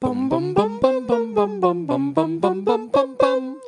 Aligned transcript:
Bum 0.00 0.28
bum 0.28 0.54
bum 0.54 0.78
bum 0.80 1.06
bum 1.06 1.34
bum 1.34 1.60
bum 1.60 1.86
bum 1.86 2.14
bum 2.14 2.40
bum 2.40 2.64
bum 2.64 2.88
bum 2.90 3.16
bum. 3.16 3.60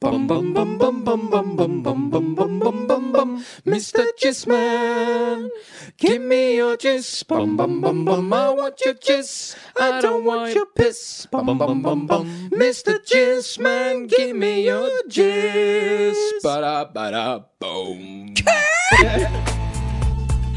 Bum 0.00 0.26
bum 0.26 0.52
bum 0.54 0.78
bum 0.78 1.04
bum 1.04 1.28
bum 1.30 1.56
bum 1.56 1.82
bum 1.82 2.10
bum 2.10 2.34
bum 2.34 2.58
bum 2.60 2.86
bum 2.86 3.12
bum. 3.12 3.44
Mr. 3.66 4.06
Jizzman, 4.20 5.50
give 5.98 6.22
me 6.22 6.56
your 6.56 6.76
jizz. 6.76 7.26
Bum 7.26 7.56
bum 7.56 7.80
bum 7.80 8.04
bum, 8.04 8.32
I 8.32 8.50
want 8.50 8.80
your 8.84 8.94
jizz. 8.94 9.56
I 9.80 10.00
don't 10.00 10.24
want 10.24 10.54
your 10.54 10.66
piss. 10.66 11.26
Bum 11.30 11.46
bum 11.46 11.58
bum 11.58 11.82
bum 11.82 12.06
bum. 12.06 12.50
Mr. 12.50 12.98
Jizzman, 13.04 14.08
give 14.08 14.36
me 14.36 14.64
your 14.66 14.88
jizz. 15.08 16.16
Ba 16.42 16.60
da 16.60 16.84
ba 16.84 17.10
da 17.10 17.40
boom. 17.58 18.34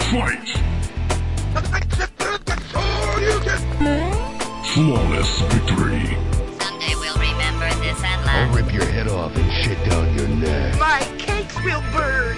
Fight! 0.09 0.49
Flawless 4.73 5.41
victory. 5.53 6.05
Someday 6.61 6.93
we'll 7.01 7.17
remember 7.17 7.69
this 7.81 7.97
and 8.03 8.21
I'll 8.29 8.53
rip 8.53 8.71
your 8.71 8.85
head 8.85 9.07
off 9.07 9.35
and 9.35 9.51
shit 9.51 9.79
down 9.89 10.13
your 10.15 10.27
neck. 10.27 10.77
My 10.77 11.01
cakes 11.17 11.55
will 11.65 11.81
burn. 11.91 12.37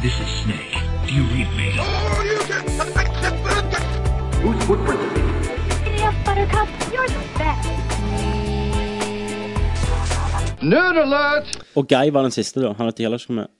This 0.00 0.16
is 0.18 0.30
Snake. 0.42 0.74
Do 1.06 1.12
you 1.12 1.24
read 1.34 1.50
me? 1.60 1.68
Buttercup. 6.24 6.68
You're 6.92 7.08
the 7.08 7.24
best. 7.36 7.68
Nerd 10.62 10.96
alert! 10.96 11.58
Og 11.76 11.88
Guy 11.88 12.10
var 12.12 12.22
den 12.22 12.30
siste, 12.32 12.60
da. 12.64 12.72
Han 12.78 12.86
vet 12.86 12.98
heller 12.98 13.20
ikke 13.20 13.26
kommet. 13.34 13.52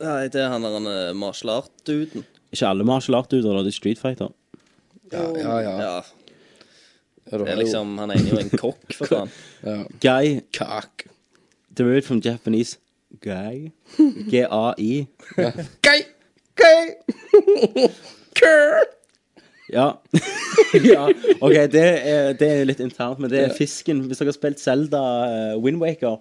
Nei, 0.00 0.28
det 0.32 0.40
er 0.40 0.48
han 0.48 0.64
der 0.64 0.78
han 0.78 0.86
er 0.86 1.12
martial 1.12 1.50
art-duden. 1.58 2.24
Ikke 2.52 2.66
alle 2.66 2.84
martial 2.88 3.20
art-duder, 3.20 3.52
da. 3.52 3.66
Det 3.66 3.74
er 3.74 3.76
Street 3.82 4.00
Fighter. 4.00 4.32
Ja, 5.12 5.28
ja, 5.36 5.58
ja. 5.64 5.74
Ja, 5.82 6.00
det 7.30 7.48
er 7.52 7.58
liksom 7.60 7.96
Han 8.00 8.12
ene 8.14 8.24
er 8.24 8.34
jo 8.34 8.40
en 8.40 8.52
kokk, 8.52 8.92
for 8.96 9.10
faen. 9.10 9.32
Guy 10.04 10.40
Kak. 10.52 11.06
Derived 11.76 12.06
from 12.08 12.20
Japanese 12.24 12.78
Guy. 13.20 13.72
G-A-I. 14.30 15.06
Guy! 15.82 16.00
Guy! 16.58 17.88
Kerr! 18.34 18.86
Ja. 19.68 20.00
ja. 20.94 21.04
OK, 21.40 21.52
det 21.72 21.84
er, 21.84 22.32
det 22.38 22.48
er 22.48 22.64
litt 22.68 22.80
internt, 22.80 23.20
men 23.20 23.30
det 23.30 23.42
er 23.44 23.54
fisken. 23.56 24.00
Hvis 24.08 24.22
dere 24.22 24.32
har 24.32 24.36
spilt 24.38 24.62
Zelda 24.62 25.02
uh, 25.28 25.60
Windwaker, 25.60 26.18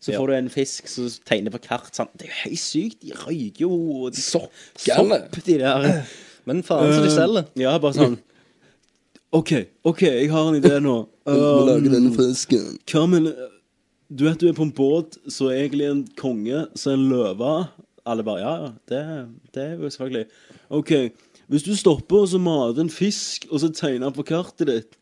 så 0.00 0.14
får 0.16 0.30
du 0.30 0.34
en 0.38 0.50
fisk 0.52 0.88
som 0.88 1.10
tegner 1.28 1.52
på 1.52 1.60
kart. 1.66 1.90
Sant? 1.96 2.14
Det 2.16 2.28
er 2.28 2.32
jo 2.32 2.38
helt 2.46 2.62
sykt. 2.62 3.02
De 3.02 3.12
røyker 3.26 3.66
jo 3.66 4.08
de 4.14 4.22
sopp, 4.22 4.54
Sopp, 4.78 5.40
de 5.44 5.58
der. 5.60 5.90
Men 6.48 6.62
faen 6.64 6.94
så 6.94 7.02
de 7.04 7.12
selger. 7.12 7.50
Ja, 7.60 7.74
bare 7.82 7.98
sånn 7.98 8.16
OK, 9.30 9.52
OK, 9.86 10.02
jeg 10.02 10.30
har 10.32 10.48
en 10.48 10.58
idé 10.58 10.80
nå. 10.82 10.96
Um, 11.30 12.08
fisken. 12.16 12.78
Hva 12.90 13.04
med 13.06 13.28
Du 14.10 14.24
vet 14.26 14.40
du 14.40 14.48
er 14.48 14.56
på 14.56 14.64
en 14.66 14.72
båt 14.74 15.20
så 15.30 15.52
er 15.52 15.68
egentlig 15.68 15.86
en 15.86 16.00
konge 16.18 16.64
så 16.74 16.90
er 16.90 16.98
en 16.98 17.08
løve. 17.12 17.52
Alle 18.10 18.24
bare 18.26 18.40
Ja, 18.42 18.54
ja, 18.64 18.70
det, 18.90 19.02
det 19.54 19.62
er 19.62 19.76
jo 19.76 19.90
selvfølgelig. 19.90 20.26
OK, 20.70 20.92
hvis 21.46 21.66
du 21.66 21.76
stopper 21.78 22.24
og 22.24 22.28
så 22.32 22.40
mater 22.42 22.82
en 22.82 22.90
fisk, 22.90 23.46
og 23.50 23.62
så 23.62 23.70
tegner 23.70 24.10
på 24.14 24.26
kartet 24.26 24.66
ditt, 24.66 24.98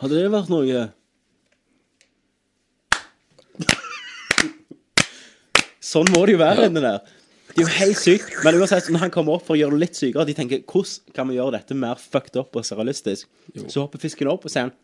hadde 0.00 0.22
det 0.22 0.32
vært 0.32 0.48
noe? 0.52 0.86
Sånn 5.84 6.08
må 6.14 6.24
det 6.24 6.38
jo 6.38 6.40
være 6.40 6.70
inni 6.70 6.82
der. 6.84 7.04
Det 7.56 7.62
er 7.62 7.68
jo 7.70 7.72
helt 7.72 7.96
sykt. 7.96 8.32
Men 8.44 8.58
uansett, 8.60 8.90
når 8.92 9.06
han 9.06 9.12
kommer 9.12 9.38
opp 9.38 9.46
for 9.46 9.56
å 9.56 9.58
gjøre 9.58 9.78
det 9.78 9.86
litt 9.86 9.96
sykere, 9.96 10.26
de 10.28 10.34
tenker 10.36 10.60
hvordan 10.68 11.14
kan 11.16 11.30
vi 11.30 11.38
gjøre 11.38 11.54
dette 11.56 11.76
mer 11.78 11.96
fucked 11.96 12.36
up 12.36 12.52
og 12.52 12.66
serialistisk? 12.68 13.30
Så 13.64 13.80
hopper 13.80 14.02
fisken 14.02 14.28
opp 14.28 14.44
og 14.44 14.52
sier 14.52 14.68
han 14.68 14.74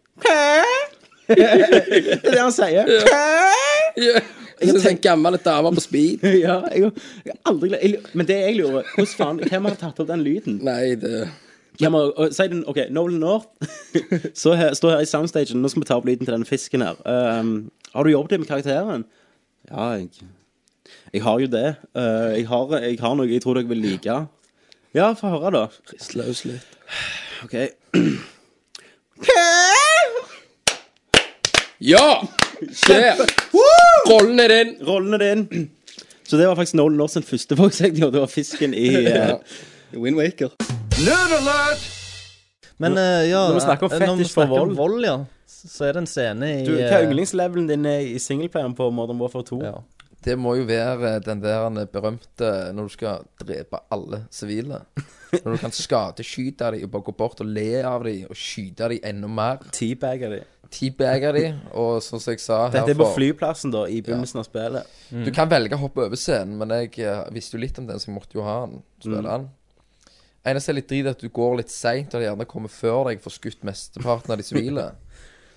Det 1.29 1.45
er 1.45 2.33
det 2.33 2.41
han 2.41 2.55
sier. 2.57 2.89
Jeg 4.01 4.73
tenker 4.73 4.91
en 4.95 5.05
gammel 5.05 5.39
dame 5.45 5.75
på 5.77 5.85
speed. 5.85 6.25
Ja, 6.47 6.63
jeg, 6.73 6.93
jeg 7.29 7.39
aldri 7.49 7.75
jeg, 7.77 8.03
Men 8.17 8.29
det 8.29 8.41
jeg 8.41 8.59
lurer 8.63 8.89
Hvordan 8.95 9.15
faen 9.21 9.41
Hvem 9.45 9.69
har 9.69 9.79
tatt 9.81 10.01
opp 10.01 10.09
den 10.09 10.25
lyden? 10.25 10.61
Nei, 10.65 10.95
det 10.97 11.27
har, 11.83 11.97
og, 11.97 12.33
si 12.33 12.49
den, 12.53 12.65
OK, 12.69 12.85
Nolan 12.93 13.21
North 13.21 13.49
så 14.43 14.57
her, 14.57 14.73
står 14.77 14.97
her 14.97 15.05
i 15.05 15.09
soundstagen. 15.09 15.61
Nå 15.61 15.69
skal 15.73 15.85
vi 15.85 15.89
ta 15.89 15.97
opp 16.01 16.09
lyden 16.09 16.25
til 16.25 16.37
denne 16.37 16.49
fisken 16.49 16.85
her. 16.85 17.01
Um, 17.05 17.73
har 17.93 18.05
du 18.05 18.13
jobbet 18.13 18.41
med 18.41 18.49
karakteren? 18.49 19.05
Ja, 19.69 19.91
jeg 19.99 20.31
Jeg 21.13 21.23
har 21.23 21.41
jo 21.41 21.49
det. 21.53 21.75
Uh, 21.97 22.33
jeg, 22.37 22.47
har, 22.49 22.77
jeg 22.83 22.99
har 23.01 23.17
noe 23.19 23.29
jeg 23.29 23.43
tror 23.45 23.59
dere 23.59 23.69
vil 23.69 23.83
like. 23.85 24.19
Ja, 24.95 25.13
få 25.17 25.33
høre, 25.33 25.51
da. 25.55 25.65
Rist 25.93 26.17
løs 26.19 26.45
litt. 26.49 26.79
OK. 27.45 27.57
Ja! 31.83 32.07
Skjer! 32.71 33.25
Rollen 34.07 34.41
er 34.41 34.53
din. 34.53 34.77
Rollen 34.87 35.17
er 35.19 35.25
din. 35.25 35.71
Så 36.29 36.39
det 36.39 36.47
var 36.49 36.55
faktisk 36.57 36.79
Nolan 36.79 37.01
North 37.01 37.17
sin 37.17 37.27
første 37.27 37.57
voksegning, 37.59 38.05
og 38.07 38.13
Det 38.13 38.21
var 38.21 38.31
fisken 38.31 38.75
i 38.75 38.89
uh, 39.09 39.35
Windwaker. 39.93 40.55
Nerd 41.03 41.35
alert! 41.41 41.91
Men 42.83 42.97
eh, 42.99 43.31
ja 43.31 43.47
Når 43.49 43.55
vi 43.55 43.61
snakker 43.61 43.87
om 43.87 43.93
eh, 43.93 44.01
når 44.07 44.17
vi 44.17 44.25
fetish 44.25 44.35
for 44.35 44.47
snakker 44.47 44.61
om 44.61 44.77
vold. 44.77 44.77
vold, 44.77 45.05
ja, 45.07 45.17
så 45.47 45.85
er 45.87 45.97
det 45.97 46.03
en 46.03 46.09
scene 46.11 46.49
i 46.49 46.63
du, 46.67 46.73
Hva 46.75 46.87
eh, 46.89 46.95
er 46.97 47.07
yndlingslevelen 47.07 47.69
din 47.71 47.87
er 47.87 48.07
i 48.15 48.19
singleplayeren 48.23 48.75
på 48.79 48.89
Modern 48.95 49.21
Warfare 49.23 49.47
2? 49.51 49.61
ja. 49.67 49.77
Det 50.23 50.37
må 50.39 50.55
jo 50.55 50.67
være 50.69 51.17
den 51.25 51.43
der 51.43 51.87
berømte 51.91 52.51
når 52.75 52.89
du 52.89 52.95
skal 52.95 53.25
drepe 53.43 53.81
alle 53.93 54.25
sivile. 54.31 54.85
Når 55.33 55.55
du 55.57 55.61
kan 55.63 55.73
skadeskyte 55.75 56.71
dem 56.75 56.85
og 56.87 56.91
bare 56.93 57.07
gå 57.09 57.15
bort 57.17 57.41
og 57.41 57.49
le 57.49 57.83
av 57.89 58.05
dem 58.07 58.27
og 58.31 58.37
skyte 58.39 58.91
dem 58.93 59.07
enda 59.09 59.31
mer. 59.33 59.65
Teabagge 59.75 60.29
de. 60.31 60.43
Teabagge 60.73 61.33
dem, 61.37 61.57
og 61.77 61.99
som 62.05 62.21
jeg 62.23 62.41
sa 62.41 62.67
her 62.67 62.77
Dette 62.79 62.95
er 62.95 63.01
på 63.01 63.09
flyplassen, 63.17 63.73
da, 63.75 63.83
i 63.89 64.01
begynnelsen 64.05 64.41
av 64.41 64.47
spillet. 64.49 64.95
Du 65.11 65.33
kan 65.35 65.51
velge 65.51 65.77
å 65.77 65.83
hoppe 65.83 66.07
over 66.07 66.21
scenen, 66.21 66.55
men 66.61 66.73
jeg 66.79 66.95
eh, 67.05 67.27
visste 67.35 67.59
jo 67.59 67.65
litt 67.65 67.81
om 67.81 67.89
den, 67.91 68.01
så 68.01 68.09
jeg 68.09 68.17
måtte 68.17 68.39
jo 68.39 68.47
ha 68.47 68.63
den. 68.65 68.81
Spille 69.03 69.25
den. 69.27 69.51
Eneste 70.49 70.73
er 70.73 70.79
litt 70.81 70.89
drit 70.91 71.07
at 71.07 71.21
du 71.23 71.29
går 71.31 71.61
litt 71.61 71.71
seint, 71.71 72.15
og 72.15 72.23
de 72.23 72.27
gjerne 72.27 72.49
kommer 72.51 72.73
før 72.73 73.11
deg 73.11 73.21
får 73.23 73.37
skutt 73.37 73.67
mesteparten 73.69 74.33
av 74.35 74.41
de 74.41 74.47
sivile. 74.47 74.89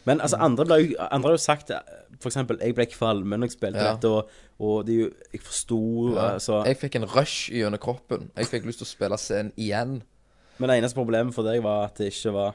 Men 0.06 0.22
altså, 0.22 0.38
andre, 0.38 0.66
ble, 0.70 0.78
andre 1.02 1.32
har 1.32 1.36
jo 1.38 1.42
sagt 1.42 1.72
F.eks. 2.20 2.36
Jeg 2.62 2.76
ble 2.78 2.86
kvalm 2.92 3.34
når 3.34 3.48
jeg 3.48 3.56
spilte 3.56 3.82
Ja. 3.82 3.94
dette, 3.96 4.10
og, 4.12 4.30
og 4.60 4.86
det 4.88 4.98
Jeg 5.34 5.42
forsto 5.42 5.80
altså, 6.22 6.62
Jeg 6.66 6.78
fikk 6.78 6.96
en 7.00 7.08
rush 7.10 7.50
gjennom 7.52 7.82
kroppen. 7.82 8.30
Jeg 8.38 8.48
fikk 8.52 8.66
lyst 8.70 8.84
til 8.84 8.88
å 8.88 8.92
spille 8.92 9.18
scenen 9.18 9.52
igjen. 9.58 9.98
Men 10.60 10.70
det 10.72 10.78
eneste 10.80 10.96
problemet 10.96 11.34
for 11.36 11.44
deg 11.44 11.64
var 11.66 11.90
at 11.90 11.98
det 12.00 12.12
ikke 12.14 12.32
var 12.38 12.54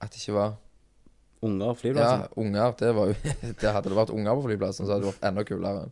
At 0.00 0.14
det 0.14 0.22
ikke 0.22 0.36
var 0.38 0.54
unger 1.42 1.74
på 1.74 1.80
flyplassen? 1.82 2.24
Ja, 2.24 2.28
unger. 2.36 2.74
Det 2.78 2.94
var 2.96 3.10
jo 3.10 3.14
det 3.60 3.74
Hadde 3.74 3.88
det 3.90 3.96
vært 3.98 4.14
unger 4.16 4.34
på 4.38 4.46
flyplassen, 4.48 4.86
så 4.86 4.92
hadde 4.96 5.06
det 5.06 5.12
vært 5.14 5.28
enda 5.30 5.44
kulere. 5.48 5.86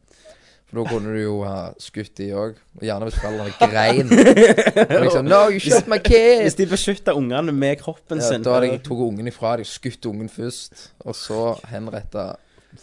For 0.68 0.82
da 0.82 0.90
kunne 0.90 1.14
du 1.14 1.20
jo 1.22 1.36
ha 1.48 1.70
skutt 1.80 2.10
de 2.20 2.26
òg. 2.36 2.58
Og 2.76 2.82
gjerne 2.84 3.06
hvis 3.08 3.16
foreldrene 3.22 3.68
grein. 3.72 4.10
Og 4.98 5.04
liksom 5.06 5.24
No, 5.30 5.38
you 5.48 5.62
shot 5.64 5.88
my 5.88 5.96
kid! 6.04 6.42
Hvis 6.44 6.58
de 6.58 6.66
beskytta 6.68 7.14
ungene 7.16 7.54
med 7.56 7.80
kroppen 7.80 8.20
Ja, 8.20 8.26
sin 8.28 8.44
da 8.44 8.58
hadde 8.58 8.68
jeg 8.74 8.82
tatt 8.84 8.92
ungen 9.08 9.30
ifra 9.32 9.54
dem, 9.56 9.64
skutt 9.68 10.04
ungen 10.10 10.28
først, 10.28 10.90
og 11.08 11.16
så 11.16 11.40
henretta 11.72 12.34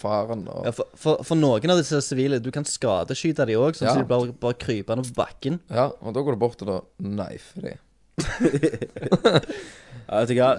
faren. 0.02 0.48
Og, 0.50 0.66
Ja, 0.66 0.74
for, 0.74 0.90
for, 0.98 1.22
for 1.24 1.38
noen 1.38 1.70
av 1.76 1.78
disse 1.78 2.00
sivile 2.02 2.40
Du 2.42 2.50
kan 2.52 2.66
skadeskyte 2.66 3.46
dem 3.46 3.62
òg, 3.62 3.78
sånn 3.78 3.92
Ja. 3.92 3.94
at 3.94 4.02
de 4.02 4.10
bare, 4.10 4.34
bare 4.34 4.58
krypende 4.66 5.06
på 5.06 5.14
bakken. 5.22 5.62
ja, 5.70 5.92
og 6.02 6.18
da 6.18 6.26
går 6.26 6.34
du 6.40 6.42
bort 6.42 6.66
og 6.66 6.72
da 6.74 6.80
knifer 6.98 7.70
dem. 7.70 7.82
Ja, 10.06 10.20
vet 10.22 10.30
du 10.30 10.36
hva? 10.38 10.52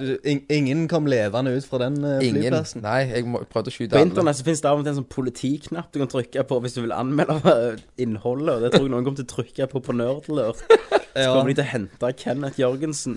Ingen 0.51 0.89
kom 0.91 1.05
levende 1.07 1.53
ut 1.55 1.67
fra 1.71 1.79
den 1.85 2.01
eh, 2.03 2.17
Ingen. 2.27 2.41
flyplassen. 2.49 2.83
Nei, 2.83 3.05
jeg 3.13 3.27
må, 3.31 3.45
prøvde 3.47 3.71
å 3.71 3.75
skyte 3.77 3.93
På 3.95 4.01
alle. 4.01 4.09
internett 4.11 4.39
så 4.41 4.47
finnes 4.49 4.63
det 4.65 4.71
av 4.73 4.81
og 4.81 4.83
til 4.83 4.91
en 4.91 4.97
sånn 4.99 5.07
politiknapp 5.13 5.93
du 5.95 6.01
kan 6.03 6.11
trykke 6.11 6.43
på 6.51 6.59
hvis 6.65 6.75
du 6.75 6.81
vil 6.83 6.95
anmelde 6.97 7.53
eh, 7.53 7.85
innholdet. 8.03 8.57
Og 8.57 8.65
det 8.65 8.73
tror 8.75 8.89
jeg 8.89 8.93
noen 8.97 9.07
kommer 9.07 9.21
til 9.21 9.29
å 9.29 9.31
trykke 9.37 9.69
på 9.71 9.83
på 9.87 9.95
Nerdlurt. 10.01 10.65
Så 10.67 11.23
Ja. 11.23 11.31
kommer 11.33 11.49
de 11.49 11.55
til 11.57 11.65
å 11.65 11.71
hente 11.71 12.11
Kenneth 12.21 12.59
Jørgensen. 12.61 13.15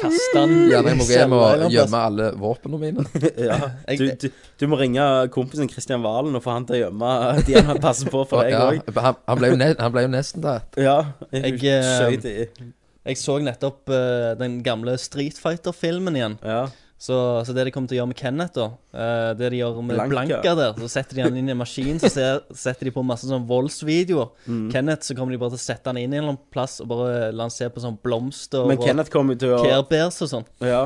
Kaste 0.00 0.40
han 0.40 0.56
Gjerne 0.72 0.94
jeg 0.94 0.98
må 0.98 1.04
gå 1.06 1.12
hjem 1.14 1.36
og 1.36 1.68
gjemme 1.76 2.00
alle 2.08 2.30
våpnene 2.42 2.80
mine. 2.80 3.04
Ja. 3.52 3.58
Du, 3.92 4.08
du, 4.18 4.28
du 4.58 4.66
må 4.72 4.80
ringe 4.80 5.04
kompisen 5.34 5.68
Kristian 5.70 6.02
Valen 6.02 6.34
og 6.34 6.42
få 6.42 6.56
han 6.56 6.64
til 6.66 6.80
å 6.80 6.84
gjemme 6.86 7.12
de 7.46 7.60
han 7.68 7.78
passer 7.84 8.08
på 8.10 8.24
for 8.32 8.42
deg 8.48 8.56
Ja, 8.56 8.64
òg. 8.72 8.80
han, 8.96 9.20
han, 9.28 9.38
ble 9.44 9.52
jo 9.52 9.60
ne 9.60 9.68
han 9.78 9.92
ble 9.94 10.06
jo 10.08 10.10
nesten 10.16 10.42
der. 10.48 10.64
Ja. 10.80 10.96
Jeg, 11.30 11.60
Jeg, 11.60 11.82
eh, 11.84 11.92
skjøt 12.00 12.32
i 12.32 12.72
Jeg 13.02 13.18
så 13.18 13.38
nettopp 13.42 13.90
eh, 13.90 14.32
den 14.38 14.60
gamle 14.62 14.94
Street 15.00 15.38
Fighter-filmen 15.42 16.16
igjen. 16.18 16.38
Ja. 16.46 16.68
Så, 17.02 17.16
så 17.42 17.50
det 17.50 17.64
de 17.66 17.72
kommer 17.74 17.90
til 17.90 17.96
å 17.96 17.98
gjøre 18.04 18.10
med 18.12 18.18
Kenneth, 18.20 18.54
da 18.54 18.66
eh, 18.94 19.30
Det 19.34 19.48
de 19.50 19.58
gjør 19.58 19.80
med 19.82 19.96
Blanka. 19.96 20.12
Blanka, 20.12 20.52
der, 20.54 20.76
så 20.78 20.90
setter 20.92 21.18
de 21.18 21.24
han 21.24 21.38
inn 21.40 21.48
i 21.50 21.54
en 21.54 21.58
maskin, 21.58 21.98
så 21.98 22.06
ser, 22.14 22.44
setter 22.54 22.86
de 22.86 22.92
på 22.94 23.02
masse 23.02 23.26
sånn 23.26 23.42
voldsvideoer. 23.48 24.28
Mm. 24.46 24.68
Kenneth, 24.70 25.08
så 25.08 25.16
kommer 25.18 25.34
de 25.34 25.40
bare 25.42 25.56
til 25.56 25.58
å 25.58 25.64
sette 25.64 25.90
han 25.90 25.98
inn 25.98 26.12
i 26.14 26.20
en 26.20 26.22
eller 26.22 26.36
annen 26.36 26.44
plass 26.54 26.78
og 26.84 26.92
bare 26.92 27.32
la 27.34 27.48
han 27.48 27.54
se 27.54 27.66
på 27.74 27.82
sånn 27.82 27.98
blomster 28.06 28.68
Men 28.70 28.78
og 28.78 28.86
Kenneth 28.86 29.10
kommer 29.10 29.34
jo 29.34 29.42
til 29.42 29.56
å 29.56 29.64
Care 29.64 29.82
Bears 29.90 30.20
og 30.22 30.30
sånn. 30.30 30.46
Ja. 30.62 30.84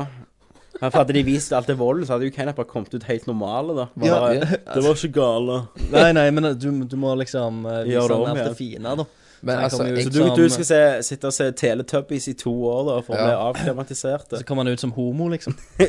Ja, 0.77 0.89
For 0.91 0.99
hadde 1.03 1.13
de 1.17 1.23
vist 1.25 1.53
alt 1.57 1.69
det 1.69 1.77
volden, 1.77 2.05
så 2.05 2.15
hadde 2.15 2.27
jo 2.27 2.33
Kenneth 2.33 2.57
bare 2.57 2.69
kommet 2.69 2.93
ut 2.93 3.05
helt 3.09 3.29
normale, 3.29 3.77
da. 3.77 3.87
Bare, 3.93 4.33
Ja. 4.41 4.49
Det 4.73 4.83
var 4.85 4.97
ikke 4.97 5.13
gale. 5.15 5.61
Nei, 5.93 6.09
nei, 6.17 6.25
men 6.33 6.49
du, 6.57 6.67
du 6.85 6.97
må 7.01 7.13
liksom 7.17 7.63
uh, 7.65 7.79
vise 7.85 7.93
Gjør 7.93 8.11
det 8.13 8.17
han 8.17 8.27
alt 8.27 8.41
igjen. 8.41 8.49
det 8.49 8.57
fine, 8.59 8.97
da. 9.01 9.07
Men 9.41 9.59
altså 9.67 9.85
jeg, 9.85 10.03
Så 10.07 10.09
du, 10.09 10.17
som- 10.17 10.35
du 10.37 10.49
skal 10.49 10.65
se, 10.65 10.79
sitte 11.03 11.27
og 11.29 11.33
se 11.33 11.51
Teletubbies 11.51 12.27
i 12.27 12.33
to 12.33 12.51
år 12.65 12.85
da 12.87 12.95
for 13.05 13.13
å 13.13 13.17
Ja. 13.17 13.25
bli 13.25 13.35
avklimatisert? 13.51 14.29
Så 14.39 14.43
kommer 14.45 14.63
han 14.63 14.73
ut 14.73 14.79
som 14.79 14.91
homo, 14.91 15.27
liksom. 15.29 15.53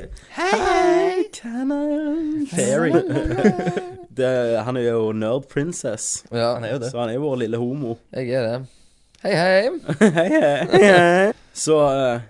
Fairy. 2.55 2.93
det, 4.19 4.59
han 4.65 4.77
er 4.77 4.89
jo 4.91 5.13
nerd 5.17 5.49
princess, 5.49 6.25
ja, 6.31 6.55
Han 6.55 6.65
er 6.65 6.73
jo 6.77 6.79
det. 6.83 6.91
så 6.93 6.99
han 7.03 7.09
er 7.13 7.19
jo 7.19 7.25
vår 7.27 7.37
lille 7.45 7.61
homo. 7.61 7.97
jeg 8.15 8.31
er 8.37 8.47
det. 8.49 8.59
Hei, 9.23 9.33
hei. 9.35 9.71
hei, 10.15 10.29
hei, 10.31 10.83
hei. 10.85 11.33
Så 11.53 11.75
uh, 11.83 12.21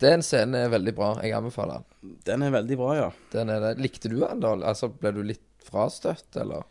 Den 0.00 0.22
scenen 0.24 0.54
er 0.62 0.70
veldig 0.72 0.94
bra. 0.96 1.10
Jeg 1.22 1.34
anbefaler 1.36 1.82
den. 1.82 2.14
den 2.24 2.42
er 2.46 2.54
veldig 2.54 2.78
bra, 2.80 2.94
ja. 2.96 3.10
Den 3.34 3.50
er 3.52 3.60
det. 3.66 3.74
Likte 3.84 4.08
du 4.08 4.16
den, 4.22 4.40
da? 4.40 4.54
Altså, 4.70 4.88
ble 4.88 5.12
du 5.12 5.20
litt 5.28 5.44
frastøtt, 5.68 6.28
eller? 6.40 6.64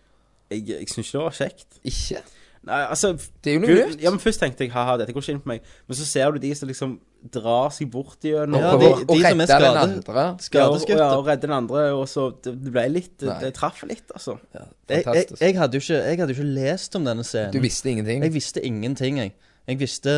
Jeg, 0.50 0.64
jeg 0.72 0.88
syns 0.90 1.12
ikke 1.12 1.20
det 1.20 1.26
var 1.28 1.38
kjekt. 1.38 1.80
Ikke? 1.92 2.24
Nei, 2.68 2.80
altså 2.92 3.14
Det 3.18 3.52
er 3.52 3.56
jo 3.56 3.62
noe 3.64 3.76
nytt. 3.88 4.02
Ja, 4.04 4.12
men 4.14 4.20
Først 4.22 4.42
tenkte 4.44 4.66
jeg 4.66 4.72
haha, 4.74 4.98
dette 5.00 5.14
går 5.16 5.24
ikke 5.24 5.34
inn 5.38 5.42
på 5.44 5.52
meg. 5.54 5.62
Men 5.88 5.98
så 6.00 6.06
ser 6.08 6.32
du 6.36 6.40
de 6.44 6.52
som 6.60 6.68
liksom 6.70 6.98
drar 7.34 7.72
seg 7.74 7.90
bort 7.92 8.22
gjennom 8.28 8.60
Ja, 8.62 8.74
Og, 8.76 8.82
de- 8.84 8.90
og, 8.92 9.00
og 9.08 9.16
de 9.16 9.24
som 9.24 9.42
er 9.42 9.50
redde 9.50 9.60
den 9.66 9.80
andre. 9.84 10.26
Og, 10.36 10.42
Skadeskutt. 10.46 10.94
ja, 11.00 11.08
og 11.18 11.26
redde 11.28 11.48
den 11.48 11.56
andre, 11.58 11.86
og 11.98 12.06
så 12.12 12.28
Det, 12.44 12.54
det 12.64 12.72
ble 12.76 12.86
litt 12.94 13.16
Det, 13.20 13.28
Nei. 13.32 13.40
det 13.48 13.54
traff 13.58 13.82
litt, 13.90 14.06
altså. 14.14 14.38
Jeg, 14.54 14.68
jeg, 14.90 15.04
Fantastisk. 15.08 15.42
jeg, 15.42 15.58
hadde 15.58 15.80
jo 15.80 15.86
ikke, 15.88 16.02
jeg 16.12 16.20
hadde 16.22 16.36
jo 16.36 16.40
ikke 16.42 16.54
lest 16.62 16.96
om 17.00 17.08
denne 17.10 17.26
scenen. 17.28 17.56
Du 17.56 17.60
visste 17.64 17.90
ingenting? 17.92 18.24
Jeg 18.28 18.34
visste 18.38 18.64
ingenting, 18.64 19.18
jeg. 19.24 19.34
Jeg 19.68 19.80
visste, 19.82 20.14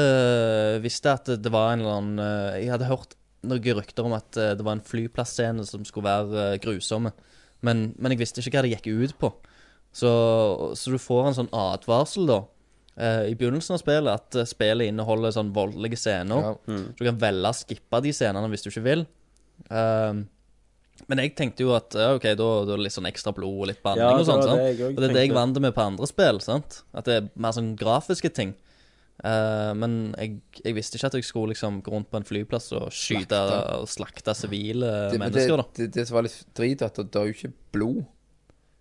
visste 0.84 1.14
at 1.16 1.32
det 1.42 1.52
var 1.54 1.72
en 1.74 1.82
eller 1.82 1.96
annen 1.98 2.20
eh, 2.22 2.60
Jeg 2.66 2.74
hadde 2.76 2.90
hørt 2.92 3.16
noen 3.50 3.78
rykter 3.80 4.06
om 4.06 4.14
at 4.18 4.38
eh, 4.38 4.52
det 4.60 4.66
var 4.68 4.76
en 4.78 4.84
flyplassscene 4.86 5.64
som 5.66 5.86
skulle 5.88 6.10
være 6.10 6.44
eh, 6.54 6.58
grusomme. 6.62 7.14
Men, 7.66 7.94
men 7.98 8.14
jeg 8.14 8.20
visste 8.22 8.44
ikke 8.44 8.58
hva 8.60 8.66
det 8.68 8.74
gikk 8.78 8.90
ut 9.08 9.16
på. 9.20 9.32
Så, 9.92 10.10
så 10.78 10.92
du 10.94 10.98
får 11.02 11.28
en 11.32 11.38
sånn 11.40 11.50
advarsel, 11.56 12.28
da. 12.30 12.40
eh, 12.96 13.30
I 13.32 13.36
begynnelsen 13.40 13.74
av 13.76 13.82
spillet 13.82 14.12
at 14.14 14.36
eh, 14.38 14.46
spillet 14.50 14.92
inneholder 14.92 15.34
sånn 15.36 15.50
voldelige 15.56 15.98
scener. 15.98 16.52
Ja. 16.68 16.82
Du 17.00 17.06
kan 17.08 17.18
velge 17.22 17.50
å 17.50 17.58
skippe 17.58 18.02
de 18.06 18.12
scenene 18.14 18.52
hvis 18.54 18.64
du 18.68 18.70
ikke 18.70 18.86
vil. 18.86 19.06
Ehm, 19.74 20.28
men 21.10 21.22
jeg 21.24 21.34
tenkte 21.40 21.64
jo 21.66 21.74
at 21.76 21.96
ja, 21.98 22.12
OK, 22.18 22.26
da, 22.38 22.48
da 22.68 22.74
er 22.76 22.78
det 22.78 22.86
litt 22.86 22.94
sånn 22.96 23.08
ekstra 23.10 23.32
blod 23.36 23.64
og 23.64 23.70
litt 23.72 23.82
banning 23.84 24.04
Ja, 24.04 24.18
og 24.20 24.26
sånn. 24.28 24.42
det 24.44 24.50
sant? 24.50 24.64
jeg 24.68 24.90
Og 24.94 25.00
det 25.02 25.10
er 25.10 25.14
det 25.16 25.24
jeg 25.26 25.34
vant 25.36 25.60
med 25.64 25.74
på 25.76 25.86
andre 25.86 26.08
spill. 26.12 26.42
sant? 26.44 26.82
At 26.94 27.08
det 27.10 27.16
er 27.22 27.30
mer 27.40 27.56
sånn 27.56 27.72
grafiske 27.80 28.30
ting. 28.36 28.54
Eh, 29.24 29.72
men 29.76 30.14
jeg, 30.20 30.38
jeg 30.64 30.76
visste 30.78 30.96
ikke 31.00 31.10
at 31.10 31.18
jeg 31.18 31.26
skulle 31.28 31.52
liksom 31.56 31.82
gå 31.84 31.92
rundt 31.92 32.08
på 32.12 32.20
en 32.22 32.28
flyplass 32.28 32.70
og 32.78 32.86
skyte 32.96 33.36
Slakte. 33.36 33.80
og 33.82 33.90
slakte 33.92 34.36
sivile 34.38 34.92
Det, 35.12 35.20
men 35.20 35.32
det, 35.34 35.42
mennesker. 35.44 35.58
da. 35.64 35.66
det, 35.82 35.90
det 35.98 36.06
som 36.08 36.20
var 36.20 36.28
litt 36.30 36.38
drit, 36.56 36.86
at 36.86 36.96
det, 37.02 37.08
det 37.12 37.20
er 37.24 37.28
jo 37.32 37.36
ikke 37.36 37.52
blod. 37.76 38.06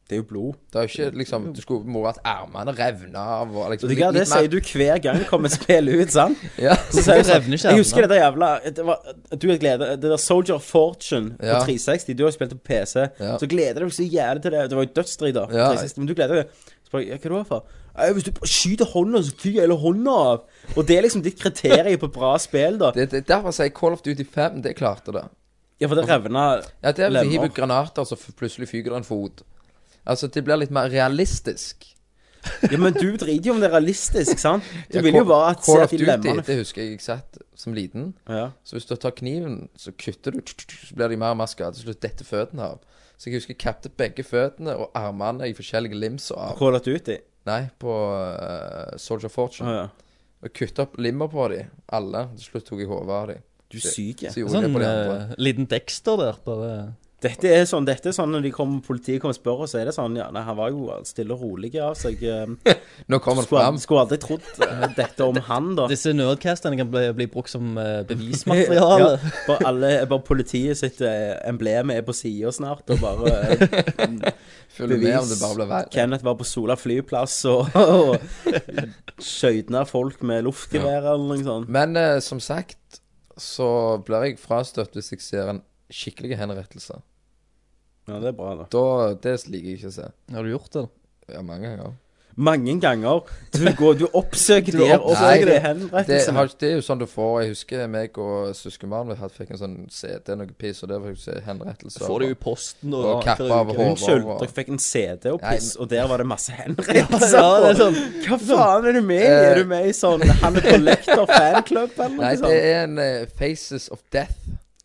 Det 0.08 0.16
er 0.16 0.20
jo 0.22 0.26
blod. 0.30 0.54
Det 0.72 0.78
er 0.80 0.86
jo 0.86 0.88
ikke 0.88 1.18
liksom 1.20 1.42
Du 1.52 1.60
skulle 1.60 1.84
må 1.92 2.00
at 2.08 2.16
ermene 2.24 2.72
revna 2.72 3.24
av 3.42 3.50
og 3.60 3.66
liksom 3.74 3.90
litt, 3.90 3.98
du 3.98 4.04
hva, 4.06 4.12
Det 4.16 4.22
sier 4.30 4.48
du 4.48 4.56
hver 4.64 5.02
gang 5.04 5.18
det 5.20 5.26
kommer 5.28 5.50
et 5.50 5.56
spill 5.58 5.90
ut, 5.92 6.12
sant? 6.14 6.38
Ja. 6.66 6.78
Så 6.88 7.02
sier 7.04 7.18
jeg 7.20 7.26
sånn, 7.28 7.34
revner 7.42 7.58
ikke 7.58 7.74
Jeg 7.74 7.82
husker 7.82 8.06
det 8.06 8.08
der 8.14 8.22
jævla 8.22 8.48
det 8.78 8.86
var, 8.88 9.02
Du 9.36 9.44
har 9.50 9.58
glede 9.60 9.90
Det 10.00 10.08
der 10.14 10.16
Soldier 10.22 10.56
of 10.56 10.64
Fortune 10.64 11.34
Ja. 11.44 11.58
på 11.60 11.66
360. 11.68 12.14
Du 12.16 12.24
har 12.24 12.32
jo 12.32 12.36
spilt 12.38 12.54
det 12.54 12.60
på 12.62 12.66
PC. 12.72 13.04
Ja. 13.20 13.34
Så 13.42 13.50
gleder 13.52 13.84
du 13.84 13.90
deg 13.90 13.92
så 13.98 14.06
jævlig 14.08 14.42
til 14.46 14.56
det. 14.56 14.62
Det 14.72 14.78
var 14.80 14.86
jo 14.88 14.92
dødsstrid, 14.96 15.34
da. 15.36 15.44
på 15.50 15.58
Ja. 15.60 15.66
360, 15.74 15.98
men 16.00 16.08
du 16.08 16.14
gleder 16.16 16.40
deg. 16.40 16.56
Så 16.88 16.94
bare, 16.96 17.04
ja, 17.04 17.16
hva 17.20 17.28
er 17.28 17.36
det 17.36 17.46
for? 17.52 17.68
«Nei, 17.98 18.08
Hvis 18.14 18.24
du 18.24 18.30
bare 18.32 18.48
skyter 18.48 18.86
hånda, 18.94 19.20
så 19.26 19.32
fyker 19.42 19.60
hele 19.66 19.76
hånda 19.82 20.12
av. 20.30 20.42
Og 20.78 20.86
det 20.88 20.96
er 20.96 21.02
liksom 21.04 21.20
ditt 21.24 21.36
kriterium 21.40 21.98
på 22.00 22.08
bra 22.14 22.32
spill, 22.40 22.78
da. 22.80 22.92
Det, 22.96 23.10
det, 23.12 23.24
derfor 23.28 23.52
sier 23.52 23.68
jeg 23.68 23.74
Call 23.76 23.92
of 23.96 24.00
Duty 24.06 24.24
5, 24.24 24.62
det 24.64 24.72
klarte 24.78 25.12
det. 25.12 25.24
Ja, 25.82 25.88
for 25.90 25.98
det 26.00 26.06
revna 26.08 26.44
Ja, 26.82 26.92
det 26.94 27.04
er 27.04 27.10
hvis 27.12 27.26
du 27.28 27.34
hiver 27.36 27.50
granater, 27.54 28.06
så 28.08 28.16
f- 28.16 28.32
plutselig 28.38 28.70
fyker 28.70 28.94
det 28.94 29.02
en 29.02 29.06
fot. 29.06 29.42
Altså, 30.08 30.28
det 30.32 30.42
blir 30.46 30.56
litt 30.62 30.72
mer 30.74 30.88
realistisk. 30.92 31.84
Ja, 32.70 32.78
men 32.80 32.94
du 32.94 33.16
driter 33.18 33.48
jo 33.50 33.52
om 33.56 33.60
det 33.60 33.66
er 33.68 33.74
realistisk, 33.74 34.38
sant? 34.40 34.64
Du 34.88 34.96
Ja, 34.96 35.02
vil 35.04 35.16
jo 35.18 35.24
bare 35.28 35.50
at 35.52 35.64
se 35.66 35.72
Call 35.74 35.82
at 35.82 35.92
of 35.92 36.22
Duty, 36.22 36.36
det 36.46 36.56
husker 36.60 36.82
jeg 36.84 36.92
jeg 36.94 37.00
satt 37.04 37.38
som 37.58 37.74
liten. 37.76 38.12
ja. 38.30 38.50
Så 38.64 38.76
hvis 38.78 38.86
du 38.88 38.94
tar 38.96 39.10
kniven, 39.18 39.68
så 39.76 39.92
kutter 39.98 40.32
du, 40.32 40.40
så 40.46 40.94
blir 40.96 41.08
de 41.12 41.18
mer 41.20 41.34
og 41.34 41.40
mer 41.42 41.50
skadet. 41.50 41.74
Til 41.80 41.88
slutt 41.90 42.00
detter 42.06 42.24
føttene 42.24 42.62
av. 42.62 42.78
Så 43.18 43.28
jeg 43.28 43.40
husker 43.40 43.52
jeg 43.56 43.58
kappet 43.60 43.96
begge 43.98 44.22
føttene 44.24 44.76
og 44.78 44.92
armene 44.96 45.48
i 45.50 45.56
forskjellige 45.58 45.98
lims 45.98 46.30
og 46.30 46.38
av. 46.38 46.54
Call 46.60 46.78
of 46.78 46.84
Duty. 46.86 47.18
Nei, 47.50 47.62
på 47.82 47.90
uh, 47.90 48.94
Soldier 48.96 49.28
Fortune. 49.34 49.68
Oh, 49.68 49.74
ja. 49.74 50.14
Og 50.46 50.52
kutta 50.54 50.86
opp 50.86 50.94
limmer 51.02 51.26
på 51.32 51.48
dem, 51.50 51.66
alle. 51.90 52.28
Til 52.38 52.52
slutt 52.52 52.68
tok 52.70 52.78
jeg 52.84 52.88
hodet 52.88 53.10
av 53.18 53.26
dem. 53.32 53.42
Du 53.68 53.76
er 53.76 53.84
syk. 53.90 54.22
Så 54.30 54.38
gjorde 54.40 54.54
jeg 54.54 54.54
Sånn 54.54 54.68
det 54.68 54.72
på 54.76 54.80
de 54.84 54.88
andre. 54.88 55.16
eh, 55.26 55.34
liten 55.42 55.66
Dexter 55.68 56.16
der, 56.22 56.38
bare 56.46 56.70
Dette 57.18 57.50
er 57.50 57.64
sånn, 57.66 57.82
dette 57.82 58.12
er 58.12 58.14
sånn 58.14 58.30
når 58.30 58.44
de 58.46 58.50
kom, 58.54 58.76
politiet 58.86 59.18
kommer 59.18 59.34
og 59.34 59.38
spør 59.40 59.62
oss, 59.64 59.72
så 59.74 59.80
er 59.80 59.88
det 59.88 59.94
sånn 59.96 60.14
Ja, 60.14 60.28
nei, 60.30 60.42
han 60.46 60.54
var 60.54 60.70
jo 60.70 60.84
stille 61.08 61.34
og 61.34 61.40
rolig 61.42 61.72
av 61.82 61.96
seg. 61.98 62.20
eh, 62.22 62.76
Nå 63.10 63.18
kommer 63.24 63.42
det 63.42 63.50
fram. 63.50 63.80
skulle 63.82 64.04
aldri 64.04 64.18
trodd 64.22 64.44
eh, 64.62 64.84
dette 64.94 65.26
om 65.26 65.40
han, 65.48 65.72
da. 65.74 65.88
Disse 65.90 66.12
nerdcastene 66.14 66.78
kan 66.78 66.92
bli, 66.92 67.02
bli 67.18 67.26
brukt 67.32 67.50
som 67.50 67.72
eh, 67.74 68.04
bevismateriale. 68.06 69.08
Ja, 69.18 69.32
bare, 69.48 69.66
alle, 69.66 69.90
bare 70.06 70.22
politiet 70.28 70.78
sitt 70.78 71.00
emblem 71.02 71.90
er 71.96 72.04
på 72.06 72.14
sida 72.14 72.52
snart, 72.54 72.86
og 72.94 73.02
bare 73.02 73.34
Følger 74.78 75.00
med 75.02 75.16
om 75.18 75.26
det 75.26 75.38
bare 75.40 75.56
blir 75.58 75.70
verre. 75.72 75.90
Kenneth 75.90 76.26
var 76.26 76.36
på 76.38 76.46
Sola 76.46 76.76
flyplass 76.78 77.40
og, 77.50 77.74
og 77.74 78.14
skøytna 79.18 79.82
folk 79.88 80.22
med 80.28 80.44
luftgevær 80.46 81.08
eller 81.16 81.32
noe 81.32 81.46
sånt. 81.46 81.72
Men 81.72 81.98
som 82.22 82.38
sagt 82.42 83.00
så 83.38 83.68
blir 84.06 84.28
jeg 84.28 84.38
frastøtt 84.42 84.94
hvis 84.98 85.12
jeg 85.16 85.24
ser 85.24 85.50
en 85.54 85.62
skikkelig 85.92 86.36
henrettelser. 86.40 87.00
Ja, 88.08 88.18
det 88.22 88.32
er 88.32 88.36
bra, 88.38 88.54
da. 88.56 88.68
Da, 88.72 89.14
Det 89.20 89.36
liker 89.52 89.68
jeg 89.74 89.78
ikke 89.82 89.92
å 89.92 89.96
se. 90.00 90.10
Har 90.32 90.44
du 90.46 90.52
gjort 90.54 90.70
det? 90.78 90.86
Ja, 91.34 91.42
mange 91.44 91.68
ganger. 91.68 91.96
Mange 92.38 92.70
ganger. 92.80 93.24
Du, 93.50 93.64
går, 93.74 93.96
du 93.98 94.04
oppsøker 94.14 94.72
de 94.78 94.86
her 94.86 95.00
oppsøker 95.02 95.42
de 95.48 95.50
det, 95.50 95.56
henrettelsene. 95.64 96.38
har, 96.38 96.52
det 96.60 96.68
er 96.68 96.76
jo 96.76 96.84
sånn 96.86 97.00
du 97.02 97.06
får 97.10 97.32
Jeg 97.42 97.50
husker 97.50 97.88
meg 97.90 98.20
og 98.22 98.52
søskenbarnet 98.54 99.10
mitt 99.10 99.18
hadde- 99.24 99.34
fikk 99.40 99.50
en 99.56 99.58
sånn 99.58 99.74
CD, 99.90 100.36
noe 100.38 100.54
piss, 100.54 100.84
og 100.86 100.92
der 100.92 101.02
fikk 101.02 101.16
faktisk 101.18 101.32
se 101.32 101.42
henrettelser. 101.48 102.04
Får 102.06 102.22
det 102.22 102.28
jo 102.30 102.36
i 102.36 102.38
posten 102.44 102.94
og, 102.94 103.08
Og 103.16 103.24
kappa 103.26 103.48
av 103.58 103.72
hår. 103.74 103.82
Unnskyld, 103.88 104.24
og- 104.30 104.38
dere 104.44 104.54
fikk 104.60 104.70
en 104.76 104.78
CD 104.86 105.32
og 105.34 105.42
Nei, 105.42 105.56
piss, 105.56 105.72
og 105.82 105.90
der 105.90 106.06
var 106.14 106.22
det 106.22 106.28
masse 106.30 106.54
henrettelser. 106.60 107.36
Ja, 107.42 107.50
det 107.66 107.72
er 107.74 107.80
sånn 107.82 107.98
Hva 108.28 108.38
faen 108.46 108.86
er 108.92 109.00
du 109.00 109.02
med 109.10 109.18
i? 109.24 109.26
Eh. 109.34 109.48
Er 109.50 109.58
du 109.58 109.68
med 109.74 109.90
i 109.90 109.92
sånn 109.98 110.22
Han 110.44 110.62
er 110.62 110.68
Collector 110.70 111.26
fanklubb 111.34 111.98
eller 112.06 112.16
Nei, 112.22 112.22
noe 112.22 112.30
det 112.30 112.38
sånt? 112.38 112.54
er 112.54 112.80
en 112.86 112.98
eh, 113.02 113.26
Faces 113.42 113.90
of 113.92 114.00
Death. 114.14 114.38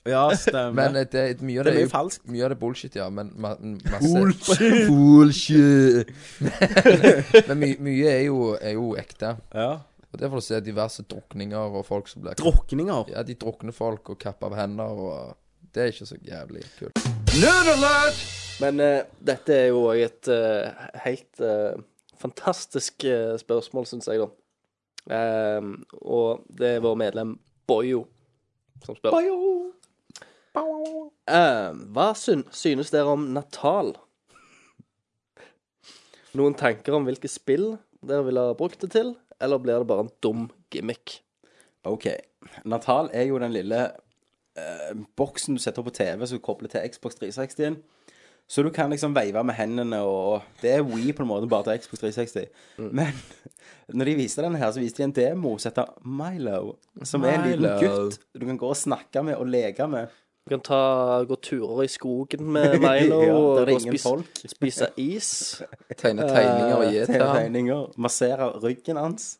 Ja, 0.05 0.35
stemmer. 0.35 0.73
Men 0.75 0.97
det, 0.97 1.05
det, 1.13 1.21
er- 1.29 1.45
mye 1.45 1.61
av 1.61 1.67
det 1.67 1.71
det, 1.71 1.77
er 1.77 1.85
er 1.85 1.87
mye 1.87 1.93
falskt. 1.93 2.25
Mye 2.27 2.43
av 2.43 2.51
det 2.51 2.57
er 2.57 2.59
bullshit, 2.59 2.95
ja. 2.99 3.07
Men 3.09 3.31
ma 3.39 3.53
masse 3.61 4.11
Bullshit. 4.11 4.87
Bullshit. 4.91 6.11
men 7.47 7.61
my 7.61 7.71
mye 7.87 8.11
er 8.11 8.25
jo, 8.27 8.39
er 8.59 8.75
jo 8.75 8.91
ekte. 8.99 9.35
Ja. 9.55 9.69
Og 10.13 10.19
der 10.19 10.29
får 10.29 10.43
du 10.43 10.45
se 10.45 10.59
diverse 10.61 11.05
drukninger 11.09 11.79
og 11.79 11.85
folk 11.87 12.11
som 12.11 12.21
blir 12.21 12.35
Drukninger. 12.37 13.09
Ja, 13.15 13.23
de 13.25 13.33
drukner 13.39 13.73
folk 13.73 14.13
og 14.13 14.19
kapper 14.21 14.51
av 14.51 14.59
hender, 14.59 14.91
og 15.07 15.71
det 15.73 15.81
er 15.81 15.93
ikke 15.93 16.05
så 16.05 16.19
jævlig 16.21 16.61
kult. 16.77 16.99
Men 18.61 18.83
uh, 18.83 18.99
dette 19.25 19.55
er 19.55 19.71
jo 19.71 19.87
òg 19.89 20.03
et 20.03 20.29
uh, 20.29 20.85
helt 21.01 21.41
uh, 21.41 21.79
fantastisk 22.21 23.03
eh, 23.09 23.33
spørsmål, 23.41 23.87
syns 23.89 24.07
jeg, 24.07 24.21
da. 24.21 24.29
Um, 25.57 25.73
og 25.99 26.45
det 26.55 26.77
er 26.77 26.83
vår 26.85 26.95
medlem 26.95 27.33
Boyo 27.67 28.05
som 28.85 28.95
spør. 28.95 29.17
Ehm, 30.53 31.83
hva 31.95 32.11
syn 32.17 32.43
synes 32.53 32.91
dere 32.93 33.13
om 33.15 33.29
Natal? 33.33 33.93
Noen 36.37 36.57
tanker 36.57 36.97
om 36.97 37.05
hvilke 37.07 37.29
spill 37.29 37.75
dere 38.03 38.25
ville 38.27 38.47
ha 38.49 38.55
brukt 38.57 38.81
det 38.83 38.91
til, 38.95 39.13
eller 39.41 39.61
blir 39.61 39.81
det 39.81 39.89
bare 39.89 40.07
en 40.07 40.13
dum 40.25 40.47
gimmick? 40.73 41.21
OK. 41.87 42.09
Natal 42.65 43.09
er 43.13 43.27
jo 43.29 43.39
den 43.41 43.53
lille 43.55 43.85
uh, 44.59 44.91
boksen 45.17 45.57
du 45.57 45.63
setter 45.63 45.85
på 45.85 45.93
TV 45.95 46.25
som 46.25 46.39
du 46.39 46.45
kobler 46.45 46.71
til 46.71 46.85
Xbox 46.89 47.19
360-en. 47.21 47.79
Så 48.47 48.63
du 48.63 48.69
kan 48.75 48.91
liksom 48.91 49.13
veive 49.15 49.39
med 49.47 49.55
hendene 49.55 50.01
og 50.03 50.43
Det 50.61 50.73
er 50.75 50.83
Wii 50.83 51.13
på 51.15 51.23
en 51.23 51.29
måte, 51.29 51.47
bare 51.47 51.63
til 51.69 51.85
Xbox 51.85 52.03
360. 52.03 52.49
Men 52.91 53.15
når 53.97 54.09
de 54.09 54.15
viste 54.19 54.43
den 54.43 54.57
her, 54.59 54.71
så 54.71 54.83
viste 54.83 54.99
de 54.99 55.07
en 55.07 55.15
demo 55.15 55.55
som 55.57 55.71
heter 55.71 55.93
Milo. 56.03 56.75
Som 57.07 57.23
er 57.23 57.37
en 57.37 57.47
liten 57.47 57.79
gutt 57.79 58.19
du 58.35 58.45
kan 58.45 58.59
gå 58.59 58.73
og 58.73 58.77
snakke 58.77 59.23
med 59.23 59.39
og 59.39 59.47
leke 59.47 59.87
med. 59.87 60.11
Du 60.43 60.49
kan 60.57 60.59
ta, 60.59 61.23
gå 61.23 61.35
turer 61.35 61.83
i 61.83 61.87
skogen 61.87 62.51
med 62.51 62.79
Milo 62.83 63.21
Ja, 63.21 63.27
der 63.27 63.33
og 63.33 63.57
er 63.57 63.61
og 63.61 63.71
ingen 63.71 63.93
spise, 63.93 64.03
folk. 64.03 64.25
spise 64.57 64.87
is. 64.97 65.61
Tegne 65.97 66.27
tegninger 66.27 66.75
og 66.75 66.91
gi 66.91 67.05
til 67.05 67.21
ham. 67.23 67.87
Massere 67.97 68.49
ryggen 68.59 68.97
hans. 68.97 69.39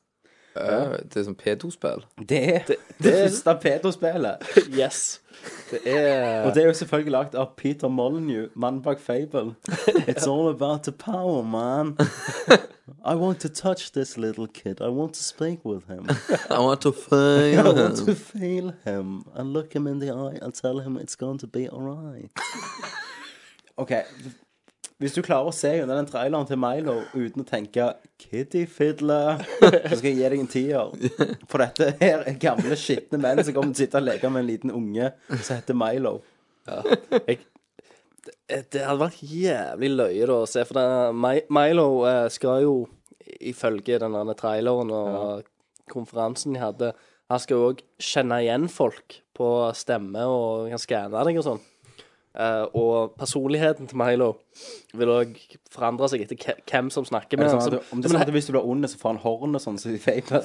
Ja, 0.55 0.98
det 1.01 1.17
er 1.17 1.25
sånn 1.25 1.38
P2-spill. 1.39 2.03
Det 2.29 2.39
er 2.55 2.65
det, 2.69 2.77
første 3.03 3.55
pedospillet. 3.62 4.43
Yes. 4.69 5.22
Det 5.72 5.81
er 5.89 6.43
Og 6.45 6.53
det 6.55 6.63
er 6.63 6.67
jo 6.67 6.74
selvfølgelig 6.77 7.12
lagd 7.12 7.36
av 7.36 7.55
Peter 7.57 7.89
Molyneux, 7.89 8.51
mannen 8.55 8.81
bak 8.86 9.00
Fable. 9.01 9.55
It's 10.10 10.27
all 10.27 10.50
about 10.50 10.83
the 10.83 10.91
power, 10.91 11.41
man. 11.43 11.98
I 13.03 13.15
want 13.15 13.39
to 13.41 13.50
touch 13.50 13.91
this 13.91 14.17
little 14.17 14.48
kid. 14.48 14.81
I 14.81 14.89
want 14.89 15.13
to 15.15 15.24
speak 15.24 15.65
with 15.65 15.88
him. 15.88 16.07
I 16.50 16.60
want 16.60 16.81
to 16.81 16.93
I 17.12 17.63
want 17.63 18.05
to 18.05 18.15
feel 18.15 18.74
him 18.86 19.25
and 19.36 19.53
look 19.53 19.74
him 19.74 19.88
in 19.88 20.00
the 20.00 20.12
eye 20.12 20.38
and 20.41 20.53
tell 20.53 20.79
him 20.79 20.98
it's 20.98 21.15
going 21.15 21.39
to 21.39 21.48
be 21.48 21.67
alright. 21.69 22.31
OK. 23.77 24.03
Hvis 25.03 25.17
du 25.17 25.19
klarer 25.19 25.50
å 25.50 25.51
se 25.51 25.67
gjennom 25.67 25.98
den 26.00 26.07
traileren 26.07 26.48
til 26.48 26.60
Milo 26.63 26.93
uten 27.12 27.43
å 27.43 27.48
tenke 27.48 27.89
Kitty 28.22 28.62
Fiddler, 28.72 29.41
så 29.60 29.98
skal 29.98 30.07
jeg 30.07 30.15
gi 30.15 30.29
deg 30.31 30.39
en 30.39 30.48
tier. 30.48 30.93
For 31.51 31.60
dette 31.60 31.89
her 32.00 32.24
er 32.24 32.38
gamle, 32.39 32.77
skitne 32.79 33.19
menn 33.19 33.41
som 33.43 33.51
kommer 33.57 33.74
til 33.74 33.83
å 33.83 33.83
sitte 33.83 34.00
og 34.00 34.07
leke 34.07 34.31
med 34.31 34.45
en 34.45 34.48
liten 34.48 34.72
unge 34.72 35.10
som 35.33 35.57
heter 35.57 35.75
Milo. 35.75 36.13
Jeg, 37.27 37.41
det, 38.24 38.62
det 38.72 38.86
hadde 38.86 39.01
vært 39.01 39.19
jævlig 39.27 39.91
løye 39.91 40.29
da, 40.31 40.39
å 40.39 40.48
se, 40.48 40.63
for 40.69 40.79
det, 40.79 41.43
Milo 41.51 41.88
eh, 42.07 42.29
skal 42.31 42.63
jo, 42.63 42.77
ifølge 43.43 44.00
den 44.00 44.15
der 44.15 44.39
traileren 44.39 44.95
og 44.95 45.51
konferansen 45.91 46.55
de 46.55 46.63
hadde, 46.63 46.93
han 47.27 47.43
skal 47.43 47.60
jo 47.60 47.69
òg 47.74 47.83
kjenne 48.00 48.39
igjen 48.45 48.72
folk 48.72 49.19
på 49.36 49.51
stemme 49.75 50.24
og 50.31 50.72
kan 50.72 50.79
skanne 50.79 51.27
deg 51.27 51.43
og 51.43 51.50
sånn. 51.51 51.63
Eh, 52.33 52.65
og 52.73 53.13
personligheten 53.19 53.85
til 53.87 53.93
Milo 53.99 54.31
vil 54.97 55.09
òg 55.13 55.35
forandre 55.69 56.07
seg 56.09 56.23
etter 56.25 56.33
hvem 56.65 56.87
som 56.89 57.05
snakker 57.05 57.37
Er 57.37 57.41
med 57.43 57.51
ham. 57.53 57.61
sånn 57.61 57.77
om 57.93 58.01
det 58.01 58.09
er 58.09 58.13
sånn 58.15 58.23
at 58.25 58.31
hvis 58.33 58.47
du 58.49 58.53
blir 58.55 58.65
ond, 58.65 58.81
så 58.89 58.97
får 58.97 59.09
han 59.11 59.19
hornet 59.21 59.61
sånn 59.61 59.77
som 59.77 59.93
så 59.93 60.01
fake 60.01 60.33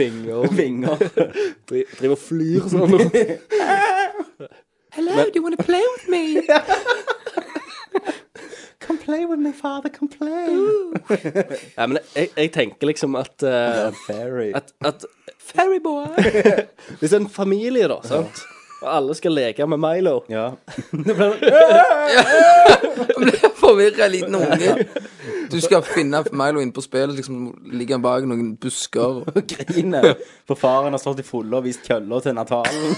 Vinger. 0.00 0.48
vinger. 0.60 0.96
Dri- 1.68 1.84
Driver 1.98 2.16
og 2.16 2.22
flyr 2.22 2.62
sånn. 2.72 2.96
Hello, 4.96 5.12
do 5.24 5.30
you 5.36 5.42
want 5.44 5.56
to 5.58 5.64
play 5.64 5.84
with 5.96 6.08
me? 6.08 6.42
Come 8.80 8.98
play 8.98 9.24
with 9.26 9.38
me, 9.40 9.52
father, 9.52 9.88
come 9.88 10.08
play. 10.08 10.48
Ja, 11.76 11.86
men 11.86 11.98
jeg, 12.16 12.28
jeg 12.36 12.52
tenker 12.52 12.86
liksom 12.90 13.14
at, 13.16 13.42
uh, 13.46 13.92
Fairy. 14.06 14.50
at, 14.58 14.72
at 14.84 15.04
Fairyboy. 15.38 16.06
Hvis 17.00 17.10
det 17.14 17.20
en 17.22 17.28
familie, 17.30 17.88
da, 17.88 18.00
sant? 18.04 18.42
Og 18.82 18.88
alle 18.96 19.14
skal 19.14 19.32
leke 19.36 19.66
med 19.66 19.78
Milo 19.82 20.20
Ja. 20.30 20.48
Forvirra 23.62 24.08
liten 24.10 24.34
unge. 24.34 24.86
Du 25.52 25.60
skal 25.60 25.82
finne 25.86 26.24
Milo 26.32 26.60
inne 26.60 26.72
på 26.72 26.80
spillet, 26.84 27.14
liksom 27.16 27.54
ligger 27.72 27.94
han 27.94 28.02
bak 28.02 28.24
noen 28.26 28.56
busker. 28.56 29.22
og 29.26 29.42
griner. 29.48 30.14
For 30.48 30.54
faren 30.58 30.92
har 30.92 30.98
stått 31.02 31.20
i 31.22 31.26
fulle 31.26 31.56
og 31.56 31.64
vist 31.68 31.86
køller 31.88 32.20
til 32.20 32.34
Natalen. 32.34 32.96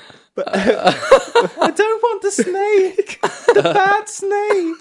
I 0.46 1.70
don't 1.70 2.02
want 2.02 2.22
the 2.22 2.30
snake! 2.30 3.18
The 3.54 3.62
bad 3.62 4.08
snake! 4.08 4.80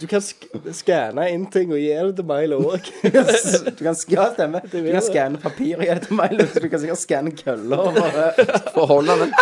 Du 0.00 0.06
kan 0.10 0.20
sk 0.24 0.46
skanne 0.72 1.28
inn 1.32 1.46
ting 1.52 1.72
og 1.72 1.78
gi 1.80 1.92
det 1.92 2.16
til 2.18 2.26
Milo 2.28 2.58
òg. 2.72 2.90
Du 3.02 3.10
kan, 3.10 3.94
ja, 4.08 4.26
stemme. 4.34 4.60
Du 4.72 4.82
kan 4.90 5.02
skanne 5.06 5.38
papir 5.42 5.76
og 5.78 5.84
gi 5.86 5.92
det 5.94 6.06
til 6.08 6.16
Milo, 6.18 6.46
så 6.52 6.60
du 6.64 6.68
kan 6.72 6.80
sikkert 6.82 7.02
skanne 7.02 7.30
køller. 7.36 7.78
og 7.78 7.94
Bare 7.94 8.32
Forholde 8.74 9.18
den. 9.24 9.34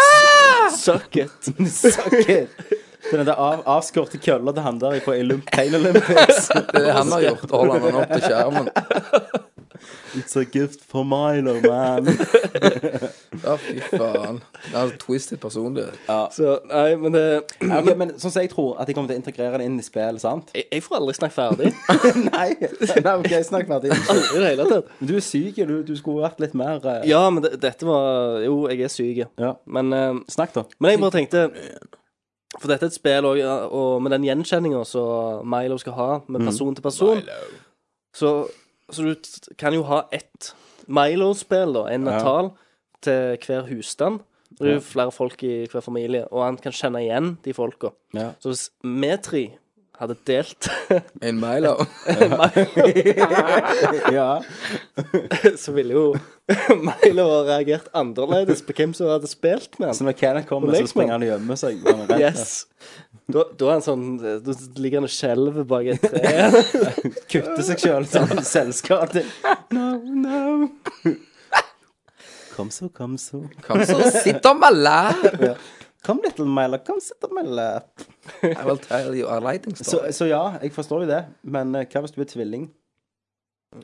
Suck 0.80 1.16
it. 1.16 1.52
suck 1.68 2.12
it. 2.28 2.48
Den 3.10 3.26
der 3.26 3.34
av, 3.34 3.62
avskårte 3.66 4.20
køller 4.20 4.56
til 4.56 4.66
han 4.66 4.80
der 4.80 5.00
på 5.04 5.14
Olymp 5.16 5.48
Pain 5.52 5.74
Olympics. 5.74 6.48
Det 6.74 6.82
er 6.86 6.92
han 6.92 7.12
har 7.12 7.28
gjort. 7.28 7.50
Holder 7.50 7.86
han 7.86 8.02
opp 8.02 8.12
til 8.16 8.26
skjermen. 8.26 8.68
It's 10.14 10.36
a 10.36 10.44
gift 10.44 10.80
for 10.84 11.04
Milo, 11.04 11.54
man. 11.60 12.06
Ja, 13.44 13.54
fy 13.56 13.78
faen. 13.80 14.40
Det 14.66 14.76
er 14.76 14.90
twisted 15.00 15.38
personlighet. 15.40 15.94
Så 16.34 16.56
nei, 16.68 16.96
men 17.00 17.14
det 17.14 17.22
Ok, 17.62 17.90
men 17.96 18.10
sånn 18.18 18.32
som 18.34 18.42
jeg 18.42 18.50
tror 18.52 18.74
at 18.82 18.90
de 18.90 18.96
kommer 18.96 19.08
til 19.08 19.16
å 19.16 19.20
integrere 19.22 19.60
det 19.62 19.68
inn 19.70 19.78
i 19.80 19.84
spillet, 19.86 20.20
sant? 20.20 20.50
jeg, 20.56 20.66
jeg 20.66 20.84
får 20.84 20.98
aldri 20.98 21.14
snakket 21.16 21.36
ferdig. 21.38 21.70
Nei, 22.34 22.48
nei 23.06 23.14
ok, 23.22 23.30
snakk 23.46 23.70
ferdig. 23.70 23.94
Aldri 23.94 24.26
i 24.26 24.42
det 24.42 24.50
hele 24.50 24.66
tatt. 24.74 24.90
Men 24.98 25.12
du 25.12 25.14
er 25.16 25.24
syk, 25.24 25.62
du, 25.70 25.76
du 25.86 25.94
skulle 25.96 26.26
vært 26.26 26.42
litt 26.42 26.58
mer 26.58 26.82
eh, 26.82 27.06
Ja, 27.08 27.22
men 27.32 27.46
det, 27.46 27.54
dette 27.62 27.88
var 27.88 28.42
Jo, 28.44 28.58
jeg 28.68 28.84
er 28.84 28.92
syk. 28.92 29.22
Ja. 29.40 29.54
Men, 29.64 29.94
eh, 29.96 30.20
Snakk, 30.30 30.52
da. 30.58 30.66
men 30.78 30.94
jeg 30.94 31.02
bare 31.06 31.16
tenkte 31.16 31.46
For 32.58 32.66
dette 32.66 32.82
er 32.88 32.90
et 32.90 32.96
spill, 32.96 33.26
og, 33.28 33.38
og 33.70 34.00
med 34.02 34.10
den 34.16 34.24
gjenkjenninga 34.26 34.80
som 34.88 35.46
Milo 35.46 35.76
skal 35.78 35.94
ha, 35.94 36.08
med 36.26 36.42
person 36.48 36.74
til 36.74 36.82
person 36.82 37.20
så, 38.16 38.32
så 38.90 39.04
du 39.06 39.54
kan 39.58 39.74
jo 39.76 39.84
ha 39.86 40.02
ett 40.12 40.50
Milo-spill, 40.90 41.76
da, 41.76 41.86
en 41.92 42.08
Ja. 42.08 42.16
Natal, 42.18 42.50
til 43.00 43.38
hver 43.46 43.68
husstand. 43.68 44.20
Det 44.58 44.66
er 44.66 44.74
jo 44.74 44.82
flere 44.82 45.12
folk 45.14 45.42
i 45.46 45.66
hver 45.70 45.80
familie, 45.80 46.24
og 46.32 46.42
han 46.44 46.56
kan 46.58 46.72
kjenne 46.74 47.04
igjen 47.04 47.38
de 47.44 47.54
folka. 47.54 47.92
Ja. 48.12 48.32
Så 48.42 48.50
hvis 48.50 48.64
vi 48.82 49.12
tre 49.22 49.44
hadde 50.00 50.16
delt 50.26 50.68
En 51.26 51.40
Milo. 51.40 51.74
ja. 54.18 54.42
så 55.58 55.72
ville 55.76 55.94
jo 55.94 56.04
Milo 56.80 57.26
ha 57.28 57.40
reagert 57.48 57.90
annerledes 57.96 58.64
på 58.64 58.74
hvem 58.76 58.94
som 58.96 59.10
hadde 59.12 59.28
spilt 59.30 59.78
med 59.78 59.90
han. 59.90 59.96
Så 59.98 60.06
når 60.06 60.16
Kenneth 60.18 60.48
kommer, 60.48 60.74
så 60.74 60.90
springer 60.90 61.18
han 61.18 61.26
og 61.26 61.32
gjemmer 61.34 61.60
seg. 61.60 61.82
Han 61.86 62.04
er 62.06 62.12
redd. 62.14 62.24
Yes. 62.24 62.66
Da, 63.30 63.44
da 63.54 63.68
er 63.68 63.76
han 63.76 63.84
sånn 63.84 64.06
Da 64.18 64.54
ligger 64.82 64.98
han 64.98 65.06
og 65.06 65.12
skjelver 65.14 65.66
bak 65.70 65.90
et 65.92 66.02
tre. 66.02 66.32
Kutter 67.30 67.66
seg 67.68 67.84
sjøl 67.84 68.08
som 68.10 68.32
selvskade. 68.42 69.24
No, 69.76 69.92
no. 70.00 71.12
Kom 72.56 72.72
så, 72.74 72.88
kom 72.92 73.14
så. 73.20 73.44
Kom 73.64 73.84
så, 73.86 74.00
sitt 74.16 74.44
og 74.48 74.58
melde. 74.60 75.54
Kom, 76.06 76.20
little 76.24 76.46
Milo, 76.48 76.78
sit 77.00 77.24
on 77.24 77.34
my 77.34 77.42
lap. 77.42 78.00
I 78.42 78.64
will 78.64 78.78
tell 78.78 79.14
you 79.14 79.28
a 79.28 79.38
lighting 79.38 79.76
story. 79.76 80.12
så 80.12 80.26
ja, 80.26 80.56
jeg 80.62 80.72
forstår 80.72 81.02
jo 81.04 81.08
det. 81.10 81.24
Men 81.42 81.74
eh, 81.76 81.86
hva 81.86 82.00
hvis 82.04 82.14
du 82.16 82.22
er 82.24 82.30
tvilling? 82.30 82.70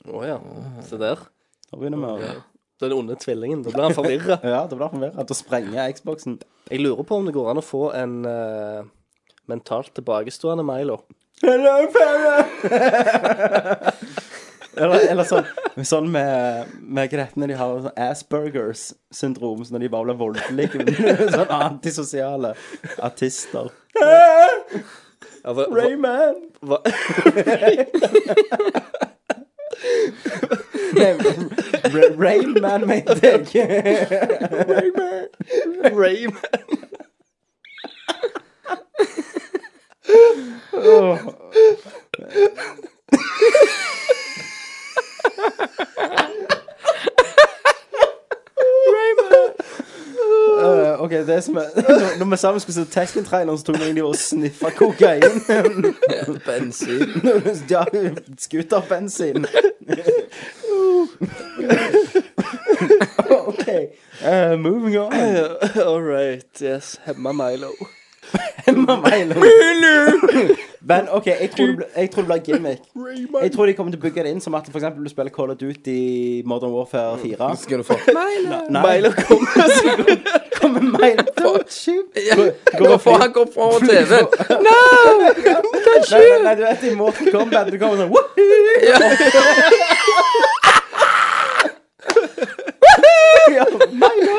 Å 0.09 0.23
ja. 0.25 0.39
Se 0.87 0.97
der. 1.01 1.21
Da 1.69 1.79
begynner 1.79 2.01
vi 2.01 2.31
å 2.31 2.43
Den 2.81 2.95
onde 2.97 3.17
tvillingen. 3.21 3.63
Da 3.65 3.73
blir 3.73 3.89
han 3.89 3.97
forvirra. 3.97 4.39
Ja, 4.55 4.63
da 4.65 4.77
blir 4.77 4.89
han 4.89 4.97
forvirra. 4.97 5.27
Da 5.29 5.37
sprenger 5.37 5.93
Xboxen. 5.97 6.39
Jeg 6.71 6.83
lurer 6.83 7.05
på 7.09 7.21
om 7.21 7.29
det 7.29 7.37
går 7.37 7.53
an 7.53 7.61
å 7.61 7.65
få 7.65 7.91
en 7.97 8.19
eh, 8.29 8.81
mentalt 9.53 9.93
tilbakestående 9.97 10.65
Milo. 10.67 11.03
Hello, 11.45 11.77
fella! 11.93 13.93
eller, 14.77 15.07
eller 15.11 15.25
sånn, 15.29 15.47
sånn 15.85 16.11
med, 16.13 16.73
med 16.81 17.13
når 17.37 17.53
de 17.53 17.59
har 17.61 17.81
sånn 17.87 18.01
Aspergers 18.07 18.83
syndrom, 19.15 19.65
så 19.65 19.77
når 19.77 19.87
de 19.87 19.93
bare 19.93 20.09
blir 20.11 20.21
voldelige. 20.21 20.85
sånn 21.37 21.53
antisosiale 21.53 22.55
artister. 23.05 23.73
Ja, 23.97 25.53
hva, 25.55 25.69
Rayman! 25.71 26.41
hva, 26.67 26.79
Rayman, 32.19 32.87
mente 32.89 33.21
jeg. 33.23 33.67
Rayman. 35.95 36.53
Uh, 50.57 51.03
ok, 51.03 51.11
det 51.11 51.45
som 51.45 51.57
er 51.57 51.63
Når, 51.89 52.19
når 52.19 52.27
vi 52.31 52.37
sammen 52.37 52.61
skulle 52.61 52.75
se 52.75 52.85
Tekken-traileren, 52.85 53.59
så 53.59 53.65
tok 53.65 53.79
vi 53.79 53.83
egentlig 53.83 54.05
og 54.05 54.17
sniffa 54.17 54.71
kokain. 54.71 55.23
Bensin. 56.47 57.09
ja, 57.71 57.85
Scooterbensin. 58.39 59.47
OK. 63.49 63.69
Uh, 64.25 64.59
moving 64.59 64.99
on. 64.99 65.13
All 65.87 66.03
right. 66.03 66.63
Yes. 66.63 67.01
Hemma 67.05 67.33
Milo. 67.33 67.71
Milo. 68.67 69.35
Men 70.89 71.09
OK, 71.11 71.27
jeg 71.27 71.51
tror, 71.51 71.67
det 71.67 71.77
ble, 71.77 71.87
jeg 71.97 72.11
tror 72.11 72.23
det 72.23 72.29
blir 72.31 72.43
gimmick. 72.45 72.79
Jeg 73.43 73.53
tror 73.53 73.67
de 73.67 73.73
kommer 73.75 73.93
til 73.93 73.99
å 73.99 74.03
bygge 74.05 74.23
det 74.23 74.31
inn 74.37 74.41
som 74.41 74.55
at 74.55 74.69
eksempel 74.71 75.03
du 75.03 75.11
spiller 75.11 75.33
Call 75.35 75.51
of 75.51 75.59
Duty 75.59 76.43
Modern 76.47 76.71
Warfare 76.77 77.19
4. 77.23 77.57
Skal 77.59 77.83
du 77.83 77.87
få 77.89 77.97
Milo 78.07 79.11
kommer. 79.19 79.51
kommer 80.61 80.81
Milo. 80.87 81.27
Don't 81.41 81.71
shoot. 81.75 82.07
Går 82.79 82.99
for, 83.03 83.19
han 83.19 83.33
går 83.35 83.49
for 83.55 83.79
TV. 83.83 84.23
Nei, 84.69 85.17
nei, 85.19 86.43
nei, 86.45 86.55
du 86.55 86.63
vet 86.69 86.87
i 86.87 86.95
Morten 86.95 87.33
Kombat 87.35 87.73
du 87.73 87.79
kommer 87.83 87.97
sånn 88.05 88.11
Ja, 93.55 93.65
Milo! 93.91 94.39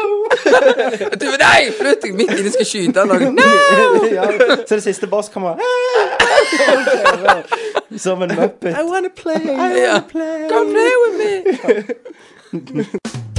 Du, 1.21 1.27
nei, 1.39 1.61
flytt 1.77 2.01
deg 2.03 2.11
midt 2.17 2.31
inni, 2.35 2.49
skal 2.53 2.65
skyte 2.67 3.03
noen. 3.07 3.37
Ja, 4.11 4.25
så 4.67 4.73
det 4.77 4.83
siste 4.83 5.07
boss 5.11 5.29
kommer 5.33 5.51
Som 7.97 8.21
en 8.25 8.33
muppet. 8.35 8.73
I 8.75 8.83
wanna 8.83 9.09
play. 9.15 9.39
I 9.43 9.45
wanna 9.55 10.01
play. 10.09 10.49
Come 10.51 10.69
play 10.73 10.93
with 11.03 11.15
me. 11.21 11.31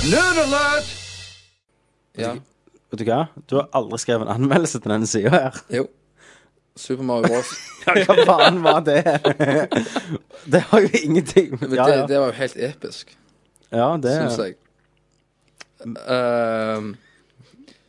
Nerd 0.08 0.38
alert! 0.46 0.88
Ja, 2.18 2.32
Vet 2.88 2.98
du 3.02 3.04
hva? 3.04 3.18
Du 3.50 3.54
har 3.58 3.66
aldri 3.76 3.98
skrevet 4.00 4.24
en 4.24 4.32
anmeldelse 4.38 4.78
til 4.80 4.90
denne 4.94 5.08
sida 5.10 5.28
her. 5.34 5.52
jo. 5.76 5.84
Super 6.78 7.02
Mario 7.02 7.26
Bros. 7.26 7.48
Hva 8.06 8.14
faen 8.28 8.60
var 8.62 8.80
det? 8.86 9.00
Det 10.52 10.60
har 10.70 10.78
jo 10.84 10.88
ingenting 11.02 11.48
Men 11.60 11.72
Ja, 11.74 11.84
det, 11.88 11.96
ja. 11.96 12.04
det 12.06 12.18
var 12.22 12.28
jo 12.30 12.36
helt 12.38 12.56
episk, 12.68 13.06
ja 13.74 13.88
det 14.02 14.12
syns 14.14 14.38
jeg. 14.38 14.54
Ehm, 15.84 16.98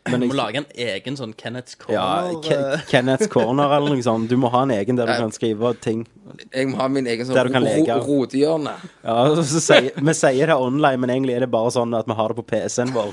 Men 0.08 0.22
Du 0.22 0.26
jeg, 0.26 0.32
må 0.32 0.38
lage 0.40 0.58
en 0.62 0.66
egen 0.76 1.18
sånn 1.20 1.34
Kenneth's 1.38 1.76
ja, 1.92 2.06
Corner. 2.32 2.40
Ke 2.46 2.56
eh, 2.74 2.86
Kenneths 2.90 3.28
Corner 3.30 3.74
eller 3.76 3.94
noe 3.94 4.02
sånt. 4.06 4.30
Du 4.32 4.38
må 4.40 4.50
ha 4.54 4.64
en 4.64 4.72
egen 4.72 4.96
der 4.96 5.06
du 5.06 5.14
kan 5.20 5.32
skrive 5.36 5.74
ting. 5.84 6.06
Jeg 6.54 6.70
må 6.70 6.78
ha 6.78 6.88
min 6.88 7.06
egen 7.10 7.26
sånn 7.26 7.36
Der 7.36 7.50
du 7.50 7.54
kan 7.54 7.64
ro- 7.66 7.70
leke. 7.74 7.96
ro- 8.00 8.06
rodehjørne. 8.24 8.74
Ja, 9.04 9.18
så 9.36 9.60
sier, 9.62 9.92
Vi 9.98 10.14
sier 10.14 10.48
det 10.48 10.56
online, 10.56 11.02
men 11.02 11.10
egentlig 11.10 11.36
er 11.36 11.44
det 11.46 11.50
bare 11.52 11.72
sånn 11.74 11.94
at 11.98 12.08
vi 12.08 12.14
har 12.14 12.30
det 12.32 12.38
på 12.40 12.46
PC-en 12.54 12.94
vår. 12.96 13.12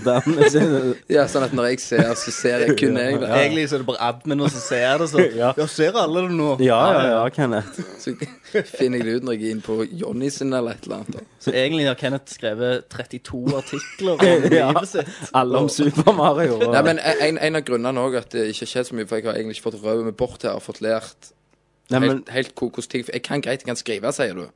Ja, 1.10 1.24
sånn 1.30 1.46
at 1.46 1.54
når 1.56 1.70
jeg 1.72 1.80
ser, 1.80 2.12
så 2.18 2.32
ser 2.34 2.64
jeg 2.66 2.76
kun 2.78 2.96
jeg 3.00 3.16
Ja. 3.20 3.34
Egentlig 3.40 3.66
så 3.70 3.76
er 3.78 3.84
det 3.84 3.86
bare 3.90 4.02
admin 4.12 4.40
og 4.44 4.50
så 4.52 4.60
ser 4.62 4.82
jeg 4.84 4.98
det, 5.00 5.08
så 5.10 5.24
Ja. 5.36 5.52
Ja, 5.56 5.66
ser 5.66 5.96
alle 5.96 6.22
det 6.28 6.36
nå? 6.36 6.50
Ja, 6.60 6.80
ja, 6.92 7.02
ja, 7.16 7.28
Kenneth. 7.30 7.80
Så 7.98 8.14
finner 8.78 8.98
jeg 9.00 9.04
det 9.06 9.14
ut 9.20 9.24
når 9.24 9.32
jeg 9.36 9.42
er 9.48 9.54
inne 9.56 9.62
på 9.66 9.78
Johnny 9.90 10.30
sin 10.30 10.52
eller 10.52 10.72
et 10.76 10.84
eller 10.86 11.02
annet. 11.02 11.24
Så 11.40 11.52
egentlig 11.52 11.86
har 11.86 11.94
Kenneth 11.98 12.32
skrevet 12.32 12.86
32 12.90 13.56
artikler 13.56 14.12
om 14.20 14.52
Ja. 14.56 14.70
livet 14.72 14.88
sitt. 14.88 15.08
Alle 15.34 15.58
om 15.58 15.68
Super 15.68 16.12
Mario. 16.12 16.56
Og, 16.60 16.72
Nei, 16.72 16.82
men 16.86 16.98
en, 16.98 17.38
en 17.38 17.56
av 17.58 17.64
grunnene 17.66 18.00
òg 18.02 18.16
at 18.20 18.30
det 18.32 18.46
ikke 18.52 18.64
har 18.64 18.70
skjedd 18.72 18.88
så 18.90 18.94
mye, 18.98 19.06
for 19.10 19.16
jeg 19.20 19.26
har 19.28 19.34
egentlig 19.38 19.56
ikke 19.58 19.66
fått 19.70 19.82
røvet 19.82 20.04
meg 20.08 20.16
bort 20.20 20.42
her 20.46 20.54
og 20.58 20.62
fått 20.64 20.80
lært 20.84 21.32
Nei, 21.90 22.00
men 22.02 22.08
helt, 22.10 22.30
helt 22.34 22.54
kokos 22.58 22.88
ting 22.90 23.04
Jeg 23.12 23.22
kan 23.22 23.42
greit, 23.44 23.60
jeg 23.62 23.68
kan 23.68 23.76
skrive, 23.78 24.10
sier 24.16 24.34
du. 24.34 24.46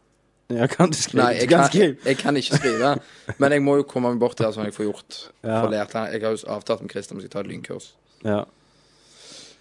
ja, 0.51 0.67
kan 0.67 0.91
du 0.91 0.97
skrive? 0.99 1.23
Nei, 1.23 1.33
jeg 1.39 1.49
kan 1.53 1.67
skrive. 1.69 1.97
jeg 2.05 2.17
kan 2.19 2.37
ikke 2.37 2.57
skrive. 2.59 2.95
Men 3.39 3.53
jeg 3.55 3.63
må 3.63 3.77
jo 3.79 3.85
komme 3.87 4.11
meg 4.11 4.19
bort 4.23 4.41
her, 4.43 4.51
sånn 4.51 4.65
at 4.67 4.73
jeg 4.73 4.79
får 4.81 4.89
gjort 4.89 5.19
Ja. 5.47 5.61
får 5.63 5.71
lært. 5.77 5.95
Jeg 6.11 6.23
har 6.25 6.35
jo 6.35 6.41
avtalt 6.57 6.83
med 6.83 6.91
Christian 6.91 7.17
om 7.17 7.23
jeg 7.23 7.31
skal 7.31 7.37
ta 7.37 7.45
et 7.47 7.53
lynkurs. 7.53 7.87
Ja. 8.25 8.41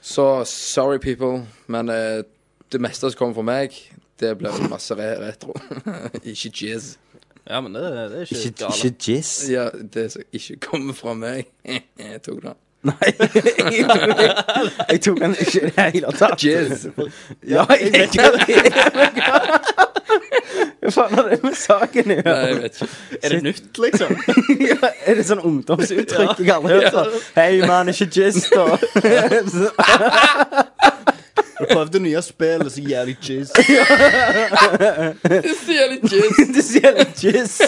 Så 0.02 0.26
sorry, 0.50 0.98
people, 0.98 1.46
men 1.68 1.90
eh, 1.94 2.24
det 2.72 2.82
meste 2.82 3.10
som 3.12 3.18
kommer 3.20 3.36
fra 3.38 3.46
meg, 3.52 3.76
det 4.20 4.34
blir 4.40 4.58
masse 4.72 4.96
re 4.98 5.12
retro. 5.22 5.54
ikke 6.24 6.50
jizz. 6.56 6.96
Ja, 7.50 7.62
men 7.62 7.74
det, 7.74 7.82
det 7.82 8.00
er 8.00 8.22
ikke, 8.22 8.36
Ikke, 8.36 8.58
galt. 8.64 8.84
ikke 8.86 9.12
jizz. 9.12 9.50
Ja, 9.50 9.68
det 9.94 10.12
som 10.14 10.22
ikke 10.34 10.60
kommer 10.70 10.94
fra 10.94 11.14
meg. 11.18 11.46
jeg 11.66 12.22
tok 12.26 12.44
den. 12.44 12.58
Nei. 12.88 13.10
jeg 14.92 15.02
tok 15.04 15.18
den 15.20 15.34
ikke 15.36 15.60
i 15.60 15.72
det 15.76 15.88
hele 15.94 16.12
tatt. 16.16 16.44
Jizz. 16.44 16.86
Ja, 17.50 17.66
jeg 17.74 17.92
vet 17.94 18.16
ikke. 18.16 18.30
Hva 20.80 20.92
faen 20.96 21.14
har 21.18 21.28
det 21.28 21.40
med 21.44 21.58
saken 21.60 22.14
å 22.14 22.16
Nei, 22.24 22.38
jeg 22.46 22.56
vet 22.62 22.78
ikke. 22.80 22.88
Er 23.20 23.34
det 23.36 23.40
nytt, 23.50 23.82
liksom? 23.84 24.14
Ja, 24.70 24.78
er 25.10 25.20
det 25.20 25.26
sånn 25.28 25.44
ungdomsuttrykk 25.50 26.40
jeg 26.40 26.54
aldri 26.56 26.78
har 26.78 26.86
hørt? 26.86 26.94
sånn 26.96 27.12
Hei, 27.36 27.60
mann, 27.68 27.92
ikke 27.92 28.08
jizz, 28.16 28.48
da. 28.54 28.66
Du 31.60 31.66
prøvde 31.74 32.00
nye 32.00 32.22
spillet, 32.24 32.72
så 32.72 32.80
jævlig 32.82 33.18
jizz. 33.30 33.50
Det 33.52 33.66
sier 35.60 35.88
litt 35.92 36.08
jizz. 36.14 36.38
Du 36.56 36.62
sier 36.64 36.94
litt 36.96 37.20
jizz. 37.24 37.60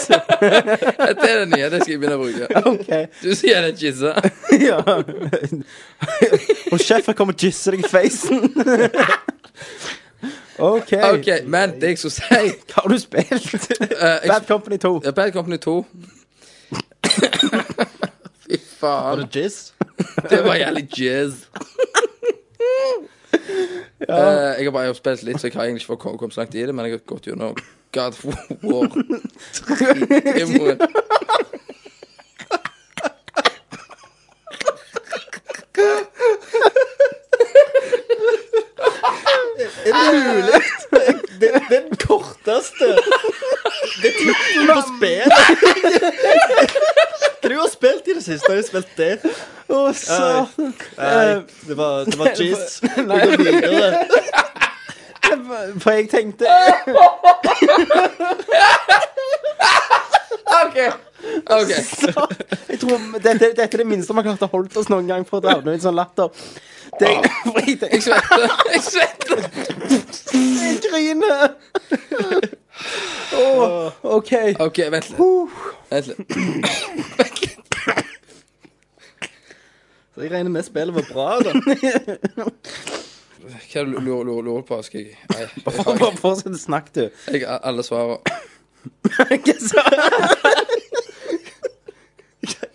Det 1.12 1.28
er 1.28 1.38
det 1.42 1.48
nye, 1.52 1.68
det 1.70 1.78
skal 1.82 1.92
jeg 1.92 2.00
begynne 2.00 2.16
å 2.16 2.18
bruke. 2.22 2.46
OK. 2.72 2.88
Du 3.22 3.34
sier 3.36 3.52
jævlig 3.58 3.76
jizza. 3.84 4.12
Ja. 4.62 4.78
Og 6.72 6.78
sjefen 6.80 7.14
kommer 7.18 7.34
og 7.36 7.40
jizzer 7.44 7.70
deg 7.76 7.84
i 7.84 7.88
facen. 7.92 8.38
OK. 10.62 10.92
OK, 11.12 11.28
men 11.50 11.72
det 11.82 11.88
jeg 11.94 11.98
skulle 11.98 12.16
si 12.16 12.22
Hva 12.70 12.76
har 12.84 12.88
du 12.92 12.98
spilt? 13.00 13.52
eh, 13.82 14.18
Bad 14.28 14.44
Company 14.48 14.76
2. 14.82 14.90
jeg, 15.04 15.14
Bad 15.16 15.30
Company 15.34 15.58
2 15.58 15.86
Fy 18.46 18.56
faen. 18.80 19.04
Var 19.08 19.16
det 19.24 19.28
jizz? 19.36 19.56
Det 20.30 20.40
var 20.44 20.54
jævlig 20.60 20.84
jizz. 20.98 21.34
Eh, 24.02 24.58
jeg 24.58 24.64
har 24.66 24.72
bare 24.74 24.94
spilt 24.98 25.22
litt, 25.22 25.38
så 25.40 25.46
jeg 25.46 25.54
har 25.54 25.62
egentlig 25.68 25.82
ikke 25.84 25.92
fått 25.92 26.00
kom- 26.02 26.16
kommet 26.18 26.34
så 26.34 26.40
langt 26.42 26.54
i 26.58 26.64
det, 26.66 26.74
men 26.74 26.84
jeg 26.88 26.96
har 26.96 27.02
gått 27.06 27.26
gjennom 27.30 27.54
God 27.94 28.16
of 28.16 28.24
War. 28.66 28.88
Demoen. 30.34 30.82
Det 39.84 39.92
mulig? 40.14 40.60
Det 41.40 41.48
er 41.54 41.64
den 41.70 41.96
korteste 41.96 42.88
Det 44.02 44.08
er 44.08 44.14
tittelen 44.18 44.68
på 44.70 44.82
spillet. 44.88 45.32
Hva 47.42 47.48
du 47.50 47.56
har 47.58 47.70
spilt 47.72 48.06
i 48.06 48.14
det 48.14 48.24
siste? 48.24 48.48
Har 48.48 48.56
du 48.56 48.62
spilt 48.66 48.92
det? 48.96 49.18
Å, 49.72 49.92
satan. 49.96 50.74
Nei, 50.98 51.42
det 51.66 51.76
var, 51.78 52.04
det 52.06 52.18
var 52.20 52.28
jizz. 52.38 52.80
Vi 52.96 53.02
går 53.08 53.36
videre. 53.42 54.06
For 55.80 55.90
jeg 55.96 56.08
tenkte 56.12 56.46
OK. 60.62 60.78
ok 61.50 61.70
Jeg 62.70 62.78
tror 62.80 62.98
dette, 63.18 63.52
dette 63.54 63.62
er 63.62 63.80
det 63.82 63.86
minste 63.86 64.14
man 64.14 64.26
har 64.26 64.34
klart 64.34 64.46
å 64.48 64.52
holde 64.56 64.80
oss 64.80 64.90
noen 64.92 65.08
gang 65.08 65.24
for 65.28 65.38
å 65.38 65.44
dra 65.44 65.56
i 65.62 65.74
en 65.76 65.82
sånn 65.82 65.96
latter. 65.96 66.28
Det, 67.02 67.12
for 67.44 67.60
jeg, 67.66 67.78
Jeg 67.92 68.02
svetter. 68.02 68.46
Jeg 68.72 68.82
svetter. 68.86 69.38
jeg 70.32 70.78
griner. 70.86 71.54
Åh, 73.36 73.92
OK. 74.16 74.32
OK, 74.66 74.78
vent 74.94 75.10
litt. 75.10 75.20
Vent 75.90 76.06
litt. 77.42 77.58
Så 80.12 80.20
jeg 80.26 80.30
regner 80.32 80.50
med 80.52 80.62
spillet 80.66 80.94
var 80.94 81.06
bra, 81.08 81.28
da. 81.40 81.50
Hva 83.42 83.80
er 83.80 83.86
det 83.88 83.94
du 83.94 84.00
lurer, 84.04 84.24
lurer, 84.28 84.42
lurer 84.44 84.64
på? 84.68 84.76
Skal 84.84 85.00
jeg 85.00 85.16
Nei, 85.32 85.40
jeg 85.40 85.62
Bare 85.66 85.96
har 86.02 86.18
fortsett 86.20 86.52
å 86.52 86.60
snakke, 86.60 86.92
du. 86.94 87.04
jeg 87.32 87.46
har 87.48 87.62
alle 87.66 87.82
svarene. 87.86 88.20
Hva 89.16 89.56
sa 89.62 89.82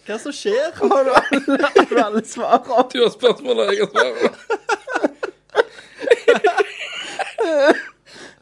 Hva 0.08 0.16
som 0.24 0.32
skjer? 0.32 0.72
Har 0.80 1.04
du 1.04 1.12
alle, 1.12 1.58
har 1.68 1.90
du 1.90 1.98
alle 2.00 2.22
svarene? 2.24 2.84
Du 2.94 3.02
har 3.04 3.12
spørsmål, 3.12 3.60
og 3.60 3.68
jeg 3.74 3.78
har 3.82 3.90
svarene. 3.92 4.30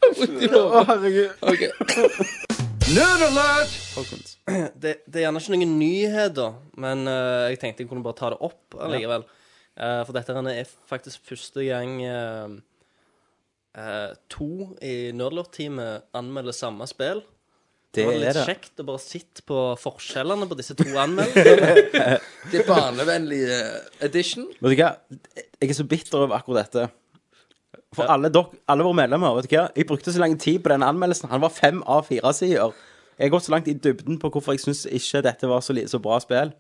Å, 0.05 0.83
herregud. 0.91 1.31
OK. 1.41 1.63
Det, 4.77 4.91
det 5.09 5.17
er 5.17 5.23
gjerne 5.25 5.41
ikke 5.41 5.55
noen 5.55 5.73
nyheter, 5.79 6.51
men 6.85 7.09
uh, 7.09 7.49
jeg 7.49 7.57
tenkte 7.63 7.81
jeg 7.81 7.89
kunne 7.89 8.05
bare 8.05 8.19
ta 8.19 8.29
det 8.35 8.39
opp 8.45 8.77
allikevel. 8.85 9.25
Uh, 9.73 10.01
for 10.05 10.13
dette 10.15 10.31
er 10.53 10.69
faktisk 10.91 11.25
første 11.31 11.65
gang 11.65 11.97
uh, 12.05 12.53
eh, 13.75 14.11
to 14.31 14.77
i 14.85 15.11
Nerdlort-teamet 15.17 16.13
anmelder 16.15 16.55
samme 16.55 16.85
spill. 16.87 17.25
Det 17.95 18.03
Det 18.03 18.05
var 18.07 18.13
er 18.15 18.21
litt 18.25 18.35
det. 18.37 18.43
kjekt 18.49 18.81
å 18.83 18.85
bare 18.89 19.01
sitte 19.01 19.43
på 19.47 19.59
forskjellene 19.79 20.47
på 20.51 20.57
disse 20.59 20.75
to 20.75 20.87
anmeldelsene. 20.99 22.19
Det 22.51 22.59
er 22.61 22.67
barnevennlige 22.67 23.59
edition. 24.05 24.45
Vet 24.59 24.75
du 24.75 24.81
hva? 24.83 24.91
Jeg 25.61 25.69
er 25.71 25.77
så 25.79 25.87
bitter 25.89 26.25
over 26.25 26.35
akkurat 26.37 26.65
dette. 26.67 26.89
For 27.95 28.11
alle, 28.11 28.27
dok, 28.33 28.51
alle 28.67 28.83
våre 28.83 28.97
medlemmer, 28.99 29.37
vet 29.39 29.47
du 29.49 29.55
hva? 29.55 29.65
Jeg 29.75 29.87
brukte 29.87 30.11
så 30.11 30.19
lang 30.19 30.35
tid 30.41 30.59
på 30.65 30.73
den 30.73 30.83
anmeldelsen. 30.83 31.29
Han 31.31 31.41
var 31.45 31.53
fem 31.55 31.79
av 31.87 32.03
fire 32.09 32.33
sider. 32.35 32.75
Jeg 33.15 33.29
har 33.29 33.31
gått 33.37 33.45
så 33.47 33.53
langt 33.55 33.69
i 33.71 33.77
dybden 33.79 34.17
på 34.19 34.29
hvorfor 34.33 34.57
jeg 34.57 34.65
syns 34.65 34.83
ikke 34.91 35.21
dette 35.23 35.47
var 35.47 35.63
så, 35.63 35.71
så 35.87 36.01
bra 36.03 36.17
spill. 36.19 36.51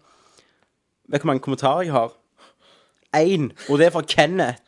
Vet 1.11 1.19
du 1.21 1.25
hvor 1.25 1.33
mange 1.33 1.43
kommentarer 1.43 1.83
jeg 1.89 1.91
har? 1.97 2.15
Én. 3.15 3.49
Og 3.69 3.77
det 3.79 3.89
er 3.89 3.93
fra 3.95 4.05
Kenneth. 4.07 4.61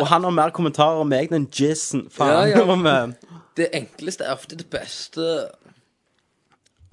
Og 0.00 0.06
han 0.08 0.24
har 0.24 0.32
mer 0.34 0.50
kommentarer 0.56 1.02
om 1.04 1.08
meg 1.12 1.32
enn 1.34 1.46
jizzen. 1.52 2.06
Faen. 2.12 2.48
Ja, 2.50 2.64
ja. 2.64 2.96
Det 3.56 3.70
enkleste 3.72 4.26
er 4.26 4.34
ofte 4.36 4.56
det 4.60 4.66
beste, 4.68 5.22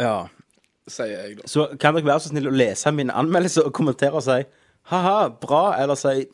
ja. 0.02 0.28
sier 0.90 1.12
jeg 1.14 1.38
da. 1.40 1.48
Så 1.50 1.68
kan 1.80 1.96
dere 1.98 2.08
være 2.08 2.24
så 2.26 2.32
snill 2.34 2.50
å 2.50 2.54
lese 2.56 2.92
min 2.96 3.12
anmeldelse 3.14 3.66
og 3.68 3.74
kommentere 3.76 4.18
og 4.20 4.26
si 4.26 4.40
ha-ha, 4.92 5.18
bra, 5.42 5.64
eller 5.80 6.00
si 6.00 6.26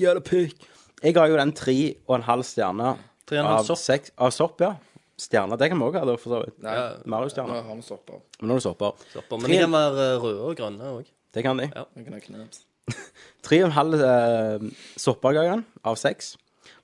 jævla 0.00 0.22
pikk. 0.26 0.66
Jeg 1.02 1.16
ga 1.16 1.26
jo 1.28 1.38
den 1.38 1.52
tre 1.56 1.76
og 2.08 2.18
en 2.18 2.26
halv 2.26 2.46
stjerne 2.48 2.94
Tre 3.26 3.36
og 3.36 3.42
en 3.42 3.48
halv 3.50 3.58
av 3.58 3.66
sopp. 3.68 3.80
seks 3.82 4.12
Av 4.22 4.30
sopp, 4.32 4.62
ja. 4.62 4.74
Stjerner, 5.20 5.56
det 5.56 5.70
kan 5.72 5.80
vi 5.80 5.86
òg 5.86 5.96
ha, 5.96 6.04
da, 6.04 6.14
for 6.20 6.34
så 6.34 6.38
vidt. 6.44 6.56
Nei, 6.60 6.74
nå 6.76 7.10
Mario-stjerner. 7.14 7.62
har 7.64 7.76
vi 7.78 7.84
stoppa. 7.86 8.18
Men 8.38 8.50
nå 8.50 8.56
er 8.56 8.60
det 8.60 8.64
sopper. 8.66 9.38
Men 9.40 9.48
de 9.48 9.60
kan 9.62 9.72
være 9.72 10.08
eh, 10.10 10.16
røde 10.20 10.42
og 10.44 10.58
grønne 10.58 10.90
òg. 10.92 11.06
Det 11.32 11.44
kan 11.44 11.60
de. 11.60 11.70
Ja. 11.72 11.84
Nå 11.96 12.04
kan 12.04 12.36
jeg. 12.36 12.48
Tre 13.46 13.60
og 13.62 13.70
en 13.70 13.76
halv 13.78 14.04
eh, 14.04 14.66
sopper 15.00 15.38
ga 15.38 15.46
jeg 15.46 15.54
den, 15.54 15.64
av 15.88 15.96
seks. 16.00 16.34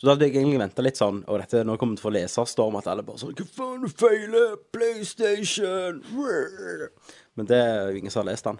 Så 0.02 0.08
da 0.08 0.16
hadde 0.16 0.26
jeg 0.26 0.34
egentlig 0.40 0.58
venta 0.58 0.82
litt 0.82 0.98
sånn 0.98 1.20
Og 1.30 1.36
dette 1.38 1.60
nå 1.62 1.76
kommer 1.78 1.94
til 1.94 2.02
å 2.02 2.06
få 2.08 2.10
leserstorm, 2.16 2.74
at 2.80 2.88
alle 2.90 3.04
bare 3.06 3.20
sånn 3.22 3.36
Hva 3.38 3.44
faen, 3.46 3.84
du 3.84 3.92
feiler! 4.02 4.56
PlayStation! 4.74 6.00
Men 7.38 7.46
det 7.48 7.60
er 7.62 7.92
jo 7.92 8.00
ingen 8.02 8.10
som 8.12 8.24
har 8.24 8.32
lest 8.32 8.48
den. 8.48 8.58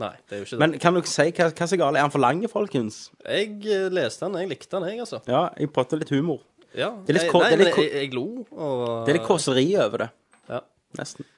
Nei, 0.00 0.12
det 0.28 0.36
er 0.36 0.40
jo 0.40 0.46
ikke 0.46 0.56
det. 0.56 0.60
Men 0.62 0.76
kan 0.82 0.96
dere 0.96 1.10
si 1.10 1.26
hva, 1.34 1.48
hva 1.50 1.66
som 1.68 1.76
er 1.76 1.80
galt? 1.82 1.98
Er 1.98 2.06
han 2.06 2.14
for 2.14 2.22
lang, 2.22 2.40
folkens? 2.50 2.96
jeg 3.26 3.58
eh, 3.70 3.88
leste 3.94 4.24
den, 4.26 4.38
jeg 4.42 4.50
likte 4.54 4.74
den, 4.78 4.86
jeg, 4.90 5.02
altså. 5.04 5.20
Ja, 5.30 5.42
jeg 5.60 5.70
prøvde 5.74 5.98
litt 6.00 6.10
humor. 6.14 6.40
Ja. 6.74 6.88
Det 7.06 7.12
er 7.12 7.18
litt 7.18 7.26
jeg, 7.28 7.30
ko- 7.34 7.42
nei, 7.44 7.50
det 7.52 7.58
er 7.58 7.62
litt 7.68 7.76
ko- 7.76 7.84
jeg, 7.84 7.92
jeg 8.00 8.14
lo, 8.16 8.24
og 8.54 8.80
Det 9.06 9.12
er 9.12 9.18
litt 9.20 9.28
kåseri 9.28 9.66
over 9.84 10.02
det. 10.06 10.08
Ja. 10.50 10.60
Nesten. 10.98 11.28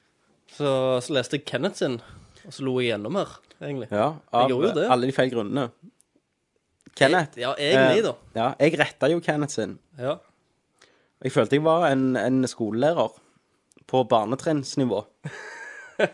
Så, 0.57 0.71
så 1.05 1.16
leste 1.19 1.37
jeg 1.37 1.45
Kenneth 1.51 1.83
sin, 1.83 1.99
og 2.47 2.55
så 2.57 2.64
lo 2.64 2.79
jeg 2.81 2.95
enda 2.97 3.12
mer, 3.12 3.35
egentlig. 3.61 3.90
Ja, 3.92 4.09
av 4.33 4.49
gjorde 4.53 4.71
jo 4.71 4.79
det. 4.81 4.87
alle 4.95 5.11
de 5.11 5.16
feil 5.19 5.33
grunnene. 5.35 5.66
Kenneth. 6.96 7.38
Ja, 7.38 7.52
egentlig, 7.61 7.98
eh, 8.00 8.04
da. 8.06 8.14
Ja, 8.40 8.48
jeg 8.61 8.78
retta 8.80 9.09
jo 9.12 9.20
Kenneth 9.20 9.52
sin. 9.54 9.78
Ja. 9.98 10.16
Jeg 11.24 11.32
følte 11.32 11.56
jeg 11.56 11.64
var 11.64 11.87
en, 11.90 12.16
en 12.16 12.42
skolelærer 12.48 13.12
på 13.87 14.02
barnetrinnsnivå. 14.09 15.02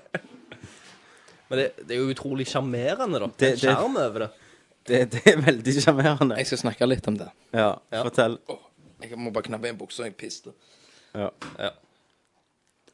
Men 1.49 1.59
det, 1.59 1.67
det 1.87 1.97
er 1.97 2.01
jo 2.01 2.09
utrolig 2.15 2.47
sjarmerende, 2.49 3.19
da. 3.21 3.27
Det- 3.27 3.39
Det, 3.53 3.59
Skjerm 3.61 3.97
over 4.01 4.19
det. 4.27 4.31
Det, 4.89 5.01
det 5.13 5.23
er 5.27 5.37
veldig 5.45 5.75
sjarmerende. 5.83 6.37
Jeg 6.41 6.47
skal 6.49 6.59
snakke 6.65 6.87
litt 6.89 7.07
om 7.09 7.17
det. 7.21 7.29
Ja, 7.55 7.75
fortell. 8.03 8.39
Jeg 9.03 9.19
må 9.19 9.31
bare 9.35 9.45
knappe 9.47 9.67
igjen 9.69 9.79
buksa, 9.79 10.05
jeg 10.09 10.17
piste. 10.17 10.53
Ja, 11.15 11.29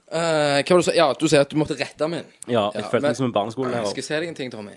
Eh, 0.09 0.63
hva 0.65 0.65
var 0.65 0.65
det 0.65 0.77
du 0.81 0.83
sa? 0.87 0.93
Ja, 0.97 1.07
du 1.13 1.27
sier 1.29 1.43
at 1.45 1.51
du 1.53 1.57
måtte 1.61 1.75
rette 1.77 2.07
min. 2.09 2.25
ja 2.49 2.71
jeg 2.73 2.81
Ja, 2.81 2.89
følte 2.89 3.03
meg 3.11 3.17
som 3.19 3.27
en 3.27 3.29
Jeg 3.29 3.35
barneskolelærer. 3.35 3.91
skal 3.91 4.03
si 4.07 4.15
deg 4.15 4.29
en 4.31 4.35
ting, 4.39 4.51
Tommy. 4.51 4.73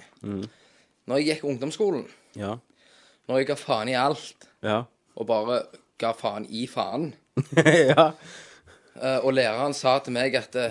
Når 1.08 1.22
jeg 1.22 1.26
gikk 1.30 1.46
ungdomsskolen, 1.48 2.04
Ja, 2.36 2.58
når 3.32 3.42
jeg 3.42 3.50
ga 3.54 3.58
faen 3.60 3.90
i 3.92 3.96
alt, 3.98 4.48
ja. 4.66 4.82
og 5.16 5.28
bare 5.30 5.62
ga 6.02 6.12
faen 6.18 6.46
i 6.50 6.66
faen, 6.68 7.14
ja. 7.92 8.12
eh, 9.00 9.20
og 9.24 9.32
læreren 9.38 9.74
sa 9.78 9.98
til 10.04 10.16
meg 10.18 10.36
at 10.40 10.52
det, 10.58 10.68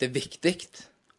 det 0.00 0.08
er 0.10 0.14
viktig 0.14 0.54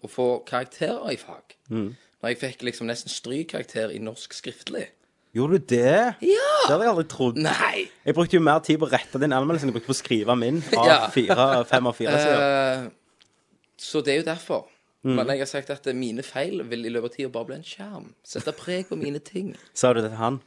å 0.01 0.09
få 0.09 0.29
karakterer 0.47 1.11
i 1.13 1.19
fag. 1.21 1.57
Når 1.69 2.31
jeg 2.33 2.39
fikk 2.41 2.63
liksom 2.65 2.87
nesten 2.89 3.11
strykkarakter 3.13 3.91
i 3.93 3.99
norsk 4.01 4.33
skriftlig. 4.37 4.87
Gjorde 5.33 5.59
du 5.61 5.67
det? 5.71 5.93
Ja! 6.25 6.47
Det 6.65 6.73
hadde 6.73 6.85
jeg 6.85 6.91
aldri 6.91 7.05
trodd. 7.09 7.37
Nei! 7.41 7.85
Jeg 8.05 8.15
brukte 8.17 8.35
jo 8.37 8.43
mer 8.43 8.59
tid 8.65 8.79
på 8.81 8.87
å 8.89 8.91
rette 8.91 9.21
din 9.21 9.31
anmeldelse 9.35 9.63
enn 9.65 9.71
jeg 9.71 9.77
brukte 9.77 9.91
på 9.91 9.95
å 9.95 9.99
skrive 10.01 10.35
min. 10.37 10.59
Av 10.75 10.87
Ja. 10.89 10.97
fire, 11.13 11.45
fem 11.69 11.87
av 11.87 11.95
fire 11.97 12.17
sider. 12.19 12.41
Eh, 12.45 13.35
så 13.81 14.01
det 14.05 14.13
er 14.15 14.19
jo 14.21 14.27
derfor. 14.27 14.65
Men 15.07 15.31
jeg 15.33 15.41
har 15.41 15.49
sagt 15.49 15.71
at 15.73 15.87
mine 15.97 16.21
feil 16.21 16.59
vil 16.69 16.85
i 16.85 16.91
løpet 16.93 17.09
av 17.09 17.15
tida 17.15 17.29
bare 17.33 17.47
bli 17.49 17.55
en 17.57 17.65
skjerm. 17.65 18.09
Sette 18.27 18.53
preg 18.53 18.85
på 18.91 18.97
mine 18.99 19.17
ting. 19.25 19.55
Sa 19.73 19.93
du 19.95 20.01
det 20.03 20.11
til 20.11 20.19
han? 20.19 20.37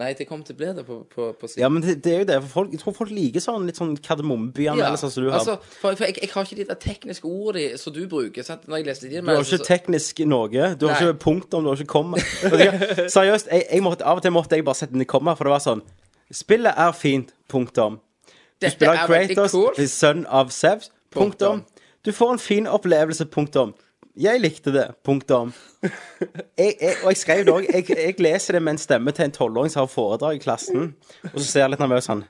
Nei, 0.00 0.14
det 0.16 0.24
kommer 0.24 0.46
til 0.48 0.54
å 0.54 0.56
bli 0.56 0.68
det 0.72 0.82
på, 0.88 0.94
på, 1.12 1.24
på 1.36 1.48
siden. 1.50 1.60
Ja, 1.60 1.68
men 1.68 1.82
det, 1.84 1.98
det 2.04 2.12
er 2.14 2.22
jo 2.22 2.26
det. 2.30 2.36
For 2.46 2.52
folk, 2.54 2.70
jeg 2.72 2.80
tror 2.80 2.94
folk 2.96 3.10
liker 3.12 3.42
sånn 3.44 3.66
litt 3.68 3.76
sånn 3.76 3.90
kardemommebyanmeldelser 4.00 5.10
som 5.12 5.26
du 5.26 5.28
har. 5.28 5.42
Altså, 5.42 5.58
for, 5.82 5.98
for 5.98 6.06
jeg, 6.08 6.16
jeg 6.22 6.30
har 6.32 6.48
ikke 6.48 6.56
de 6.62 6.66
der 6.70 6.78
tekniske 6.80 7.28
ordene 7.28 7.80
som 7.80 7.92
du 7.92 8.00
bruker. 8.08 8.46
Sant? 8.46 8.64
Når 8.72 8.80
jeg 8.80 8.88
leser 8.88 9.12
de 9.12 9.20
Du 9.20 9.28
har 9.28 9.44
ikke 9.44 9.66
teknisk 9.68 10.22
noe. 10.24 10.70
Du 10.80 10.86
har 10.88 10.96
Nei. 10.96 11.10
ikke 11.10 11.18
punktum, 11.26 11.66
du 11.66 11.74
har 11.74 11.84
ikke 11.84 11.92
komma. 11.92 12.22
Seriøst, 13.16 13.52
jeg, 13.52 13.66
jeg 13.68 13.84
måtte, 13.84 14.08
av 14.08 14.22
og 14.22 14.24
til 14.24 14.32
måtte 14.32 14.56
jeg 14.56 14.64
bare 14.64 14.80
sette 14.80 14.96
den 14.96 15.04
i 15.04 15.08
komma, 15.12 15.36
for 15.36 15.50
det 15.50 15.56
var 15.58 15.66
sånn 15.66 15.84
Spillet 16.32 16.78
er 16.80 16.96
fint. 16.96 17.36
Punktum. 17.52 18.00
Du 18.00 18.64
Dette 18.64 18.72
spiller 18.78 19.02
er 19.02 19.28
Kratos, 19.28 19.52
cool. 19.52 19.88
sønn 19.92 20.24
av 20.24 20.48
of 20.48 20.56
Sevs. 20.56 20.88
Punktum. 21.12 21.60
Punktum. 21.60 21.88
Du 22.08 22.14
får 22.16 22.32
en 22.38 22.40
fin 22.40 22.68
opplevelse. 22.70 23.28
Punktum. 23.28 23.74
Jeg 24.16 24.40
likte 24.42 24.72
det. 24.74 24.90
Punktum. 25.04 25.52
Jeg, 25.82 26.74
jeg, 26.80 26.96
og 27.02 27.08
jeg 27.08 27.16
skrev 27.16 27.44
det 27.46 27.52
òg. 27.52 27.66
Jeg, 27.72 27.86
jeg 27.96 28.14
leser 28.20 28.58
det 28.58 28.62
med 28.62 28.76
en 28.76 28.78
stemme 28.78 29.12
til 29.16 29.24
en 29.24 29.32
tolvåring 29.32 29.72
som 29.72 29.80
har 29.82 29.88
foredrag 29.90 30.36
i 30.36 30.42
klassen, 30.42 30.92
og 31.32 31.38
så 31.38 31.46
ser 31.46 31.64
jeg 31.64 31.72
litt 31.72 31.80
nervøs 31.82 32.08
sånn 32.10 32.24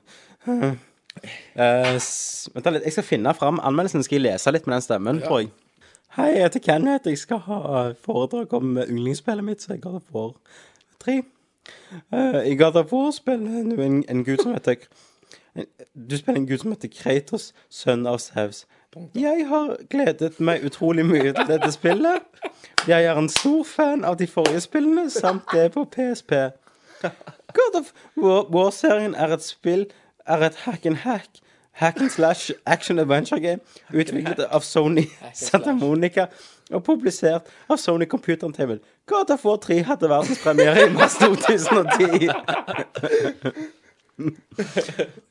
uh, 0.47 0.71
Vent 1.53 2.69
litt. 2.71 2.87
Jeg 2.87 2.95
skal 2.95 3.05
finne 3.05 3.33
fram 3.35 3.59
anmeldelsen. 3.59 4.05
Skal 4.05 4.21
jeg 4.21 4.25
lese 4.29 4.53
litt 4.55 4.65
med 4.67 4.77
den 4.77 4.85
stemmen, 4.85 5.21
tror 5.25 5.43
jeg. 5.43 5.51
Hei, 6.15 6.29
jeg 6.37 6.47
heter 6.47 6.63
Kenneth. 6.63 7.09
Jeg 7.09 7.19
skal 7.19 7.43
ha 7.49 7.61
foredrag 8.05 8.53
om 8.55 8.77
yndlingsspillet 8.85 9.45
mitt, 9.45 9.63
så 9.63 9.75
jeg 9.75 9.83
har 9.83 9.97
det 9.99 10.05
for 10.07 10.37
tre. 11.03 11.19
Uh, 12.13 12.39
jeg 12.47 12.57
har 12.63 12.71
det 12.75 12.87
for 12.89 13.09
å 13.09 13.15
spille 13.15 13.63
en, 13.63 14.03
en 14.07 14.23
gud 14.23 14.41
som 14.41 14.55
heter 14.55 14.87
Du 15.93 16.15
spiller 16.17 16.41
en 16.41 16.47
gud 16.47 16.63
som 16.63 16.73
heter 16.73 16.91
Kratos, 16.91 17.51
sønn 17.69 18.07
av 18.09 18.17
Zeus. 18.93 19.09
Jeg 19.15 19.45
har 19.49 19.75
gledet 19.89 20.39
meg 20.39 20.63
utrolig 20.65 21.05
mye 21.05 21.33
til 21.33 21.47
dette 21.47 21.71
spillet. 21.71 22.21
Jeg 22.87 23.05
er 23.05 23.15
en 23.17 23.29
stor 23.29 23.63
fan 23.63 24.05
av 24.05 24.17
de 24.19 24.27
forrige 24.27 24.61
spillene, 24.61 25.09
samt 25.09 25.43
det 25.53 25.71
på 25.73 25.85
PSP. 25.85 26.31
God 27.53 27.75
of 27.79 27.91
War- 28.17 28.47
War-serien 28.55 29.15
er 29.15 29.33
et 29.35 29.43
spill 29.43 29.85
Er 30.25 30.37
et 30.47 30.55
hack 30.63 30.85
and 30.85 30.95
hack 31.03 31.27
Hack 31.73 31.99
and 32.01 32.09
slash 32.09 32.51
action 32.65 32.99
adventure 32.99 33.39
game 33.43 33.59
Utviklet 33.93 34.39
av 34.49 34.61
Sony 34.63 35.03
Santa 35.33 35.73
Monica 35.73 36.25
Og 36.71 36.83
publisert 36.87 37.41
av 37.69 37.77
Sony 37.77 38.05
Computer 38.05 38.47
Entertainment 38.47 38.81
God 39.05 39.29
of 39.35 39.43
War 39.45 39.57
3 39.57 39.81
hadde 39.83 40.09
verdenspremiere 40.09 40.87
i 40.87 40.89
mars 40.95 41.17
2010 41.21 42.29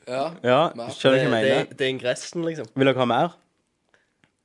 Ja. 0.08 0.24
Ja, 0.44 0.60
skjønner 0.92 0.92
du 0.92 1.08
hva 1.08 1.16
jeg 1.16 1.24
Det, 1.24 1.30
mener? 1.30 1.64
det, 1.70 1.78
det 1.78 1.86
er 1.86 1.92
ingressen, 1.94 2.44
liksom. 2.46 2.66
Vil 2.76 2.86
dere 2.90 2.98
ha 2.98 3.04
mer? 3.08 3.36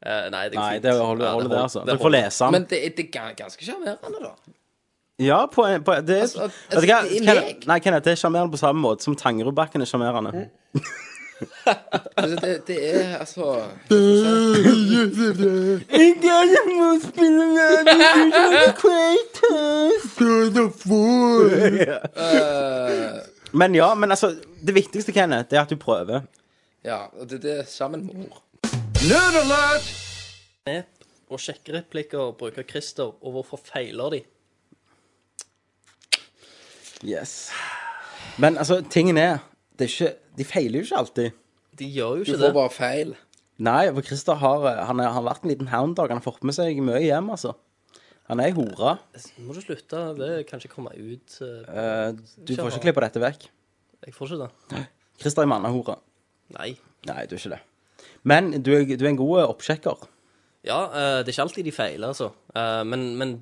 Eh, 0.06 0.30
nei, 0.30 0.44
det 0.50 0.58
er 0.58 0.62
Nei, 0.62 0.80
det 0.80 0.92
holder, 0.94 1.26
Ja, 1.26 1.32
holder 1.34 1.50
det, 1.50 1.62
altså. 1.64 1.82
Dere 1.88 1.98
får 1.98 2.12
lese 2.14 2.44
den. 2.44 2.52
Men 2.52 2.66
det, 2.70 2.86
er- 2.86 2.94
det 2.98 3.06
er 3.16 3.34
ganske 3.40 3.66
sjarmerende, 3.66 4.20
da. 4.22 4.32
Ja, 5.20 5.40
på, 5.50 5.64
en- 5.66 5.84
på 5.84 5.96
det, 6.06 6.20
Altså, 6.22 6.42
vet 6.46 6.52
altså, 6.70 6.82
du 6.82 6.88
hva? 6.92 7.02
det 7.02 7.18
er 7.18 7.26
Kenneth- 7.26 7.46
meg. 7.48 7.68
Nei, 7.68 7.80
Kenneth, 7.80 8.04
det 8.06 8.12
er 8.12 8.16
sjarmerende 8.22 8.52
på 8.54 8.58
samme 8.62 8.82
måte 8.84 9.02
som 9.08 9.16
Tangerudbakken 9.18 9.82
er 9.82 9.86
sjarmerende. 9.90 10.48
Altså, 12.18 12.36
det, 12.42 12.68
det 12.68 12.78
er 12.96 13.18
altså 13.20 13.46
eh, 22.18 23.22
Men 23.52 23.76
ja, 23.76 23.96
men 23.96 24.12
altså 24.12 24.32
Det 24.62 24.74
viktigste, 24.76 25.12
Kenneth, 25.14 25.50
det 25.50 25.58
er 25.58 25.62
at 25.62 25.70
du 25.70 25.76
prøver. 25.80 26.22
Ja, 26.86 26.98
og 27.20 27.30
det, 27.30 27.42
det 27.44 27.60
er 27.60 27.64
sammen 27.68 28.06
med 28.06 28.16
mor. 28.16 28.42
Nerd 29.06 29.36
alert! 29.44 29.88
Knep 30.66 31.06
og 31.30 31.42
sjekkereplikker 31.44 32.32
bruker 32.40 32.66
Christer, 32.68 33.12
og 33.22 33.36
hvorfor 33.36 33.60
feiler 33.62 34.14
de? 34.16 34.20
Yes. 37.06 37.52
Men 38.42 38.58
altså, 38.58 38.80
tingen 38.90 39.20
er, 39.22 39.38
det 39.78 39.86
er 39.88 39.92
ikke, 39.94 40.10
De 40.38 40.46
feiler 40.48 40.80
jo 40.82 40.88
ikke 40.88 40.98
alltid. 41.04 41.38
De 41.78 41.90
gjør 41.94 42.16
jo 42.22 42.24
Du 42.24 42.32
ikke 42.32 42.40
får 42.40 42.46
det. 42.48 42.56
bare 42.58 42.74
feil. 42.74 43.14
Nei, 43.68 43.84
for 43.94 44.06
Christer 44.10 44.40
har, 44.42 44.66
han, 44.90 45.00
er, 45.02 45.12
han 45.12 45.18
har 45.20 45.26
vært 45.30 45.46
en 45.46 45.52
liten 45.54 45.70
hound 45.72 45.96
dog. 45.98 46.10
Han 46.14 46.20
har 46.22 46.26
fått 46.26 46.44
med 46.46 46.56
seg 46.58 46.82
mye 46.86 47.02
hjem, 47.06 47.30
altså. 47.34 47.54
Han 48.32 48.42
er 48.44 48.50
ei 48.50 48.56
hore. 48.58 48.98
Må 49.46 49.56
du 49.56 49.62
slutte? 49.64 50.02
Det 50.18 50.32
kan 50.50 50.60
ikke 50.62 50.74
komme 50.74 50.92
ut. 50.98 51.38
eh, 51.46 51.64
Eh, 51.70 52.12
du 52.44 52.56
får 52.58 52.74
ikke 52.74 52.86
klippe 52.90 53.06
dette 53.06 53.22
vekk. 53.24 53.48
Jeg 54.08 54.14
får 54.18 54.34
ikke 54.34 54.46
det. 54.74 54.84
Christer 55.22 55.46
er 55.46 55.50
mannehore. 55.54 56.00
Nei. 56.58 56.74
Nei, 57.08 57.24
du 57.30 57.36
er 57.38 57.40
ikke 57.42 57.54
det. 57.56 57.62
Men 58.24 58.52
du 58.64 58.72
er, 58.76 58.86
du 58.86 59.06
er 59.06 59.12
en 59.12 59.20
god 59.20 59.44
oppsjekker. 59.48 60.08
Ja, 60.68 60.82
eh, 60.90 61.20
det 61.24 61.32
er 61.32 61.36
ikke 61.36 61.48
alltid 61.48 61.68
de 61.68 61.76
feiler, 61.76 62.08
altså. 62.12 62.32
Eh, 62.56 62.84
men 62.88 63.10
men 63.20 63.36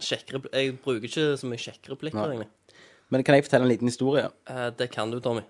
sjekkere, 0.00 0.42
jeg 0.52 0.78
bruker 0.80 1.08
ikke 1.08 1.36
så 1.40 1.50
mye 1.50 1.60
sjekkereplikker, 1.60 2.24
egentlig. 2.24 2.50
Men 3.10 3.24
kan 3.26 3.34
jeg 3.34 3.44
fortelle 3.44 3.66
en 3.66 3.72
liten 3.72 3.90
historie? 3.90 4.28
Eh, 4.48 4.68
det 4.78 4.90
kan 4.94 5.10
du, 5.10 5.18
Tommy. 5.20 5.42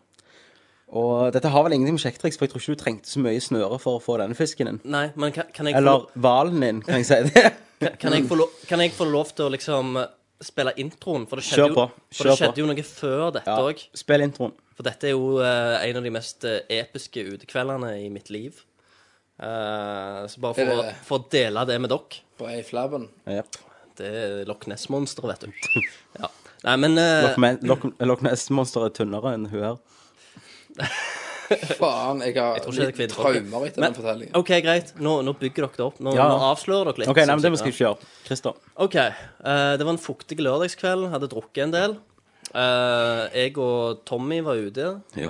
Og 0.91 1.31
dette 1.33 1.51
har 1.53 1.63
vel 1.63 1.77
ingenting 1.77 1.95
med 1.95 2.03
sjekketriks, 2.03 2.39
for 2.39 2.47
jeg 2.47 2.53
tror 2.53 2.63
ikke 2.63 2.75
du 2.75 2.81
trengte 2.81 3.11
så 3.11 3.21
mye 3.23 3.43
snøre 3.43 3.79
for 3.79 4.01
å 4.01 4.03
få 4.03 4.17
denne 4.19 4.35
fisken 4.35 4.73
din. 4.73 4.81
Nei, 4.91 5.11
men 5.15 5.35
kan, 5.35 5.51
kan, 5.55 5.69
jeg, 5.71 5.77
Eller 5.79 6.09
hvalen 6.19 6.65
din, 6.65 6.81
kan 6.87 6.99
jeg 6.99 7.07
si 7.07 7.21
det. 7.29 7.45
kan, 7.83 7.95
kan, 8.01 8.17
jeg 8.17 8.27
få 8.31 8.41
lov, 8.41 8.57
kan 8.67 8.83
jeg 8.83 8.95
få 8.97 9.07
lov 9.07 9.31
til 9.37 9.47
å 9.47 9.53
liksom 9.55 10.01
eh, 10.01 10.09
spille 10.43 10.75
introen? 10.83 11.29
For 11.31 11.39
det 11.39 11.47
Kjør 11.47 11.77
på. 11.77 11.77
på. 11.77 11.87
jo, 11.87 12.17
for 12.17 12.31
det 12.31 12.37
skjedde 12.41 12.65
jo 12.65 12.71
noe 12.73 12.87
før 12.89 13.23
dette 13.39 13.61
Ja. 13.61 14.01
Spill 14.03 14.27
introen. 14.27 14.57
For 14.75 14.89
dette 14.89 15.11
er 15.11 15.15
jo 15.15 15.37
uh, 15.39 15.77
en 15.77 16.01
av 16.01 16.09
de 16.09 16.13
mest 16.15 16.49
eh, 16.49 16.65
episke 16.81 17.23
utekveldene 17.37 17.93
i 18.01 18.11
mitt 18.11 18.33
liv. 18.33 18.65
Eh, 19.41 20.27
så 20.29 20.41
bare 20.45 20.55
for, 20.59 20.83
det- 20.85 20.95
for 21.07 21.19
å 21.23 21.29
dele 21.33 21.65
det 21.69 21.79
med 21.81 21.91
dere. 21.93 22.21
På 22.41 22.49
ei 22.51 22.63
flabben. 22.67 23.09
Yep. 23.29 23.57
Det 24.01 24.11
er 24.17 24.45
Loch 24.49 24.67
Ness-monsteret, 24.69 25.43
vet 25.45 25.49
du. 25.49 25.81
Ja. 26.21 26.29
Nei, 26.65 26.75
men 26.77 26.99
uh... 26.99 27.23
Loch 27.25 27.39
Me- 27.41 27.57
Loch- 27.65 27.87
Loch 28.05 28.23
Ness-monster 28.27 28.85
er 28.85 28.93
tynnere 28.97 29.33
enn 29.37 29.47
hun 29.49 29.63
her. 29.65 29.79
Faen, 31.81 32.21
jeg 32.23 32.37
har 32.37 32.61
er 32.61 32.77
litt 32.95 33.11
traumer 33.11 33.65
etter 33.67 33.81
Men- 33.83 33.91
den 33.91 33.97
fortellingen. 33.99 34.35
OK, 34.39 34.51
greit. 34.63 34.93
Nå, 35.03 35.17
nå 35.27 35.33
bygger 35.41 35.65
dere 35.67 35.77
det 35.81 35.87
opp. 35.89 35.97
Nå, 36.05 36.13
Ja. 36.15 36.29
nå 36.31 36.37
avslører 36.53 36.93
dere 36.93 37.03
litt. 37.03 37.09
OK, 37.11 37.17
nei, 37.25 37.35
men 37.35 37.43
det 37.43 37.51
må 37.51 37.59
skal 37.59 37.73
ikke 37.73 37.85
gjøre. 37.89 38.11
Christer. 38.29 38.55
OK. 38.77 38.95
Uh, 39.43 39.73
det 39.81 39.85
var 39.89 39.93
en 39.97 39.99
fuktig 40.05 40.39
lørdagskveld. 40.39 41.09
Hadde 41.11 41.29
drukket 41.33 41.65
en 41.65 41.75
del. 41.75 41.97
Uh, 42.55 43.27
jeg 43.35 43.57
og 43.63 44.05
Tommy 44.07 44.41
var 44.43 44.59
ute 44.59 44.87
Jo, 45.17 45.29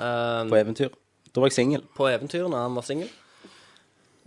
På 0.49 0.57
eventyr. 0.61 0.91
Da 1.33 1.41
var 1.41 1.49
jeg 1.51 1.57
singel. 1.57 1.83
på 1.97 2.07
eventyr 2.11 2.47
når 2.49 2.59
han 2.67 2.75
var 2.75 2.83
singel. 2.85 3.09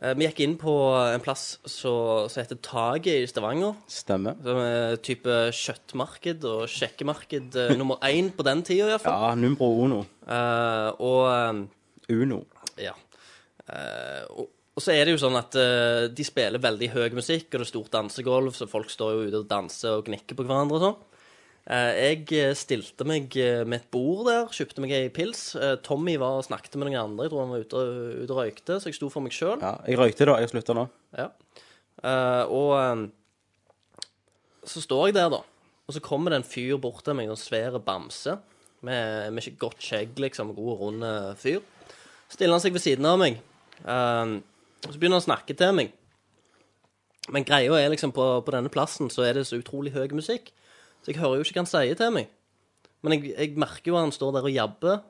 Eh, 0.04 0.12
vi 0.20 0.26
gikk 0.28 0.42
inn 0.44 0.56
på 0.60 0.72
en 1.00 1.22
plass 1.24 1.62
som 1.70 2.28
heter 2.28 2.60
Taget 2.64 3.22
i 3.24 3.28
Stavanger. 3.30 3.78
Stemmer. 3.88 4.36
Som 4.44 4.60
er 4.60 4.98
type 5.06 5.38
kjøttmarked 5.56 6.44
og 6.50 6.66
sjekkemarked 6.72 7.56
eh, 7.60 7.76
nummer 7.80 8.02
én 8.10 8.34
på 8.36 8.44
den 8.44 8.66
tida, 8.68 8.90
iallfall. 8.92 9.16
Ja, 9.16 9.38
Numbro 9.40 9.70
Uno. 9.86 10.02
Uh, 10.28 10.90
og 11.00 12.12
Uno. 12.12 12.42
Ja. 12.80 12.98
Uh, 13.64 14.44
og, 14.44 14.52
og 14.76 14.84
så 14.84 14.92
er 14.92 15.06
det 15.06 15.16
jo 15.16 15.24
sånn 15.24 15.40
at 15.40 15.56
uh, 15.56 16.10
de 16.12 16.28
spiller 16.28 16.60
veldig 16.60 16.92
høy 16.98 17.16
musikk, 17.16 17.48
og 17.54 17.62
det 17.62 17.68
er 17.70 17.72
stort 17.72 17.96
dansegulv, 17.96 18.52
så 18.58 18.68
folk 18.68 18.92
står 18.92 19.16
jo 19.16 19.26
ute 19.30 19.44
og 19.46 19.50
danser 19.52 20.02
og 20.02 20.08
gnikker 20.10 20.36
på 20.36 20.44
hverandre 20.44 20.82
og 20.82 20.88
sånn. 20.90 21.02
Eh, 21.64 21.94
jeg 21.96 22.26
eh, 22.36 22.50
stilte 22.60 23.06
meg 23.08 23.32
eh, 23.40 23.62
med 23.64 23.80
et 23.80 23.92
bord 23.94 24.26
der, 24.28 24.50
kjøpte 24.52 24.84
meg 24.84 24.92
ei 24.98 25.08
pils. 25.14 25.54
Tommy 25.86 26.18
var 26.20 26.42
og 26.42 26.48
snakket 26.48 26.76
med 26.76 26.90
noen 26.90 27.00
andre, 27.00 27.24
jeg 27.26 27.32
tror 27.32 27.46
han 27.46 27.54
var 27.54 27.64
ute 27.64 27.84
ute 28.24 28.36
og 28.36 28.40
røykte, 28.42 28.80
så 28.82 28.92
jeg 28.92 28.98
sto 28.98 29.08
for 29.14 29.24
meg 29.24 29.36
sjøl. 29.36 29.60
Ja, 29.64 29.78
jeg 29.88 30.00
røykte 30.00 30.28
da. 30.28 30.40
Jeg 30.44 30.52
slutta 30.52 30.76
nå. 30.76 30.88
Ja. 31.16 31.30
Og 32.52 32.74
så 34.68 34.84
står 34.84 35.10
jeg 35.10 35.18
der, 35.20 35.30
da. 35.32 35.40
Og 35.88 35.96
så 35.96 36.02
kommer 36.04 36.32
det 36.32 36.42
en 36.42 36.48
fyr 36.48 36.76
bort 36.82 37.04
til 37.06 37.16
meg, 37.16 37.32
en 37.32 37.40
svær 37.40 37.76
bamse, 37.84 38.38
med, 38.84 39.32
med 39.36 39.58
godt 39.60 39.80
skjegg, 39.84 40.18
liksom. 40.20 40.52
God, 40.56 40.76
rund 40.82 41.08
fyr. 41.40 41.62
Stiller 42.32 42.58
han 42.58 42.64
seg 42.64 42.76
ved 42.76 42.84
siden 42.84 43.08
av 43.08 43.20
meg. 43.22 43.40
Og 43.84 44.90
så 44.90 44.98
begynner 44.98 45.20
han 45.20 45.24
å 45.24 45.28
snakke 45.30 45.56
til 45.56 45.76
meg. 45.80 45.96
Men 47.32 47.48
greia 47.48 47.80
er 47.80 47.92
liksom 47.94 48.12
på, 48.16 48.26
på 48.44 48.52
denne 48.52 48.72
plassen 48.72 49.08
så 49.12 49.24
er 49.24 49.38
det 49.38 49.46
så 49.48 49.60
utrolig 49.60 49.94
høy 49.96 50.12
musikk. 50.12 50.52
Så 51.04 51.12
jeg 51.12 51.20
hører 51.20 51.42
jo 51.42 51.46
ikke 51.46 51.60
hva 51.60 51.66
han 51.66 51.74
sier 51.74 52.00
til 52.00 52.14
meg. 52.16 52.30
Men 53.04 53.18
jeg, 53.18 53.34
jeg 53.36 53.60
merker 53.60 53.92
jo 53.92 53.98
at 54.00 54.08
han 54.08 54.16
står 54.16 54.38
der 54.38 54.48
og 54.48 54.56
jabber. 54.56 55.02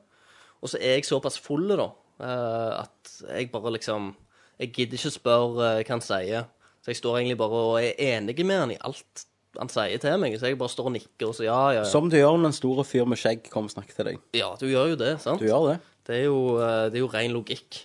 Og 0.64 0.72
så 0.72 0.80
er 0.80 0.98
jeg 0.98 1.06
såpass 1.06 1.38
full, 1.44 1.68
da, 1.76 1.90
eh, 2.24 2.82
at 2.82 3.14
jeg 3.28 3.50
bare 3.52 3.74
liksom 3.76 4.14
Jeg 4.60 4.70
gidder 4.70 4.98
ikke 4.98 5.10
spørre 5.10 5.70
eh, 5.70 5.84
hva 5.84 5.96
han 5.96 6.04
sier. 6.04 6.50
Så 6.84 6.92
jeg 6.92 7.00
står 7.00 7.20
egentlig 7.20 7.38
bare 7.40 7.62
og 7.70 7.78
er 7.80 7.96
enig 8.14 8.36
med 8.46 8.60
han 8.60 8.74
i 8.74 8.82
alt 8.86 9.24
han 9.58 9.70
sier 9.70 9.98
til 10.02 10.20
meg. 10.22 10.36
Så 10.38 10.50
jeg 10.50 10.58
bare 10.58 10.70
står 10.70 10.90
og 10.90 10.94
nikker 10.94 11.30
og 11.30 11.34
sier 11.34 11.48
ja, 11.50 11.58
ja, 11.74 11.80
ja. 11.82 11.88
Som 11.90 12.10
du 12.10 12.16
gjør 12.18 12.38
når 12.38 12.52
en 12.52 12.56
stor 12.56 12.84
fyr 12.86 13.08
med 13.10 13.18
skjegg 13.18 13.48
kommer 13.50 13.70
og 13.70 13.74
snakker 13.74 13.98
til 13.98 14.08
deg. 14.10 14.22
Ja, 14.38 14.52
du 14.58 14.66
gjør 14.70 14.94
jo 14.94 15.00
det, 15.00 15.16
sant? 15.22 15.42
Du 15.42 15.48
gjør 15.48 15.72
det. 15.72 15.80
Det 16.06 16.16
er 16.20 16.24
jo, 16.28 16.38
eh, 16.62 16.86
det 16.90 16.98
er 17.00 17.04
jo 17.04 17.10
ren 17.14 17.34
logikk. 17.34 17.84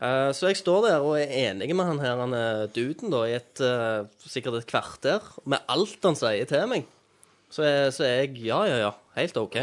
Så 0.00 0.48
jeg 0.48 0.56
står 0.56 0.86
der 0.86 1.02
og 1.04 1.18
er 1.18 1.28
enig 1.50 1.74
med 1.76 1.84
han 1.84 1.98
her 2.00 2.16
han 2.22 2.32
duden 2.72 3.10
da, 3.12 3.18
i 3.28 3.34
et, 3.36 3.60
sikkert 4.24 4.56
et 4.56 4.70
kvarter, 4.70 5.26
med 5.44 5.60
alt 5.68 6.06
han 6.08 6.16
sier 6.16 6.48
til 6.48 6.64
meg. 6.70 6.86
Så 7.50 7.66
så 7.94 8.06
er 8.06 8.16
jeg 8.22 8.44
ja, 8.46 8.60
ja, 8.68 8.76
ja, 8.86 8.90
helt 9.16 9.38
OK. 9.40 9.58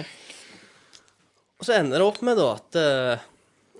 Og 1.57 1.65
så 1.65 1.77
ender 1.79 2.01
det 2.01 2.07
opp 2.07 2.19
med 2.25 2.37
da 2.37 2.47
at 2.53 2.77
eh, 2.77 3.27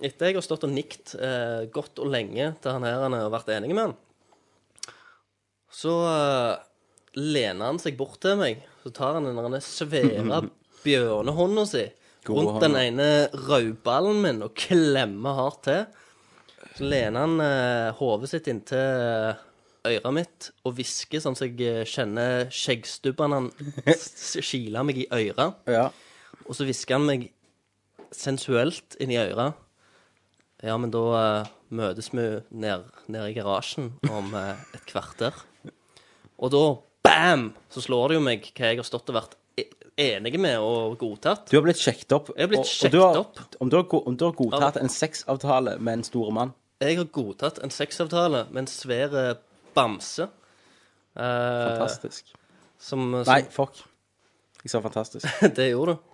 etter 0.08 0.30
jeg 0.30 0.38
har 0.38 0.46
stått 0.46 0.64
og 0.66 0.72
nikt 0.72 1.14
eh, 1.18 1.68
godt 1.74 2.00
og 2.02 2.10
lenge 2.10 2.52
til 2.62 2.74
han 2.74 2.86
her 2.86 3.04
han 3.04 3.16
har 3.18 3.28
vært 3.32 3.52
enig 3.54 3.70
med 3.74 3.88
han, 3.88 3.94
så 5.78 5.94
eh, 6.08 6.54
lener 7.18 7.70
han 7.70 7.80
seg 7.82 7.98
bort 7.98 8.18
til 8.22 8.38
meg. 8.40 8.64
Så 8.82 8.92
tar 8.94 9.18
han 9.18 9.28
den 9.28 9.38
der 9.38 9.62
svære 9.64 10.42
bjørnehånda 10.84 11.64
si 11.68 11.84
rundt 12.28 12.60
den 12.60 12.76
ene 12.76 13.08
rødballen 13.32 14.20
min 14.24 14.44
og 14.44 14.56
klemmer 14.58 15.38
hardt 15.38 15.62
til. 15.68 15.84
Så 16.76 16.86
lener 16.86 17.24
han 17.24 17.42
eh, 17.42 17.98
hodet 17.98 18.30
sitt 18.32 18.50
inntil 18.50 19.36
øret 19.96 20.14
mitt 20.14 20.50
og 20.66 20.74
hvisker 20.78 21.20
sånn 21.24 21.36
at 21.38 21.42
jeg 21.46 21.60
eh, 21.66 21.84
kjenner 21.88 22.48
skjeggstubbene 22.54 23.40
kile 24.44 24.84
meg 24.86 25.02
i 25.04 25.08
øret. 25.12 25.58
Ja. 25.70 25.88
Og 26.46 26.54
så 26.56 26.66
hvisker 26.68 26.98
han 26.98 27.06
meg 27.08 27.28
sensuelt 28.14 28.96
inn 29.02 29.12
i 29.12 29.18
øret. 29.20 29.54
Ja, 30.64 30.74
men 30.80 30.90
da 30.90 31.02
eh, 31.18 31.50
møtes 31.78 32.08
vi 32.14 32.24
ned, 32.50 32.86
nede 33.06 33.28
i 33.30 33.36
garasjen 33.36 33.92
om 34.10 34.32
eh, 34.34 34.54
et 34.74 34.86
kvarter. 34.88 35.36
Og 36.38 36.50
da, 36.54 36.62
bam, 37.06 37.50
så 37.72 37.82
slår 37.84 38.08
det 38.12 38.18
jo 38.18 38.24
meg 38.24 38.48
hva 38.54 38.72
jeg 38.72 38.80
har 38.80 38.86
stått 38.88 39.10
og 39.12 39.18
vært 39.20 39.36
e- 39.58 39.68
enig 39.98 40.38
med 40.40 40.58
og 40.62 40.96
godtatt. 41.00 41.46
Du 41.50 41.56
har 41.58 41.64
blitt 41.66 41.80
sjekket 41.82 42.14
opp. 42.16 42.32
Jeg 42.34 42.46
har 42.46 42.52
blitt 42.52 42.62
og- 42.62 42.66
og 42.66 42.72
sjekket 42.72 42.96
du 42.96 43.00
har, 43.04 43.20
opp. 43.22 43.42
Om 43.60 43.70
du 43.70 43.76
har, 43.78 43.86
go- 43.90 44.02
om 44.06 44.16
du 44.18 44.24
har 44.28 44.34
godtatt 44.38 44.80
en 44.82 44.88
sexavtale 44.92 45.76
med 45.78 45.98
en 46.00 46.06
stor 46.06 46.30
mann 46.34 46.54
Jeg 46.80 46.94
har 47.00 47.08
godtatt 47.10 47.58
en 47.66 47.70
sexavtale 47.74 48.44
med 48.54 48.60
en 48.64 48.70
svær 48.70 49.14
bamse. 49.78 50.26
Eh, 51.18 51.64
Fantastisk. 51.70 52.34
Som, 52.78 53.08
som, 53.22 53.30
Nei, 53.32 53.40
fuck. 53.54 53.80
Jeg 54.64 54.74
sa 54.74 54.82
fantastisk. 54.84 55.26
det 55.58 55.70
gjorde 55.70 55.96
du. 55.96 56.04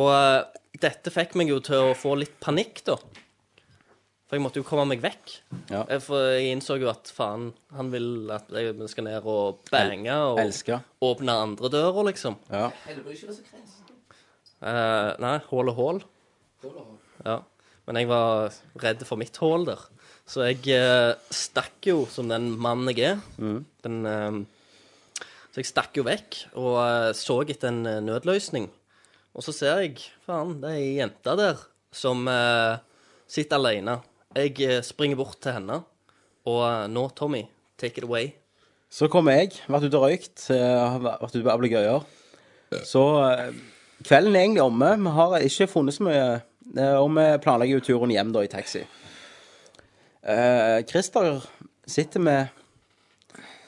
Og 0.00 0.12
eh, 0.14 0.60
dette 0.84 1.10
fikk 1.10 1.34
meg 1.40 1.50
jo 1.50 1.58
til 1.64 1.90
å 1.90 1.96
få 1.98 2.14
litt 2.20 2.36
panikk, 2.44 2.84
da. 2.86 2.94
For 4.30 4.38
jeg 4.38 4.44
måtte 4.44 4.60
jo 4.60 4.66
komme 4.68 4.84
meg 4.86 5.00
vekk. 5.02 5.32
Ja. 5.72 5.80
Eh, 5.90 5.98
For 5.98 6.36
jeg 6.36 6.52
innså 6.54 6.76
jo 6.78 6.86
at 6.92 7.10
faen, 7.10 7.48
han 7.74 7.90
vil 7.90 8.30
at 8.30 8.46
jeg 8.54 8.76
skal 8.92 9.08
ned 9.08 9.26
og 9.26 9.64
bange 9.72 10.14
og 10.28 10.38
Elsker. 10.38 10.84
åpne 11.02 11.34
andre 11.48 11.72
dører, 11.74 12.04
liksom. 12.12 12.36
Ja. 12.52 12.68
Eh, 14.60 15.10
nei, 15.24 15.34
hål 15.50 15.72
og 15.72 15.80
hål. 15.80 16.00
Ja. 17.26 17.40
Men 17.88 17.98
jeg 17.98 18.10
var 18.12 18.54
redd 18.84 19.02
for 19.08 19.18
mitt 19.18 19.36
hål 19.42 19.66
der. 19.72 19.82
Så 20.30 20.44
jeg 20.46 20.62
eh, 20.76 21.14
stakk 21.34 21.88
jo 21.90 22.04
som 22.10 22.28
den 22.30 22.52
mannen 22.62 22.92
jeg 22.94 23.16
er. 23.16 23.22
Den, 23.82 23.96
eh, 24.06 24.36
så 25.50 25.58
jeg 25.58 25.66
stakk 25.72 25.96
jo 25.98 26.04
vekk 26.06 26.36
og 26.54 26.76
eh, 26.84 27.08
så 27.18 27.40
etter 27.42 27.72
en 27.72 27.80
eh, 27.90 27.98
nødløsning. 28.06 28.68
Og 29.34 29.42
så 29.46 29.54
ser 29.54 29.80
jeg, 29.82 29.96
faen, 30.26 30.56
det 30.62 30.70
er 30.70 30.78
ei 30.78 30.92
jente 31.00 31.34
der 31.38 31.58
som 31.94 32.22
eh, 32.30 32.78
sitter 33.30 33.58
alene. 33.58 33.96
Jeg 34.38 34.54
eh, 34.62 34.78
springer 34.86 35.18
bort 35.18 35.40
til 35.42 35.56
henne. 35.58 35.80
Og 36.46 36.62
eh, 36.68 36.86
nå, 36.94 37.08
Tommy, 37.18 37.42
take 37.78 37.98
it 37.98 38.06
away. 38.06 38.30
Så 38.90 39.06
kommer 39.10 39.34
jeg, 39.38 39.58
vært 39.70 39.86
ute 39.86 39.98
og 39.98 40.06
røykt, 40.08 40.46
eh, 40.54 40.96
vært 41.02 41.34
ute 41.34 41.42
på 41.46 41.52
ablegøyer. 41.56 42.06
Så 42.86 43.02
eh, 43.26 43.50
kvelden 44.06 44.34
er 44.38 44.44
egentlig 44.46 44.62
omme. 44.62 44.94
Vi 45.02 45.16
har 45.18 45.36
ikke 45.50 45.70
funnet 45.74 45.98
så 45.98 46.06
mye. 46.06 46.24
eh, 46.76 46.96
Og 47.02 47.10
vi 47.18 47.26
planlegger 47.42 47.78
jo 47.80 47.86
turen 47.90 48.14
hjem 48.14 48.30
da 48.34 48.46
i 48.46 48.50
taxi. 48.50 48.86
Eh, 50.22 50.82
Christer 50.88 51.40
sitter 51.88 52.20
med 52.20 52.48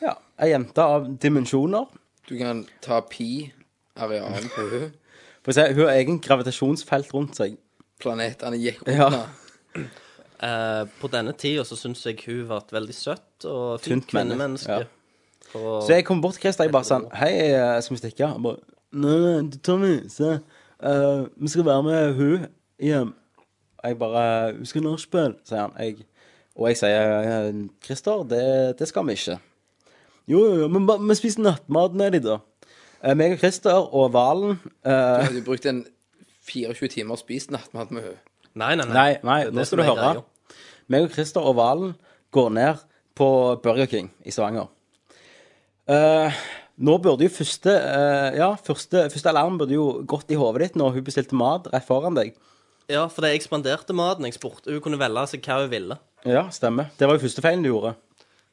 ja, 0.02 0.14
ei 0.42 0.50
jente 0.52 0.82
av 0.84 1.06
dimensjoner. 1.22 1.86
Du 2.28 2.36
kan 2.38 2.64
ta 2.84 3.00
pi, 3.08 3.52
arealen 3.96 4.48
på 4.52 4.66
hun. 4.70 4.90
For 5.42 5.52
å 5.52 5.56
si, 5.56 5.64
Hun 5.74 5.86
har 5.88 5.96
egen 5.98 6.20
gravitasjonsfelt 6.22 7.12
rundt 7.14 7.38
seg. 7.40 7.56
Planetene 8.02 8.58
gikk 8.60 8.82
Ja. 8.86 9.08
unna. 9.08 9.24
Eh, 10.42 10.84
på 11.00 11.08
denne 11.10 11.32
tida 11.38 11.62
så 11.64 11.76
syns 11.78 12.02
jeg 12.04 12.18
hun 12.26 12.44
var 12.48 12.64
et 12.64 12.72
veldig 12.74 12.94
søtt 12.94 13.44
og 13.46 13.80
fint 13.80 14.06
kvinnemenneske. 14.10 14.80
Ja. 14.82 14.88
Så 15.52 15.88
jeg 15.94 16.04
kom 16.04 16.20
bort 16.22 16.34
til 16.34 16.42
Christer 16.46 16.66
og 16.66 16.72
bare 16.72 16.88
sånn 16.88 17.04
Hei, 17.14 17.32
eh, 17.52 17.80
skal 17.84 17.96
vi 17.96 18.00
stikke? 18.00 18.26
Han 18.32 18.42
bare 18.42 18.58
Nei, 18.92 19.16
nei, 19.18 19.58
Tommy, 19.64 20.08
se. 20.12 20.34
Uh, 20.82 21.24
vi 21.40 21.48
skal 21.48 21.64
være 21.64 21.82
med 21.86 22.14
hun 22.18 22.46
hjem. 22.82 23.14
Jeg 23.84 23.98
bare 23.98 24.52
Hun 24.56 24.66
skal 24.66 24.82
nachspiel, 24.84 25.36
sier 25.48 25.62
han. 25.62 25.72
Jeg, 25.78 26.04
og 26.58 26.68
jeg 26.68 26.80
sier 26.82 27.12
«Eh, 27.22 27.60
Christer, 27.84 28.24
det, 28.28 28.44
det 28.78 28.88
skal 28.90 29.06
vi 29.08 29.16
ikke. 29.16 29.38
Jo, 30.30 30.42
jo, 30.44 30.58
jo, 30.62 30.68
men 30.68 31.08
vi 31.08 31.16
spiser 31.18 31.42
nattmat 31.44 31.96
med 31.98 32.16
dem, 32.16 32.26
da. 32.26 32.38
Uh, 33.02 33.14
meg 33.18 33.34
og 33.34 33.40
Christer 33.42 33.88
og 33.90 34.12
Valen 34.14 34.60
eh, 34.86 35.32
Du 35.34 35.40
brukte 35.42 35.72
en 35.72 35.80
24 36.46 36.92
timer 36.92 37.16
og 37.16 37.18
spist 37.18 37.50
nattmat 37.50 37.90
med 37.90 38.04
henne? 38.04 38.20
Nei, 38.54 38.76
nei, 38.78 38.84
nei. 38.86 38.94
Nei, 38.94 39.08
nei, 39.26 39.38
Det 39.48 39.50
er 39.50 39.56
nå 39.56 39.64
skal 39.66 39.80
du 39.80 39.86
høre. 39.88 40.22
Meg 40.92 41.08
og 41.08 41.14
Christer 41.16 41.48
og 41.48 41.56
Valen 41.58 41.96
går 42.34 42.52
ned 42.54 42.84
på 43.18 43.28
Burger 43.64 43.88
King 43.90 44.12
i 44.22 44.34
Stavanger. 44.34 44.68
Eh, 45.90 46.42
nå 46.78 46.94
burde 47.02 47.26
jo 47.26 47.32
første 47.32 47.72
eh, 47.74 48.38
Ja, 48.38 48.52
første, 48.54 49.08
første 49.10 49.32
alarm 49.32 49.58
burde 49.58 49.74
jo 49.74 49.86
gått 50.08 50.30
i 50.30 50.38
hodet 50.38 50.68
ditt 50.68 50.78
når 50.78 50.94
hun 50.96 51.06
bestilte 51.06 51.38
mat 51.38 51.66
rett 51.72 51.88
foran 51.88 52.14
deg. 52.18 52.36
Ja, 52.90 53.08
for 53.10 53.24
det 53.24 53.32
jeg 53.32 53.42
ekspanderte 53.42 53.96
maten. 53.96 54.26
Jeg 54.28 54.36
spurte 54.36 54.70
Hun 54.70 54.82
kunne 54.84 55.00
velge 55.00 55.26
seg 55.32 55.42
hva 55.46 55.62
hun 55.64 55.72
ville. 55.72 55.98
Ja, 56.28 56.44
stemmer. 56.54 56.90
Det 56.98 57.08
var 57.08 57.16
jo 57.18 57.24
første 57.26 57.42
feilen 57.44 57.62
du 57.64 57.70
gjorde. 57.72 57.94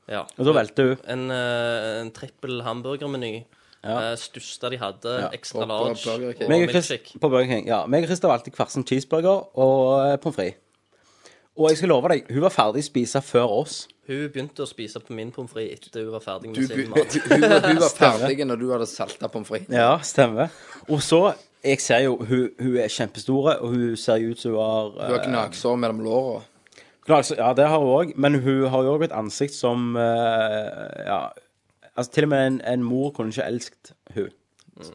Ja. 0.10 0.24
Og 0.40 0.46
da 0.48 0.54
valgte 0.58 0.86
hun. 0.88 1.02
En, 1.08 1.26
eh, 1.32 2.02
en 2.02 2.12
trippel 2.16 2.62
hamburgermeny. 2.66 3.44
Ja. 3.84 4.00
Ja. 4.10 4.16
Største 4.20 4.70
de 4.74 4.78
hadde. 4.82 5.12
Ja. 5.22 5.28
Extra 5.32 5.62
På- 5.62 5.68
på 5.68 5.74
large. 5.88 6.04
Burger 6.06 6.34
King. 6.34 6.44
og 6.44 6.50
Meg 6.50 6.64
og, 6.64 6.70
Chris, 6.74 6.90
milkshake. 6.90 7.20
på 7.22 7.30
Burger 7.30 7.46
King, 7.48 7.68
ja. 7.68 7.86
meg 7.86 8.04
og 8.04 8.10
Christer 8.10 8.28
valgte 8.28 8.52
kvarsen 8.52 8.84
cheeseburger 8.84 9.46
og 9.58 10.12
eh, 10.12 10.18
pommes 10.18 10.36
frites. 10.36 10.58
Og 11.60 11.70
jeg 11.70 11.78
skal 11.78 11.90
love 11.90 12.10
deg, 12.10 12.26
hun 12.32 12.42
var 12.42 12.50
ferdig 12.56 12.84
spise 12.84 13.22
før 13.22 13.48
oss. 13.62 13.88
Hun 14.08 14.30
begynte 14.34 14.64
å 14.64 14.68
spise 14.68 15.00
på 15.04 15.14
min 15.14 15.32
pommes 15.32 15.52
frites 15.52 15.88
etter 15.90 16.04
hun 16.06 16.12
var 16.14 16.24
ferdig 16.24 16.50
med 16.50 16.56
Du, 16.56 16.68
sin 16.68 16.90
mat. 16.90 17.14
hun, 17.14 17.42
hun 17.70 17.80
var 17.84 17.96
ferdig 18.04 18.46
når 18.48 18.60
du 18.60 18.70
hadde 18.72 18.88
salta 18.88 19.28
pommes 19.28 19.48
frites. 19.48 19.70
Ja, 19.76 19.98
stemmer. 20.02 20.50
Og 20.90 21.02
så 21.06 21.36
Jeg 21.64 21.82
ser 21.84 22.00
jo 22.06 22.14
hun, 22.24 22.50
hun 22.60 22.78
er 22.80 22.88
kjempestore, 22.88 23.58
og 23.62 23.74
hun 23.74 23.96
ser 24.00 24.16
jo 24.24 24.30
ut 24.32 24.40
som 24.40 24.52
hun 24.56 24.62
har 24.64 24.90
Hun 24.92 25.12
har 25.12 25.20
eh, 25.20 25.26
gnagsår 25.28 25.76
mellom 25.78 26.00
låra. 26.06 26.42
Gnagsår, 27.10 27.38
ja, 27.42 27.52
det 27.58 27.66
har 27.72 27.80
hun 27.82 27.90
òg, 27.96 28.12
men 28.22 28.36
hun 28.44 28.68
har 28.70 28.84
jo 28.86 28.96
òg 28.98 29.04
et 29.10 29.16
ansikt 29.18 29.56
som 29.58 29.96
eh, 29.98 31.06
Ja. 31.10 31.22
Altså, 31.98 32.12
til 32.16 32.24
og 32.28 32.30
med 32.32 32.46
en, 32.48 32.60
en 32.70 32.84
mor 32.86 33.10
kunne 33.12 33.34
ikke 33.34 33.44
elsket 33.50 33.92
hun. 34.16 34.30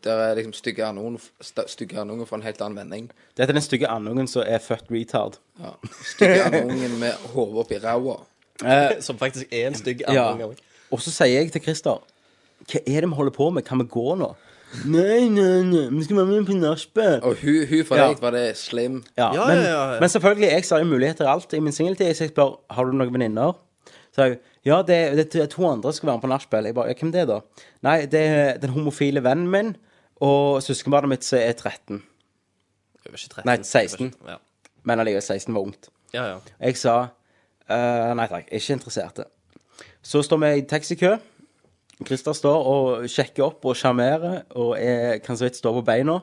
Der 0.05 0.17
er 0.25 0.35
liksom 0.39 0.55
stygge 0.57 0.85
andungen 0.87 1.19
st- 1.45 1.67
stygge 1.69 1.99
andungen 2.01 2.25
for 2.27 2.39
en 2.39 2.43
helt 2.47 2.63
annen 2.65 2.79
vending. 2.79 3.11
Dette 3.37 3.51
er 3.51 3.59
den 3.59 3.63
stygge 3.67 3.89
andungen 3.93 4.29
som 4.31 4.47
er 4.47 4.63
født 4.65 4.87
retard. 4.95 5.37
Ja. 5.61 5.75
Stygge 6.15 6.39
andungen 6.47 6.95
med 7.03 7.13
hodet 7.35 7.59
oppi 7.67 7.77
ræva. 7.83 8.15
Som 9.05 9.19
faktisk 9.19 9.53
er 9.53 9.67
en 9.67 9.75
stygg 9.77 10.01
Ja. 10.09 10.31
andung. 10.33 10.55
Og 10.95 11.01
så 11.05 11.11
sier 11.13 11.35
jeg 11.43 11.51
til 11.53 11.61
Christer 11.67 12.01
Hva 12.71 12.81
er 12.87 13.01
det 13.05 13.11
vi 13.11 13.15
holder 13.19 13.35
på 13.37 13.51
med? 13.51 13.65
Kan 13.67 13.83
vi 13.83 13.85
gå 13.91 14.15
nå? 14.17 14.31
Nei, 14.85 15.29
nei, 15.31 15.63
nei, 15.69 15.83
vi 15.95 16.05
skal 16.05 16.17
være 16.19 16.27
med 16.33 16.47
på 16.49 16.57
nachspiel. 16.59 17.21
Og 17.23 17.37
hun, 17.43 17.61
hun 17.71 17.85
for 17.89 17.97
Ja. 18.01 18.09
deg 18.11 18.21
var 18.25 18.35
det 18.35 18.57
slim. 18.59 19.03
Ja, 19.17 19.29
Ja, 19.35 19.47
men, 19.47 19.57
ja, 19.63 19.69
ja, 19.71 19.93
ja. 19.95 20.01
men 20.01 20.09
selvfølgelig, 20.11 20.49
jeg 20.51 20.65
ser 20.65 20.79
jo 20.83 20.89
muligheter 20.91 21.25
i 21.29 21.31
alt. 21.31 21.53
I 21.55 21.61
min 21.63 21.73
singeltid 21.73 22.07
jeg 22.11 22.31
spør 22.33 22.57
har 22.71 22.85
du 22.85 22.93
noen 22.93 23.13
venninner. 23.15 23.55
Så 24.15 24.23
jeg, 24.29 24.39
ja, 24.67 24.81
det, 24.87 24.99
det 25.33 25.35
er 25.43 25.47
to 25.51 25.67
andre 25.69 25.93
som 25.93 25.99
skal 26.01 26.07
være 26.09 26.17
med 26.19 26.23
på 26.27 26.33
nachspiel. 26.35 26.65
Jeg 26.71 26.75
bare, 26.75 26.89
ja, 26.91 26.95
hvem 27.01 27.13
det 27.15 27.21
er 27.23 27.27
da? 27.31 27.39
Nei, 27.87 27.97
det 28.07 28.21
er 28.31 28.59
den 28.63 28.71
homofile 28.75 29.23
vennen 29.25 29.51
min 29.51 29.77
og 30.23 30.63
søskenbarnet 30.63 31.09
mitt 31.11 31.25
som 31.27 31.39
er 31.39 31.53
13. 31.53 31.99
Hun 31.99 33.11
var 33.13 33.19
ikke 33.19 33.35
13. 33.35 33.47
Nei, 33.51 33.57
16. 33.63 34.13
Ja, 34.29 34.37
Men 34.85 35.01
allikevel 35.03 35.23
16 35.23 35.55
var 35.55 35.61
ungt. 35.69 35.89
ja. 36.15 36.27
ja. 36.33 36.39
Jeg 36.61 36.77
sa 36.79 36.97
eh, 37.69 38.15
nei 38.15 38.27
takk, 38.31 38.47
ikke 38.53 38.73
interesserte. 38.79 39.25
Så 40.05 40.23
står 40.23 40.39
vi 40.43 40.51
i 40.61 40.67
taxikø. 40.69 41.15
Christer 42.03 42.35
står 42.35 42.69
og 42.71 43.05
sjekker 43.11 43.45
opp 43.47 43.65
og 43.69 43.77
sjarmerer 43.79 44.41
og 44.59 44.75
er, 44.81 45.21
kan 45.23 45.39
så 45.39 45.47
vidt 45.47 45.61
stå 45.61 45.73
på 45.77 45.85
beina. 45.87 46.19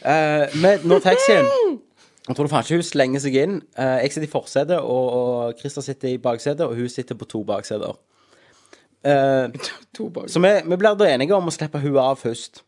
Uh, 0.00 0.46
men 0.60 0.84
når 0.88 1.02
taxien 1.04 1.48
Jeg 2.28 2.36
tror 2.36 2.46
det 2.46 2.52
faen 2.52 2.64
ikke 2.64 2.78
hun 2.78 2.86
slenger 2.86 3.22
seg 3.24 3.36
inn. 3.40 3.54
Eh, 3.74 3.96
jeg 4.04 4.12
sitter 4.12 4.28
i 4.28 4.30
forsetet, 4.30 4.76
og, 4.78 5.06
og 5.18 5.54
Christer 5.58 5.82
sitter 5.82 6.12
i 6.12 6.18
baksetet, 6.22 6.62
og 6.62 6.76
hun 6.78 6.88
sitter 6.92 7.16
på 7.18 7.26
to 7.26 7.40
bakseter. 7.48 7.96
eh. 9.02 9.48
Så 10.28 10.42
vi, 10.44 10.52
vi 10.68 10.76
blir 10.78 10.94
da 11.00 11.08
enige 11.08 11.34
om 11.34 11.48
å 11.48 11.54
slippe 11.54 11.80
hun 11.82 11.96
av 11.98 12.20
først. 12.20 12.62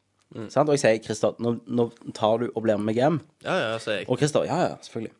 Sant? 0.48 0.66
Og 0.66 0.74
jeg 0.74 0.82
sier, 0.82 0.98
Christer, 1.04 1.36
nå, 1.38 1.58
nå 1.68 1.90
tar 2.16 2.40
du 2.40 2.48
og 2.48 2.62
blir 2.64 2.80
med 2.80 2.90
meg 2.90 2.98
hjem. 2.98 3.20
Ja, 3.44 3.58
ja, 3.60 3.78
sier 3.82 4.00
jeg. 4.00 4.08
Og 4.08 4.18
Christer, 4.18 4.48
ja, 4.48 4.58
ja, 4.72 4.76
selvfølgelig. 4.82 5.12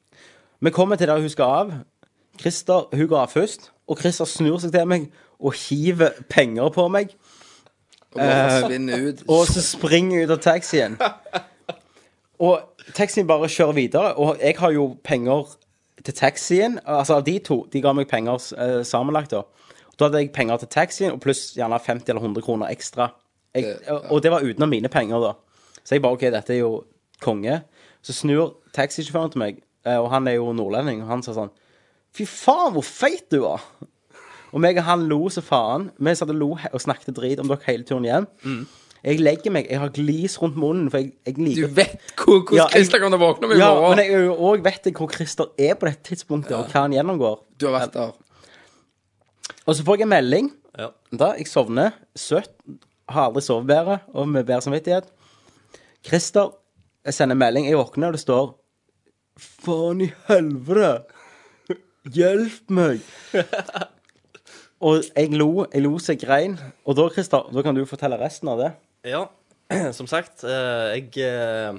Vi 0.65 0.71
kommer 0.71 0.97
til 0.97 1.13
der 1.13 1.21
hun 1.21 1.33
skal 1.33 1.57
av. 1.61 1.73
Christer, 2.41 2.89
hun 2.97 3.09
går 3.09 3.21
av 3.21 3.33
først. 3.37 3.71
Og 3.87 4.01
Christer 4.01 4.29
snur 4.31 4.59
seg 4.63 4.73
til 4.75 4.89
meg 4.89 5.11
og 5.43 5.57
hiver 5.59 6.15
penger 6.31 6.71
på 6.75 6.87
meg. 6.93 7.15
Og 8.13 8.21
forsvinner. 8.21 9.09
Og 9.29 9.47
så 9.49 9.63
springer 9.65 10.19
jeg 10.19 10.29
ut 10.29 10.35
av 10.37 10.43
taxien. 10.45 10.97
Og 12.43 12.85
taxien 12.97 13.27
bare 13.29 13.51
kjører 13.51 13.77
videre. 13.79 14.15
Og 14.21 14.41
jeg 14.43 14.59
har 14.59 14.75
jo 14.75 14.87
penger 15.05 15.55
til 16.05 16.15
taxien. 16.15 16.79
Altså 16.85 17.19
av 17.21 17.27
de 17.27 17.39
to. 17.45 17.63
De 17.73 17.83
ga 17.83 17.95
meg 17.97 18.11
penger 18.11 18.53
eh, 18.59 18.81
sammenlagt, 18.87 19.35
da. 19.35 19.45
Da 19.99 20.09
hadde 20.09 20.23
jeg 20.23 20.33
penger 20.35 20.63
til 20.63 20.71
taxien, 20.73 21.13
og 21.15 21.21
pluss 21.23 21.53
gjerne 21.57 21.79
50 21.79 22.11
eller 22.11 22.25
100 22.25 22.45
kroner 22.45 22.73
ekstra. 22.73 23.11
Jeg, 23.55 23.77
Og 24.11 24.23
det 24.25 24.33
var 24.33 24.45
utenom 24.45 24.73
mine 24.73 24.89
penger, 24.89 25.21
da. 25.21 25.35
Så 25.85 25.97
jeg 25.97 26.03
bare 26.03 26.17
OK, 26.17 26.25
dette 26.33 26.55
er 26.55 26.63
jo 26.63 26.73
konge. 27.23 27.61
Så 28.03 28.17
snur 28.17 28.57
taxisjåføren 28.75 29.35
til 29.35 29.43
meg, 29.45 29.61
eh, 29.87 29.99
og 29.99 30.11
han 30.11 30.27
er 30.29 30.39
jo 30.41 30.53
nordlending, 30.57 31.05
og 31.05 31.13
han 31.13 31.25
sa 31.25 31.37
sånn 31.37 31.53
Fy 32.13 32.27
faen, 32.29 32.75
hvor 32.75 32.85
feit 32.85 33.31
du 33.33 33.39
var! 33.47 33.63
Og 34.53 34.61
meg 34.61 34.77
og 34.79 34.85
han 34.85 35.07
lo 35.09 35.29
så 35.33 35.41
faen. 35.41 35.91
Vi 35.99 36.15
satt 36.15 36.29
og 36.31 36.37
lo 36.37 36.51
og 36.73 36.81
snakket 36.81 37.15
drit 37.17 37.41
om 37.41 37.49
dere 37.49 37.65
hele 37.67 37.85
turen 37.89 38.05
hjem. 38.05 38.27
Jeg 39.03 39.19
legger 39.19 39.51
meg, 39.51 39.67
jeg 39.71 39.81
har 39.81 39.89
glis 39.91 40.37
rundt 40.39 40.57
munnen, 40.61 40.91
for 40.93 40.99
jeg, 41.03 41.13
jeg 41.27 41.35
Du 41.57 41.67
vet 41.75 41.97
hvor, 42.17 42.43
hvordan 42.45 42.57
Ja, 42.57 42.67
jeg- 42.69 42.85
Christer 42.85 43.01
kommer 43.01 43.17
til 43.19 43.25
å 43.27 43.33
våkne 43.33 43.45
om 43.49 43.53
i 43.53 43.59
Ja, 43.59 43.75
morgen. 43.75 43.97
men 43.97 44.07
jeg 44.07 44.29
òg 44.31 44.63
vet 44.63 44.85
jeg 44.85 44.95
hvor 44.95 45.11
Christer 45.11 45.45
er 45.59 45.75
på 45.75 45.87
dette 45.89 46.03
tidspunktet, 46.15 46.53
og 46.55 46.67
hva 46.69 46.83
han 46.85 46.93
gjennomgår. 46.93 47.41
Du 47.59 47.67
har 47.67 47.81
vært 47.81 47.93
der. 47.95 48.13
Og 49.67 49.75
så 49.75 49.83
får 49.83 49.97
jeg 49.99 50.03
en 50.03 50.09
melding. 50.09 50.53
Ja. 50.79 50.89
Da, 51.17 51.33
Jeg 51.39 51.47
sovner 51.47 51.93
søtt. 52.17 52.53
Har 53.09 53.29
aldri 53.31 53.43
sovet 53.43 53.67
bedre, 53.67 54.01
og 54.15 54.29
med 54.29 54.47
bedre 54.47 54.61
samvittighet. 54.63 55.05
Christer 56.05 56.53
sender 57.11 57.35
melding. 57.37 57.67
Jeg 57.67 57.77
våkner, 57.77 58.07
og 58.07 58.13
det 58.13 58.21
står 58.21 58.55
Faen 59.39 60.01
i 60.03 60.13
helvete! 60.29 61.05
Hjelp 62.13 62.71
meg! 62.71 63.01
og 64.83 65.05
jeg 65.15 65.31
lo, 65.39 65.65
jeg 65.71 65.85
lo 65.85 65.95
så 66.03 66.17
grein. 66.19 66.57
Og 66.85 66.97
da, 66.99 67.07
Christer, 67.15 67.47
da 67.55 67.63
kan 67.63 67.77
du 67.77 67.85
fortelle 67.87 68.19
resten 68.19 68.51
av 68.51 68.59
det. 68.59 68.71
Ja, 69.07 69.27
som 69.99 70.09
sagt, 70.11 70.43
eh, 70.43 70.99
jeg 70.99 71.23
eh, 71.23 71.77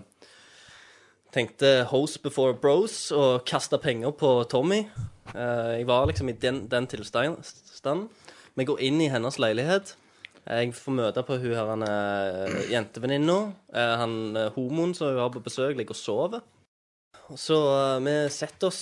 tenkte 1.36 1.74
host 1.92 2.22
before 2.24 2.56
bros 2.56 3.12
og 3.12 3.44
kasta 3.50 3.80
penger 3.82 4.16
på 4.16 4.32
Tommy. 4.52 4.86
Eh, 5.34 5.82
jeg 5.82 5.90
var 5.90 6.08
liksom 6.08 6.32
i 6.32 6.38
den, 6.40 6.64
den 6.72 6.88
tilstanden. 6.88 8.08
Vi 8.56 8.68
går 8.70 8.82
inn 8.88 9.02
i 9.02 9.12
hennes 9.12 9.40
leilighet. 9.42 9.98
Jeg 10.44 10.74
får 10.76 10.96
møte 10.96 11.24
på 11.24 11.38
hun 11.40 11.56
her 11.56 11.70
han, 11.72 11.84
jentevenninna. 12.68 13.38
Han 13.72 14.36
homoen 14.56 14.92
som 14.96 15.14
hun 15.14 15.22
har 15.22 15.32
på 15.32 15.42
besøk, 15.44 15.78
ligger 15.80 15.96
og 15.96 16.00
sover. 16.00 16.44
Så 17.40 17.56
vi 18.04 18.16
setter 18.30 18.68
oss 18.68 18.82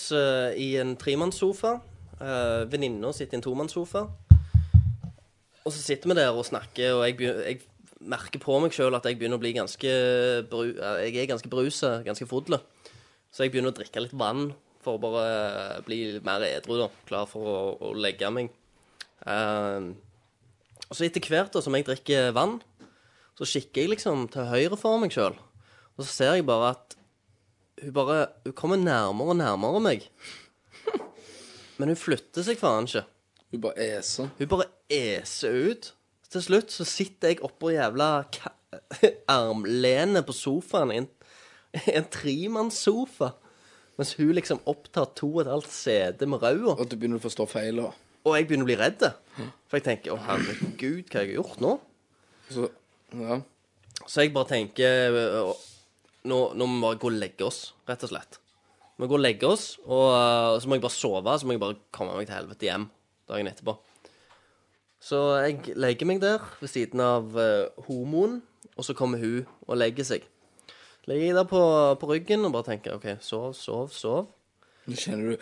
i 0.58 0.72
en 0.82 0.96
tremannssofa. 0.98 1.76
Uh, 2.22 2.70
Venninna 2.70 3.10
sitter 3.16 3.38
i 3.38 3.40
en 3.40 3.44
tomannssofa. 3.46 4.06
Og 5.62 5.74
så 5.74 5.78
sitter 5.78 6.10
vi 6.10 6.18
der 6.18 6.34
og 6.34 6.46
snakker, 6.46 6.96
og 6.98 7.06
jeg, 7.06 7.18
begynner, 7.18 7.46
jeg 7.50 7.62
merker 8.02 8.42
på 8.42 8.58
meg 8.62 8.74
sjøl 8.74 8.98
at 8.98 9.06
jeg 9.06 9.18
begynner 9.20 9.38
å 9.38 9.44
bli 9.44 9.54
ganske 9.54 9.92
bru, 10.50 10.72
eh, 10.74 11.02
Jeg 11.06 11.22
er 11.22 11.30
ganske 11.30 11.50
brusa, 11.50 12.00
ganske 12.06 12.26
full. 12.30 12.58
Så 13.32 13.46
jeg 13.46 13.54
begynner 13.54 13.74
å 13.74 13.78
drikke 13.78 14.02
litt 14.02 14.16
vann 14.18 14.52
for 14.82 14.98
å 14.98 15.02
bare 15.02 15.82
bli 15.86 16.20
mer 16.26 16.46
edru, 16.48 16.80
da. 16.82 16.90
Klar 17.10 17.30
for 17.30 17.46
å, 17.46 17.60
å 17.78 17.94
legge 17.94 18.32
meg. 18.34 18.50
Uh, 19.22 19.94
og 20.90 20.98
så 20.98 21.06
etter 21.06 21.24
hvert 21.30 21.54
da, 21.54 21.62
som 21.62 21.78
jeg 21.78 21.86
drikker 21.86 22.34
vann, 22.36 22.58
så 23.38 23.48
kikker 23.48 23.86
jeg 23.86 23.94
liksom 23.94 24.26
til 24.34 24.50
høyre 24.50 24.78
for 24.80 25.02
meg 25.02 25.14
sjøl. 25.14 25.38
Og 25.98 26.06
så 26.06 26.10
ser 26.10 26.36
jeg 26.38 26.48
bare 26.50 26.74
at 26.76 26.98
hun 27.82 27.94
bare 27.96 28.28
Hun 28.46 28.54
kommer 28.54 28.78
nærmere 28.78 29.34
og 29.34 29.38
nærmere 29.40 29.80
meg. 29.82 30.10
Men 31.82 31.90
hun 31.90 31.98
flytter 31.98 32.46
seg 32.46 32.60
faen 32.62 32.86
ikke. 32.86 33.02
Hun 33.52 33.64
bare 33.64 33.88
eser. 33.98 34.30
Hun 34.38 34.50
bare 34.52 34.68
eser 34.94 35.56
ut. 35.72 35.88
Til 36.32 36.44
slutt 36.46 36.72
så 36.72 36.86
sitter 36.88 37.34
jeg 37.34 37.42
oppå 37.44 37.74
jævla 37.74 38.10
armlenet 39.40 40.28
på 40.28 40.36
sofaen 40.36 40.94
en, 40.94 41.08
en 41.98 42.08
tremannssofa. 42.14 43.34
Mens 43.98 44.14
hun 44.20 44.32
liksom 44.38 44.62
opptar 44.70 45.10
to 45.18 45.32
og 45.34 45.42
et 45.44 45.52
halvt 45.52 45.74
sete 45.74 46.30
med 46.30 46.46
ræva. 46.46 46.78
Og 46.78 46.86
du 46.86 46.96
begynner 46.96 47.20
å 47.20 47.26
forstå 47.26 47.50
feil. 47.50 47.82
Og 47.82 48.38
jeg 48.38 48.48
begynner 48.48 48.68
å 48.68 48.70
bli 48.70 48.78
redd. 48.80 49.08
For 49.68 49.80
jeg 49.80 49.88
tenker 49.90 50.14
å 50.14 50.22
herregud, 50.22 51.10
hva 51.10 51.18
har 51.18 51.28
jeg 51.28 51.40
gjort 51.40 51.66
nå? 51.66 51.74
så, 52.52 52.68
ja. 53.16 53.42
Så 54.06 54.24
jeg 54.24 54.34
bare 54.36 54.50
tenker 54.50 55.12
nå, 56.28 56.38
nå 56.54 56.68
må 56.68 56.78
vi 56.78 56.86
bare 56.86 57.00
gå 57.02 57.10
og 57.10 57.18
legge 57.18 57.46
oss, 57.48 57.60
rett 57.90 58.06
og 58.06 58.12
slett. 58.14 58.40
Vi 59.02 59.08
går 59.10 59.18
og 59.18 59.24
legger 59.24 59.50
oss, 59.50 59.80
og 59.82 60.12
uh, 60.14 60.60
så 60.62 60.70
må 60.70 60.78
jeg 60.78 60.84
bare 60.84 60.94
sove. 60.94 61.34
Så 61.40 61.48
må 61.50 61.56
jeg 61.56 61.64
bare 61.64 61.80
komme 61.96 62.14
meg 62.14 62.28
til 62.30 62.38
helvete 62.38 62.68
hjem 62.68 62.86
dagen 63.32 63.50
etterpå. 63.50 63.74
Så 65.02 65.18
jeg 65.42 65.74
legger 65.74 66.06
meg 66.06 66.22
der 66.22 66.44
ved 66.60 66.70
siden 66.70 67.02
av 67.02 67.34
uh, 67.34 67.66
homoen, 67.88 68.44
og 68.78 68.86
så 68.86 68.94
kommer 68.98 69.18
hun 69.18 69.50
og 69.66 69.80
legger 69.82 70.06
seg. 70.06 70.28
Legger 71.10 71.32
jeg 71.32 71.38
der 71.40 71.50
på, 71.50 71.64
på 71.98 72.12
ryggen 72.12 72.46
og 72.46 72.54
bare 72.54 72.68
tenker 72.70 72.94
OK, 73.00 73.08
sov, 73.26 73.58
sov, 73.58 73.90
sov. 73.90 74.30
Nå 74.86 74.94
kjenner 74.98 75.34
du 75.34 75.38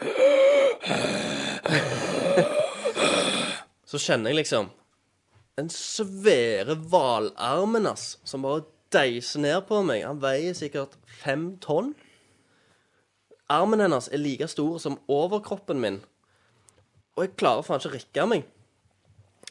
Så 3.89 4.00
kjenner 4.00 4.32
jeg 4.32 4.39
liksom 4.39 4.69
den 5.60 5.67
svære 5.74 6.76
hvalarmen 6.88 7.88
hans 7.89 8.13
som 8.24 8.45
bare 8.48 8.63
deiser 8.95 9.43
ned 9.43 9.60
på 9.67 9.82
meg. 9.84 10.06
Han 10.08 10.22
veier 10.24 10.56
sikkert 10.56 10.95
fem 11.19 11.58
tonn. 11.60 11.91
Armen 13.49 13.81
hennes 13.81 14.09
er 14.13 14.21
like 14.21 14.47
stor 14.51 14.77
som 14.81 14.99
overkroppen 15.09 15.81
min. 15.81 16.01
Og 17.17 17.25
jeg 17.25 17.38
klarer 17.39 17.65
faen 17.65 17.81
ikke 17.81 17.91
å 17.91 17.97
rikke 17.97 18.25
meg. 18.29 18.49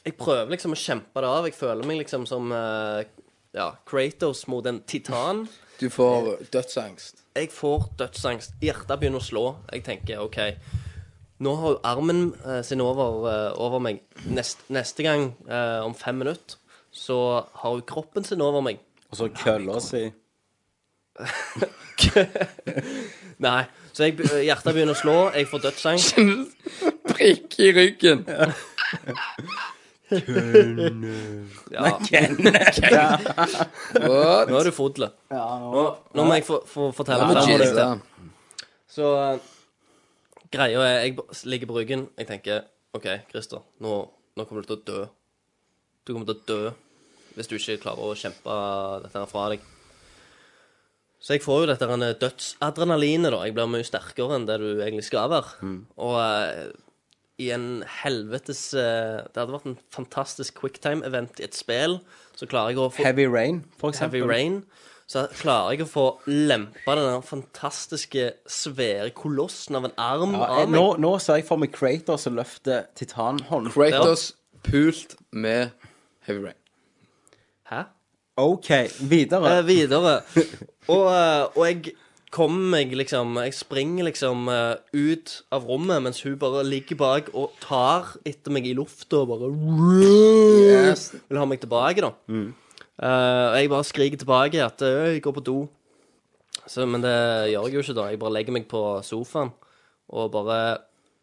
Jeg 0.05 0.15
prøver 0.17 0.53
liksom 0.55 0.73
å 0.73 0.79
kjempe 0.79 1.25
det 1.25 1.31
av. 1.31 1.49
Jeg 1.49 1.57
føler 1.59 1.89
meg 1.89 1.99
liksom 2.01 2.25
som 2.31 2.53
eh, 2.55 3.09
ja, 3.57 3.73
Kratos 3.89 4.47
mot 4.49 4.67
en 4.67 4.81
titan. 4.89 5.47
Du 5.81 5.89
får 5.93 6.39
dødsangst. 6.53 7.25
Jeg 7.37 7.51
får 7.55 7.91
dødsangst. 7.99 8.55
Hjertet 8.63 9.01
begynner 9.01 9.23
å 9.23 9.27
slå. 9.27 9.45
Jeg 9.73 9.85
tenker 9.87 10.23
OK, 10.25 10.39
nå 11.45 11.53
har 11.61 11.75
jo 11.75 11.81
armen 11.87 12.23
eh, 12.43 12.63
sin 12.67 12.83
over, 12.83 13.29
eh, 13.31 13.51
over 13.63 13.83
meg. 13.83 14.01
Nest, 14.27 14.65
neste 14.75 15.07
gang, 15.07 15.31
eh, 15.47 15.81
om 15.87 15.95
fem 15.95 16.19
minutter, 16.19 16.59
så 16.91 17.19
har 17.61 17.77
hun 17.77 17.85
kroppen 17.87 18.27
sin 18.27 18.43
over 18.43 18.65
meg. 18.65 18.81
Og 19.11 19.21
så 19.21 19.29
kølla 19.35 19.79
si. 19.83 20.09
Nei. 23.47 23.63
Så 23.99 24.07
jeg, 24.07 24.15
hjertet 24.47 24.77
begynner 24.77 24.95
å 24.95 24.99
slå. 25.01 25.15
Jeg 25.35 25.49
får 25.51 25.63
dødsangst. 25.65 26.19
Prikk 27.11 27.57
i 27.67 27.71
ryggen. 27.75 28.21
Ja, 31.75 31.83
What? 31.83 32.07
nå 34.49 34.59
er 34.61 34.65
du 34.69 34.73
fodlet. 34.73 35.17
Nå, 35.33 35.83
nå 36.17 36.25
må 36.29 36.37
jeg 36.39 36.47
få, 36.47 36.61
få 36.69 36.89
fortelle 36.97 37.27
Ja, 37.27 37.43
ferdig 37.43 37.59
Jesus. 37.67 37.77
dette. 37.77 38.29
Så 38.89 39.11
eh, 39.19 39.39
greia 40.55 40.85
er 40.87 40.95
Jeg 41.09 41.19
ligger 41.51 41.69
på 41.73 41.77
ryggen. 41.81 42.07
Jeg 42.19 42.31
tenker 42.31 42.63
OK, 42.97 43.07
Christer, 43.33 43.61
nå, 43.85 43.99
nå 44.39 44.47
kommer 44.49 44.65
du 44.65 44.71
til 44.71 44.79
å 44.79 44.85
dø. 44.89 45.01
Du 46.07 46.15
kommer 46.15 46.31
til 46.31 46.39
å 46.39 46.45
dø 46.49 46.61
hvis 47.37 47.47
du 47.51 47.55
ikke 47.59 47.77
klarer 47.85 48.03
å 48.09 48.17
kjempe 48.19 48.55
dette 49.05 49.19
her 49.21 49.29
fra 49.31 49.45
deg. 49.53 49.61
Så 51.19 51.35
jeg 51.35 51.43
får 51.43 51.65
jo 51.65 51.69
dette 51.73 52.11
dødsadrenalinet, 52.23 53.33
da. 53.35 53.41
Jeg 53.49 53.57
blir 53.57 53.71
mye 53.71 53.87
sterkere 53.87 54.37
enn 54.39 54.47
det 54.47 54.61
du 54.63 54.69
egentlig 54.79 55.07
skal 55.09 55.31
være. 55.33 55.73
Og 55.99 56.15
uh, 56.15 56.69
i 57.39 57.51
en 57.55 57.83
helvetes 58.03 58.61
uh, 58.75 59.25
Det 59.27 59.39
hadde 59.41 59.55
vært 59.55 59.67
en 59.71 59.79
fantastisk 59.95 60.61
quicktime-event 60.63 61.43
i 61.43 61.47
et 61.49 61.59
spill. 61.59 61.99
Så 62.39 62.47
klarer 62.51 62.75
jeg 62.75 62.83
å 62.83 62.91
få 62.95 63.03
Heavy 63.07 63.27
Rain, 63.31 63.65
for 63.81 63.91
eksempel. 63.91 64.23
Heavy 64.23 64.31
Rain. 64.31 64.61
Så 65.09 65.25
klarer 65.41 65.73
jeg 65.73 65.87
å 65.87 65.89
få 65.89 66.07
lempa 66.29 66.95
den 66.99 67.23
fantastiske, 67.25 68.27
svære 68.45 69.11
kolossen 69.17 69.79
av 69.79 69.89
en 69.89 69.95
arm 69.97 70.35
Ja, 70.37 70.49
av 70.53 70.69
meg. 70.69 70.75
nå, 70.77 70.85
nå 71.01 71.15
ser 71.25 71.41
jeg 71.41 71.47
for 71.49 71.57
meg 71.63 71.73
Kratos 71.73 72.27
som 72.29 72.37
løfter 72.37 72.91
titanhånd. 72.99 73.73
Kratos 73.73 74.35
pult 74.69 75.17
med 75.33 75.73
Heavy 76.29 76.51
Rain. 76.51 76.61
Hæ? 77.73 77.87
OK, 78.39 78.69
videre. 79.11 79.59
Eh, 79.59 79.65
videre. 79.67 80.19
Og, 80.95 81.05
eh, 81.13 81.43
og 81.59 81.65
jeg 81.67 81.95
kommer 82.33 82.71
meg 82.77 82.93
liksom 82.97 83.35
Jeg 83.43 83.53
springer 83.57 84.07
liksom 84.09 84.47
eh, 84.53 84.77
ut 84.97 85.33
av 85.53 85.67
rommet 85.69 86.01
mens 86.05 86.23
hun 86.25 86.37
bare 86.41 86.63
ligger 86.65 86.97
bak 87.01 87.29
og 87.37 87.53
tar 87.61 88.15
etter 88.29 88.53
meg 88.55 88.65
i 88.71 88.73
lufta 88.77 89.21
og 89.23 89.29
bare 89.35 89.51
Yes. 90.09 91.11
vil 91.29 91.41
ha 91.41 91.45
meg 91.49 91.61
tilbake, 91.61 92.05
da. 92.05 92.13
Eh, 92.29 93.45
og 93.53 93.59
jeg 93.61 93.71
bare 93.73 93.87
skriker 93.91 94.21
tilbake 94.23 94.63
at 94.65 94.81
«Øh, 94.85 95.13
jeg 95.17 95.23
går 95.25 95.37
på 95.39 95.45
do. 95.45 95.59
Så, 96.69 96.85
men 96.89 97.01
det 97.05 97.13
gjør 97.53 97.69
jeg 97.69 97.75
jo 97.79 97.85
ikke, 97.85 97.97
da. 98.01 98.07
Jeg 98.13 98.21
bare 98.25 98.35
legger 98.39 98.57
meg 98.57 98.69
på 98.69 98.83
sofaen 99.07 99.53
og 100.09 100.33
bare 100.33 100.61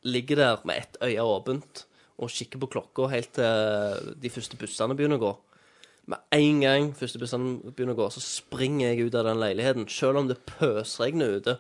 ligger 0.05 0.38
der 0.43 0.61
med 0.70 0.78
ett 0.84 0.97
øye 1.01 1.22
åpent 1.26 1.86
og 2.22 2.30
kikker 2.30 2.61
på 2.61 2.70
klokka 2.78 3.09
helt 3.11 3.34
til 3.36 4.13
de 4.22 4.30
første 4.32 4.57
bussene 4.61 4.93
begynner 4.97 5.18
å 5.18 5.24
gå. 5.26 5.34
Med 6.06 6.22
en 6.38 6.60
gang 6.62 6.91
første 6.93 7.20
bestanden 7.22 7.74
begynner 7.74 7.95
å 7.95 8.03
gå, 8.03 8.10
så 8.14 8.22
springer 8.22 8.91
jeg 8.91 9.08
ut 9.08 9.16
av 9.18 9.26
den 9.26 9.39
leiligheten, 9.41 9.88
selv 9.89 10.22
om 10.22 10.28
det 10.30 10.38
pøsregner 10.45 11.39
ute. 11.39 11.58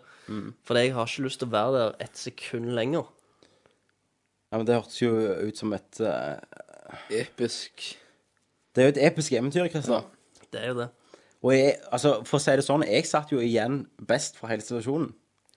For 0.65 0.77
jeg 0.77 0.93
har 0.93 1.09
ikke 1.09 1.25
lyst 1.25 1.41
til 1.41 1.49
å 1.49 1.55
være 1.55 1.79
der 1.79 1.95
et 2.05 2.19
sekund 2.19 2.73
lenger. 2.77 3.07
Ja, 4.51 4.59
men 4.59 4.67
Det 4.67 4.77
hørtes 4.77 5.01
jo 5.01 5.15
ut 5.17 5.57
som 5.57 5.73
et 5.73 5.99
eh, 5.99 6.37
Episk. 7.23 7.97
Det 8.75 8.83
er 8.83 8.87
jo 8.89 8.93
et 8.93 9.01
episk 9.07 9.33
eventyr, 9.33 9.67
Christer. 9.71 10.05
Det 10.53 10.61
er 10.61 10.73
jo 10.73 10.77
det. 10.83 10.89
Og 11.45 11.53
jeg, 11.53 11.75
altså, 11.93 12.19
for 12.25 12.37
å 12.37 12.43
si 12.43 12.53
det 12.57 12.65
sånn, 12.65 12.85
jeg 12.87 13.07
satt 13.09 13.33
jo 13.33 13.41
igjen 13.43 13.83
best 14.09 14.37
fra 14.39 14.49
hele 14.51 14.65
situasjonen. 14.65 15.09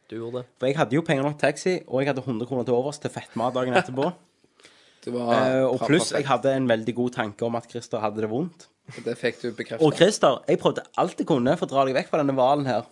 Du 0.08 0.16
gjorde 0.16 0.40
det. 0.40 0.48
For 0.60 0.70
jeg 0.70 0.78
hadde 0.78 0.96
jo 0.96 1.04
penger 1.04 1.26
nok 1.26 1.36
til 1.36 1.44
taxi, 1.44 1.74
og 1.86 2.00
jeg 2.00 2.10
hadde 2.10 2.24
100 2.24 2.48
kroner 2.48 2.66
til 2.68 2.76
overs 2.76 3.00
til 3.02 3.12
fettmat 3.12 3.56
dagen 3.56 3.76
etterpå. 3.76 4.08
Det 5.04 5.12
var 5.14 5.28
Eh, 5.30 5.62
og 5.62 5.84
pluss 5.86 6.10
jeg 6.10 6.26
hadde 6.26 6.50
en 6.58 6.66
veldig 6.68 6.92
god 6.96 7.12
tanke 7.14 7.46
om 7.46 7.54
at 7.54 7.68
Christer 7.70 8.02
hadde 8.02 8.24
det 8.24 8.28
vondt. 8.32 8.66
Det 9.04 9.14
fikk 9.20 9.42
du 9.42 9.48
bekreftet. 9.52 9.84
Og 9.84 9.94
Christer, 9.98 10.38
jeg 10.48 10.58
prøvde 10.62 10.82
alt 10.98 11.18
jeg 11.20 11.26
kunne 11.28 11.56
for 11.60 11.68
å 11.68 11.72
dra 11.72 11.84
deg 11.88 11.96
vekk 11.98 12.08
fra 12.12 12.20
denne 12.22 12.34
hvalen 12.36 12.68
her. 12.68 12.86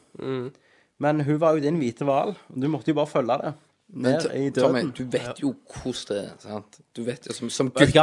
Men 0.99 1.21
hun 1.25 1.39
var 1.41 1.57
jo 1.57 1.65
din 1.65 1.79
hvite 1.81 2.05
hval, 2.09 2.35
og 2.37 2.61
du 2.63 2.69
måtte 2.73 2.93
jo 2.93 2.97
bare 2.99 3.11
følge 3.11 3.37
det. 3.43 3.53
Men 3.97 4.17
Ned 4.17 4.25
i 4.35 4.47
Tommy, 4.51 4.81
du 4.97 5.05
vet 5.13 5.39
jo 5.41 5.53
hvordan 5.71 6.09
det 6.09 6.17
er, 6.25 6.33
sant? 6.43 6.79
Du 6.97 7.05
vet 7.07 7.29
jo 7.29 7.37
som, 7.37 7.51
som 7.53 7.69
gutt 7.71 7.93
du? 7.95 8.01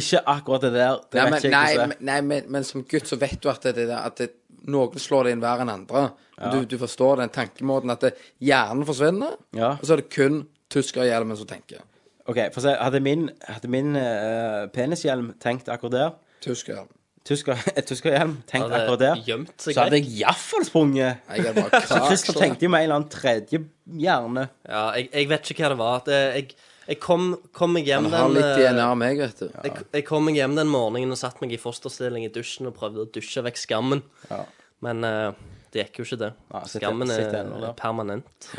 Ikke 0.00 0.20
akkurat 0.26 0.64
det 0.66 0.72
der. 0.74 0.98
Det 1.10 1.18
Nei, 1.18 1.24
vet 1.24 1.30
men, 1.30 1.38
ikke 1.38 1.50
jeg 1.50 1.76
men, 1.78 1.78
hvordan 1.78 1.90
det 1.90 1.96
er. 2.00 2.06
nei 2.10 2.20
men, 2.26 2.48
men 2.56 2.66
som 2.66 2.84
gutt 2.90 3.06
så 3.10 3.18
vet 3.20 3.38
du 3.42 3.48
at, 3.50 3.68
det, 3.76 3.86
at 3.94 4.18
det, 4.22 4.28
noen 4.70 5.00
slår 5.02 5.28
deg 5.28 5.36
inn 5.36 5.44
verre 5.44 5.64
enn 5.66 5.72
andre. 5.72 6.02
Du, 6.40 6.58
du 6.68 6.76
forstår 6.80 7.20
den 7.22 7.32
tankemåten 7.34 7.92
at 7.94 8.04
det, 8.08 8.12
hjernen 8.42 8.86
forsvinner, 8.88 9.36
Ja. 9.56 9.74
og 9.76 9.84
så 9.86 9.96
er 9.96 10.02
det 10.02 10.10
kun 10.14 10.42
tyskerhjelmen 10.72 11.38
som 11.38 11.48
tenker. 11.50 11.82
OK, 12.30 12.38
for 12.54 12.62
se. 12.64 12.74
Hadde 12.78 13.00
min, 13.02 13.28
hadde 13.48 13.70
min 13.72 13.94
uh, 13.98 14.66
penishjelm 14.74 15.32
tenkt 15.42 15.70
akkurat 15.72 15.96
der, 15.96 16.10
Tyskerhjelm. 16.44 16.88
Tysker, 17.28 17.58
et 17.76 17.86
tyskerhjelm 17.86 18.36
Tenk 18.48 18.64
Hadde 18.64 18.78
akkurat 18.80 19.00
der, 19.02 19.20
gjemt 19.26 19.52
seg 19.60 19.74
så 19.76 19.84
hadde 19.84 19.98
jeg 20.00 20.08
iallfall 20.22 20.64
sprunget. 20.66 21.20
Jeg 21.28 21.46
er 21.50 21.56
bare 21.58 21.80
Så 21.90 21.98
Christer 22.06 22.38
tenkte 22.40 22.66
jo 22.66 22.70
med 22.72 22.80
en 22.82 22.88
eller 22.88 22.98
annen 23.00 23.12
tredje 23.12 23.60
hjerne. 24.00 24.46
Ja, 24.68 24.84
jeg, 24.96 25.10
jeg 25.12 25.28
vet 25.34 25.50
ikke 25.54 25.64
hva 25.66 25.70
det 25.74 25.78
var. 25.82 26.02
Det, 26.08 26.18
jeg, 26.38 26.56
jeg 26.90 27.00
kom, 27.04 27.28
kom 27.54 27.74
meg 27.76 27.86
hjem 27.86 28.08
Han 28.08 28.16
har 28.16 28.26
den 28.32 28.38
litt 28.40 28.48
eh, 28.48 28.64
DNA 28.72 28.86
av 28.88 28.98
meg, 28.98 29.20
vet 29.22 29.44
du. 29.44 29.46
jeg, 29.68 29.84
jeg 30.00 30.06
kom 30.08 30.24
meg 30.26 30.40
hjem 30.40 30.56
den 30.58 30.72
morgenen 30.72 31.14
og 31.14 31.20
satt 31.20 31.38
meg 31.44 31.52
i 31.54 31.60
fosterstilling 31.60 32.24
i 32.26 32.32
dusjen 32.34 32.70
og 32.72 32.74
prøvde 32.80 33.04
å 33.04 33.10
dusje 33.14 33.44
vekk 33.46 33.60
skammen. 33.66 34.02
Ja. 34.32 34.40
Men 34.86 35.04
eh, 35.06 35.30
det 35.70 35.84
gikk 35.84 36.00
jo 36.02 36.08
ikke 36.08 36.20
det. 36.24 36.32
Ja, 36.50 36.64
sitter- 36.64 36.86
Skammen 36.88 37.12
er 37.14 37.20
sitter 37.20 37.42
ennå 37.44 37.60
der. 37.62 37.76
permanent. 37.78 38.50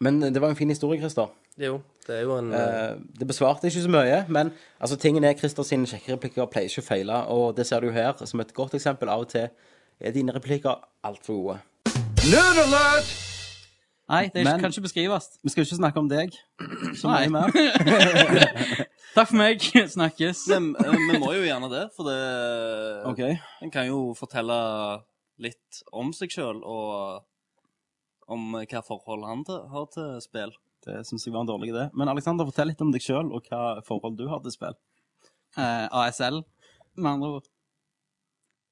Men 0.00 0.20
det 0.20 0.40
var 0.42 0.50
en 0.50 0.56
fin 0.58 0.68
historie, 0.68 0.98
Christer. 1.00 1.30
Jo, 1.58 1.78
det 2.06 2.16
er 2.18 2.24
jo 2.26 2.34
en 2.38 2.50
eh, 2.52 2.60
Eh, 2.60 2.96
det 3.20 3.26
besvarte 3.30 3.66
ikke 3.70 3.82
så 3.86 3.88
mye, 3.92 4.18
men 4.28 4.50
altså, 4.80 4.96
tingen 5.00 5.24
er 5.24 5.36
Christer 5.38 5.62
sine 5.64 5.86
kjekke 5.88 6.12
replikker 6.16 6.46
pleier 6.52 6.68
ikke 6.68 6.82
å 6.84 6.88
feile, 6.88 7.20
og 7.32 7.54
det 7.56 7.64
ser 7.66 7.80
du 7.80 7.90
her 7.94 8.12
som 8.26 8.40
et 8.42 8.52
godt 8.54 8.74
eksempel. 8.76 9.08
Av 9.08 9.24
og 9.24 9.30
til 9.32 9.48
er 10.00 10.12
dine 10.12 10.34
replikker 10.36 10.82
altfor 11.06 11.38
gode. 11.40 11.58
Nerd 12.26 12.60
alert! 12.66 13.14
Nei, 14.08 14.28
det 14.34 14.44
Men- 14.44 14.60
kan 14.60 14.70
ikke 14.70 14.84
beskrives. 14.84 15.24
Vi 15.42 15.50
skal 15.50 15.64
ikke 15.64 15.78
snakke 15.80 15.98
om 15.98 16.08
deg 16.08 16.30
så 17.00 17.08
mye 17.10 17.30
mer. 17.32 17.50
Takk 19.16 19.30
for 19.32 19.36
meg. 19.40 19.62
Snakkes. 19.96 20.44
Men, 20.52 20.76
eh, 20.78 20.92
vi 21.10 21.18
må 21.18 21.32
jo 21.34 21.42
gjerne 21.46 21.70
det, 21.72 21.86
for 21.96 22.06
det 22.10 22.18
OK. 23.08 23.22
En 23.64 23.72
kan 23.74 23.88
jo 23.88 24.12
fortelle 24.18 24.58
litt 25.42 25.80
om 25.92 26.12
seg 26.16 26.30
sjøl 26.32 26.60
og 26.64 27.24
om 28.32 28.52
hva 28.58 28.82
forhold 28.84 29.26
han 29.28 29.44
til, 29.46 29.60
har 29.72 29.86
til 29.94 30.16
spill. 30.24 30.54
Det 30.86 31.00
syns 31.06 31.26
jeg 31.26 31.34
var 31.34 31.44
en 31.44 31.50
dårlig 31.50 31.72
idé. 31.72 31.88
Men 31.98 32.10
Alexander, 32.12 32.46
fortell 32.46 32.70
litt 32.70 32.82
om 32.84 32.92
deg 32.94 33.02
sjøl, 33.02 33.32
og 33.34 33.46
hva 33.50 33.80
forhold 33.86 34.18
du 34.18 34.26
har 34.30 34.42
til 34.44 34.54
spill. 34.54 34.76
Eh, 35.56 35.86
ASL, 35.90 36.42
med 36.96 37.10
andre 37.16 37.30
ord. 37.38 37.46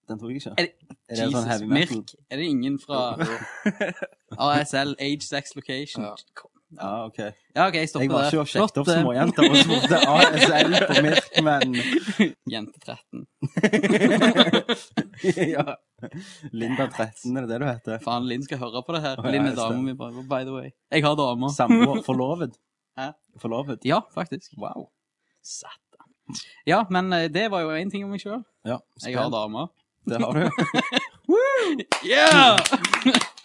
Den 0.09 0.19
tror 0.21 0.31
jeg 0.31 0.43
ikke. 0.43 0.53
Er 0.61 0.67
det, 0.69 0.97
Er 1.09 1.21
det 1.23 1.29
sånn 1.33 1.47
heavy 1.49 1.65
Jesus, 1.65 1.75
metal? 1.75 2.01
Mirk. 2.03 2.27
Er 2.31 2.41
det 2.43 2.49
ingen 2.53 2.75
fra 2.83 2.99
ASL, 4.51 4.93
Age, 5.01 5.25
Sex, 5.25 5.55
Location? 5.57 6.05
Ja. 6.05 6.51
Ja, 6.79 7.05
OK. 7.07 7.19
Ja, 7.55 7.67
OK, 7.69 7.75
jeg 7.79 7.89
stopper 7.89 8.05
Jeg 8.05 8.11
var 8.11 8.23
der. 8.23 8.29
ikke 8.31 8.41
og 8.41 8.49
sjekket 8.51 8.79
opp 8.81 8.87
Flott, 8.87 8.89
eh, 8.95 9.03
småjenter 9.03 9.43
og 9.47 9.57
trodde 9.69 9.97
ASL 10.15 10.71
på 10.89 10.95
Mirk, 11.05 11.29
men 11.47 11.75
Jente 12.53 12.79
13. 12.83 13.27
ja. 15.55 15.65
Linda 16.53 16.87
13, 16.91 17.37
er 17.37 17.41
det 17.47 17.49
det 17.53 17.59
du 17.63 17.67
heter? 17.69 17.99
Faen, 18.05 18.27
Linn 18.29 18.43
skal 18.45 18.59
høre 18.63 18.83
på 18.87 18.97
det 18.97 19.03
her. 19.05 19.21
Å, 19.21 19.25
ja, 19.25 19.33
Linn 19.35 19.47
er 19.47 19.53
just 19.53 19.61
det. 19.61 19.69
dama 19.71 19.87
mi, 19.87 19.95
by 19.99 20.11
by 20.35 20.43
the 20.49 20.55
way. 20.57 20.73
Jeg 20.93 21.05
har 21.07 21.15
dame. 21.21 21.51
Samboer? 21.55 22.03
Forlovet? 22.09 22.59
Hæ? 23.01 23.09
Forlovet? 23.43 23.81
Ja, 23.89 24.01
faktisk. 24.15 24.53
Wow. 24.61 24.89
Satan. 25.45 26.41
Ja, 26.69 26.83
men 26.91 27.13
eh, 27.13 27.29
det 27.33 27.47
var 27.53 27.65
jo 27.65 27.73
én 27.77 27.91
ting 27.93 28.05
om 28.07 28.13
meg 28.15 28.23
sjøl. 28.25 28.43
Ja, 28.67 28.79
Jeg 29.05 29.17
har 29.21 29.31
damer 29.33 29.69
Det 30.09 30.21
har 30.21 30.33
du. 30.33 30.41
Yeah! 32.05 32.59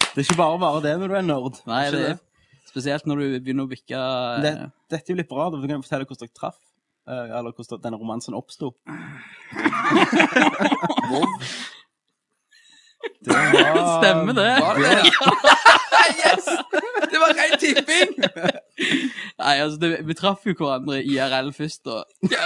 Det 0.09 0.23
er 0.23 0.25
ikke 0.25 0.35
bare 0.39 0.59
bare 0.59 0.81
det 0.83 0.93
når 0.99 1.11
du 1.11 1.15
er 1.19 1.25
nerd. 1.27 1.59
Nei, 1.69 1.83
Ikke 1.87 1.99
det 1.99 2.17
spesielt 2.69 3.05
når 3.09 3.15
du 3.21 3.25
begynner 3.43 3.65
å 3.67 3.71
bikke 3.71 3.97
eh, 3.99 4.41
det, 4.45 4.53
Dette 4.93 5.09
er 5.09 5.15
jo 5.15 5.19
litt 5.21 5.29
bra. 5.31 5.49
da. 5.49 5.59
Du 5.61 5.67
kan 5.69 5.83
fortelle 5.85 6.05
hvordan 6.07 6.27
dere 6.29 6.37
traff. 6.39 6.59
eh, 7.09 7.37
Eller 7.39 7.51
hvordan 7.57 7.81
denne 7.83 7.99
romansen 8.01 8.37
oppsto. 8.37 8.73
Det 13.25 13.33
var 13.33 13.87
Stemmer 14.03 14.33
det? 14.33 14.51
Var 14.61 14.73
det 14.75 14.83
det? 14.89 14.93
yes! 16.19 16.45
Det 17.11 17.19
var 17.21 17.31
ren 17.37 17.55
tipping! 17.59 18.11
Nei, 19.39 19.55
altså, 19.63 19.77
det, 19.81 19.89
vi 20.07 20.13
traff 20.17 20.45
jo 20.47 20.53
hverandre 20.59 21.01
i 21.03 21.15
IRL 21.17 21.51
først, 21.55 21.81
da. 21.87 22.03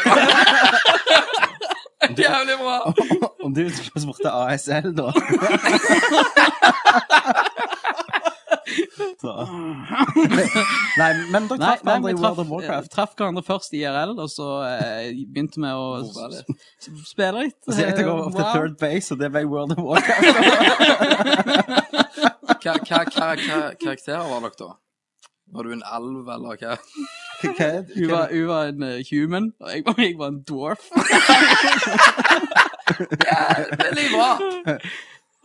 Jævlig 2.19 2.57
bra! 2.59 2.77
Om 3.43 3.53
du 3.55 3.61
spurte 3.73 4.31
ASL, 4.33 4.89
da. 4.97 5.11
Så. 9.23 9.33
Nei, 10.99 11.09
men 11.33 11.47
dere 11.49 11.57
traff 11.61 11.81
hverandre 11.83 12.11
i 12.11 12.17
World 12.19 12.39
of 12.43 12.49
Warcraft. 12.51 12.87
eh, 12.89 12.93
traff 12.95 13.13
hverandre 13.17 13.43
først 13.47 13.73
i 13.77 13.81
IRL, 13.83 14.13
og 14.19 14.29
så 14.31 14.47
eh, 14.67 15.09
begynte 15.33 15.61
vi 15.63 15.71
å 15.71 16.03
spille 17.07 17.43
litt. 17.45 17.59
Så 17.67 17.77
jeg 17.79 17.95
dere 17.97 18.09
Eh, 18.09 18.21
opp 18.27 18.35
til 18.37 18.47
third 18.53 18.75
base, 18.81 19.07
og 19.13 19.19
det 19.23 19.29
ble 19.35 19.43
World 19.49 19.71
of 19.77 19.83
Warcraft. 19.87 20.23
Hva, 22.63 22.73
hva, 22.79 22.99
hva, 23.11 23.27
hva 23.35 23.59
karakterer 23.75 24.23
var 24.29 24.39
dere 24.45 24.55
da? 24.59 24.69
Var 25.53 25.61
du 25.67 25.71
en 25.75 25.81
alv, 25.85 26.29
eller 26.31 26.55
hva? 26.61 26.77
Hva? 27.43 27.71
Hun 27.91 28.07
var, 28.07 28.29
hun 28.31 28.45
var 28.47 28.69
en 28.71 28.83
uh, 28.87 29.01
human, 29.09 29.49
og 29.59 29.67
jeg 29.73 29.83
var, 29.85 29.97
jeg 29.99 30.15
var 30.21 30.29
en 30.31 30.37
dwarf. 30.47 30.85
Veldig 33.83 34.07
bra! 34.13 34.29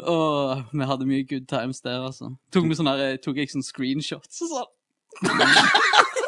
Og 0.07 0.65
vi 0.73 0.85
hadde 0.87 1.07
mye 1.09 1.25
good 1.27 1.47
times 1.51 1.81
der, 1.81 2.05
altså. 2.07 2.35
Tok, 2.55 2.69
vi 2.71 2.77
sånne, 2.79 2.95
her, 2.95 3.15
eh, 3.15 3.23
tok 3.25 3.37
jeg 3.41 3.51
sånne 3.51 3.67
screenshots 3.67 4.43
og 4.47 4.53
sånn. 4.55 4.71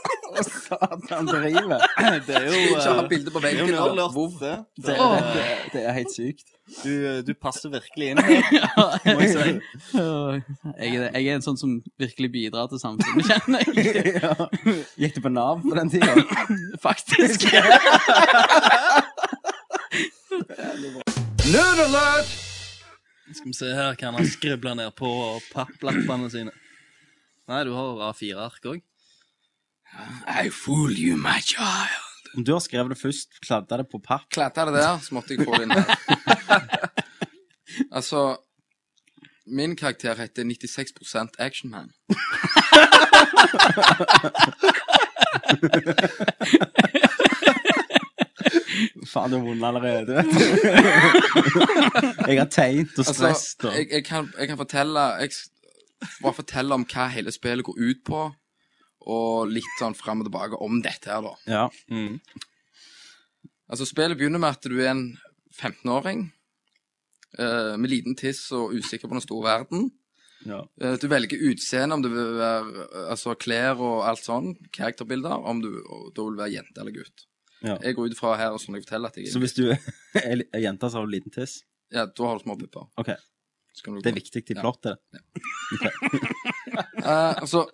Satan 0.41 1.27
driver. 1.27 1.83
Det 2.27 2.35
er 2.39 2.45
jo 2.47 2.53
Ikke 2.71 2.81
ha 2.87 3.03
eh, 3.03 3.09
bilde 3.11 3.33
på 3.35 3.41
det 3.43 3.51
er 3.51 3.59
jo 3.59 3.65
veggen. 3.67 3.75
nerdlurt, 3.77 4.15
Vov. 4.15 4.37
det. 4.41 4.53
Det, 4.79 4.95
det, 4.97 5.45
det 5.75 5.83
er 5.85 5.97
helt 5.99 6.13
sykt. 6.15 6.47
Du, 6.85 6.93
du 7.27 7.33
passer 7.35 7.73
virkelig 7.73 8.13
inn 8.13 8.21
her, 8.23 8.43
må 9.17 9.25
jeg 9.25 9.33
si. 9.35 9.55
Jeg 10.79 10.95
er, 10.95 11.09
jeg 11.19 11.25
er 11.27 11.35
en 11.35 11.45
sånn 11.45 11.59
som 11.61 11.73
virkelig 12.01 12.31
bidrar 12.33 12.71
til 12.71 12.79
samfunnet, 12.83 13.27
kjenner 13.27 13.67
jeg. 13.75 14.15
ja. 14.23 14.35
Gikk 15.03 15.19
du 15.19 15.25
på 15.27 15.33
Nav 15.35 15.65
på 15.67 15.75
den 15.77 15.91
tida? 15.91 16.15
Faktisk. 16.83 17.49
Nerd 21.51 21.85
alert! 21.89 22.50
Skal 23.31 23.47
vi 23.47 23.53
se 23.55 23.69
her, 23.71 23.95
hva 23.95 24.09
han 24.09 24.17
har 24.19 24.27
skribla 24.27 24.75
ned 24.75 24.91
på 24.99 25.07
papplappene 25.53 26.27
sine? 26.33 26.51
Nei, 27.51 27.65
du 27.67 27.73
har 27.75 27.99
A4-ark 28.11 28.67
òg. 28.73 28.81
I 30.27 30.51
fool 30.55 30.93
you, 30.95 31.17
my 31.19 31.41
child. 31.43 32.07
Om 32.37 32.45
du 32.47 32.53
har 32.53 32.61
skrevet 32.63 32.91
det 32.95 33.01
først, 33.01 33.29
kladda 33.43 33.77
det 33.81 33.89
på 33.91 33.99
papp 33.99 34.29
Kladda 34.31 34.65
det 34.69 34.75
der, 34.77 34.99
så 35.03 35.15
måtte 35.17 35.35
jeg 35.35 35.43
få 35.47 35.53
det 35.59 35.65
inn 35.67 35.75
her. 35.75 35.87
altså 37.97 38.21
Min 39.51 39.75
karakter 39.77 40.15
heter 40.15 40.45
96% 40.47 41.35
Actionman. 41.43 41.91
Faen, 49.11 49.31
du 49.33 49.37
har 49.39 49.45
vunnet 49.45 49.67
allerede, 49.67 50.15
vet 50.17 50.31
du. 50.31 50.41
jeg 52.31 52.39
har 52.39 52.51
tegnet 52.53 52.93
og 52.95 53.03
Altså, 53.03 53.15
stresset 53.15 53.65
Altså, 53.65 53.73
jeg, 53.79 53.89
jeg, 53.97 54.05
kan, 54.07 54.29
jeg 54.39 54.51
kan 54.51 54.61
fortelle 54.61 55.07
Jeg 55.25 55.31
bare 56.23 56.37
fortelle 56.39 56.77
om 56.79 56.85
hva 56.89 57.07
hele 57.13 57.33
spillet 57.35 57.67
går 57.67 57.81
ut 57.81 58.03
på, 58.07 58.21
og 59.11 59.51
litt 59.53 59.73
sånn 59.81 59.97
fram 59.99 60.23
og 60.23 60.29
tilbake 60.31 60.57
om 60.65 60.79
dette 60.85 61.11
her, 61.13 61.25
da. 61.27 61.35
Ja. 61.51 61.65
Altså, 63.71 63.87
spillet 63.89 64.17
begynner 64.19 64.41
med 64.43 64.57
at 64.57 64.65
du 64.71 64.79
er 64.81 64.91
en 64.95 65.03
15-åring 65.61 66.23
eh, 67.39 67.75
med 67.77 67.91
liten 67.93 68.17
tiss 68.19 68.47
og 68.57 68.73
usikker 68.77 69.09
på 69.11 69.17
den 69.19 69.25
store 69.27 69.47
verden. 69.51 69.91
ja. 70.49 70.63
Eh, 70.81 70.97
Du 71.01 71.07
velger 71.13 71.43
utseende, 71.51 71.95
om 71.99 72.03
du 72.05 72.09
vil 72.13 72.33
være 72.39 72.87
eh, 72.87 73.09
altså 73.13 73.35
klær 73.37 73.77
og 73.81 74.07
alt 74.09 74.25
sånn, 74.25 74.55
karakterbilder, 74.73 75.37
om 75.53 75.61
du 75.65 75.69
da 76.17 76.25
vil 76.31 76.39
være 76.41 76.55
jente 76.57 76.81
eller 76.81 76.97
gutt. 76.97 77.27
Ja. 77.63 77.77
Jeg 77.85 77.95
går 77.97 78.11
ut 78.13 78.17
fra 78.19 78.37
her 78.41 78.55
og 78.57 78.61
sånn 78.63 78.75
jeg 78.79 78.87
forteller 78.87 79.09
at 79.13 79.17
jeg 79.21 79.33
Så 79.33 79.41
hvis 79.43 79.53
du 79.59 79.67
er 80.15 80.45
er 80.53 80.63
jente, 80.65 80.89
så 80.89 80.97
har 81.01 81.07
du 81.07 81.13
liten 81.13 81.33
tiss? 81.35 81.59
Ja, 81.93 82.07
da 82.07 82.25
har 82.31 82.39
du 82.39 82.45
små 82.45 82.57
pupper. 82.61 82.87
OK. 83.03 83.11
Så 83.77 83.85
kan 83.85 83.95
du 83.95 84.01
Det 84.03 84.11
er 84.13 84.17
viktig 84.21 84.43
i 84.51 84.55
Ja. 84.57 84.63
plottet. 84.63 84.99
Eh, 87.01 87.35
altså, 87.41 87.65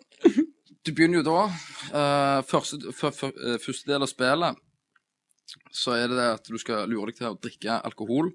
du 0.87 0.93
begynner 0.95 1.19
jo 1.21 1.25
da 1.27 1.41
eh, 1.99 2.43
første, 2.47 2.79
f 2.95 3.03
f 3.11 3.25
eh, 3.29 3.57
første 3.63 3.91
del 3.91 4.05
av 4.07 4.11
spillet 4.11 4.61
så 5.75 5.95
er 5.97 6.09
det 6.11 6.17
det 6.19 6.27
at 6.39 6.49
du 6.51 6.57
skal 6.63 6.87
lure 6.91 7.11
deg 7.11 7.19
til 7.19 7.29
å 7.33 7.39
drikke 7.43 7.77
alkohol. 7.87 8.31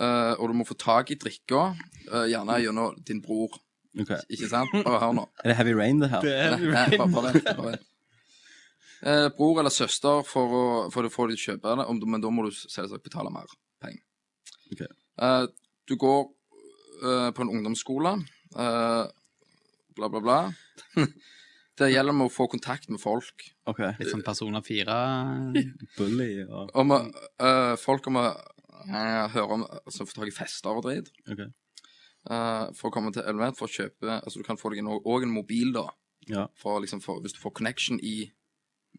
eh, 0.00 0.32
og 0.38 0.48
du 0.50 0.54
må 0.58 0.66
få 0.68 0.74
tak 0.78 1.10
i 1.14 1.18
drikka, 1.20 1.62
eh, 2.10 2.26
gjerne 2.32 2.58
gjennom 2.64 2.98
din 3.06 3.22
bror. 3.24 3.54
Ok. 4.00 4.12
Ikke 4.32 4.48
sant? 4.50 4.72
Bare 4.84 5.00
hør 5.02 5.14
nå. 5.20 5.24
Er 5.44 5.52
det 5.52 5.56
Heavy 5.60 5.74
Rain, 5.78 5.98
det 6.02 6.10
her? 6.10 6.20
Det 6.24 6.34
er 6.34 6.56
Nei, 6.56 6.70
nei, 6.72 6.98
bare, 6.98 7.10
bare 7.12 7.32
vent. 7.32 7.44
Bare 7.56 7.70
vent. 7.72 7.88
Eh, 9.02 9.28
bror 9.34 9.58
eller 9.60 9.74
søster 9.74 10.22
for 10.26 10.54
å, 10.54 10.64
for 10.94 11.06
å 11.06 11.10
få 11.10 11.26
de 11.26 11.34
til 11.34 11.40
å 11.40 11.46
kjøpe 11.50 11.74
det, 11.80 11.86
om, 11.90 11.98
men 12.06 12.22
da 12.22 12.30
må 12.30 12.46
du 12.46 12.52
selvsagt 12.54 13.02
betale 13.02 13.32
mer 13.34 13.50
penger. 13.82 14.02
Ok. 14.74 14.84
Eh, 14.86 15.44
du 15.90 15.96
går 15.98 16.20
eh, 17.02 17.30
på 17.34 17.44
en 17.44 17.50
ungdomsskole, 17.50 18.14
eh, 18.54 19.04
bla, 19.98 20.10
bla, 20.12 20.22
bla. 20.22 20.40
Det 21.80 21.88
gjelder 21.88 22.14
med 22.14 22.28
å 22.28 22.32
få 22.32 22.44
kontakt 22.52 22.90
med 22.92 23.00
folk. 23.00 23.46
OK. 23.70 23.80
Litt 23.98 24.10
sånn 24.12 24.22
personer 24.22 24.62
fire 24.62 24.94
Bully 25.96 26.44
og 26.44 26.74
Om, 26.78 26.92
eh, 26.92 27.72
folk 27.80 28.06
om 28.10 28.18
å 28.20 28.26
høre 28.92 29.56
om 29.56 29.64
altså, 29.64 30.04
Få 30.04 30.18
tak 30.18 30.28
i 30.28 30.34
fester 30.36 30.76
og 30.76 30.84
drit. 30.84 31.08
OK. 31.32 31.40
Eh, 31.42 32.66
for 32.76 32.90
å 32.90 32.94
komme 32.94 33.10
til 33.14 33.24
element, 33.24 33.56
for 33.58 33.66
å 33.66 33.72
kjøpe 33.72 34.20
Altså, 34.20 34.38
du 34.38 34.46
kan 34.46 34.60
få 34.60 34.70
deg 34.70 34.84
en, 34.84 34.92
en 34.92 35.34
mobil, 35.34 35.72
da. 35.74 35.88
Ja. 36.28 36.46
For, 36.60 36.78
liksom, 36.84 37.00
for, 37.02 37.22
hvis 37.24 37.34
du 37.34 37.40
får 37.42 37.56
connection 37.58 37.98
i 38.04 38.28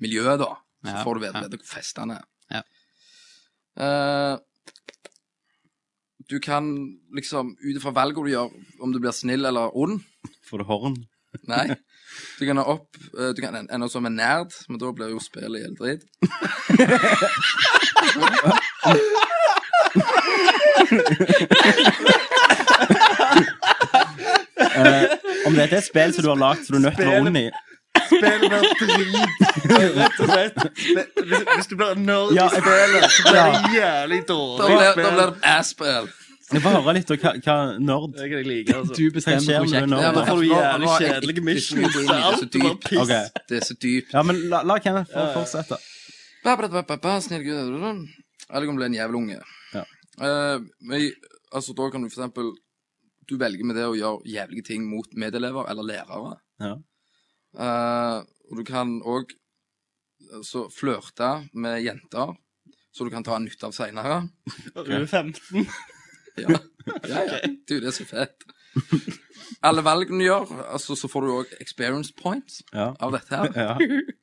miljøet, 0.03 0.39
da, 0.43 0.51
så 0.83 0.93
Ja, 0.97 1.03
får 1.05 1.15
du 1.19 1.23
vite 1.25 1.39
ja. 1.39 1.45
vite 1.47 1.59
hvor 1.61 1.71
festene 1.73 2.19
er. 2.19 2.25
Ja. 2.57 2.63
Eh, 3.83 4.35
du 6.29 6.37
kan 6.43 6.67
liksom, 7.15 7.55
ut 7.59 7.75
ifra 7.79 7.91
valget 7.95 8.23
du 8.27 8.31
gjør, 8.31 8.51
om 8.83 8.93
du 8.93 8.99
blir 9.03 9.11
snill 9.15 9.45
eller 9.49 9.73
ond 9.75 9.99
Får 10.49 10.61
du 10.61 10.67
horn? 10.69 10.95
Nei. 11.49 11.65
Du 12.37 12.43
kan 12.45 12.59
ha 12.61 12.63
opp 12.75 12.93
eh, 13.17 13.31
Du 13.33 13.41
kan 13.41 13.55
en- 13.57 13.69
ende 13.73 13.89
som 13.89 14.05
en 14.05 14.15
nerd, 14.15 14.53
men 14.69 14.77
da 14.79 14.91
blir 14.93 15.09
jo 15.15 15.19
spillet 15.23 15.65
helt 15.65 15.79
dritt. 15.81 16.05
Eh, 24.75 25.03
om 25.47 25.55
dette 25.55 25.75
er 25.75 25.79
et 25.81 25.85
spill 25.87 26.13
som 26.15 26.25
du 26.25 26.29
har 26.31 26.39
lagd 26.39 26.65
så 26.65 26.73
du 26.73 26.79
er 26.79 26.85
nødt 26.87 26.97
til 26.99 27.07
å 27.07 27.11
være 27.11 27.21
ond 27.23 27.29
i 27.31 27.35
Drit. 28.21 29.95
Rett 29.97 30.19
og 30.19 30.27
slett. 30.29 30.59
Hvis, 31.23 31.45
hvis 31.55 31.69
du 31.71 31.75
blir 31.79 31.95
nerd 31.99 32.35
Ja, 32.37 32.45
i 32.47 32.59
spillet, 32.59 33.07
så 33.13 33.23
blir 33.29 33.39
det 33.53 33.71
jævlig 33.77 34.19
Da 34.27 34.33
dårlig 34.33 34.67
blir, 34.77 34.91
spill. 34.91 35.03
da 35.03 35.11
blir 35.15 35.31
det 35.31 35.49
ass-spill. 35.53 36.11
Jeg 36.53 36.61
får 36.61 36.75
høre 36.75 36.93
litt 36.99 37.11
om 37.13 37.17
hva, 37.23 37.31
hva 37.45 37.55
nerd 37.81 38.11
Det 38.17 38.25
kan 38.29 38.37
jeg 38.37 38.47
like, 38.49 38.75
altså. 38.77 38.97
Du 38.99 39.03
bestemmer 39.15 39.45
skjer 39.45 39.63
hvor 39.63 39.73
er 39.73 39.85
det 39.85 39.89
nerd? 39.93 40.03
er. 40.03 40.17
Da 40.17 40.25
får 40.27 40.41
du 40.41 40.47
jævlig 40.49 40.83
nå 40.85 40.91
har 40.91 41.01
jeg 41.01 41.13
kjedelige 41.13 41.35
ikke 41.37 41.45
missions. 41.47 41.71
så 41.71 41.77
mye 41.79 41.89
det, 41.93 42.03
er 42.03 42.21
bare 42.27 42.49
dypt. 42.57 42.89
piss. 42.89 42.99
Ok. 43.03 43.43
Det 43.49 43.57
er 43.61 43.65
så 43.69 43.77
dypt. 43.87 44.13
Ja, 44.13 44.21
men 44.27 44.41
la, 44.51 44.61
la 44.69 44.77
Kenneth 44.83 45.13
få 45.15 45.25
fortsette. 45.37 45.79
Ba, 46.43 46.55
ba, 46.59 46.67
ba, 46.67 46.81
ba, 46.91 46.97
ba, 47.07 47.15
Snill 47.23 47.43
gud 47.47 47.55
Eller 47.57 48.67
om 48.67 48.75
du 48.75 48.81
blir 48.81 48.89
en 48.91 48.97
jævel 48.99 49.15
unge. 49.21 49.39
Ja. 49.73 49.83
Eh, 50.21 50.59
men, 50.83 51.07
altså, 51.55 51.73
da 51.77 51.89
kan 51.89 52.03
du 52.03 52.09
for 52.11 52.19
eksempel 52.21 52.51
Du 53.31 53.37
velger 53.39 53.63
med 53.65 53.77
det 53.79 53.85
å 53.87 53.95
gjøre 53.95 54.27
jævlige 54.27 54.65
ting 54.67 54.83
mot 54.85 55.07
medelever 55.15 55.69
eller 55.71 55.83
lærere. 55.87 56.35
Ja. 56.61 56.73
Eh, 57.53 58.19
og 58.49 58.59
du 58.59 58.63
kan 58.67 58.97
òg 59.01 59.33
altså, 60.33 60.67
flørte 60.73 61.33
med 61.53 61.81
jenter, 61.85 62.35
så 62.93 63.05
du 63.07 63.11
kan 63.13 63.25
ta 63.25 63.39
nytte 63.41 63.69
av 63.69 63.73
seinere. 63.75 64.21
Du 64.75 64.91
er 64.93 65.05
15. 65.09 65.65
Ja. 66.37 66.49
ja, 67.05 67.19
ja. 67.29 67.39
Du, 67.69 67.75
det 67.79 67.89
er 67.91 67.93
så 67.93 68.05
fett. 68.09 68.45
Alle 69.63 69.83
valgene 69.85 70.17
du 70.19 70.25
gjør, 70.25 70.49
altså, 70.73 70.95
så 70.97 71.07
får 71.11 71.25
du 71.25 71.31
òg 71.35 71.51
experience 71.61 72.13
points 72.17 72.61
Ja. 72.73 72.87
av 72.99 73.13
dette 73.13 73.37
her. 73.37 73.53
Ja. 73.53 73.75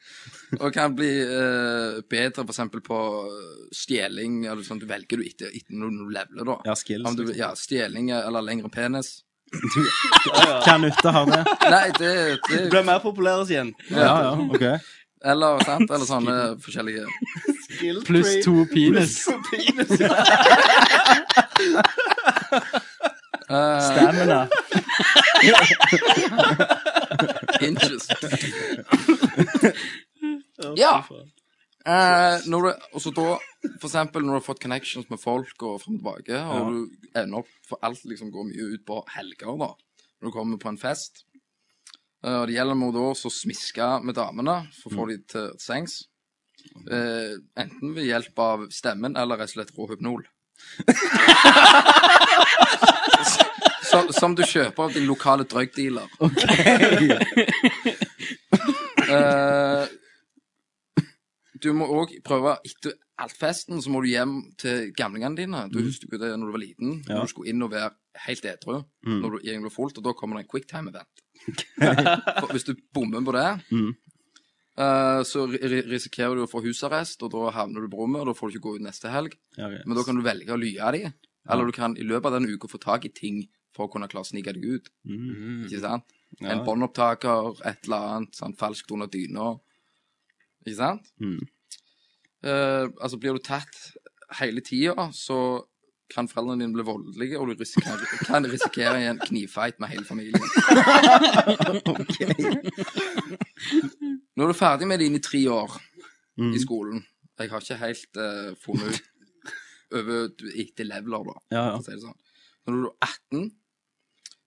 Og 0.65 0.75
kan 0.75 0.97
bli 0.99 1.09
uh, 1.23 2.01
bedre 2.11 2.43
eksempel 2.43 2.83
på 2.83 2.99
eh, 3.31 3.61
stjeling, 3.77 4.41
eller 4.51 4.67
sånn, 4.67 4.81
du 4.83 4.89
velger 4.91 5.21
du 5.21 5.27
etter, 5.29 5.53
etter 5.55 5.79
når 5.79 5.93
du 5.95 6.09
leveler, 6.17 6.49
da. 6.49 6.57
Ja, 6.67 6.75
skills, 6.79 7.07
Om 7.07 7.19
du, 7.21 7.23
liksom. 7.29 7.39
ja, 7.39 7.51
stjeling 7.59 8.11
eller 8.17 8.43
lengre 8.43 8.71
penis. 8.75 9.21
Hva 9.51 10.77
nytte 10.79 11.11
har 11.15 11.27
det? 11.31 11.41
Nei, 11.71 11.87
det, 11.99 12.11
det 12.49 12.61
blir 12.71 12.85
mer 12.87 13.01
populær 13.03 13.41
hos 13.43 13.51
jenter. 13.51 13.85
Ja, 13.91 14.15
ja, 14.23 14.33
OK. 14.39 14.67
Eller, 15.21 15.59
sant, 15.69 15.91
eller 15.93 16.07
sånne 16.09 16.35
forskjellige 16.65 17.05
Pluss 18.07 18.31
to 18.45 18.63
penis. 18.73 19.19
eh, 23.51 23.81
Stamina. 23.91 24.39
inches. 27.61 28.09
ja. 30.77 30.95
Eh, 31.81 32.43
når 32.53 32.67
du, 32.67 32.71
og 32.93 33.01
så 33.01 33.11
da, 33.17 33.39
for 33.81 33.89
eksempel 33.89 34.25
når 34.25 34.35
du 34.35 34.37
har 34.37 34.45
fått 34.45 34.63
connections 34.63 35.07
med 35.09 35.21
folk 35.23 35.63
og 35.65 35.81
frem 35.81 35.97
og 35.97 36.01
tilbake, 36.03 36.37
og 36.53 36.75
du 36.75 36.81
ender 37.17 37.39
opp 37.41 37.51
for 37.69 37.77
alt 37.87 38.03
liksom 38.05 38.33
går 38.35 38.45
mye 38.51 38.65
ut 38.75 38.83
på 38.89 38.97
helger, 39.15 39.53
da, 39.63 39.71
når 40.21 40.27
du 40.29 40.35
kommer 40.35 40.57
på 40.61 40.71
en 40.73 40.81
fest. 40.81 41.13
Eh, 42.25 42.37
og 42.37 42.45
det 42.49 42.57
gjelder 42.59 42.77
med 42.77 42.95
da 42.99 43.05
å 43.13 43.37
smiske 43.41 43.87
med 44.05 44.15
damene 44.19 44.57
for 44.77 44.87
å 44.91 44.95
få 44.99 45.05
dem 45.13 45.23
til 45.31 45.47
sengs. 45.63 45.95
Eh, 46.91 47.35
enten 47.57 47.89
ved 47.97 48.05
hjelp 48.11 48.37
av 48.45 48.59
stemmen 48.75 49.17
eller 49.17 49.37
rett 49.41 49.51
og 49.53 49.57
slett 49.57 49.77
råhypnol. 49.77 50.23
som, 53.91 54.05
som 54.13 54.35
du 54.37 54.43
kjøper 54.45 54.83
av 54.85 54.93
din 54.97 55.09
lokale 55.09 55.45
drugdealer. 55.49 56.09
Eh, 59.11 59.85
du 61.63 61.73
må 61.77 61.87
òg 61.89 62.13
prøve 62.25 62.57
etter 62.65 62.93
alt 63.21 63.37
festen, 63.37 63.81
så 63.85 63.91
må 63.93 64.01
du 64.03 64.09
hjem 64.09 64.37
til 64.61 64.93
gamlingene 64.97 65.37
dine. 65.37 65.65
Du 65.73 65.81
husker 65.85 66.09
jo 66.13 66.19
det 66.23 66.31
når 66.39 66.47
du 66.47 66.53
var 66.57 66.63
liten. 66.65 66.93
Ja. 67.09 67.19
Når 67.19 67.27
du 67.29 67.33
skulle 67.35 67.51
inn 67.53 67.63
og 67.63 67.71
være 67.75 67.91
helt 68.27 68.45
edru 68.45 68.85
Mm. 69.07 69.21
når 69.23 69.31
du 69.31 69.39
egentlig 69.45 69.67
ble 69.69 69.71
fullt, 69.71 69.99
og 69.99 70.05
da 70.05 70.13
kommer 70.13 70.37
det 70.37 70.47
en 70.47 70.51
quicktime-event. 70.53 71.23
Hvis 72.53 72.65
du 72.69 72.75
bommer 72.95 73.21
på 73.25 73.33
det, 73.37 73.49
Mm. 73.71 73.93
uh, 74.79 75.21
så 75.25 75.47
ri 75.51 75.59
ri- 75.59 75.87
risikerer 75.89 76.35
du 76.37 76.45
å 76.47 76.51
få 76.51 76.63
husarrest, 76.65 77.23
og 77.23 77.31
da 77.33 77.51
havner 77.51 77.81
du 77.85 77.89
på 77.89 78.01
rommet, 78.03 78.21
og 78.23 78.27
da 78.27 78.33
får 78.37 78.51
du 78.51 78.59
ikke 78.59 78.67
gå 78.69 78.75
ut 78.77 78.83
neste 78.87 79.11
helg. 79.13 79.37
Ja, 79.57 79.69
yes. 79.71 79.85
Men 79.87 79.97
da 79.97 80.03
kan 80.05 80.17
du 80.17 80.23
velge 80.23 80.53
å 80.53 80.59
lye 80.61 80.93
de, 80.93 81.13
eller 81.51 81.67
du 81.67 81.73
kan 81.73 81.97
i 81.97 82.03
løpet 82.07 82.27
av 82.33 82.41
den 82.41 82.51
uka 82.51 82.69
få 82.69 82.79
tak 82.81 83.05
i 83.05 83.09
ting 83.15 83.49
for 83.75 83.87
å 83.87 83.93
kunne 83.93 84.09
klare 84.09 84.25
å 84.25 84.31
snike 84.33 84.53
deg 84.57 84.65
ut. 84.65 84.89
Mm. 85.07 85.67
Ikke 85.69 85.81
sant? 85.81 86.05
Ja. 86.41 86.53
En 86.55 86.65
båndopptaker, 86.65 87.57
et 87.67 87.85
eller 87.85 87.97
annet, 88.17 88.35
sånn 88.39 88.57
falskt 88.57 88.91
under 88.93 89.07
dyna. 89.11 89.59
Ikke 90.67 90.77
sant? 90.77 91.11
Mm. 91.21 91.41
Eh, 92.45 92.87
altså, 93.01 93.19
blir 93.21 93.37
du 93.37 93.43
tatt 93.45 93.77
hele 94.41 94.61
tida, 94.65 95.09
så 95.17 95.39
kan 96.11 96.27
foreldrene 96.27 96.65
dine 96.65 96.75
bli 96.75 96.83
voldelige, 96.83 97.39
og 97.39 97.49
du 97.53 97.55
risikerer, 97.61 98.01
kan 98.27 98.47
risikere 98.51 98.99
en 99.13 99.21
knivfight 99.23 99.77
med 99.79 99.93
hele 99.93 100.05
familien. 100.09 100.43
Nå 104.35 104.45
er 104.45 104.51
du 104.53 104.57
ferdig 104.59 104.89
med 104.91 105.03
dine 105.03 105.21
tre 105.23 105.43
år 105.53 105.79
Mm. 106.41 106.55
i 106.57 106.59
skolen. 106.63 107.03
Jeg 107.39 107.51
har 107.51 107.61
ikke 107.61 107.77
helt 107.77 108.17
uh, 108.17 108.55
funnet 108.63 108.95
ut 108.95 109.03
over 109.99 110.31
etter 110.57 110.87
leveler, 110.89 111.25
da, 111.27 111.35
Ja, 111.53 111.63
ja. 111.75 111.81
si 111.85 111.97
sånn. 112.01 112.15
Når 112.65 112.77
du 112.79 112.87
er 112.87 112.95
18, 113.05 113.43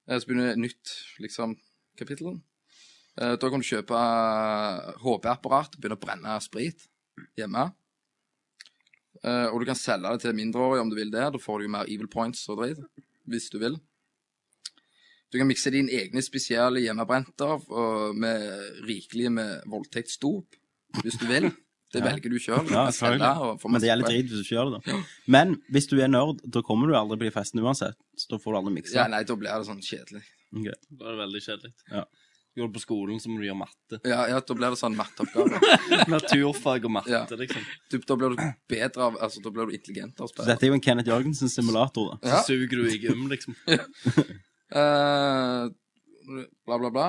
eh, 0.08 0.18
så 0.18 0.26
begynner 0.30 0.54
et 0.56 0.62
nytt 0.64 0.94
liksom, 1.22 1.54
kapittel. 2.00 2.40
Eh, 3.20 3.36
Da 3.38 3.50
kan 3.50 3.60
du 3.62 3.66
kjøpe 3.68 3.94
HP-apparat 5.04 5.76
og 5.76 5.80
begynne 5.82 5.98
å 6.00 6.02
brenne 6.04 6.38
sprit 6.42 6.88
hjemme. 7.38 7.72
Eh, 9.24 9.48
Og 9.54 9.60
du 9.62 9.66
kan 9.70 9.76
selge 9.80 10.12
det 10.12 10.22
til 10.26 10.34
mindreårige 10.38 10.82
om 10.82 10.90
du 10.92 10.96
vil 10.98 11.12
det. 11.12 11.32
Da 11.34 11.40
får 11.40 11.60
du 11.60 11.66
jo 11.68 11.74
mer 11.78 11.86
evil 11.90 12.08
points 12.08 12.48
og 12.50 12.58
dritt, 12.64 12.80
hvis 13.30 13.50
du 13.54 13.60
vil. 13.60 13.78
Du 15.32 15.40
kan 15.40 15.48
mikse 15.50 15.72
dine 15.74 15.90
egne 15.90 16.22
spesielle 16.22 16.82
hjemmebrenter 16.84 17.64
med 18.14 18.84
rikelig 18.86 19.32
med 19.34 19.64
voldtektsdop, 19.66 20.46
hvis 21.02 21.18
du 21.18 21.26
vil. 21.26 21.50
Det 21.94 22.02
Ja. 22.04 22.10
velger 22.10 22.30
du 22.30 22.38
sjøl. 22.42 22.70
Ja. 22.74 22.90
Men 23.70 23.82
det 23.82 23.90
gjelder 23.90 24.08
drit 24.10 24.26
hvis 24.30 24.42
du 24.42 24.44
ikke 24.44 24.56
gjør 24.58 24.70
det, 24.74 24.80
da. 24.94 25.04
Men 25.28 25.56
hvis 25.72 25.88
du 25.90 26.00
er 26.02 26.08
nerd, 26.10 26.42
da 26.50 26.62
kommer 26.66 26.88
du 26.90 26.94
aldri 26.98 27.18
på 27.22 27.28
de 27.30 27.32
festene 27.34 27.62
uansett. 27.66 27.98
Så 28.18 28.30
da 28.34 28.38
får 28.42 28.52
du 28.54 28.58
aldri 28.60 28.74
mikse. 28.80 28.94
Ja, 28.98 29.08
nei, 29.08 29.24
da 29.24 29.36
blir 29.38 29.54
det 29.54 29.66
sånn 29.70 29.82
kjedelig. 29.82 30.24
Okay. 30.54 30.74
Da 30.90 31.06
er 31.06 31.12
det 31.16 31.22
veldig 31.22 31.42
kjedelig. 31.48 31.74
Ja. 31.92 32.04
Går 32.56 32.68
du 32.70 32.74
på 32.76 32.82
skolen, 32.84 33.18
så 33.20 33.30
må 33.34 33.40
du 33.42 33.48
gjøre 33.48 33.58
matte. 33.64 33.98
Ja, 34.06 34.28
ja 34.30 34.40
da 34.40 34.54
blir 34.54 34.70
det 34.70 34.78
sånn 34.78 34.94
matteoppgave. 34.96 35.58
Naturfag 36.14 36.86
og 36.86 36.92
matte, 37.00 37.10
Ja. 37.10 37.24
liksom. 37.40 37.64
Du, 37.90 37.98
da 37.98 38.16
blir 38.20 38.36
du 38.36 38.44
bedre 38.70 39.08
av 39.08 39.18
Altså, 39.26 39.42
da 39.42 39.50
blir 39.50 39.72
du 39.72 39.74
intelligent 39.74 40.20
av 40.22 40.28
å 40.28 40.30
Så 40.30 40.36
spille. 40.36 40.52
dette 40.54 40.68
er 40.68 40.70
jo 40.70 40.78
en 40.78 40.84
Kenneth 40.86 41.10
Jørgensen-simulator, 41.10 42.12
da. 42.14 42.30
Ja. 42.30 42.42
Så 42.44 42.54
suger 42.54 42.84
du 42.84 42.90
i 42.94 43.00
gym, 43.02 43.26
liksom. 43.34 43.56
Eh, 44.74 45.68
bla, 46.66 46.78
bla, 46.80 46.90
bla. 46.90 47.08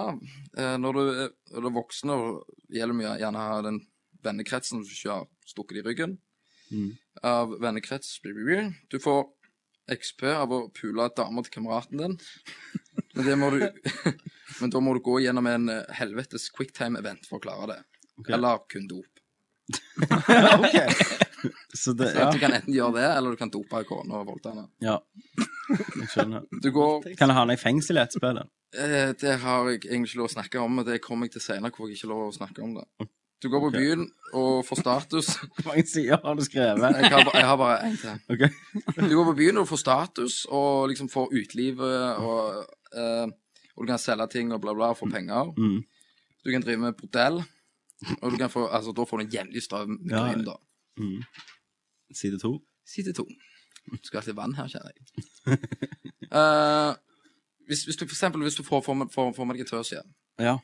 Eh, 0.58 0.74
når 0.76 0.92
du 0.92 1.00
er, 1.24 1.30
når 1.54 1.62
du 1.64 1.68
er 1.70 1.76
voksen, 1.78 2.10
og 2.12 2.42
gjelder 2.68 2.96
mye 2.98 3.14
gjerne 3.22 3.40
ha 3.40 3.60
den 3.64 3.78
vennekretsen 4.24 4.82
du 4.84 4.90
ikke 4.92 5.14
har 5.14 5.28
stukket 5.48 5.80
i 5.82 5.86
ryggen 5.86 6.18
Mm. 6.72 6.94
av 7.22 7.50
vennekrets. 7.60 8.18
Du 8.90 8.98
får 8.98 9.26
XP 9.92 10.22
av 10.32 10.48
å 10.50 10.72
pule 10.74 11.08
damer 11.14 11.44
til 11.44 11.52
kameraten 11.60 11.98
din. 12.00 12.18
Men, 13.14 13.40
du, 13.54 13.66
men 14.60 14.70
da 14.70 14.80
må 14.82 14.94
du 14.96 15.02
gå 15.04 15.20
gjennom 15.24 15.46
en 15.50 15.68
eh, 15.72 15.82
helvetes 15.98 16.48
quicktime-event 16.54 17.28
for 17.28 17.40
å 17.40 17.44
klare 17.44 17.70
det. 17.72 17.80
Okay. 18.20 18.36
Eller 18.36 18.64
kun 18.70 18.88
dop. 18.90 19.10
ok. 20.58 20.78
Så 21.74 21.92
det, 21.92 22.10
Så 22.12 22.18
ja. 22.18 22.28
Du 22.32 22.38
kan 22.40 22.52
enten 22.52 22.74
gjøre 22.74 22.98
det, 22.98 23.08
eller 23.16 23.34
du 23.34 23.40
kan 23.40 23.52
dope 23.52 23.82
kona 23.88 24.20
og 24.22 24.28
voldta 24.32 24.54
henne. 24.54 24.68
ja. 24.84 25.00
Jeg 25.64 26.10
skjønner. 26.12 26.44
Du 26.60 26.68
går 26.74 27.06
Kan 27.16 27.30
jeg 27.30 27.36
ha 27.38 27.42
henne 27.42 27.56
i 27.56 27.60
fengsel 27.60 27.96
i 27.96 28.02
et 28.02 28.12
spill? 28.12 28.42
Eh, 28.76 29.10
det 29.20 29.38
har 29.40 29.70
jeg 29.70 29.84
egentlig 29.86 30.12
ikke 30.12 30.20
lov 30.20 30.30
å 30.30 30.34
snakke 30.34 30.62
om, 30.62 30.80
men 30.80 30.86
det 30.88 31.00
kommer 31.04 31.28
jeg 31.28 31.38
til 31.38 31.46
senere 31.46 31.72
hvor 31.74 31.88
jeg 31.88 31.98
ikke 31.98 32.10
lov 32.12 32.26
å 32.26 32.34
snakke 32.36 32.64
om 32.64 32.74
det. 32.76 33.08
Du 33.42 33.50
går 33.52 33.60
på 33.60 33.68
okay. 33.72 33.80
byen 33.80 34.04
og 34.40 34.64
får 34.64 34.78
status. 34.80 35.26
Hvor 35.52 35.66
mange 35.66 35.82
sider 35.86 36.20
har 36.22 36.36
du 36.38 36.44
skrevet? 36.46 36.96
Jeg 36.96 37.10
har, 37.12 37.26
jeg 37.34 37.48
har 37.50 37.58
bare 37.60 37.90
én 37.90 37.98
til. 38.00 38.14
Okay. 38.32 38.48
Du 38.96 39.12
går 39.18 39.26
på 39.28 39.34
byen 39.36 39.60
og 39.60 39.68
får 39.68 39.82
status, 39.82 40.36
og 40.48 40.88
liksom 40.88 41.10
får 41.12 41.34
utelivet, 41.34 42.22
og, 42.24 42.64
og 42.94 43.82
du 43.82 43.86
kan 43.90 43.98
selge 43.98 44.26
ting 44.32 44.52
og 44.54 44.60
bla, 44.62 44.74
bla, 44.74 44.92
få 44.94 45.08
penger. 45.10 45.50
Mm. 45.58 45.80
Du 46.44 46.50
kan 46.52 46.62
drive 46.62 46.78
med 46.82 46.96
bordell, 47.00 47.40
og 48.20 48.30
du 48.30 48.36
kan 48.38 48.50
få, 48.52 48.66
altså, 48.68 48.92
da 48.94 49.04
får 49.08 49.18
du 49.18 49.24
en 49.24 49.32
jevnlig 49.32 49.62
strøm 49.64 49.96
med 50.00 50.12
Ja. 50.14 50.22
gryn, 50.28 50.44
da. 50.44 50.54
Mm. 51.00 51.22
Side 52.14 52.38
to. 52.42 52.58
Side 52.86 53.12
to. 53.16 53.24
Skal 54.02 54.20
ha 54.20 54.26
litt 54.26 54.36
vann 54.36 54.54
her, 54.54 54.68
kjenner 54.68 54.92
jeg. 54.92 55.04
Eh, 56.34 56.92
hvis, 57.68 57.84
hvis 57.86 57.96
du 57.96 58.06
for 58.08 58.14
eksempel 58.16 58.42
hvis 58.42 58.56
du 58.58 58.64
får, 58.66 58.80
får, 58.82 59.32
får 59.36 59.44
med 59.46 59.54
deg 59.54 59.60
et 59.62 59.68
tørs 59.70 59.92
igjen, 59.92 60.08
Ja. 60.42 60.56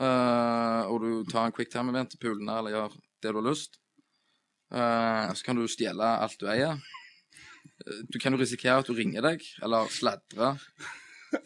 uh, 0.00 0.86
og 0.88 1.02
du 1.04 1.10
tar 1.30 1.46
en 1.48 1.52
quicktime-event 1.52 2.14
til 2.14 2.20
pulene, 2.22 2.54
eller 2.58 2.72
gjør 2.72 2.94
det 3.22 3.32
du 3.34 3.40
har 3.42 3.48
lyst, 3.50 3.76
uh, 4.72 5.28
så 5.36 5.44
kan 5.44 5.58
du 5.60 5.66
stjele 5.68 6.06
alt 6.24 6.38
du 6.40 6.46
eier. 6.48 6.80
Eh, 7.84 8.00
Du 8.08 8.18
kan 8.22 8.32
jo 8.32 8.40
risikere 8.40 8.78
at 8.80 8.88
du 8.88 8.94
ringer 8.96 9.20
deg, 9.26 9.44
eller 9.62 9.90
sladrer 9.92 10.56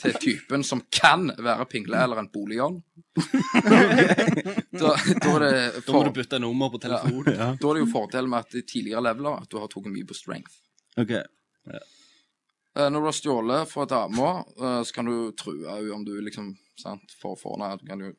til 0.00 0.14
typen 0.20 0.62
som 0.64 0.80
kan 0.94 1.28
være 1.36 1.66
pingle 1.70 1.98
eller 2.04 2.20
en 2.22 2.28
boligånd. 2.32 2.80
da, 3.14 4.90
da 5.22 5.32
er 5.34 5.44
det 5.44 5.84
Da 5.86 5.92
må 5.94 6.02
du 6.06 6.12
bytte 6.16 6.40
nummer 6.42 6.70
på 6.72 6.80
telefonen. 6.82 7.34
Ja. 7.36 7.50
Da 7.60 7.68
er 7.70 7.78
det 7.78 7.82
jo 7.84 7.90
fordel 7.92 8.28
med 8.30 8.44
at 8.46 8.56
i 8.58 8.62
tidligere 8.66 9.02
leveler 9.08 9.42
at 9.42 9.50
du 9.52 9.58
har 9.60 9.70
tatt 9.72 9.88
mye 9.92 10.06
på 10.08 10.16
strength. 10.18 10.56
OK. 11.00 11.12
Eh, 11.14 12.88
Når 12.90 12.98
du 13.00 13.06
har 13.08 13.16
stjålet 13.18 13.70
fra 13.70 13.84
dama, 13.90 14.30
eh, 14.58 14.80
så 14.82 14.94
kan 14.96 15.06
du 15.10 15.32
true 15.38 15.62
henne 15.68 15.94
om 15.94 16.04
du 16.06 16.14
liksom 16.20 16.52
sant, 16.80 17.14
får 17.20 17.36
for 17.42 17.58
henne. 17.58 17.78
Du 17.80 17.86
kan 17.90 18.00
jo 18.08 18.12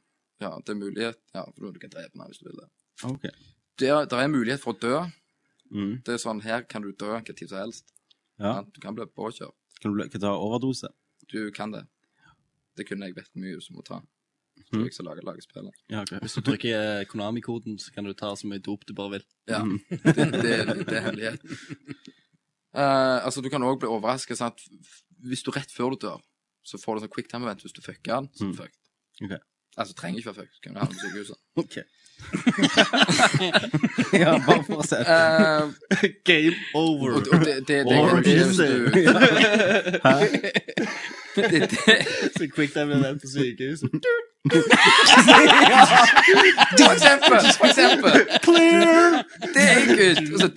Ja, 0.43 0.49
det 0.59 0.73
er 0.73 0.75
mulighet 0.75 1.19
Ja, 1.33 1.45
for 1.55 1.71
du 1.71 1.79
kan 1.79 1.89
drepe 1.93 2.11
henne 2.11 2.27
hvis 2.29 2.41
du 2.43 2.49
vil 2.49 2.59
det. 2.59 2.69
ok. 3.07 3.29
Det 3.79 3.87
er, 3.91 4.05
det 4.07 4.17
er 4.19 4.27
mulighet 4.31 4.61
for 4.63 4.71
å 4.75 4.79
dø. 4.79 4.97
Mm. 5.71 6.01
Det 6.05 6.13
er 6.13 6.19
sånn 6.21 6.41
Her 6.43 6.61
kan 6.63 6.81
du 6.85 6.91
dø 6.93 7.09
hva 7.11 7.21
tid 7.35 7.49
som 7.49 7.57
helst. 7.65 7.85
Ja. 8.39 8.61
Du 8.63 8.79
kan 8.83 8.95
bli 8.95 9.05
påkjørt. 9.07 9.55
Kan 9.81 9.95
du 9.95 10.03
ikke 10.03 10.19
ta 10.23 10.31
overdose? 10.35 10.87
Du 11.31 11.51
kan 11.51 11.71
det. 11.71 11.85
Det 12.77 12.87
kunne 12.87 13.05
jeg 13.07 13.15
vært 13.15 13.31
mye 13.35 13.61
som 13.61 13.75
må 13.77 13.83
ta. 13.85 14.01
Så 14.65 14.75
Mm. 14.77 14.83
jeg 14.87 15.05
lager, 15.05 15.21
lage 15.21 15.25
lagespillet. 15.25 15.73
Ja, 15.89 16.01
okay. 16.01 16.19
Hvis 16.19 16.33
du 16.35 16.41
trykker 16.41 16.99
eh, 17.01 17.05
Konami-koden, 17.05 17.77
så 17.77 17.91
kan 17.93 18.03
du 18.07 18.13
ta 18.13 18.33
så 18.35 18.47
mye 18.47 18.59
dop 18.63 18.85
du 18.87 18.93
bare 18.93 19.11
vil. 19.11 19.23
Ja, 19.47 19.59
Mm. 19.63 19.79
det, 19.89 20.15
det, 20.45 20.85
det 20.87 20.93
er 20.95 21.01
hemmelighet. 21.01 21.41
Uh, 22.75 23.23
altså, 23.25 23.41
du 23.41 23.49
kan 23.49 23.61
òg 23.63 23.79
bli 23.79 23.87
overraska. 23.87 24.35
Hvis 25.23 25.43
du 25.43 25.51
rett 25.51 25.71
før 25.71 25.89
du 25.95 26.07
dør, 26.07 26.21
så 26.63 26.77
får 26.81 26.95
du 26.99 27.05
sånn 27.05 27.13
quicktime-event 27.15 27.61
hvis 27.63 27.73
du 27.75 27.81
fucker 27.81 28.15
den, 28.21 28.29
så 28.35 28.45
Mm. 28.49 28.55
fucked. 28.57 29.39
Ok. 29.75 29.79
Altså, 29.81 29.93
trenger 29.93 30.17
ikke 30.17 30.27
være 30.27 30.35
fucked. 30.35 30.61
Kan 30.63 30.73
du 30.73 30.79
havne 30.79 30.93
på 30.93 30.99
sykehuset. 31.03 31.35
Ok. 31.55 31.75
ja, 34.23 34.31
bare 34.47 34.63
for 34.63 34.75
å 34.79 34.81
se. 34.87 34.95
Eh, 34.95 35.61
Game 36.25 36.55
over. 36.73 37.09
og, 37.11 37.17
og 37.31 37.39
det, 37.45 37.67
det, 37.67 37.85
det, 37.89 37.97
Or 37.99 38.17
ikke 38.17 38.35
is 38.35 38.57
det, 41.35 41.43
det, 41.51 41.61
Så 42.37 42.47
quick 42.55 42.71
time 42.73 42.93
event 42.95 43.21
på 43.21 43.27
sykehuset. 43.27 43.89
For 46.79 46.91
eksempel! 46.93 47.39
For 47.59 47.65
eksempel! 47.65 48.11
Det 49.53 49.63
er 49.71 49.79
good! 49.89 50.17
Og 50.33 50.39
så 50.39 50.47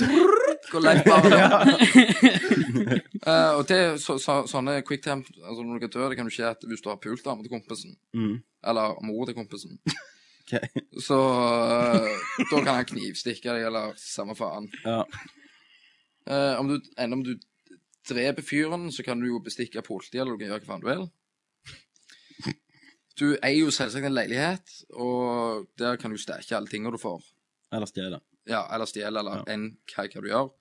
går 0.73 0.85
Leif 0.85 1.05
bare 1.07 1.39
Eh, 3.29 3.51
og 3.59 3.65
det, 3.69 3.79
så, 4.01 4.15
så, 4.23 4.39
sånne 4.49 4.79
quicktime 4.87 5.25
altså 5.43 5.65
Når 5.67 5.75
du 5.75 5.83
kan 5.83 5.91
dø, 5.93 6.05
det 6.09 6.17
kan 6.17 6.29
jo 6.31 6.33
skje 6.33 6.47
at 6.53 6.63
hvis 6.71 6.81
du 6.85 6.89
har 6.89 7.01
pult 7.03 7.25
dama 7.27 7.45
til 7.45 7.53
kompisen, 7.53 7.97
Mm. 8.17 8.39
eller 8.71 8.95
mor 9.05 9.27
til 9.29 9.37
kompisen, 9.37 9.81
okay. 10.47 10.69
så 11.03 11.19
uh, 11.19 12.07
da 12.39 12.63
kan 12.63 12.79
han 12.79 12.89
knivstikke 12.89 13.53
deg, 13.53 13.67
eller 13.69 13.93
samme 14.01 14.37
faen. 14.39 14.71
Ja. 14.87 15.03
Uh, 16.31 16.55
om 16.63 16.71
du, 16.71 16.79
enda 16.97 17.19
om 17.19 17.25
du 17.27 17.35
dreper 18.09 18.43
fyren, 18.47 18.89
så 18.95 19.05
kan 19.05 19.21
du 19.21 19.29
jo 19.29 19.43
bestikke 19.45 19.85
politiet, 19.85 20.23
eller 20.23 20.33
du 20.33 20.41
kan 20.41 20.55
gjøre 20.55 20.65
hva 20.65 20.73
faen 20.73 20.87
du 20.87 20.89
vil. 20.89 21.05
Du 23.19 23.27
eier 23.43 23.65
jo 23.65 23.75
selvsagt 23.75 24.07
en 24.07 24.15
leilighet, 24.15 24.73
og 24.95 25.67
der 25.81 25.99
kan 26.01 26.15
du 26.15 26.21
stække 26.21 26.55
alle 26.57 26.71
tingene 26.71 26.95
du 26.95 27.03
får. 27.03 27.25
Eller 27.75 27.91
stjele. 27.91 28.21
Ja, 28.49 28.63
eller 28.73 28.89
stjele, 28.89 29.21
eller 29.21 29.43
enn 29.51 29.73
hva, 29.91 30.07
hva 30.07 30.23
du 30.23 30.29
gjør. 30.31 30.53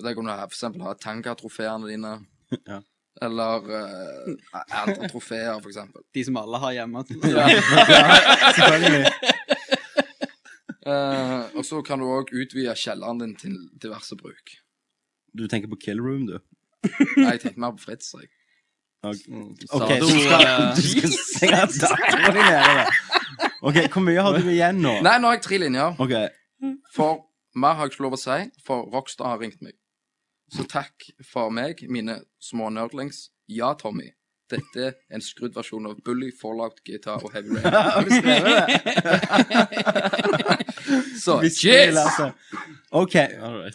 Og 0.00 0.06
der 0.06 0.14
kan 0.16 0.24
du 0.24 0.32
f.eks. 0.32 0.62
ha 0.80 0.94
Tanga-trofeene 0.96 1.88
dine, 1.90 2.14
Ja. 2.70 2.78
eller 3.22 3.66
uh, 3.68 4.62
andre 4.72 5.08
trofeer, 5.12 5.60
eksempel. 5.68 6.02
De 6.14 6.24
som 6.24 6.38
alle 6.40 6.58
har 6.62 6.72
hjemme. 6.72 7.02
ja. 7.36 7.48
Selvfølgelig. 8.56 9.10
Uh, 10.86 11.44
og 11.58 11.64
så 11.68 11.82
kan 11.84 12.00
du 12.00 12.08
òg 12.08 12.32
utvide 12.32 12.72
kjelleren 12.80 13.20
din 13.20 13.36
til 13.36 13.58
diverse 13.82 14.16
bruk. 14.16 14.56
Du 15.36 15.44
tenker 15.46 15.68
på 15.68 15.76
kill 15.84 16.00
room, 16.00 16.24
du? 16.30 16.38
Nei, 17.18 17.34
jeg 17.34 17.42
tenker 17.44 17.60
mer 17.60 17.76
på 17.76 17.84
Fritz. 17.84 18.14
Jeg. 18.16 18.32
Ok, 19.04 19.20
okay 19.76 20.00
så 20.00 20.16
skal, 20.16 20.40
du 20.76 21.12
skal 21.12 21.52
datoren 21.52 22.34
din 22.34 22.44
nede 22.48 22.72
der. 22.80 22.88
OK, 23.60 23.76
hvor 23.92 24.04
mye 24.08 24.24
har 24.24 24.36
du 24.40 24.48
igjen 24.48 24.80
nå? 24.80 24.96
Nei, 25.04 25.18
nå 25.20 25.28
har 25.28 25.36
jeg 25.36 25.44
tre 25.44 25.60
linjer. 25.60 26.00
Okay. 26.00 26.32
For 26.96 27.26
mer 27.54 27.76
har 27.76 27.84
jeg 27.88 27.94
ikke 27.94 28.04
lov 28.08 28.16
å 28.16 28.20
si, 28.20 28.40
for 28.64 28.88
Rockstar 28.92 29.34
har 29.34 29.40
ringt 29.44 29.60
meg. 29.64 29.76
Så 30.50 30.64
takk 30.66 31.10
for 31.22 31.50
meg, 31.54 31.84
mine 31.88 32.20
små 32.42 32.70
nerdlings. 32.74 33.28
Ja, 33.50 33.74
Tommy. 33.78 34.10
Dette 34.50 34.82
er 34.82 34.94
en 35.14 35.22
skrudd 35.22 35.54
versjon 35.54 35.86
av 35.86 36.00
Bully, 36.02 36.32
Fallout, 36.34 36.80
GTA 36.86 37.20
og 37.20 37.30
Heavy 37.34 37.54
Rain. 37.54 37.70
Har 37.70 38.02
du 38.02 38.10
skrevet 38.10 38.50
det? 38.58 38.78
Så 41.22 41.38
yes! 41.44 41.96
altså. 41.96 42.30
OK. 42.90 43.14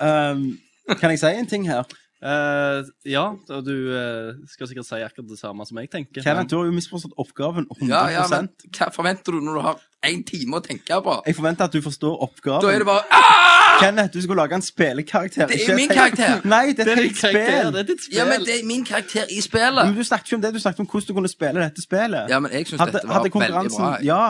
Um, 0.01 0.59
kan 0.99 1.13
jeg 1.13 1.21
si 1.21 1.31
en 1.31 1.47
ting 1.47 1.69
her? 1.69 1.87
Eh, 2.23 2.85
ja, 3.11 3.25
og 3.35 3.65
du 3.65 3.73
uh, 3.91 4.31
skal 4.49 4.69
sikkert 4.69 4.87
si 4.87 5.01
akkurat 5.03 5.27
det 5.29 5.39
samme 5.39 5.65
som 5.67 5.77
jeg 5.81 5.89
tenker. 5.91 6.23
Kenneth, 6.23 6.49
du 6.49 6.55
har 6.57 6.69
jo 6.69 6.75
misforstått 6.75 7.13
oppgaven 7.21 7.67
100 7.67 7.91
Ja, 7.91 8.05
ja, 8.13 8.23
men 8.31 8.47
hva 8.71 8.87
forventer 8.95 9.35
du 9.35 9.43
når 9.43 9.59
du 9.59 9.63
har 9.65 9.83
én 10.07 10.23
time 10.25 10.57
å 10.57 10.63
tenke 10.63 10.97
på? 11.03 11.17
Jeg 11.27 11.35
forventer 11.37 11.67
at 11.67 11.75
du 11.75 11.83
forstår 11.85 12.15
oppgaven. 12.25 12.63
Da 12.63 12.71
er 12.71 12.85
det 12.85 12.87
bare 12.87 13.03
Aah! 13.11 13.75
Kenneth, 13.81 14.13
du 14.15 14.21
skal 14.23 14.39
lage 14.39 14.55
en 14.55 14.63
spillekarakter. 14.63 15.49
Det 15.51 15.57
er 15.57 15.63
ikke 15.65 15.75
min 15.75 15.91
karakter. 15.91 16.41
Nei, 16.47 16.63
det 16.71 16.87
er 16.87 17.03
spill. 17.11 17.71
det 17.75 17.83
er 17.83 17.89
ditt 17.91 18.05
spill. 18.07 18.17
Ja, 18.17 18.25
men 18.29 18.47
det 18.47 18.57
er 18.61 18.65
min 18.65 18.85
karakter 18.87 19.27
i 19.29 19.41
spillet. 19.43 19.83
Men 19.83 19.97
du 19.97 20.03
snakket 20.07 20.31
ikke 20.31 20.39
om 20.39 20.45
det, 20.47 20.53
du 20.55 20.63
snakket 20.63 20.85
om 20.85 20.89
hvordan 20.91 21.07
du 21.07 21.17
kunne 21.19 21.31
spille 21.35 21.61
dette 21.61 21.83
spillet. 21.83 22.31
Ja, 22.31 22.39
men 22.39 22.55
jeg 22.55 22.69
syns 22.69 22.79
hadde, 22.79 23.01
dette 23.01 23.11
var 23.11 23.19
hadde 23.19 23.33
veldig 23.35 23.75
bra. 23.75 23.95
jeg. 23.97 24.05
Ja, 24.11 24.25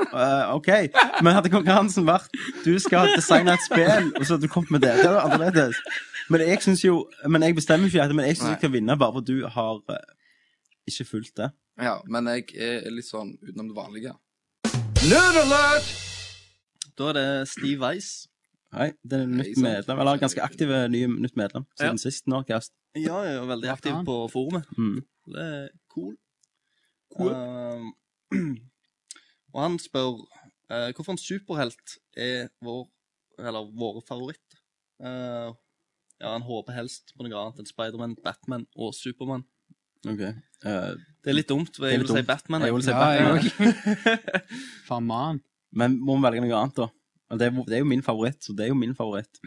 Uh, 0.00 0.54
OK. 0.54 0.68
Men 1.20 1.34
hadde 1.36 1.50
konkurransen 1.52 2.06
vært 2.08 2.30
Du 2.64 2.70
skal 2.80 3.10
designe 3.12 3.52
et 3.52 3.64
spill, 3.66 4.12
og 4.16 4.22
så 4.24 4.36
hadde 4.36 4.46
du 4.46 4.52
kommet 4.52 4.70
med 4.70 4.84
det. 4.86 4.94
Det 5.02 5.10
er 5.10 5.16
jo 5.18 5.24
annerledes. 5.26 5.80
Men 6.30 6.44
jeg 6.46 6.62
synes 6.62 6.84
jo 6.84 7.10
Men 7.28 7.42
jeg 7.42 7.56
bestemmer 7.58 7.90
ikke 7.90 8.02
dette, 8.02 8.14
men 8.14 8.26
jeg 8.28 8.38
syns 8.38 8.54
jeg 8.54 8.60
kan 8.62 8.72
vinne 8.72 8.96
bare 8.98 9.16
for 9.16 9.26
du 9.26 9.46
har 9.46 9.80
eh, 9.90 10.14
ikke 10.90 11.04
fulgt 11.08 11.36
det. 11.36 11.50
Ja, 11.80 11.98
men 12.06 12.28
jeg 12.30 12.50
er 12.54 12.90
litt 12.92 13.08
sånn 13.08 13.34
utenom 13.42 13.70
det 13.70 13.76
vanlige. 13.76 14.14
Nerd 15.08 15.38
alert! 15.44 15.90
Da 16.98 17.08
er 17.10 17.16
det 17.16 17.28
Steve 17.48 17.80
Weiss. 17.80 18.10
Nei, 18.74 18.90
det 19.02 19.20
er 19.22 19.26
Nei, 19.26 19.40
nytt 19.40 19.56
sant. 19.56 19.64
medlem. 19.64 20.02
Eller 20.02 20.20
ganske 20.20 20.42
aktiv 20.44 20.72
ny, 20.92 21.04
nytt 21.24 21.38
medlem 21.40 21.64
siden 21.78 21.98
sist 21.98 22.28
Norcast. 22.30 22.74
Ja, 22.98 23.22
jeg 23.26 23.38
er 23.38 23.46
veldig 23.48 23.70
aktiv 23.72 23.96
på 24.06 24.16
forumet. 24.32 24.66
Mm. 24.76 25.00
Det 25.30 25.46
er 25.46 25.68
cool. 25.94 26.14
Um, 27.18 27.94
og 29.54 29.62
han 29.62 29.78
spør 29.82 30.20
uh, 30.70 30.90
hvorfor 30.94 31.14
en 31.16 31.22
superhelt 31.22 31.96
er 32.16 32.50
vår, 32.62 32.86
eller 33.38 33.72
våre 33.78 34.02
favoritt. 34.06 34.58
Uh, 35.02 35.54
ja, 36.20 36.32
han 36.34 36.44
håper 36.44 36.76
helst 36.76 37.14
på 37.16 37.24
noe 37.26 37.38
annet 37.40 37.62
enn 37.62 37.68
Spiderman, 37.68 38.14
Batman 38.24 38.66
og 38.76 38.92
Supermann. 38.96 39.44
Ok. 40.08 40.20
Uh, 40.64 40.94
Det 41.20 41.32
er 41.32 41.36
litt 41.36 41.48
dumt, 41.50 41.74
for 41.76 41.88
jeg 41.88 42.00
vil 42.02 42.08
si. 42.08 42.22
Batman. 42.28 42.62
jeg 42.64 42.74
vil 42.76 42.84
si 42.84 42.92
Ja, 42.92 43.00
Batman. 43.00 43.40
jeg 43.44 44.44
Faen, 44.88 45.06
man. 45.08 45.40
Men 45.76 45.96
må 46.00 46.16
vi 46.18 46.24
velge 46.26 46.44
noe 46.44 46.56
annet, 46.60 46.76
da? 46.80 46.88
Det 47.38 47.46
er, 47.46 47.56
det 47.68 47.76
er 47.78 47.82
jo 47.84 47.88
min 47.92 48.02
favoritt, 48.02 48.40
så 48.42 48.52
det 48.56 48.64
er 48.66 48.72
jo 48.72 48.78
min 48.80 48.94
favoritt. 48.98 49.40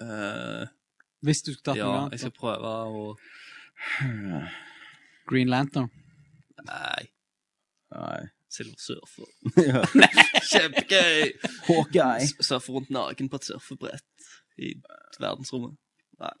Uh, 0.00 0.64
Hvis 1.26 1.42
du 1.44 1.50
skulle 1.52 1.66
tatt 1.72 1.80
ja, 1.82 1.88
noe 1.90 2.14
jeg 2.14 2.22
skal 2.22 2.32
prøve 2.38 2.70
å 2.70 3.02
Green 5.28 5.50
Lantern. 5.52 5.90
Nei. 6.66 7.02
Nei. 7.94 8.20
Silver 8.50 8.80
surfer. 8.82 9.28
Ja. 9.70 9.82
Kjempegøy! 10.50 11.28
Hawkeye. 11.68 12.26
Surfer 12.42 12.74
rundt 12.78 12.90
naken 12.94 13.28
på 13.30 13.38
et 13.38 13.46
surfebrett 13.46 14.19
i 14.58 14.72
verdensrommet. 15.20 15.76
Nei. 16.20 16.32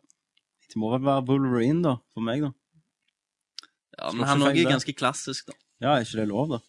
Det 0.70 0.78
må 0.80 0.90
vel 0.94 1.04
være 1.06 1.26
Wolverine, 1.28 1.82
da. 1.84 1.96
For 2.14 2.24
meg, 2.24 2.42
da. 2.46 2.50
Ja, 3.98 4.10
men 4.16 4.26
han 4.28 4.42
er 4.46 4.58
ganske 4.70 4.94
klassisk, 4.96 5.50
da. 5.50 5.56
Ja, 5.80 5.94
er 5.96 6.04
ikke 6.06 6.20
det 6.22 6.28
lov, 6.30 6.50
da? 6.54 6.60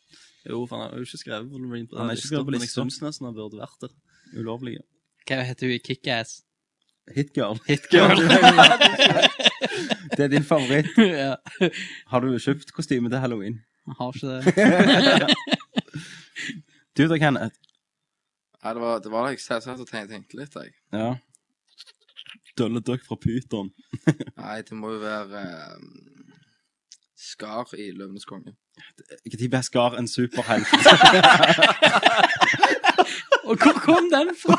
Jo, 0.48 0.64
for 0.66 0.78
han 0.78 0.90
har 0.90 0.98
jo 0.98 1.06
ikke 1.06 1.22
skrevet 1.22 1.52
Wolverine 1.52 1.88
på 1.88 1.98
Han 2.00 2.08
den 2.08 2.14
er 2.14 2.18
ikke 2.18 2.22
lista, 2.24 2.32
skrevet 2.32 2.48
på 2.48 2.52
men 2.52 2.60
jeg 2.62 2.68
lista. 2.70 2.82
syns 2.82 3.02
nesten 3.06 3.28
han 3.30 3.36
burde 3.38 3.60
vært 3.62 3.84
der. 3.86 3.94
Ulovlig. 4.40 4.78
Ja. 4.80 4.86
Hva 5.30 5.44
heter 5.46 5.70
hun 5.70 5.76
i 5.76 5.82
Kickass? 5.86 6.32
Hitgirl. 7.12 7.60
Hitgirl. 7.68 8.22
det 10.16 10.26
er 10.26 10.32
din 10.32 10.46
favoritt. 10.48 10.90
ja. 11.24 11.36
Har 12.12 12.24
du 12.24 12.32
kjøpt 12.40 12.72
kostyme 12.76 13.12
til 13.12 13.22
halloween? 13.22 13.60
Jeg 13.88 13.98
har 14.00 14.16
ikke 14.16 14.28
det. 15.26 15.36
Du 16.98 17.08
da, 17.08 17.18
Kenneth? 17.18 17.58
Nei, 18.62 18.74
det 18.78 18.82
var 18.84 19.00
det 19.02 19.12
var 19.12 19.26
da 19.26 19.34
jeg 19.34 19.42
satt 19.42 19.68
og 19.72 19.88
tenkte, 19.90 20.14
tenkte 20.14 20.38
litt, 20.38 20.56
jeg. 20.56 20.74
Ja. 20.94 21.16
Dølle 22.58 22.82
døkk 22.84 23.06
fra 23.08 23.18
pyton. 23.22 23.70
Nei, 24.42 24.62
det 24.68 24.78
må 24.78 24.92
jo 24.96 25.00
være 25.04 25.42
eh, 25.42 25.78
Skar 27.22 27.72
i 27.78 27.92
Løvenes 27.96 28.26
konge. 28.26 28.56
Når 29.30 29.48
ble 29.54 29.62
Skar 29.64 29.98
en 30.00 30.10
superhelt? 30.10 30.68
Og 33.52 33.58
hvor 33.58 33.74
kom 33.84 34.08
den 34.12 34.30
fra? 34.38 34.58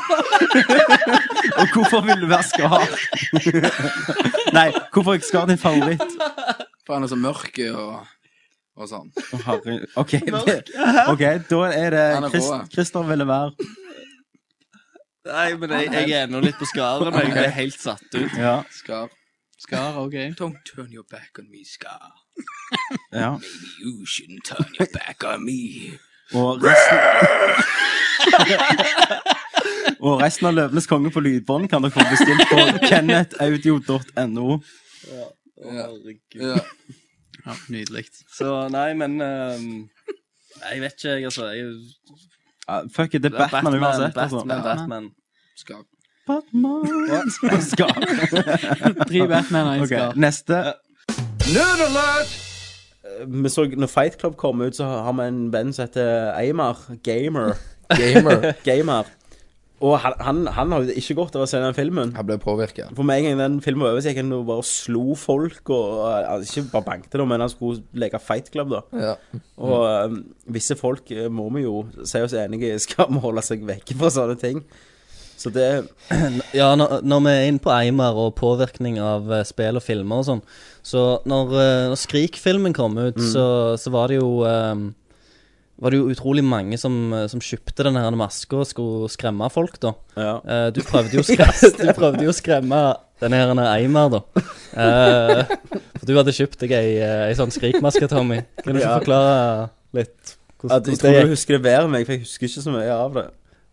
Og 1.59 1.67
hvorfor 1.73 2.01
vil 2.07 2.21
du 2.21 2.27
være 2.29 2.43
Skar? 2.43 2.83
Nei, 4.53 4.69
hvorfor 4.93 5.13
er 5.13 5.23
Skar 5.27 5.47
din 5.49 5.57
favoritt? 5.57 6.17
For 6.85 6.93
han 6.93 7.03
er 7.03 7.11
så 7.11 7.17
mørk 7.17 7.59
og, 7.71 8.03
og 8.75 8.89
sånn. 8.91 9.09
Oh, 9.33 9.45
herre... 9.47 9.77
OK, 9.99 10.17
det... 10.27 10.57
ok, 11.07 11.23
da 11.49 11.61
er 11.71 11.95
det 11.95 12.03
er 12.03 12.67
Christer 12.73 13.07
ville 13.07 13.27
være 13.27 13.53
Nei, 15.23 15.53
men 15.55 15.71
jeg, 15.71 15.91
jeg 15.93 16.11
er 16.11 16.25
ennå 16.27 16.41
litt 16.43 16.57
på 16.59 16.67
skaret, 16.67 17.07
men 17.13 17.21
jeg 17.29 17.35
blir 17.37 17.53
helt 17.55 17.79
satt 17.79 18.15
ut. 18.17 18.33
Ja. 18.35 18.55
Skar. 18.75 19.11
Skar, 19.63 19.99
OK. 20.01 20.17
Don't 20.39 20.59
turn 20.67 20.89
your 20.91 21.05
back 21.09 21.39
on 21.39 21.47
me, 21.51 21.63
Skar. 21.67 22.11
ja. 23.13 23.29
Maybe 23.37 23.69
you 23.79 24.05
shouldn't 24.05 24.43
turn 24.43 24.67
your 24.79 24.89
back 24.91 25.23
on 25.23 25.45
me. 25.45 25.93
Og 26.33 26.63
resten 26.63 26.97
Og 30.03 30.19
resten 30.19 30.47
av 30.49 30.55
Løvenes 30.57 30.87
konge 30.89 31.11
på 31.13 31.21
lydbånd 31.23 31.69
kan 31.71 31.83
dere 31.85 31.93
få 31.95 32.03
bestilt 32.09 32.43
på 32.49 32.59
kennethaudio.no. 32.89 34.47
Ja. 35.07 35.27
Herregud. 35.63 36.19
Ja. 36.35 36.59
Ja, 37.43 37.55
Nydelig. 37.71 38.05
Så 38.31 38.49
nei, 38.71 38.89
men 38.95 39.17
um, 39.19 39.89
jeg 40.63 40.79
vet 40.83 40.93
ikke, 40.95 41.15
jeg, 41.17 41.25
altså. 41.27 41.49
Jeg, 41.55 41.65
Ja, 42.69 42.79
fuck 42.95 43.13
it, 43.13 43.23
det 43.23 43.33
er 43.33 43.37
Batman, 43.51 43.73
uansett. 43.81 44.13
Batman, 44.15 44.51
Altså. 44.51 44.75
Batman. 44.77 45.09
Skar. 45.57 45.83
Batman 46.27 47.61
Skap. 47.61 47.95
Tre 49.07 49.27
Batman 49.27 49.67
og 49.69 49.75
en 49.75 49.83
Ok, 49.87 50.15
Neste. 50.15 50.61
Nerd 51.53 51.83
alert! 51.89 52.39
Vi 53.27 53.49
så 53.51 53.65
når 53.77 53.87
Fight 53.91 54.15
Club 54.19 54.35
kom 54.39 54.61
ut, 54.61 54.75
så 54.75 54.85
har 54.87 55.13
vi 55.13 55.27
en 55.27 55.41
venn 55.53 55.73
som 55.75 55.83
heter 55.87 56.31
Eimar. 56.39 56.79
Gamer. 57.07 57.53
Gamer. 57.97 58.53
Gamer. 58.63 59.03
Og 59.83 59.97
han, 59.99 60.13
han, 60.23 60.37
han 60.55 60.71
har 60.71 60.85
jo 60.85 60.93
ikke 60.95 61.15
godt 61.17 61.33
av 61.35 61.41
å 61.43 61.47
se 61.51 61.59
den 61.59 61.75
filmen. 61.75 62.13
Han 62.15 62.27
ble 62.29 62.37
påvirket. 62.39 62.93
For 62.95 63.03
med 63.03 63.19
en 63.19 63.25
gang 63.25 63.41
den 63.41 63.57
filmen 63.65 63.83
var 63.83 63.91
over, 63.97 64.03
så 64.05 64.13
gikk 64.13 64.21
han 64.21 64.31
og 64.37 64.45
bare 64.47 64.63
slo 64.69 65.17
folk. 65.19 65.59
Og 65.75 65.97
uh, 66.07 66.37
Ikke 66.45 66.63
bare 66.71 66.87
bankte, 66.87 67.19
da, 67.19 67.25
men 67.27 67.43
han 67.43 67.51
skulle 67.51 67.83
leke 67.99 68.21
Fight 68.23 68.47
Club, 68.53 68.71
da. 68.77 68.81
Ja. 69.09 69.41
Og 69.59 69.83
um, 70.13 70.17
visse 70.55 70.77
folk 70.79 71.11
eh, 71.11 71.27
må 71.27 71.49
vi 71.57 71.65
jo 71.65 71.81
si 72.07 72.23
oss 72.23 72.37
enige 72.39 72.71
i 72.71 72.79
skal 72.87 73.11
må 73.11 73.19
holde 73.25 73.43
seg 73.43 73.67
vekke 73.67 73.99
fra 73.99 74.13
sånne 74.15 74.39
ting. 74.39 74.63
Så 75.43 75.49
det 75.51 75.67
Ja, 76.61 76.69
når, 76.79 77.01
når 77.03 77.23
vi 77.25 77.31
er 77.33 77.47
inne 77.49 77.59
på 77.63 77.71
Eimer 77.73 78.15
og 78.23 78.35
påvirkning 78.39 79.01
av 79.03 79.27
eh, 79.33 79.43
spill 79.49 79.79
og 79.79 79.83
filmer 79.83 80.21
og 80.21 80.27
sånn 80.29 80.41
Så 80.85 81.01
når, 81.27 81.55
eh, 81.59 81.85
når 81.91 81.99
Skrik-filmen 81.99 82.75
kom 82.77 82.95
ut, 83.01 83.17
Mm. 83.17 83.29
så, 83.33 83.45
så 83.81 83.91
var 83.91 84.13
det 84.13 84.21
jo 84.21 84.29
eh, 84.47 84.85
Var 85.81 85.89
det 85.89 85.97
jo 85.97 86.11
utrolig 86.13 86.43
mange 86.45 86.77
som, 86.77 86.93
eh, 87.17 87.25
som 87.31 87.41
kjøpte 87.41 87.83
den 87.87 87.95
her 87.97 88.13
maska 88.15 88.59
og 88.61 88.67
skulle 88.69 89.09
skremme 89.09 89.47
folk, 89.51 89.79
da. 89.81 89.93
Ja. 90.15 90.35
Eh, 90.45 90.67
du 90.75 90.81
prøvde 90.85 91.17
jo 91.17 91.23
å 91.23 91.27
skremme, 91.31 91.71
du 91.79 91.89
prøvde 91.97 92.23
jo 92.27 92.29
å 92.29 92.35
skremme 92.37 92.81
den 93.23 93.33
her 93.33 93.53
Eimer, 93.71 94.11
da. 94.13 94.21
Eh, 94.77 95.41
for 95.97 96.05
du 96.09 96.13
hadde 96.19 96.35
kjøpt 96.35 96.61
deg 96.61 96.75
ei, 96.77 96.91
eh, 97.01 97.23
ei 97.31 97.33
sånn 97.39 97.51
skrikmaske, 97.53 98.07
Tommy. 98.11 98.43
Kan 98.61 98.75
du 98.75 98.79
ikke 98.81 98.85
Ja. 98.89 98.99
forklare 98.99 99.69
litt 99.97 100.35
Ja, 100.63 100.77
jeg 100.79 100.95
tror 101.01 101.17
du 101.25 101.33
husker 101.33 101.57
det 101.57 101.63
bedre 101.65 101.83
enn 101.89 101.91
meg, 101.91 102.05
for 102.07 102.13
jeg 102.15 102.23
husker 102.23 102.47
ikke 102.47 102.63
så 102.63 102.71
mye 102.77 102.93
av 102.93 103.17
det. 103.17 103.25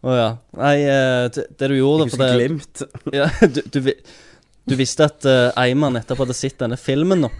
Å 0.02 0.16
ja. 0.16 0.30
Nei, 0.56 0.74
eh, 0.88 1.28
det, 1.36 1.46
det 1.60 1.68
du 1.70 1.76
gjorde 1.76 2.08
Jeg 2.08 2.14
husker 2.16 2.26
det, 2.26 2.34
glimt. 2.40 2.82
Ja, 3.14 3.28
du, 3.44 3.60
du, 3.76 3.92
du 4.72 4.76
visste 4.80 5.04
at 5.06 5.28
Eiman 5.60 5.94
nettopp 6.00 6.24
hadde 6.24 6.34
sett 6.34 6.56
denne 6.64 6.80
filmen 6.80 7.26
nå. 7.28 7.30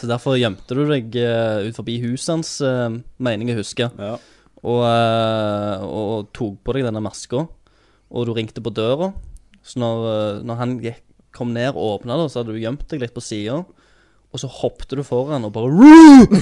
Så 0.00 0.08
derfor 0.10 0.36
gjemte 0.40 0.74
du 0.74 0.82
deg 0.90 1.14
uh, 1.22 1.62
ut 1.68 1.76
forbi 1.76 1.98
huset 2.02 2.32
hans, 2.34 2.54
uh, 2.64 2.90
mener 3.22 3.46
jeg 3.46 3.54
å 3.56 3.60
huske. 3.62 3.90
Ja. 4.00 4.16
Og, 4.64 4.80
uh, 4.82 5.84
og 5.86 6.32
tok 6.34 6.58
på 6.64 6.74
deg 6.76 6.86
denne 6.88 7.02
maska. 7.04 7.44
Og 8.14 8.26
du 8.26 8.32
ringte 8.36 8.62
på 8.64 8.72
døra. 8.74 9.12
Så 9.64 9.78
når, 9.80 10.42
når 10.44 10.60
han 10.60 10.76
gikk, 10.82 11.02
kom 11.34 11.50
ned 11.54 11.72
og 11.74 12.00
åpna, 12.00 12.18
så 12.30 12.42
hadde 12.42 12.54
du 12.54 12.60
gjemt 12.62 12.84
deg 12.90 13.00
litt 13.02 13.14
på 13.14 13.22
sida. 13.24 13.60
Og 14.34 14.40
så 14.42 14.50
hoppet 14.50 14.94
du 14.98 15.02
foran 15.06 15.46
og 15.46 15.52
bare 15.54 15.70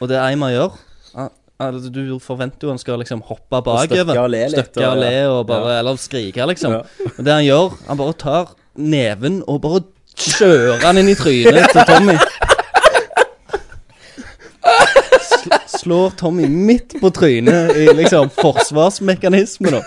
Og 0.00 0.08
det 0.10 0.18
Eimar 0.20 0.52
gjør 0.52 0.74
altså, 1.16 1.90
Du 1.92 2.18
forventer 2.22 2.66
jo 2.66 2.72
han 2.74 2.80
skal 2.80 3.00
liksom 3.00 3.22
hoppe 3.28 3.60
bakover. 3.64 3.88
støkke 3.88 4.18
og 4.20 4.30
le 4.32 4.42
litt, 4.52 4.58
Støkke 4.68 4.84
og 4.84 4.96
og- 4.96 5.02
le 5.02 5.14
og 5.30 5.46
bare 5.48 5.70
Ja. 5.72 5.78
Eller 5.80 5.96
skrike, 5.96 6.46
liksom. 6.50 6.72
Ja. 6.72 6.82
Men 7.16 7.24
det 7.24 7.32
han 7.32 7.44
gjør, 7.44 7.78
han 7.88 7.96
bare 8.00 8.12
tar 8.18 8.54
neven 8.76 9.42
og 9.48 9.60
bare 9.62 9.84
kjører 10.16 10.82
han 10.84 11.00
inn 11.00 11.10
i 11.12 11.16
trynet 11.18 11.72
til 11.74 11.86
Tommy. 11.88 12.16
Sl 15.24 15.58
slår 15.78 16.14
Tommy 16.20 16.48
midt 16.48 16.96
på 17.00 17.10
trynet 17.14 17.76
i 17.76 17.88
liksom 17.96 18.30
forsvarsmekanisme, 18.34 19.74
da. 19.74 19.82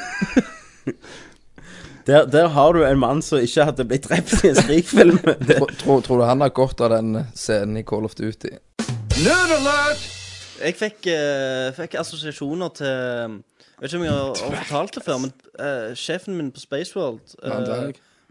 Der, 2.07 2.25
der 2.31 2.47
har 2.47 2.73
du 2.73 2.85
en 2.87 2.99
mann 2.99 3.21
som 3.21 3.41
ikke 3.43 3.65
hadde 3.67 3.83
blitt 3.87 4.05
drept 4.07 4.45
i 4.45 4.53
en 4.53 4.55
skrikfilm. 4.55 5.17
Tror, 5.49 5.71
tror, 5.79 6.03
tror 6.05 6.21
du 6.21 6.23
han 6.29 6.43
har 6.45 6.53
godt 6.55 6.79
av 6.85 6.93
den 6.93 7.17
scenen 7.35 7.81
i 7.81 7.83
Call 7.83 8.07
of 8.07 8.15
Duty? 8.15 8.53
Nerd 9.25 9.51
alert! 9.57 10.05
Jeg 10.57 10.77
fikk, 10.79 11.09
eh, 11.11 11.67
fikk 11.77 11.97
assosiasjoner 11.99 12.71
til 12.79 12.87
Jeg 12.87 13.81
vet 13.83 13.91
ikke 13.91 13.99
om 13.99 14.05
jeg 14.07 14.13
har, 14.15 14.39
har 14.39 14.55
fortalt 14.63 14.95
det 14.95 15.03
før, 15.05 15.19
men 15.25 15.33
eh, 15.59 15.91
sjefen 15.99 16.37
min 16.37 16.53
på 16.55 16.63
Spaceworld 16.63 17.35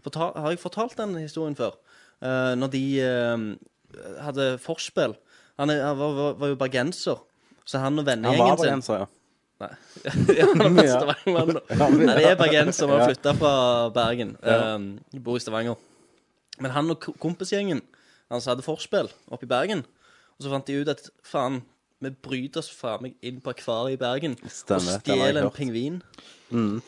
fortal, 0.03 0.33
Har 0.35 0.49
jeg 0.51 0.59
fortalt 0.59 0.97
den 0.97 1.13
historien 1.21 1.55
før? 1.55 1.77
Eh, 2.23 2.53
når 2.57 2.71
de 2.73 2.83
eh, 3.03 3.45
hadde 4.25 4.47
forspill. 4.61 5.15
Han, 5.57 5.69
er, 5.73 5.83
han 5.85 5.97
var, 5.99 6.15
var, 6.17 6.33
var 6.41 6.53
jo 6.53 6.57
bergenser, 6.59 7.21
så 7.65 7.81
han 7.81 7.99
og 7.99 8.05
Han 8.05 8.05
var 8.05 8.11
vennegjengen 8.13 8.57
sin 8.57 8.65
bergenser, 8.65 9.03
ja. 9.03 9.13
Nei. 9.57 9.71
ja, 10.37 10.45
han 10.53 10.77
er 10.77 11.07
Nei, 12.05 12.15
det 12.19 12.25
er 12.29 12.35
bergenser. 12.37 12.83
som 12.83 12.91
har 12.93 13.07
flytta 13.07 13.33
fra 13.39 13.53
Bergen. 13.89 14.35
Um, 14.45 14.99
bor 15.25 15.39
i 15.39 15.41
Stavanger. 15.41 15.79
Men 16.61 16.73
han 16.75 16.93
og 16.93 17.07
kompisgjengen 17.21 17.81
hans 18.29 18.45
hadde 18.49 18.65
forspill 18.65 19.09
oppe 19.33 19.47
i 19.47 19.49
Bergen. 19.49 19.81
Og 20.37 20.45
så 20.45 20.53
fant 20.53 20.69
de 20.69 20.77
ut 20.77 20.91
at 20.93 21.01
faen, 21.25 21.63
vi 22.03 22.11
bryter 22.13 22.61
oss 22.61 22.69
faen 22.69 23.07
meg 23.07 23.17
inn 23.25 23.41
på 23.41 23.55
akvariet 23.55 23.97
i 23.97 24.01
Bergen 24.01 24.37
Stemmer, 24.45 24.99
og 24.99 25.01
stjeler 25.01 25.41
en 25.41 25.53
pingvin. 25.53 26.01
Mm. 26.53 26.81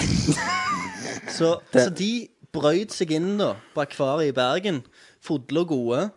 Så, 1.30 1.60
så 1.72 1.88
de 1.94 2.28
brøyt 2.52 2.92
seg 2.92 3.10
inn 3.16 3.36
da 3.38 3.54
på 3.74 3.82
akvariet 3.84 4.32
i 4.32 4.36
Bergen, 4.36 4.82
fodle 5.22 5.60
og 5.64 5.68
gode, 5.68 6.10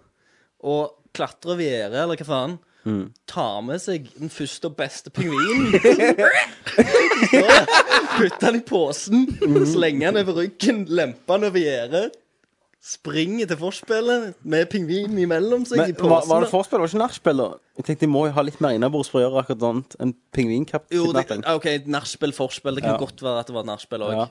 og 0.64 0.94
klatre 1.14 1.54
over 1.54 1.62
gjerdet, 1.66 2.00
eller 2.04 2.16
hva 2.22 2.26
faen. 2.30 2.56
Mm. 2.84 3.04
Tar 3.32 3.62
med 3.64 3.80
seg 3.80 4.10
den 4.20 4.30
første 4.34 4.68
og 4.68 4.76
beste 4.76 5.10
pingvinen. 5.16 5.72
Putter 8.18 8.50
den 8.52 8.60
i 8.60 8.66
posen, 8.68 9.28
Mm. 9.42 9.66
slenger 9.66 10.12
den 10.12 10.24
over 10.28 10.36
ryggen, 10.42 10.86
lemper 10.90 11.38
den 11.40 11.48
over 11.50 11.60
gjerdet. 11.60 12.12
Springer 12.84 13.48
til 13.48 13.56
forspillet 13.58 14.34
med 14.44 14.66
pingvinen 14.70 15.18
imellom 15.24 15.64
seg 15.66 15.78
i 15.78 15.82
Men 15.86 15.94
posen. 15.96 16.10
var, 16.12 16.26
var 16.28 16.42
det 16.44 16.50
forspill, 16.52 16.80
var 16.80 16.88
det 16.88 16.94
ikke 16.94 17.04
nachspiel, 17.06 17.38
da? 17.40 17.46
Jeg 17.80 17.86
tenkte 17.88 18.04
de 18.04 18.12
må 18.12 18.26
jo 18.28 18.34
ha 18.36 18.42
litt 18.44 18.60
mer 18.60 18.76
innabords 18.76 19.08
for 19.10 19.22
å 19.22 19.24
gjøre 19.24 19.40
akkurat 19.46 19.60
sånt. 19.64 19.96
En 20.04 20.10
Jo, 20.10 20.14
det, 20.14 20.34
pingvinkidnapping. 20.36 21.46
OK, 21.56 21.68
nachspiel, 21.88 22.34
forspill. 22.36 22.76
Det 22.76 22.84
kan 22.84 22.92
Ja. 22.96 22.98
godt 23.00 23.22
være 23.24 23.40
at 23.40 23.48
det 23.48 23.56
var 23.56 23.64
nachspiel 23.64 24.02
òg. 24.04 24.12
Ja. 24.12 24.28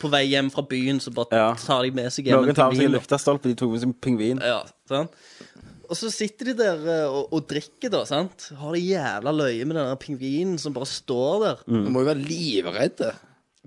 På 0.00 0.08
vei 0.12 0.24
hjem 0.30 0.50
fra 0.54 0.62
byen 0.68 1.00
så 1.02 1.10
bare 1.14 1.34
Ja. 1.36 1.48
tar 1.58 1.82
de 1.82 1.90
med 1.96 2.12
seg 2.14 2.28
hjem 2.30 2.42
Noen 2.44 2.54
tar 2.56 2.70
med 2.70 2.78
seg 2.78 2.86
en 2.88 2.94
lyktestolpe, 2.94 3.48
de 3.50 3.56
tok 3.58 3.72
med 3.74 3.82
seg 3.82 3.88
en 3.90 3.98
pingvin. 4.06 4.40
Ja, 4.44 4.62
sant? 4.88 5.10
Og 5.90 5.98
så 5.98 6.08
sitter 6.14 6.52
de 6.52 6.54
der 6.56 6.86
eh, 6.88 7.08
og, 7.10 7.32
og 7.36 7.48
drikker, 7.50 7.90
da. 7.92 8.04
sant? 8.08 8.46
Har 8.56 8.72
det 8.72 8.80
jævla 8.86 9.34
løye 9.34 9.66
med 9.66 9.76
den 9.76 9.90
der 9.90 9.98
pingvinen 10.00 10.54
som 10.62 10.72
bare 10.72 10.88
står 10.88 11.42
der. 11.44 11.60
Du 11.68 11.90
må 11.92 12.00
jo 12.04 12.08
være 12.12 12.22
livredd. 12.24 13.02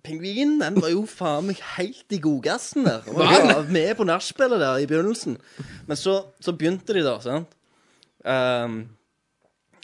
Pingvinen 0.06 0.58
den 0.62 0.80
var 0.82 0.90
jo 0.94 1.04
faen 1.10 1.48
meg 1.52 1.62
helt 1.76 2.14
i 2.14 2.20
godgassen 2.24 2.86
der. 2.88 3.06
Og 3.12 3.22
var 3.22 3.70
med 3.70 3.94
på 4.00 4.06
nachspielet 4.08 4.62
der 4.62 4.82
i 4.82 4.88
begynnelsen. 4.90 5.38
Men 5.90 5.98
så, 6.00 6.18
så 6.42 6.54
begynte 6.58 6.94
de, 6.98 7.04
da. 7.06 7.18
sant? 7.22 7.54
Ehm, 8.26 8.80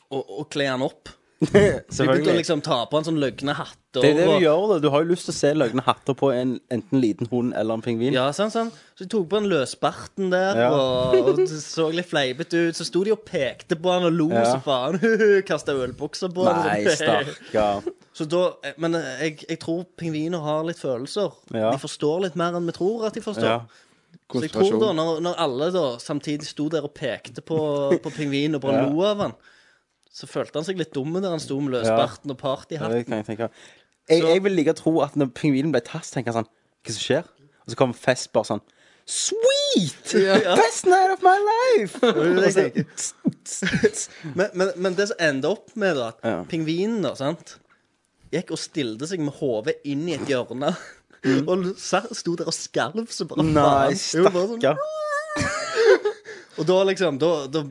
å, 0.09 0.21
å 0.41 0.45
kle 0.49 0.67
han 0.71 0.81
opp. 0.85 1.09
De 1.51 2.05
begynte 2.05 2.29
å 2.29 2.37
liksom 2.37 2.59
ta 2.61 2.83
på 2.85 2.99
en 2.99 3.05
sånn 3.07 3.17
løgne 3.17 3.53
hatter. 3.57 3.97
Det 4.03 4.09
er 4.11 4.17
det 4.19 4.25
og- 4.29 4.35
du 4.39 4.45
gjør, 4.45 4.65
da. 4.69 4.75
Du 4.83 4.89
har 4.93 5.01
jo 5.03 5.09
lyst 5.09 5.25
til 5.25 5.33
å 5.33 5.37
se 5.39 5.49
løgne 5.57 5.81
hatter 5.87 6.13
på 6.13 6.29
en 6.35 6.51
enten 6.71 7.01
liten 7.01 7.27
hund 7.31 7.55
eller 7.57 7.73
en 7.79 7.81
pingvin. 7.81 8.13
Ja, 8.13 8.27
sånn, 8.31 8.51
sånn. 8.53 8.69
Så 8.95 9.07
de 9.07 9.09
tok 9.09 9.25
på 9.31 9.39
en 9.41 9.49
løsbarten 9.49 10.29
der, 10.29 10.55
Ja. 10.61 10.69
og, 10.69 11.15
og 11.31 11.35
det 11.39 11.47
så 11.49 11.87
litt 11.91 12.05
fleipete 12.11 12.67
ut. 12.69 12.75
Så 12.77 12.85
sto 12.85 13.03
de 13.03 13.11
og 13.15 13.25
pekte 13.25 13.75
på 13.75 13.89
han 13.91 14.05
og 14.05 14.13
lo 14.13 14.29
Ja. 14.29 14.45
så 14.53 14.61
faen. 14.61 14.99
Kasta 15.49 15.73
ølbukser 15.73 16.29
på 16.31 16.45
han. 16.45 16.61
Nei, 16.67 16.83
sånn. 16.85 17.25
stakkar. 17.25 17.83
Så 18.13 18.25
da, 18.27 18.51
men 18.77 18.91
jeg, 18.93 19.37
jeg 19.47 19.57
tror 19.63 19.85
pingviner 19.97 20.41
har 20.43 20.65
litt 20.67 20.77
følelser. 20.77 21.31
Ja. 21.55 21.71
De 21.71 21.77
forstår 21.79 22.25
litt 22.27 22.35
mer 22.35 22.53
enn 22.59 22.65
vi 22.67 22.73
tror 22.75 23.05
at 23.07 23.15
de 23.15 23.21
forstår. 23.23 23.47
Ja. 23.47 23.61
Så 24.31 24.41
jeg 24.43 24.51
tror 24.51 24.77
da, 24.79 24.89
når, 24.93 25.21
når 25.23 25.39
alle 25.39 25.69
da 25.71 25.85
samtidig 25.97 26.45
sto 26.45 26.67
der 26.69 26.83
og 26.83 26.93
pekte 26.93 27.41
på, 27.41 27.57
på 28.03 28.11
pingvinen 28.13 28.55
og 28.59 28.61
bare 28.67 28.83
Ja. 28.83 28.89
lo 28.91 29.01
av 29.07 29.17
han, 29.25 29.33
så 30.11 30.27
følte 30.27 30.59
han 30.59 30.65
seg 30.67 30.77
litt 30.81 30.91
dum 30.95 31.13
der 31.15 31.29
han 31.31 31.39
sto 31.39 31.55
med 31.63 31.71
løsbarten 31.77 32.31
og 32.33 32.37
Ja, 32.37 32.41
partyhatten. 32.43 33.03
kan 33.07 33.23
jeg. 33.25 33.37
Jeg, 34.09 34.19
jeg 34.27 34.39
vil 34.43 34.51
like 34.57 34.71
å 34.73 34.75
tro 34.81 34.91
at 35.05 35.15
når 35.15 35.27
pingvinen 35.37 35.71
ble 35.71 35.79
tatt, 35.85 36.09
tenker 36.11 36.31
han 36.33 36.43
sånn 36.43 36.51
Hva 36.83 36.91
som 36.95 37.03
skjer? 37.05 37.25
Og 37.63 37.67
så 37.71 37.75
kommer 37.79 37.95
Fest 37.95 38.31
bare 38.35 38.45
sånn 38.49 38.61
Sweet! 39.11 40.11
Ja. 40.13 40.55
Best 40.59 40.85
night 40.85 41.09
of 41.13 41.21
my 41.25 41.37
life! 41.47 41.93
Men, 44.37 44.47
men, 44.53 44.67
men 44.77 44.93
det 44.95 45.07
som 45.09 45.17
ender 45.19 45.49
opp 45.55 45.71
med 45.79 45.95
da, 45.97 46.07
at 46.13 46.19
Ja. 46.27 46.35
pingvinen 46.51 47.01
da, 47.03 47.11
sant, 47.17 47.55
gikk 48.31 48.51
og 48.55 48.59
stilte 48.61 49.07
seg 49.09 49.19
med 49.25 49.33
hodet 49.39 49.75
inn 49.89 50.05
i 50.07 50.13
et 50.15 50.27
hjørne. 50.29 50.69
Mm. 51.25 51.41
Og 51.49 51.55
sto 51.77 52.35
der 52.39 52.47
og 52.49 52.53
skalv 52.55 53.07
så 53.13 53.25
bare 53.29 53.43
Nei, 53.45 53.93
stakkar. 53.99 54.47
Sånn- 54.55 54.77
Og 56.59 56.65
da 56.67 56.77
liksom, 56.87 57.17
da, 57.21 57.29
da 57.51 57.61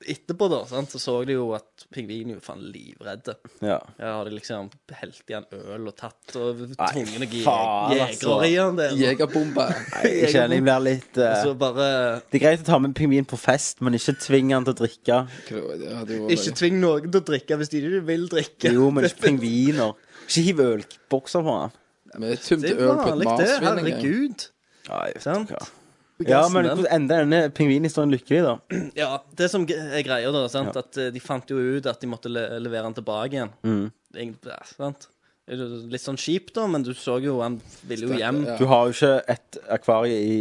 etterpå 0.00 0.46
da, 0.48 0.60
sant, 0.68 0.92
så 0.92 1.00
så 1.02 1.14
de 1.28 1.34
jo 1.34 1.50
at 1.56 1.84
pingvinen 1.92 2.36
jo 2.36 2.42
faen 2.44 2.62
livredde. 2.72 3.34
Ja. 3.60 3.78
Ja, 4.00 4.12
hadde 4.18 4.32
liksom 4.32 4.70
helt 4.96 5.32
i 5.32 5.36
han 5.36 5.46
øl 5.52 5.90
og 5.90 5.96
tatt 5.98 6.36
og 6.40 6.62
tvungne 6.78 7.28
jegere 7.28 8.06
altså. 8.06 8.36
i 8.46 8.54
han 8.56 8.78
der. 8.78 8.94
Jegerbombe. 8.96 9.66
Jeg 10.06 10.30
kjenner 10.32 10.56
jeg 10.56 10.64
blir 10.66 10.84
litt 10.86 11.20
uh, 11.20 11.50
bare 11.60 11.88
Det 12.30 12.40
er 12.40 12.44
greit 12.46 12.64
å 12.64 12.68
ta 12.70 12.78
med 12.80 12.92
en 12.92 12.96
pingvin 12.96 13.28
på 13.28 13.38
fest, 13.40 13.82
men 13.84 13.96
ikke 13.98 14.16
tvinge 14.22 14.56
han 14.56 14.68
til 14.68 14.76
å 14.76 14.80
drikke. 14.80 15.18
Ja, 15.50 16.04
Ikke 16.32 16.54
tving 16.62 16.80
noen 16.82 17.10
til 17.10 17.20
å 17.20 17.26
drikke 17.32 17.60
hvis 17.60 17.72
de 17.72 17.82
ikke 17.82 18.04
vil 18.08 18.24
drikke. 18.32 18.72
Jo, 18.76 18.88
men 18.94 19.08
ikke 19.08 19.24
pingviner. 19.28 19.98
Ikke 20.26 20.46
hiv 20.46 20.64
ølbokser 20.64 21.44
på 21.44 21.58
han. 21.58 21.76
Vi 22.16 22.32
tømte 22.42 22.66
Det 22.66 22.72
er 22.74 22.86
øl 22.86 22.96
på 23.02 23.12
et 23.12 23.28
marsvin. 23.28 23.68
Herregud. 23.68 24.48
Ja, 24.88 25.04
jeg 25.06 25.20
vet 25.20 25.26
Sant? 25.28 25.50
ikke 25.50 25.60
hva. 25.60 25.74
Ja, 26.28 26.42
men 26.52 26.66
ender 26.90 27.22
denne 27.24 27.38
pingvinhistorien 27.56 28.10
lykkelig, 28.12 28.42
da? 28.44 28.80
Ja, 28.98 29.10
det 29.36 29.50
som 29.50 29.62
er 29.68 30.02
greia 30.04 30.30
da, 30.34 30.46
sant? 30.52 30.76
at 30.76 30.96
eh, 31.00 31.10
de 31.14 31.20
fant 31.20 31.48
jo 31.48 31.56
ut 31.78 31.86
at 31.86 32.00
de 32.00 32.06
måtte 32.10 32.28
le 32.32 32.46
levere 32.60 32.84
den 32.90 32.94
tilbake 32.98 33.32
igjen. 33.38 33.52
Mm. 33.64 33.86
Egentlig, 34.14 34.52
ja, 34.52 34.60
sant? 34.76 35.08
Litt 35.50 36.02
sånn 36.04 36.18
kjipt 36.20 36.52
da, 36.54 36.66
men 36.70 36.84
du 36.86 36.92
så 36.94 37.16
jo, 37.22 37.40
han 37.42 37.56
ville 37.88 38.06
jo 38.06 38.18
hjem. 38.20 38.44
Du 38.60 38.66
har 38.70 38.86
jo 38.86 38.92
ikke 38.94 39.14
et 39.32 39.58
akvarie 39.68 40.18
i 40.22 40.36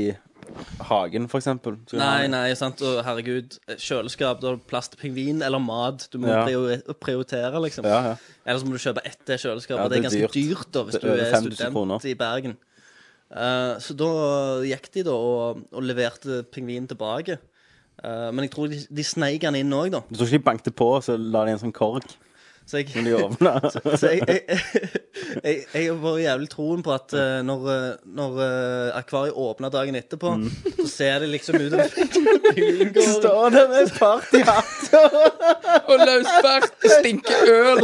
hagen, 0.89 1.27
for 1.29 1.37
eksempel. 1.41 1.75
Så 1.89 1.97
Nei, 1.99 2.27
nei, 2.29 2.53
sant, 2.57 2.81
og 2.85 2.99
herregud, 3.05 3.57
kjøleskap, 3.77 4.39
da 4.41 4.51
har 4.51 4.57
du 4.59 4.63
plass 4.69 4.89
til 4.89 4.99
pingvin 5.01 5.43
eller 5.45 5.61
mat. 5.61 6.07
Du 6.13 6.17
må 6.21 6.27
Ja. 6.29 6.43
prioritere, 6.93 7.61
liksom. 7.61 7.85
Ja, 7.85 7.99
ja. 8.11 8.15
Ellers 8.45 8.63
må 8.65 8.73
du 8.73 8.81
kjøpe 8.81 9.03
ett 9.05 9.19
til 9.25 9.37
kjøleskap, 9.37 9.77
Ja, 9.77 9.87
det 9.87 9.97
er 9.97 10.01
det 10.01 10.05
er 10.05 10.09
ganske 10.09 10.33
dyrt, 10.33 10.57
dyrt. 10.59 10.71
da, 10.73 10.83
hvis 10.83 10.93
Det 10.93 11.01
du 11.01 11.07
er 11.07 11.13
over 11.13 11.31
5000 11.31 11.53
student 11.55 11.73
kroner. 11.73 12.05
i 12.05 12.13
Bergen. 12.13 12.57
Eh, 13.29 13.75
så 13.83 13.93
da 13.97 14.09
gikk 14.65 14.89
de 14.95 15.05
da 15.05 15.13
og, 15.13 15.63
og 15.69 15.85
leverte 15.85 16.43
pingvinen 16.49 16.89
tilbake. 16.89 17.37
Uh, 17.99 18.29
men 18.31 18.45
jeg 18.45 18.53
tror 18.53 18.69
de, 18.71 18.79
de 18.95 19.03
sneik 19.03 19.43
han 19.43 19.57
inn 19.59 19.75
òg, 19.75 19.91
da. 19.91 19.99
Du 20.07 20.15
tror 20.15 20.29
ikke 20.29 20.39
de 20.39 20.45
bankte 20.45 20.71
på, 20.71 20.85
så 21.03 21.17
la 21.19 21.43
de 21.43 21.51
en 21.51 21.59
sånn 21.59 21.73
korg 21.75 22.05
Så 22.63 22.79
jeg, 22.79 22.93
når 22.95 23.07
de 23.09 23.15
åpna? 23.17 23.51
Så 23.99 24.13
jeg, 24.13 24.23
jeg, 24.23 24.61
jeg, 25.43 25.57
jeg 25.73 25.89
har 25.89 25.99
bare 25.99 26.21
jævlig 26.23 26.47
troen 26.53 26.85
på 26.85 26.93
at 26.95 27.11
uh, 27.17 27.41
når, 27.43 27.67
når 28.07 28.39
akvariet 29.01 29.35
åpna 29.35 29.71
dagen 29.73 29.99
etterpå, 29.99 30.31
så 30.77 30.87
ser 30.87 31.25
det 31.25 31.33
liksom 31.33 31.59
ut 31.59 31.75
som 31.75 33.11
Står 33.19 33.51
der 33.57 33.67
med 33.73 33.91
partyhatt 33.99 34.95
Og 35.91 36.05
løsbart 36.07 36.71
stinker 37.01 37.51
øl. 37.51 37.83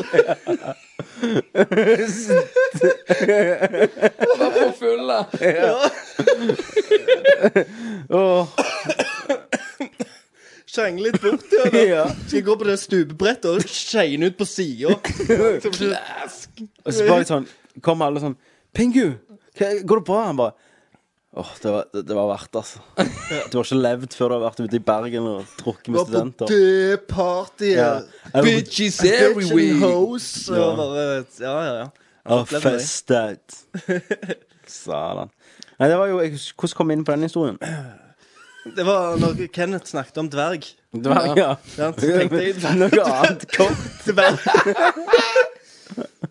Var 4.40 4.52
for 4.56 4.72
fulle. 4.80 5.18
Åh, 8.10 8.48
Skjenger 10.76 11.04
litt 11.06 11.22
bort. 11.24 11.46
Ja, 11.56 11.82
ja. 11.82 12.06
Skal 12.26 12.40
jeg 12.42 12.46
gå 12.50 12.56
på 12.60 12.66
det 12.68 12.76
stupebrettet 12.82 13.48
og 13.48 13.64
skeine 13.70 14.28
ut 14.32 14.38
på 14.40 14.48
sida? 14.50 14.90
Og 16.84 16.92
så 16.92 17.08
bare 17.08 17.28
sånn 17.30 17.46
Kommer 17.86 18.10
alle 18.10 18.20
sånn 18.24 18.36
Pingu, 18.76 19.14
går 19.56 20.02
det 20.02 20.06
bra? 20.08 20.26
Han 20.28 20.40
bare 20.40 20.52
Åh, 21.36 21.50
det, 21.62 21.72
var- 21.72 21.88
det, 21.94 22.02
det 22.08 22.16
var 22.16 22.28
verdt, 22.30 22.56
altså. 22.56 22.80
Du 23.52 23.58
har 23.58 23.66
ikke 23.66 23.76
levd 23.82 24.14
før 24.16 24.30
du 24.32 24.36
har 24.38 24.44
vært 24.46 24.62
ute 24.64 24.78
i 24.78 24.84
Bergen 24.88 25.26
og 25.28 25.50
drukket 25.60 25.90
med 25.92 25.98
Var 26.00 26.06
på 26.06 26.12
studenter. 26.14 26.46
det 26.48 27.00
partyet. 27.10 27.76
Ja. 27.76 28.42
Bitches 28.46 29.02
Bitch 29.02 29.12
and 29.12 29.36
everywhere. 29.36 29.80
hoes. 29.84 30.30
Og 30.50 30.56
Ja. 30.56 30.70
bare 30.80 31.26
Ja, 31.42 31.56
ja, 31.66 31.74
ja. 31.82 31.88
Og 32.26 32.40
opplevd 32.46 32.64
det. 32.64 32.72
festet. 32.80 33.60
Satan. 34.68 35.30
Nei, 35.80 35.90
det 35.92 35.98
var 36.00 36.08
jo 36.08 36.22
jeg, 36.24 36.32
Hvordan 36.56 36.76
kom 36.80 36.88
vi 36.88 36.94
inn 36.94 37.04
på 37.06 37.12
den 37.12 37.28
historien? 37.28 37.60
Det 38.76 38.86
var 38.88 39.18
når 39.22 39.44
Kenneth 39.54 39.92
snakket 39.92 40.18
om 40.18 40.30
dverg. 40.30 40.64
Dverg, 40.96 41.36
ja. 41.38 41.52
Ja, 41.78 41.92
så 41.92 42.00
tenkte 42.00 42.40
jeg 42.40 42.80
Noe 42.80 43.04
annet 43.12 43.44
kort. 43.54 43.84
dverg. 44.08 44.40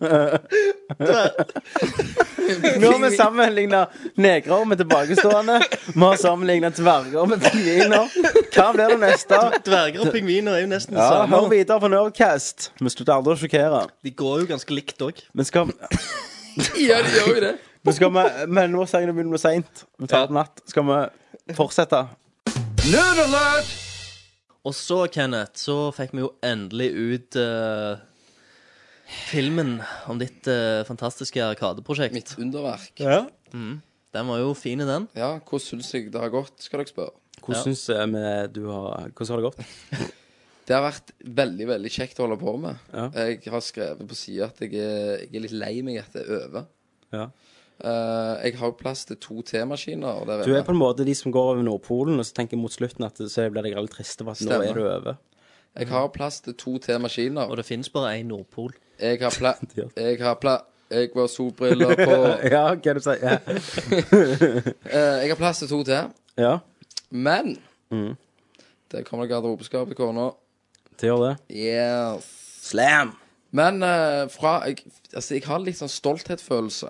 Nå 2.80 2.92
har 2.92 3.10
vi 3.10 3.16
sammenligna 3.16 3.88
negrer 4.14 4.64
med 4.64 4.78
tilbakestående. 4.78 5.60
Vi 5.94 6.00
har 6.00 6.16
sammenligna 6.16 6.70
dverger 6.70 7.26
med 7.30 7.42
pingviner. 7.44 8.08
Hva 8.54 8.66
blir 8.74 8.94
det 8.94 8.98
neste? 9.02 9.40
Dverger 9.66 10.04
og 10.06 10.12
pingviner 10.14 10.58
er 10.58 10.64
jo 10.64 10.70
nesten 10.72 10.96
det 10.98 11.04
Ja, 11.04 11.24
Hør 11.30 11.48
videre 11.52 11.80
på 11.82 11.90
Nerdcast. 11.92 12.70
Vi 12.80 12.92
slutter 12.92 13.16
aldri 13.16 13.36
å 13.36 13.40
sjokkere. 13.44 13.84
De 14.04 14.10
går 14.14 14.44
jo 14.44 14.50
ganske 14.54 14.76
likt 14.76 14.98
òg. 15.04 15.22
Men 15.32 15.48
skal, 15.48 15.72
Ja, 16.88 17.00
de 17.04 17.14
gjør 17.16 17.32
jo 17.32 17.40
det. 17.48 17.54
men 17.84 17.92
skal 17.96 18.12
vi 18.14 18.26
Men 18.58 18.74
nå 18.74 18.84
sier 18.88 19.04
jeg 19.04 19.10
det 19.10 19.16
begynner 19.16 19.34
å 19.34 19.38
bli 19.38 19.44
seint. 19.46 19.86
Vi 20.00 20.10
tar 20.10 20.28
det 20.30 20.36
natt. 20.38 20.54
Skal 20.70 20.86
vi 20.90 21.56
fortsette? 21.58 22.04
Nerd 22.90 23.24
alert! 23.28 23.70
Og 24.64 24.72
så, 24.72 25.02
Kenneth, 25.12 25.58
så 25.60 25.90
fikk 25.92 26.14
vi 26.16 26.22
jo 26.22 26.30
endelig 26.44 26.86
ut 26.96 27.36
eh, 27.36 27.98
filmen 29.06 29.76
om 30.10 30.20
ditt 30.20 30.46
uh, 30.50 30.82
fantastiske 30.88 31.42
Arkadeprosjekt. 31.44 32.14
Mitt 32.16 32.34
underverk. 32.40 32.92
Ja. 33.00 33.24
Mm. 33.52 33.78
Den 34.14 34.30
var 34.30 34.40
jo 34.40 34.52
fin, 34.54 34.78
den. 34.78 35.08
Ja, 35.18 35.36
hvordan 35.42 35.64
syns 35.64 35.92
jeg 35.94 36.10
det 36.14 36.20
har 36.22 36.32
gått, 36.32 36.54
skal 36.62 36.82
dere 36.82 36.92
spørre. 36.92 37.16
Hvordan 37.40 37.58
Ja. 37.58 37.64
syns 37.66 37.88
vi 37.90 38.52
du 38.54 38.68
har 38.70 39.10
Hvordan 39.10 39.34
har 39.34 39.42
det 39.42 39.48
gått? 39.50 40.12
Det 40.64 40.72
har 40.72 40.80
vært 40.80 41.10
veldig 41.20 41.66
veldig 41.68 41.90
kjekt 41.92 42.20
å 42.20 42.24
holde 42.24 42.38
på 42.40 42.54
med. 42.56 42.78
Ja. 42.88 43.10
Jeg 43.26 43.50
har 43.52 43.60
skrevet 43.60 44.06
på 44.08 44.16
sida 44.16 44.46
at 44.48 44.62
jeg 44.64 44.78
er, 44.80 45.18
jeg 45.26 45.34
er 45.36 45.44
litt 45.44 45.56
lei 45.60 45.74
meg 45.84 45.98
etter 46.00 46.24
er 46.24 46.46
over. 46.46 46.64
Ja. 47.12 47.26
Uh, 47.84 48.40
jeg 48.40 48.54
har 48.60 48.70
jo 48.70 48.76
plass 48.78 49.02
til 49.04 49.18
to 49.20 49.42
T-maskiner. 49.44 50.22
Du 50.46 50.54
er 50.54 50.64
på 50.64 50.72
en 50.72 50.80
måte 50.80 51.04
de 51.04 51.12
som 51.18 51.34
går 51.34 51.50
over 51.52 51.66
Nordpolen, 51.66 52.16
og 52.16 52.24
så 52.24 52.36
tenker 52.38 52.56
mot 52.56 52.72
slutten 52.72 53.04
at 53.04 53.20
så 53.20 53.48
blir 53.52 53.66
det 53.66 53.74
litt 53.74 53.92
trist 53.92 54.22
for 54.22 54.32
at 54.32 54.40
nå 54.46 54.60
er 54.62 54.72
du 54.72 54.84
over. 54.86 55.18
Jeg 55.78 55.88
har 55.90 56.08
plass 56.14 56.40
til 56.40 56.54
to 56.54 56.78
temaskiner. 56.78 57.48
Og 57.50 57.56
det 57.56 57.64
finnes 57.66 57.88
bare 57.90 58.12
én 58.20 58.28
Nordpol. 58.30 58.72
Jeg 59.00 59.18
har 59.20 59.30
pla... 59.38 59.54
Jeg 59.96 60.18
har 60.22 60.34
pla... 60.38 60.58
Jeg 60.90 61.08
var 61.14 61.26
solbriller 61.32 61.94
på 61.96 62.16
Ja, 62.54 62.60
hva 62.74 62.90
er 62.90 62.94
det 62.94 62.94
du 62.94 63.00
sier? 63.02 63.18
Ja. 63.24 63.38
Eh, 64.94 65.16
Jeg 65.24 65.32
har 65.32 65.38
plass 65.40 65.58
til 65.58 65.68
to 65.68 65.82
til. 65.84 66.10
ja, 66.38 66.58
Men 67.10 67.56
Mm. 67.90 68.14
Det 68.90 69.04
kommer 69.06 69.26
garderobeskap 69.26 69.86
til 69.86 69.96
kona. 69.96 70.30
det 71.00 71.08
gjør 71.08 71.20
det. 71.28 71.36
Yes. 71.50 72.24
Slam! 72.62 73.12
Men 73.52 73.82
eh, 73.82 74.28
fra 74.30 74.64
jeg, 74.66 74.76
Altså, 75.14 75.34
jeg 75.34 75.44
har 75.46 75.58
litt 75.62 75.76
sånn 75.78 75.88
stolthetsfølelse. 75.92 76.88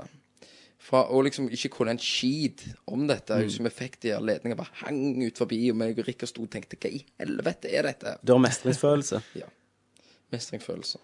Fra 0.84 1.06
å 1.08 1.22
liksom 1.24 1.48
ikke 1.54 1.70
kunne 1.78 1.94
en 1.94 2.02
skit 2.02 2.66
om 2.90 3.06
dette. 3.08 3.38
mm. 3.46 3.50
som 3.54 3.64
vi 3.64 3.72
fikk 3.72 4.00
de 4.04 4.12
ledningene 4.20 4.58
bare 4.58 4.82
hang 4.82 5.22
ut 5.22 5.40
forbi, 5.40 5.62
og 5.72 5.80
meg 5.80 5.98
og 5.98 6.08
Rikard 6.08 6.28
sto 6.28 6.44
og 6.44 6.52
tenkte 6.52 6.76
hva 6.76 6.92
i 6.92 7.00
helvete 7.22 7.72
er 7.72 7.88
dette? 7.88 8.18
Du 8.20 8.34
har 8.34 8.42
mestringsfølelse. 8.44 9.22
Mestringsfølelse. 10.34 11.00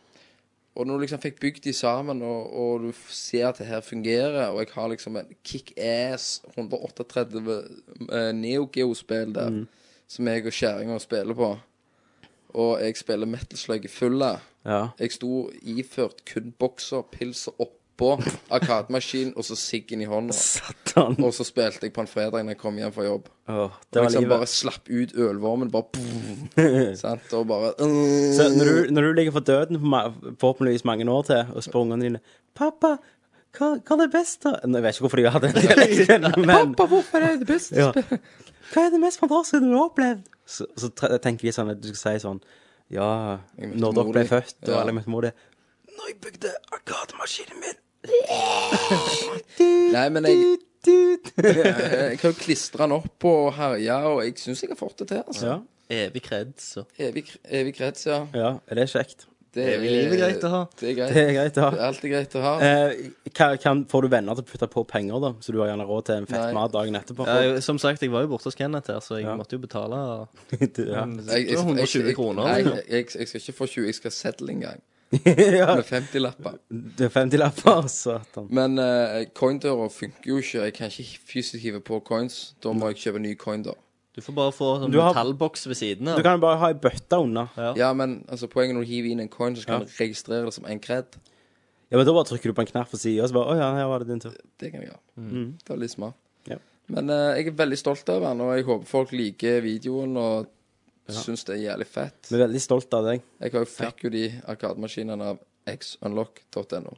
Og 0.78 0.86
når 0.86 0.94
du 0.94 1.04
liksom 1.04 1.22
fikk 1.22 1.40
bygd 1.42 1.64
de 1.64 1.72
sammen, 1.74 2.20
og, 2.22 2.52
og 2.56 2.84
du 2.84 2.92
ser 3.10 3.48
at 3.48 3.58
det 3.58 3.66
her 3.66 3.80
fungerer, 3.80 4.52
og 4.52 4.60
jeg 4.62 4.70
har 4.74 4.92
liksom 4.92 5.16
en 5.18 5.32
kickass 5.44 6.28
138 6.52 7.40
eh, 7.40 8.30
Neo 8.36 8.68
Geo-spill 8.72 9.34
der, 9.34 9.64
som 10.10 10.28
jeg 10.30 10.46
og 10.46 10.54
kjerringa 10.54 11.00
spiller 11.02 11.36
på, 11.36 11.50
og 12.60 12.72
jeg 12.82 12.96
spiller 12.98 13.30
Metal 13.30 13.58
Slug 13.58 13.84
i 13.84 13.92
fulle 13.92 14.36
Ja. 14.60 14.90
Jeg 15.00 15.14
sto 15.14 15.48
iført 15.62 16.18
kun 16.28 16.50
bokser, 16.58 17.00
pils 17.08 17.46
og 17.48 17.70
oppå 18.00 18.32
Arkademaskin 18.56 19.32
og 19.36 19.44
så 19.44 19.56
siggen 19.56 20.00
i 20.00 20.06
hånda. 20.08 20.32
Satan. 20.32 21.16
Og 21.22 21.34
så 21.36 21.44
spilte 21.44 21.84
jeg 21.86 21.92
på 21.92 22.00
en 22.00 22.08
fredag 22.10 22.42
når 22.44 22.54
jeg 22.54 22.58
kom 22.62 22.76
hjem 22.80 22.92
fra 22.96 23.04
jobb. 23.04 23.28
Åh, 23.50 23.70
det 23.92 24.00
var 24.00 24.08
liksom 24.08 24.24
livet. 24.24 24.32
bare 24.38 24.46
slapp 24.46 24.88
ut 24.90 25.12
ølvormen, 25.14 25.70
bare 25.70 25.84
boom, 25.92 26.48
sant? 27.04 27.32
Og 27.36 27.46
bare 27.50 27.72
øh. 27.78 28.34
Så 28.36 28.48
når 28.56 28.64
du, 28.64 28.90
når 28.96 29.02
du 29.02 29.12
ligger 29.12 29.32
for 29.32 29.40
døden 29.40 29.78
for 29.80 29.86
ma- 29.86 30.34
forhåpentligvis 30.40 30.84
mange 30.84 31.10
år 31.10 31.22
til, 31.28 31.44
og 31.54 31.62
spør 31.62 31.80
ungene 31.84 32.04
dine 32.08 32.20
'Pappa, 32.56 32.96
hva, 33.58 33.68
hva 33.82 33.94
er 33.96 34.00
det 34.06 34.10
beste?' 34.14 34.50
Nå, 34.66 34.78
Jeg 34.78 34.82
vet 34.82 34.94
ikke 34.94 35.00
hvorfor 35.06 35.16
de 35.16 35.30
har 35.30 35.38
den 35.40 35.52
dialekten, 35.62 36.46
men 36.46 36.74
Pappa, 36.74 36.86
hvorfor 36.86 37.18
er 37.18 37.30
det 37.36 37.38
det 37.46 37.46
beste 37.54 37.76
Ja. 37.76 37.92
Hva 38.72 38.86
er 38.86 38.90
det 38.90 39.00
mest 39.02 39.18
fantastiske 39.18 39.60
du 39.64 39.72
har 39.76 39.88
opplevd? 39.90 40.26
Så, 40.46 40.66
så 40.78 40.88
tre- 40.94 41.18
tenker 41.18 41.46
de 41.48 41.52
sånn 41.54 41.70
at 41.70 41.80
du 41.82 41.88
skal 41.94 42.18
si 42.18 42.26
sånn 42.26 42.40
Ja, 42.90 43.38
møtte 43.58 43.78
når 43.78 43.92
mor 43.94 44.02
dere 44.02 44.12
ble 44.12 44.22
di. 44.22 44.28
født, 44.28 44.54
og 44.62 44.68
Ja. 44.74 44.80
alle 44.80 44.92
møtte 44.92 45.10
mor 45.10 45.22
di 45.22 45.30
Når 45.96 46.06
jeg 46.08 46.16
bygde 46.22 46.50
arkademaskinen 46.72 47.60
min 47.60 47.78
Nei, 49.94 50.06
men 50.14 50.24
jeg, 50.28 50.58
jeg 50.86 52.20
har 52.20 52.24
jo 52.24 52.32
klistra 52.40 52.86
den 52.86 52.96
opp 53.00 53.26
og 53.28 53.50
herja, 53.58 53.98
og 54.10 54.22
jeg 54.24 54.38
syns 54.40 54.62
jeg 54.64 54.72
har 54.72 54.78
fått 54.80 55.02
det 55.02 55.08
til. 55.12 55.24
altså. 55.26 55.46
Ja. 55.50 55.58
Evig 55.90 56.20
kreds 56.22 56.68
og 56.78 56.86
Evig, 57.02 57.24
evig 57.50 57.72
krets, 57.74 58.04
ja. 58.06 58.20
ja, 58.36 58.52
er 58.70 58.78
det 58.78 58.84
kjekt? 58.92 59.26
Det 59.50 59.64
Evig 59.74 59.88
liv 59.90 60.12
er 60.14 60.20
greit 60.20 60.44
å 60.46 60.50
ha. 60.52 60.58
Det 60.78 60.92
er 60.92 60.94
greit. 60.94 61.10
Det 61.16 61.22
er 61.26 61.32
greit 61.34 61.56
å 61.58 61.62
ha. 61.64 61.70
Det 61.74 61.80
er 61.80 61.86
alltid 61.88 62.12
greit 62.12 62.34
å 62.38 62.42
ha. 62.44 62.52
Eh, 62.62 63.00
hva, 63.34 63.48
kan, 63.58 63.80
får 63.90 64.06
du 64.06 64.08
venner 64.12 64.38
til 64.38 64.44
å 64.46 64.50
putte 64.52 64.68
på 64.70 64.84
penger, 64.92 65.16
da? 65.24 65.32
Så 65.42 65.50
du 65.50 65.58
har 65.58 65.72
gjerne 65.72 65.86
råd 65.88 66.04
til 66.06 66.20
en 66.20 66.28
fett 66.30 66.52
mat 66.54 66.70
dagen 66.76 66.94
etterpå? 67.00 67.26
ja, 67.26 67.40
jeg- 67.48 67.64
Som 67.66 67.80
sagt, 67.82 68.04
jeg 68.06 68.12
var 68.14 68.22
jo 68.22 68.30
borte 68.30 68.46
hos 68.46 68.54
Kenneth 68.54 68.86
her, 68.94 69.00
så 69.02 69.18
jeg 69.18 69.26
Ja. 69.26 69.34
måtte 69.34 69.58
jo 69.58 69.64
betale 69.66 69.98
ja. 69.98 70.22
Jeg, 70.54 70.70
jeg, 70.78 71.48
det 71.50 71.58
120 71.58 72.14
kroner, 72.14 72.46
Nei, 72.46 72.62
jeg, 72.86 73.10
jeg 73.18 73.26
skal 73.32 73.40
ikke 73.42 73.56
få 73.58 73.66
20, 73.74 73.86
jeg 73.90 73.98
skal 73.98 74.14
settle 74.14 74.54
en 74.54 74.60
gang. 74.68 74.80
ja. 75.60 75.74
Med 75.74 75.84
50-lapper. 75.88 76.58
Det 76.70 77.06
er 77.08 77.12
50-lapper, 77.14 77.86
satan. 77.90 78.46
Men 78.54 78.78
uh, 78.78 79.24
coindøra 79.34 79.88
funker 79.90 80.28
jo 80.30 80.36
ikke. 80.38 80.60
Jeg 80.68 80.74
kan 80.76 80.92
ikke 80.92 81.18
fysisk 81.32 81.62
hive 81.64 81.80
på 81.82 81.98
coins. 82.06 82.52
Da 82.62 82.70
må 82.76 82.92
jeg 82.92 83.00
kjøpe 83.02 83.22
ny 83.24 83.32
coindør. 83.40 83.78
Du 84.14 84.20
får 84.22 84.34
bare 84.36 84.52
få 84.54 84.68
sånn 84.82 84.90
Du 84.94 84.98
har- 85.00 85.12
metallboks 85.14 85.66
ved 85.70 85.78
siden 85.78 86.08
Du 86.18 86.22
kan 86.26 86.40
bare 86.42 86.58
ha 86.58 86.68
ei 86.72 86.78
bøtte 86.78 87.18
unna. 87.22 87.48
Ja. 87.56 87.72
Ja, 87.78 87.90
men 87.94 88.24
altså, 88.28 88.48
poenget 88.50 88.74
når 88.78 88.86
du 88.86 88.90
hiver 88.90 89.10
inn 89.14 89.20
en 89.22 89.28
coin, 89.30 89.54
så 89.56 89.62
skal 89.66 89.80
Ja. 89.80 89.86
du 89.86 89.92
registrere 89.98 90.44
det 90.46 90.54
som 90.54 90.66
en 90.66 90.80
kred. 90.82 91.04
Ja, 91.90 91.96
men 91.98 92.06
Da 92.06 92.12
bare 92.14 92.24
trykker 92.30 92.50
du 92.50 92.54
på 92.54 92.62
en 92.62 92.70
knapp 92.70 92.90
på 92.90 92.98
sida, 92.98 93.22
og 93.24 93.30
så 93.30 93.34
bare 93.34 93.54
Å 93.54 93.58
ja, 93.58 93.68
her 93.74 93.86
var 93.90 93.98
det 94.02 94.08
din 94.08 94.20
tur. 94.22 94.34
Det 94.58 94.70
kan 94.72 94.80
jeg 94.82 94.90
gjøre. 94.90 95.00
Mm. 95.18 95.52
Det 95.58 95.68
var 95.74 95.76
litt 95.82 95.90
smart. 95.94 96.14
Ja. 96.46 96.56
Men 96.90 97.10
eh, 97.10 97.34
jeg 97.38 97.46
er 97.50 97.58
veldig 97.64 97.78
stolt 97.78 98.08
av 98.14 98.22
den, 98.22 98.40
og 98.46 98.54
jeg 98.56 98.64
håper 98.66 98.86
folk 98.86 99.10
liker 99.12 99.60
videoen 99.62 100.16
og 100.16 100.46
syns 101.16 101.44
det 101.48 101.56
er 101.56 101.62
jævlig 101.70 101.86
fett. 101.90 102.30
Vi 102.30 102.36
er 102.38 102.44
veldig 102.46 102.62
stolt 102.62 102.94
av 102.94 103.08
deg. 103.10 103.22
Jeg 103.40 103.54
har 103.54 103.64
jo 103.66 103.70
fikk 103.70 104.04
jo 104.06 104.12
de 104.14 104.24
arkademaskinene 104.54 105.32
av 105.34 105.40
xunlock.no. 105.70 106.96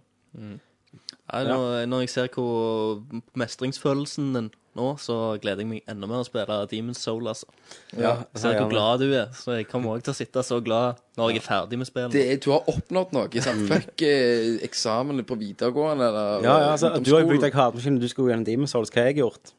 Nei, 1.32 1.44
når, 1.48 1.86
når 1.88 2.02
jeg 2.04 2.10
ser 2.12 2.28
hvor 2.34 3.00
mestringsfølelsen 3.40 4.34
din 4.36 4.50
nå, 4.76 4.86
så 5.00 5.16
gleder 5.40 5.60
jeg 5.60 5.68
meg 5.68 5.88
enda 5.90 6.08
mer 6.08 6.22
å 6.22 6.26
spille 6.26 6.56
Demon's 6.70 7.00
Soul, 7.04 7.26
altså. 7.28 7.48
Ja, 7.92 8.14
Jeg 8.32 8.40
ser 8.40 8.56
hvor 8.56 8.70
glad 8.72 9.02
du 9.04 9.10
er, 9.10 9.26
så 9.36 9.58
jeg 9.58 9.66
kommer 9.68 9.92
òg 9.98 10.04
til 10.06 10.14
å 10.14 10.16
sitte 10.16 10.44
så 10.48 10.62
glad 10.64 11.00
når 11.20 11.34
jeg 11.34 11.42
er 11.42 11.44
ferdig 11.44 11.80
med 11.80 11.88
spillet. 11.88 12.14
Det 12.14 12.22
er, 12.24 12.38
du 12.40 12.50
har 12.54 12.68
oppnådd 12.72 13.12
noe. 13.16 13.42
Sant? 13.44 13.66
Fuck 13.68 14.04
eh, 14.08 14.54
eksamen 14.64 15.20
på 15.28 15.36
videregående 15.40 16.08
eller 16.08 16.46
Ja, 16.46 16.54
ja, 16.64 16.70
altså, 16.72 16.94
Du 17.04 17.12
har 17.12 17.24
jo 17.24 17.28
brukt 17.34 17.44
deg 17.44 17.56
hardmaskin, 17.56 18.00
du 18.00 18.08
skulle 18.08 18.32
gjennom 18.32 18.48
Demon's 18.48 18.72
Souls. 18.72 18.92
Hva 18.92 19.04
har 19.04 19.12
jeg 19.12 19.20
gjort? 19.20 19.52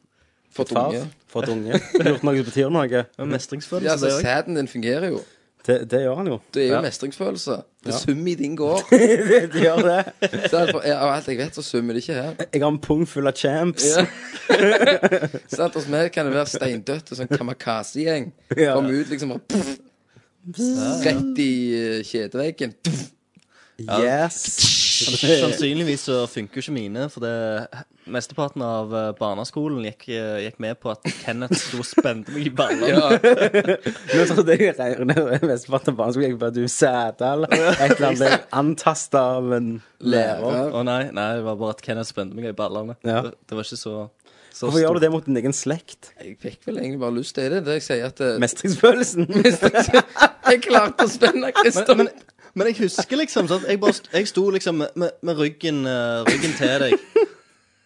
For 0.54 0.64
unge. 0.78 1.04
Fått 1.28 1.48
unge. 1.50 1.78
Gjort 2.06 2.22
noe 2.22 2.36
som 2.38 2.44
betyr 2.50 2.68
noe. 2.70 3.04
Mestringsfølelse, 3.26 3.86
Ja, 3.88 3.92
altså, 3.96 4.06
det 4.06 4.18
òg. 4.20 4.26
sæden 4.28 4.54
din 4.60 4.68
fungerer 4.70 5.08
jo. 5.10 5.22
Det, 5.64 5.78
det 5.88 6.00
gjør 6.04 6.18
han 6.18 6.26
jo. 6.28 6.36
Det 6.52 6.60
er 6.62 6.66
jo 6.68 6.74
Ja. 6.74 6.80
mestringsfølelse. 6.84 7.54
Det 7.84 7.92
Ja. 7.94 7.98
summer 7.98 8.30
i 8.30 8.34
din 8.36 8.54
gård. 8.56 8.82
det, 8.90 9.50
gjør 9.64 9.80
det. 9.82 10.02
Så 10.52 10.60
er 10.60 10.92
Av 10.98 11.08
alt 11.14 11.26
jeg 11.28 11.38
vet, 11.38 11.54
så 11.56 11.62
summer 11.64 11.94
det 11.96 12.02
ikke 12.04 12.14
her. 12.18 12.34
Jeg 12.52 12.60
har 12.62 12.68
en 12.70 12.78
pung 12.78 13.06
full 13.08 13.26
av 13.26 13.32
champs. 13.32 13.84
Ja. 13.96 14.04
Sant, 15.48 15.74
hos 15.74 15.88
meg 15.88 16.12
kan 16.12 16.26
det 16.28 16.34
være 16.36 16.52
steindødt 16.52 17.10
og 17.14 17.18
sånn 17.18 17.32
kamikaze-gjeng. 17.32 18.28
Ja. 18.60 18.74
Kom 18.76 18.92
ut 18.92 19.08
liksom 19.08 19.32
og 19.38 19.40
puff, 19.48 19.74
Rett 20.54 21.38
i 21.40 21.50
eh, 21.80 22.02
kjedeveggen. 22.04 22.74
Puff. 22.84 23.06
Yes. 23.80 24.42
Sannsynligvis 25.44 26.06
så 26.08 26.20
funker 26.30 26.60
jo 26.60 26.64
ikke 26.64 26.74
mine, 26.76 27.08
for 27.12 27.24
det 27.24 27.34
mesteparten 28.10 28.62
av 28.64 28.92
eh, 28.94 29.10
barneskolen 29.18 29.84
gikk, 29.88 30.08
eh, 30.12 30.42
gikk 30.44 30.58
med 30.62 30.78
på 30.80 30.92
at 30.92 31.06
Kenneth 31.22 31.56
sto 31.58 31.80
og 31.82 31.88
spente 31.88 32.34
meg 32.34 32.50
i 32.50 32.52
ballene. 32.54 32.90
Ja. 32.92 33.08
Nå 34.14 34.26
trodde 34.30 34.58
jeg 34.58 34.74
regnet 34.78 35.44
mesteparten 35.44 35.94
av 35.94 36.00
barneskolen 36.02 36.34
gikk 36.34 36.42
på 36.42 36.50
at 36.50 36.58
du 36.58 36.64
eller 36.64 37.54
et 37.54 37.96
eller 37.96 38.08
annet. 38.10 38.20
Ble 38.24 38.40
antasta 38.60 39.24
av 39.38 39.54
en 39.56 39.70
lærer. 40.04 40.68
Å 40.74 40.84
nei, 40.86 41.00
nei, 41.16 41.30
det 41.38 41.46
var 41.48 41.58
bare 41.62 41.78
at 41.78 41.82
Kenneth 41.86 42.12
spente 42.12 42.36
meg 42.36 42.50
i 42.52 42.56
ballene. 42.56 42.98
Ja. 43.06 43.24
Det, 43.26 43.34
det 43.48 43.58
var 43.58 43.66
ikke 43.66 43.80
så, 43.80 43.96
så 44.52 44.68
Hvorfor 44.68 44.82
gjør 44.82 44.98
du 44.98 45.04
det 45.06 45.12
mot 45.14 45.26
din 45.26 45.40
egen 45.40 45.56
slekt? 45.56 46.12
Jeg 46.20 46.36
fikk 46.42 46.68
vel 46.68 46.82
egentlig 46.82 47.00
bare 47.06 47.16
lyst 47.16 47.38
til 47.38 47.50
det. 47.56 47.64
Det 47.66 47.80
jeg 47.80 47.88
sier 47.88 48.12
at 48.12 48.22
eh, 48.24 48.36
Mestringsfølelsen. 48.44 49.28
Jeg 50.44 50.60
klarte 50.60 51.06
å 51.06 51.08
spenne 51.08 51.48
Kristian 51.56 52.02
Men, 52.02 52.10
men 52.10 52.33
jeg 52.70 52.76
husker 52.78 53.16
liksom 53.18 53.48
sånn, 53.50 53.64
jeg, 53.68 53.80
bare, 53.82 53.92
st- 53.96 54.10
jeg 54.14 54.28
sto 54.30 54.44
liksom 54.54 54.76
med, 54.78 55.10
med, 55.22 55.36
ryggen, 55.38 55.82
eh, 55.90 56.22
ryggen 56.28 56.52
til 56.58 56.78
deg 56.84 56.94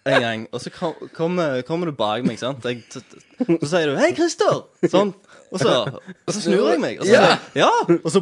en 0.08 0.20
gang, 0.24 0.44
og 0.52 0.60
så 0.60 0.70
kom, 0.72 0.94
kommer, 1.16 1.62
kommer 1.68 1.86
du 1.90 1.92
bak 1.96 2.24
meg, 2.24 2.38
sant? 2.40 2.64
Jeg, 2.64 2.82
t- 2.92 3.00
t- 3.00 3.58
så 3.62 3.68
sier 3.68 3.86
du 3.90 3.96
'Hei, 3.96 4.12
Christer!' 4.16 4.62
Sånn. 4.88 5.14
Og 5.52 5.58
så, 5.60 5.74
og 6.26 6.32
så 6.34 6.40
snur 6.44 6.68
jeg 6.72 6.80
meg, 6.80 7.00
og 7.00 7.06
så 7.06 7.12
sier 7.12 7.24
jeg 7.28 7.38
'Ja!' 7.60 7.98
Og 8.04 8.10
så 8.12 8.20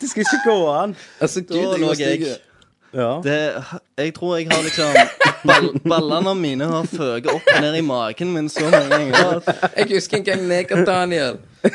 Det 0.00 0.10
skal 0.10 0.20
ikke 0.22 0.42
gå 0.50 0.58
an. 0.70 0.96
Altså, 1.20 1.40
Gud, 1.42 1.56
Da 1.56 1.70
jeg 1.72 1.80
lå 1.80 1.88
jeg 1.88 1.96
stygg. 1.96 2.26
Ja. 2.98 3.20
det, 3.22 3.64
Jeg 3.98 4.14
tror 4.14 4.36
jeg 4.36 4.48
har 4.50 4.62
liksom 4.62 4.96
ball, 5.46 5.68
Ballene 5.86 6.34
mine 6.34 6.66
har 6.66 6.88
føket 6.90 7.30
opp 7.30 7.46
og 7.54 7.60
ned 7.62 7.76
i 7.78 7.84
magen 7.86 8.32
min 8.34 8.48
så 8.50 8.64
mange 8.66 8.88
ganger. 8.90 9.42
Jeg 9.76 9.86
husker 9.92 10.18
en 10.18 10.24
gang 10.26 10.42
Neger-Daniel. 10.50 11.38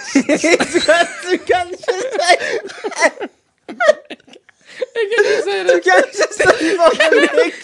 Du 1.23 1.37
kan 1.47 1.71
ikke 1.71 1.87
si 1.87 1.93
Jeg 4.93 5.05
kan 5.11 5.19
ikke 5.23 5.41
si 5.45 5.53
det. 5.57 5.63
Du 5.69 5.75
kan 5.85 5.95
ikke 6.07 6.27
si 6.37 6.43
bare 6.81 7.05
nek. 7.13 7.55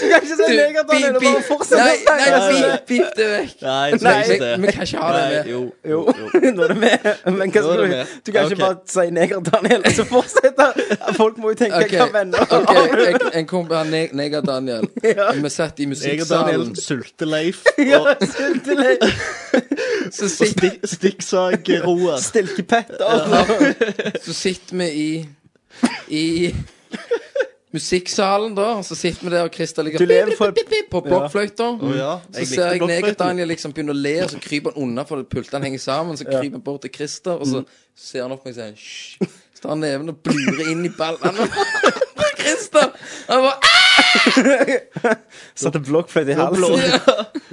Du 0.00 0.04
kan 0.08 0.16
ikke 0.20 0.28
si 0.28 0.32
Du, 0.40 0.44
neger, 0.60 0.82
Daniel. 0.90 1.12
beep, 1.12 1.22
Bare 1.24 1.42
fortsetter 1.48 1.50
fortsett 1.50 1.80
Nei, 1.80 1.86
å 2.30 2.32
si 2.40 2.44
nei, 2.52 2.60
det. 2.60 2.66
beep, 2.70 2.82
beep 2.90 3.08
det 3.16 3.26
vekk. 3.34 3.54
Nei, 3.62 3.88
Nei, 3.90 3.98
nei, 4.06 4.20
vi, 4.28 4.34
vi 4.64 4.68
kan 4.74 4.82
ikke 4.88 5.00
ha 5.04 5.08
det 5.16 5.24
med. 5.30 5.42
jo, 5.52 5.60
Jo, 5.92 5.98
nå 6.56 6.60
er 6.66 6.70
det 6.74 6.80
med. 6.84 6.98
Men 7.26 7.36
hva 7.40 7.46
er 7.46 7.50
skal 7.66 7.78
du. 7.80 7.84
Du 8.26 8.30
kan 8.34 8.40
ikke 8.48 8.60
bare 8.60 8.76
si 8.94 9.04
neger, 9.16 9.38
Daniel, 9.50 9.80
og 9.86 9.92
så 9.98 10.04
fortsette. 10.10 10.66
Folk 11.20 11.34
må 11.42 11.46
jo 11.54 11.58
tenke 11.62 11.78
okay. 11.84 11.98
hva 12.00 12.08
venner 12.14 12.38
ok, 12.44 12.52
har 12.70 12.76
en, 13.06 13.16
en 13.42 13.46
kompis 13.50 13.76
av 13.80 13.86
Neger-Daniel. 14.20 14.84
Vi 15.44 15.48
satt 15.52 15.76
i 15.80 15.82
musikksalen. 15.90 16.20
Neger-Daniel, 16.20 16.64
Sulte-Leif. 16.80 17.58
Ja, 17.80 17.98
og, 18.04 18.10
sultelei. 18.34 18.96
Så 20.10 20.28
Stikksag-Roar. 20.94 22.18
Stilkepetter. 22.20 24.20
så 24.24 24.32
sitter 24.34 24.76
vi 24.76 24.84
i 24.90 25.28
I 26.22 26.54
musikksalen, 27.72 28.54
da. 28.56 28.66
Og 28.80 28.84
så 28.84 28.96
sitter 28.98 29.24
vi 29.28 29.32
der, 29.34 29.44
og 29.46 29.54
Christer 29.54 29.86
ligger 29.86 30.02
Du 30.02 30.04
lever 30.10 30.32
for 30.38 30.54
på 30.90 31.00
blokkfløyta. 31.06 31.68
Ja, 31.96 32.16
Så 32.32 32.38
jeg 32.38 32.48
ser 32.48 32.62
jeg 32.64 32.72
likte 32.72 32.86
blokkfløyten. 32.86 32.88
Neger-Daniel 32.88 33.52
liksom 33.52 33.74
begynne 33.76 33.94
å 33.94 34.00
le, 34.00 34.16
og 34.24 34.30
så 34.34 34.40
kryper 34.42 34.74
han 34.74 34.82
unna, 34.88 35.04
for 35.06 35.22
pultene 35.22 35.64
henger 35.68 35.84
sammen. 35.84 36.18
Så 36.18 36.26
kryper 36.28 36.58
han 36.58 36.64
bort 36.66 36.82
til 36.86 36.94
Christer, 36.94 37.38
og 37.38 37.46
så 37.46 37.64
ser 37.96 38.26
han 38.26 38.34
opp 38.34 38.42
på 38.44 38.50
meg 38.50 38.58
og 38.58 38.62
sier 38.62 38.74
Hysj. 38.74 39.36
Så 39.54 39.62
tar 39.66 39.74
han 39.74 39.84
neven 39.84 40.08
og 40.14 40.22
blurer 40.24 40.72
inn 40.72 40.86
i 40.88 40.92
ballene 40.98 41.46
på 41.46 42.30
Christer. 42.40 42.90
Han 43.28 43.46
bare 43.46 43.58
"Ah!" 43.60 43.79
Satte 45.60 45.80
blokkfløyte 45.84 46.34
i 46.34 46.38
halsen. 46.38 46.80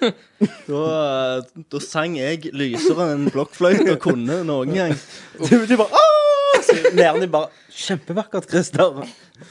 da, 0.69 0.81
eh, 0.81 1.63
da 1.71 1.81
sang 1.83 2.17
jeg 2.17 2.51
lysere 2.55 3.11
enn 3.13 3.29
blokkfløyte 3.33 3.97
kunne 4.01 4.41
noen 4.47 4.73
gang. 4.75 4.95
Du, 5.39 5.55
du 5.67 5.75
bare 5.79 6.01
Åh! 6.01 6.61
Så 6.67 7.27
bare 7.29 7.49
Kjempevakkert, 7.77 8.49
Christer. 8.49 9.01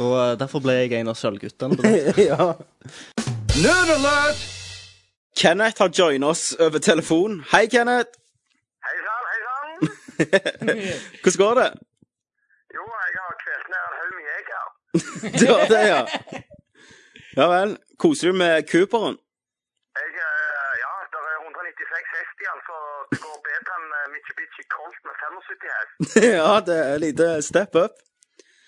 Og 0.03 0.13
eh, 0.19 0.35
derfor 0.41 0.63
ble 0.65 0.81
jeg 0.81 0.93
en 0.99 1.13
av 1.13 1.19
sølvguttene. 1.19 1.79
på 1.79 2.23
ja. 2.31 2.53
Nerd 3.63 3.93
alert! 3.97 4.47
Kenneth 5.37 5.83
har 5.83 5.93
joinet 5.93 6.29
oss 6.29 6.45
over 6.59 6.83
telefon. 6.83 7.43
Hei, 7.53 7.67
Kenneth. 7.71 8.17
Hei 8.87 8.97
sann, 9.05 9.25
hei 9.31 9.39
sann. 9.45 9.79
Hvordan 11.21 11.39
går 11.43 11.61
det? 11.61 11.71
Jo, 12.77 12.87
jeg 12.89 13.21
har 13.21 13.37
kvelt 13.45 13.71
ned 13.73 13.83
en 13.85 13.95
haug 14.01 14.13
med 14.17 14.25
jeger. 14.33 14.65
Du 15.41 15.47
har 15.53 15.67
det, 15.75 15.83
ja. 15.91 16.01
Ja 17.41 17.47
vel. 17.53 17.71
Koser 18.03 18.27
du 18.31 18.35
med 18.43 18.55
Cooperen? 18.73 19.17
Jeg, 19.99 20.09
eh, 20.27 20.75
ja, 20.85 20.93
det 21.13 21.21
er 21.33 21.39
196 21.45 22.09
hest 22.17 22.37
i 22.43 22.47
den, 22.51 22.61
så 22.69 22.77
det 23.13 23.19
går 23.25 23.37
bedre 23.49 23.73
enn 23.79 23.87
eh, 23.99 24.07
Mitsubishi 24.15 24.65
Colt 24.77 25.01
med 25.09 25.15
75 25.23 25.77
hest. 25.79 25.95
ja, 26.41 26.53
det 26.69 26.79
er 26.93 26.97
lite 27.07 27.27
step 27.51 27.73
up. 27.85 27.95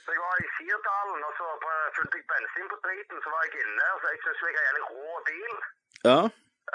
Så 0.05 0.09
jeg 0.16 0.21
var 0.27 0.37
i 0.47 0.49
Sirdalen, 0.57 1.21
og 1.29 1.33
så 1.41 1.47
på- 1.64 1.89
fulgte 1.97 2.16
jeg 2.21 2.27
bensin 2.33 2.66
på 2.73 2.79
driten, 2.87 3.16
så 3.25 3.29
var 3.35 3.41
jeg 3.47 3.55
inne, 3.64 3.87
og 3.95 3.99
så 4.03 4.07
jeg 4.12 4.21
synes 4.25 4.41
jeg 4.59 4.66
har 4.69 4.77
en 4.83 4.87
rå 4.93 5.09
bil. 5.31 5.55
Ja. 6.11 6.21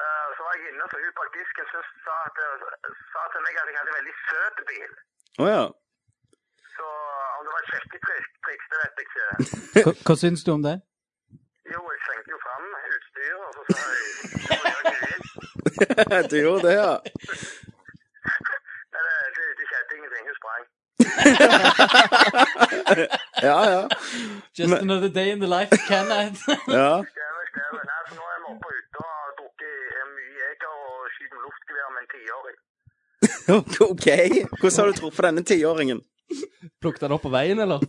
Eh, 0.02 0.28
så 0.36 0.42
var 0.46 0.52
jeg 0.58 0.64
inne, 0.72 0.86
så 0.92 0.96
hun 1.04 1.14
bak 1.20 1.30
disken 1.38 1.66
synes, 1.74 1.90
sa, 2.06 2.16
at, 2.30 2.38
sa 3.14 3.22
til 3.34 3.42
meg 3.46 3.54
at 3.62 3.68
jeg 3.70 3.78
hadde 3.80 3.92
en 3.94 4.00
veldig 4.00 4.16
søt 4.30 4.58
bil. 4.72 4.92
Å 5.44 5.46
ja. 5.56 5.64
Så 6.78 6.88
om 7.38 7.42
det 7.46 7.52
var 7.56 7.62
et 7.66 7.70
sjekketriks, 7.74 8.66
det 8.72 8.78
vet 8.82 8.96
jeg 9.00 9.06
ikke. 9.10 9.28
Hva, 9.86 9.94
hva 10.08 10.16
syns 10.24 10.46
du 10.48 10.52
om 10.58 10.66
det? 10.70 10.76
Jo, 11.74 11.82
jeg 11.94 12.00
svingte 12.06 12.30
jo 12.36 12.40
fram 12.46 12.64
utstyret, 12.96 13.44
og 13.48 13.52
så 13.58 13.62
sa 13.70 13.78
jeg 16.18 16.24
du 16.32 16.36
gjorde 16.46 16.64
det, 16.68 16.74
ja. 16.84 16.94
Men 18.94 19.02
det, 19.08 19.16
det, 19.36 19.46
det 19.58 19.66
skjedde 19.70 19.92
ingenting, 19.98 20.24
hun 20.30 20.38
sprang. 20.42 20.64
Ja, 23.48 23.60
ja. 23.76 23.84
Just 24.58 24.74
another 24.74 25.10
day 25.20 25.28
in 25.32 25.38
the 25.40 25.48
life 25.56 25.70
of 25.76 25.80
Kenneth. 25.92 26.42
ja. 26.80 26.92
Stemmer, 27.14 27.46
stemmer. 27.54 27.82
Nei, 27.90 28.02
så 28.08 28.14
nå 28.20 28.24
er 28.34 28.38
vi 28.40 28.44
oppe 28.54 28.68
ute 28.78 28.98
og 29.02 29.06
har 29.10 29.32
drukket 29.40 29.76
eh, 29.98 30.06
mye 30.14 30.34
jeger 30.44 30.72
og 30.78 30.82
skyter 31.16 31.36
med 31.36 31.44
luftgevær 31.48 31.88
med 31.96 32.02
en 32.04 32.12
tiåring. 32.14 32.58
OK. 33.92 34.08
Hvordan 34.60 34.78
har 34.80 34.86
du 34.92 34.96
truffet 35.02 35.24
denne 35.28 35.44
tiåringen? 35.52 36.00
Plukket 36.82 37.04
han 37.08 37.16
opp 37.18 37.26
på 37.26 37.34
veien, 37.34 37.60
eller? 37.66 37.80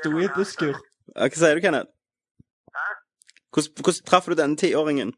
Sto 0.00 0.10
i 0.18 0.24
et 0.26 0.34
busskur. 0.36 0.74
Ja, 1.16 1.28
Hva 1.28 1.38
sier 1.40 1.56
du, 1.56 1.62
Kenneth? 1.64 1.90
Hvordan, 3.52 3.72
hvordan 3.84 4.06
traff 4.08 4.26
du 4.28 4.34
denne 4.36 4.56
tiåringen? 4.60 5.10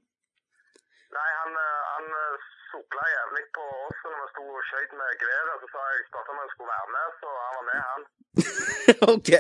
Nei, 1.16 1.30
han, 1.40 1.53
eh, 1.64 1.80
han 1.94 2.07
eh, 2.18 2.44
sopla 2.72 3.05
jævlig 3.14 3.44
på 3.59 3.64
oss 3.86 3.99
når 4.05 4.18
vi 4.20 4.26
sto 4.32 4.44
og 4.59 4.62
skøyt 4.68 4.92
med 5.01 5.09
geværet. 5.22 5.57
Så 5.62 5.66
sa 5.74 5.80
jeg 5.90 6.07
spurte 6.11 6.30
om 6.34 6.38
han 6.42 6.51
skulle 6.53 6.72
være 6.76 6.88
med, 6.96 7.07
så 7.22 7.28
han 7.44 7.53
var 7.59 7.66
med, 7.70 7.80
han. 7.90 8.03
OK. 9.14 9.30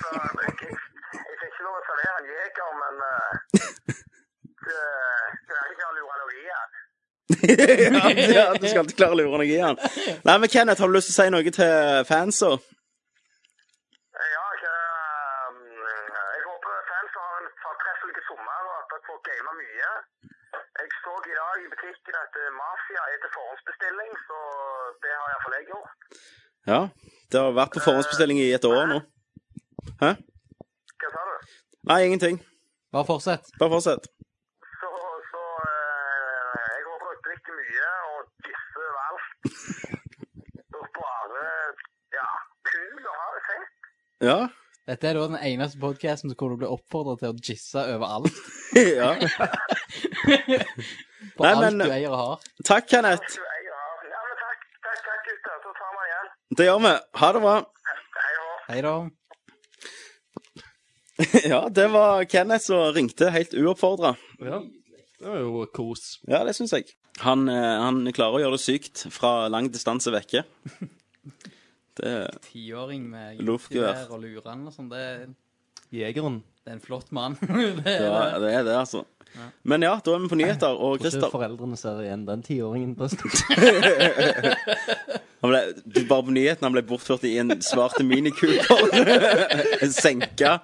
Så 0.00 0.08
jeg, 0.32 0.52
jeg 1.28 1.36
fikk 1.40 1.50
ikke 1.50 1.66
lov 1.66 1.76
å 1.76 1.84
servere 1.90 2.16
en 2.22 2.30
jeger, 2.32 2.70
men 2.82 2.94
det, 4.66 4.80
det 5.48 5.54
er 5.60 5.66
ikke 5.74 5.92
noe 6.22 6.40
i 6.40 6.48
han. 6.54 6.70
ja, 7.36 8.04
ja, 8.38 8.46
du 8.60 8.64
skal 8.68 8.80
alltid 8.82 8.96
klare 8.98 9.14
å 9.16 9.20
lure 9.20 9.38
noe 9.42 9.50
i 9.50 9.60
han. 9.60 9.76
Nei, 10.26 10.36
men 10.40 10.50
Kenneth, 10.52 10.80
har 10.82 10.90
du 10.90 10.96
lyst 10.96 11.10
til 11.10 11.16
å 11.16 11.18
si 11.20 11.28
noe 11.34 11.54
til 11.58 12.08
fansa? 12.08 12.50
Ja, 14.16 14.44
ikke, 14.56 14.74
um, 15.50 15.58
jeg 15.84 16.44
håper 16.46 16.78
fans 16.90 17.18
har 17.20 17.34
en 17.40 17.48
fortreffelig 17.64 18.24
sommer, 18.28 18.60
og 19.16 19.22
game 19.28 19.52
mye. 19.62 19.92
Jeg 20.78 20.88
så 21.02 21.14
i 21.32 21.34
dag 21.40 21.56
i 21.64 21.68
butikken 21.72 22.14
at 22.24 22.32
eh, 22.42 22.54
Mafia 22.60 23.02
er 23.12 23.18
til 23.22 23.30
forhåndsbestilling, 23.36 24.10
så 24.28 24.38
det 25.02 25.12
har 25.18 25.28
iallfall 25.32 25.56
jeg 25.58 25.68
gjort. 25.72 25.92
Ja. 26.72 26.80
Det 27.30 27.38
har 27.42 27.58
vært 27.60 27.74
på 27.76 27.84
forhåndsbestilling 27.86 28.38
i 28.42 28.50
et 28.58 28.66
år 28.74 28.84
nå. 28.92 28.98
Hæ? 30.02 30.10
Hva 31.00 31.08
sa 31.14 31.24
du? 31.30 31.34
Nei, 31.90 31.98
ingenting. 32.08 32.36
Bare 32.92 33.06
fortsett. 33.10 33.44
Bare 33.60 33.72
fortsett. 33.74 34.04
Så, 34.80 34.90
så 35.32 35.42
eh, 35.68 36.60
jeg 36.74 36.84
har 36.88 37.00
dere 37.04 37.16
drikke 37.28 37.56
mye 37.60 37.88
og 38.12 38.20
disse 38.48 38.84
overalt. 38.84 39.26
Og 40.78 40.86
bare 41.00 41.48
ja, 42.18 42.28
kul 42.72 43.10
å 43.12 43.16
ha 43.22 43.28
det 43.36 43.42
fett. 43.50 43.90
Ja. 44.28 44.38
Dette 44.86 45.08
er 45.10 45.16
da 45.18 45.24
den 45.26 45.40
eneste 45.42 45.80
podcasten 45.82 46.30
hvor 46.38 46.52
du 46.52 46.56
blir 46.60 46.70
oppfordret 46.70 47.18
til 47.24 47.32
å 47.32 47.38
gisse 47.42 47.80
overalt. 47.96 48.36
ja. 49.00 49.08
På 51.36 51.42
Nei, 51.42 51.52
alt 51.52 51.62
men- 51.64 51.80
du 51.82 51.86
eier 51.90 52.10
og 52.12 52.18
har. 52.20 52.36
Takk, 52.68 52.84
Kenneth. 52.92 53.30
Ja, 53.40 54.20
men 54.28 54.36
takk, 54.42 54.60
takk, 54.86 55.00
takk 55.08 55.20
gutter. 55.30 55.56
Så 55.64 55.70
tar 55.80 55.90
vi 55.96 56.00
igjen. 56.10 56.26
Det 56.60 56.64
gjør 56.68 56.80
vi. 56.86 56.92
Ha 57.22 57.28
det 57.34 57.40
bra. 57.46 57.56
Hei 58.68 58.80
da. 58.86 58.94
ja, 61.52 61.60
det 61.72 61.88
var 61.96 62.10
Kenneth 62.30 62.64
som 62.68 62.80
ringte 62.94 63.24
helt 63.34 63.52
uoppfordra. 63.58 64.10
Ja. 64.42 64.58
Det 65.16 65.26
var 65.32 65.38
jo 65.40 65.50
kos. 65.74 66.02
Ja, 66.28 66.38
det 66.46 66.52
syns 66.58 66.72
jeg. 66.76 66.84
Han, 67.24 67.40
eh, 67.48 67.76
han 67.80 67.96
klarer 68.14 68.36
å 68.36 68.42
gjøre 68.44 68.56
det 68.58 68.64
sykt 68.68 68.96
fra 69.14 69.30
lang 69.50 69.66
distanse 69.72 70.10
vekke. 70.12 70.40
Det 71.96 72.14
Tiåring 72.50 73.06
med 73.10 73.40
Luftgevær. 73.40 74.06
og 74.10 74.20
luren 74.22 74.66
og 74.68 74.72
sånn, 74.74 74.88
det, 74.92 74.98
er- 75.00 75.34
Jegeren. 75.96 76.42
det 76.64 76.72
er 76.72 76.76
en 76.76 76.80
flott 76.84 77.12
mann. 77.14 77.36
det 77.40 77.86
er 77.86 78.04
Ja, 78.08 78.16
det. 78.36 78.40
det 78.42 78.54
er 78.58 78.64
det, 78.66 78.74
altså. 78.84 79.04
Ja. 79.36 79.46
Men 79.68 79.82
ja, 79.82 79.94
da 80.04 80.12
er 80.14 80.18
vi 80.22 80.28
på 80.30 80.36
nyheter, 80.38 80.68
og 80.76 80.78
Tror 80.78 80.94
ikke 80.96 81.10
Christer 81.10 81.32
foreldrene 81.32 81.76
ser 81.76 81.98
igjen 82.04 82.22
den 82.28 82.42
tiåringen. 82.46 82.94
forresten. 82.96 83.30
han 85.42 85.50
ble, 85.52 85.60
du, 85.84 86.00
Bare 86.08 86.24
på 86.28 86.32
nyheten 86.36 86.64
han 86.66 86.72
ble 86.76 86.82
bortført 86.88 87.24
i 87.28 87.34
en 87.42 87.52
svarte 87.64 88.04
minikuper. 88.06 88.86
en 89.82 89.92
senka. 89.92 90.58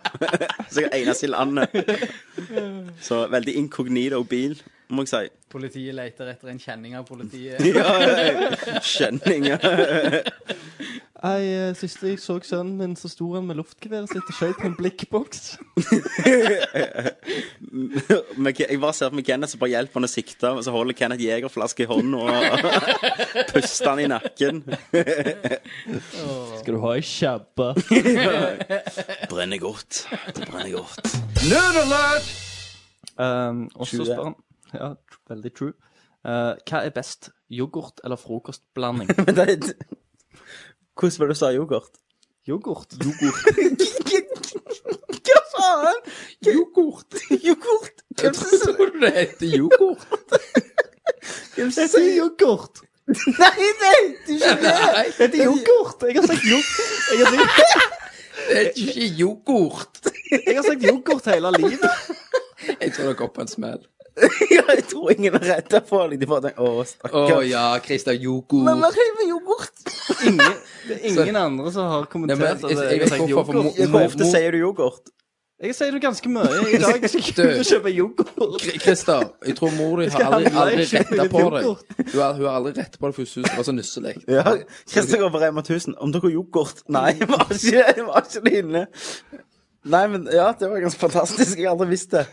Sikkert 0.73 0.95
eneste 1.01 1.29
i 1.29 1.33
landet. 1.33 1.69
Så 3.05 3.25
veldig 3.33 3.57
inkognito 3.61 4.23
bil, 4.31 4.57
må 4.93 5.05
jeg 5.07 5.13
si. 5.13 5.23
Politiet 5.53 5.95
leter 5.99 6.31
etter 6.33 6.49
en 6.55 6.59
kjenning 6.63 6.95
av 6.97 7.05
politiet. 7.11 7.61
Ja, 7.67 8.81
kjenning. 8.81 9.51
Nei, 9.53 10.23
eh, 11.23 11.75
Siste 11.79 12.09
jeg 12.11 12.19
så 12.19 12.35
sønnen 12.43 12.75
min, 12.81 12.97
så 12.99 13.07
sto 13.11 13.29
han 13.37 13.47
med 13.47 13.59
luftgeværet 13.61 14.11
sitt 14.11 14.27
og 14.27 14.35
skjøt 14.35 14.59
på 14.59 14.67
en 14.67 14.75
blikkboks. 14.79 15.43
Jeg 18.63 18.81
bare 18.83 18.95
ser 18.97 19.13
på 19.13 19.19
meg 19.19 19.27
Kenneth, 19.29 19.53
så 19.55 19.61
bare 19.61 19.71
hjelper 19.73 20.01
han 20.01 20.09
å 20.09 20.11
sikte. 20.11 20.51
Og 20.51 20.65
så 20.67 20.75
holder 20.75 20.97
Kenneth 20.99 21.23
jegerflaske 21.23 21.85
i 21.85 21.89
hånden 21.91 22.15
og 22.19 22.27
puster 23.53 23.93
han 23.93 24.03
i 24.03 24.09
nakken. 24.11 24.63
Skal 26.61 26.75
du 26.75 26.81
ha 26.83 26.97
ei 26.97 27.07
kjabbe? 27.07 27.71
Brenner 29.31 29.63
godt. 29.63 30.05
Det 30.35 30.51
brenner 30.51 30.75
godt. 30.75 31.17
Nerd 31.47 31.81
alert! 31.87 32.35
Um, 33.17 33.67
og 33.77 33.87
så 33.87 34.05
spør 34.09 34.25
han 34.31 34.39
Ja, 34.73 34.95
veldig 35.29 35.51
true. 35.55 35.75
Uh, 36.23 36.55
hva 36.67 36.83
er 36.87 36.95
best, 36.95 37.31
yoghurt 37.51 38.01
eller 38.07 38.19
frokostblanding? 38.19 39.11
Er 40.97 41.19
var 41.19 41.27
det 41.27 41.35
du 41.35 41.39
sa 41.39 41.49
yoghurt? 41.53 41.95
Yoghurt. 42.49 42.93
Hva 45.23 45.41
faen? 45.53 46.01
Yoghurt. 46.47 47.17
Yoghurt. 47.49 48.03
Jeg 48.21 48.35
tror 48.35 48.91
det 49.01 49.13
heter 49.17 49.47
yoghurt. 49.57 50.05
Heter 51.57 52.03
yoghurt. 52.19 52.83
Nei, 53.09 53.69
det 53.81 53.89
heter 53.89 54.33
ikke 54.35 54.53
det. 54.61 54.75
Det 55.17 55.23
heter 55.23 55.41
yoghurt. 55.47 56.03
Jeg 56.03 56.15
har 56.21 56.27
sagt 56.29 56.45
yoghurt. 56.53 56.77
Jeg 57.09 57.17
har 57.19 57.27
sagt, 57.33 57.49
det 58.49 58.57
heter 58.59 58.83
ikke 58.85 59.07
yoghurt. 59.23 59.95
jeg 60.47 60.57
har 60.57 60.63
sagt 60.69 60.83
yoghurt 60.91 61.25
hele 61.35 61.51
livet. 61.57 61.91
Jeg 62.81 62.93
tror 62.93 63.07
det 63.09 63.17
går 63.17 63.33
på 63.35 63.41
en 63.41 63.49
smell. 63.49 63.83
Ja, 64.53 64.63
jeg 64.77 64.85
tror 64.91 65.11
ingen 65.15 65.35
er 65.39 65.45
redda 65.55 65.81
for 65.89 66.11
deg. 66.13 66.21
De 66.21 66.27
bare 66.29 66.43
tenker, 66.49 66.61
Å, 66.61 66.83
Å 66.83 66.85
stakkar. 66.89 67.43
ja, 67.49 67.65
Christer, 67.85 68.13
yoghurt. 68.21 68.67
Men 68.67 68.83
hva 68.85 68.91
med 69.19 69.31
yoghurt? 69.31 69.83
Ingen, 70.29 70.61
det 70.89 70.99
er 70.99 71.09
ingen 71.15 71.39
andre 71.41 71.73
som 71.73 71.89
har 71.89 72.05
Nei, 72.05 72.11
kommentert 72.13 72.39
men 72.43 72.53
at 72.53 72.63
jeg- 72.63 72.77
jeg, 72.77 72.93
jeg 72.93 73.01
har 73.01 73.13
sagt 73.17 73.31
yoghurt. 73.33 73.91
Hvor 73.95 74.07
ofte 74.11 74.29
sier 74.31 74.53
du 74.53 74.59
yoghurt? 74.67 75.13
Jeg 75.63 75.77
sier 75.79 75.93
det 75.95 76.01
ganske 76.03 76.27
mye. 76.27 76.49
I 76.75 76.79
dag 76.83 77.05
skal 77.07 77.21
jeg 77.21 77.29
ikke 77.31 77.45
og 77.61 77.67
kjøpe 77.69 77.91
yoghurt. 77.95 78.65
Christer, 78.83 79.29
jeg 79.47 79.55
tror 79.61 79.71
mor 79.77 80.01
di 80.03 80.09
har 80.11 80.25
aldri, 80.35 80.51
aldri 80.59 80.87
retta 80.91 81.27
på 81.31 81.43
deg. 81.55 81.69
Hun 81.69 82.19
har, 82.19 82.33
hun 82.35 82.47
har 82.49 82.57
aldri 82.59 82.73
retta 82.81 82.99
på 82.99 83.07
deg, 83.07 83.15
for 83.15 83.31
hun 83.37 83.47
det 83.47 83.53
var 83.61 83.69
så 83.69 83.75
nusselig. 83.77 84.15
Ja. 84.27 84.43
Christer 84.91 85.23
går 85.23 85.31
på 85.31 85.39
Rema 85.45 85.63
1000. 85.63 85.95
Om 86.03 86.13
dere 86.17 86.27
har 86.27 86.35
yoghurt? 86.35 86.83
Nei, 86.91 87.13
jeg 87.15 87.95
ikke 87.95 88.09
var 88.09 88.27
ikke 88.27 88.43
det 88.49 88.55
inne. 88.59 88.85
Nei, 89.95 90.03
men 90.11 90.27
ja, 90.35 90.51
det 90.59 90.67
var 90.71 90.83
ganske 90.83 90.99
fantastisk. 91.07 91.55
Jeg 91.59 91.67
har 91.71 91.77
aldri 91.77 91.93
visst 91.95 92.11
det. 92.19 92.27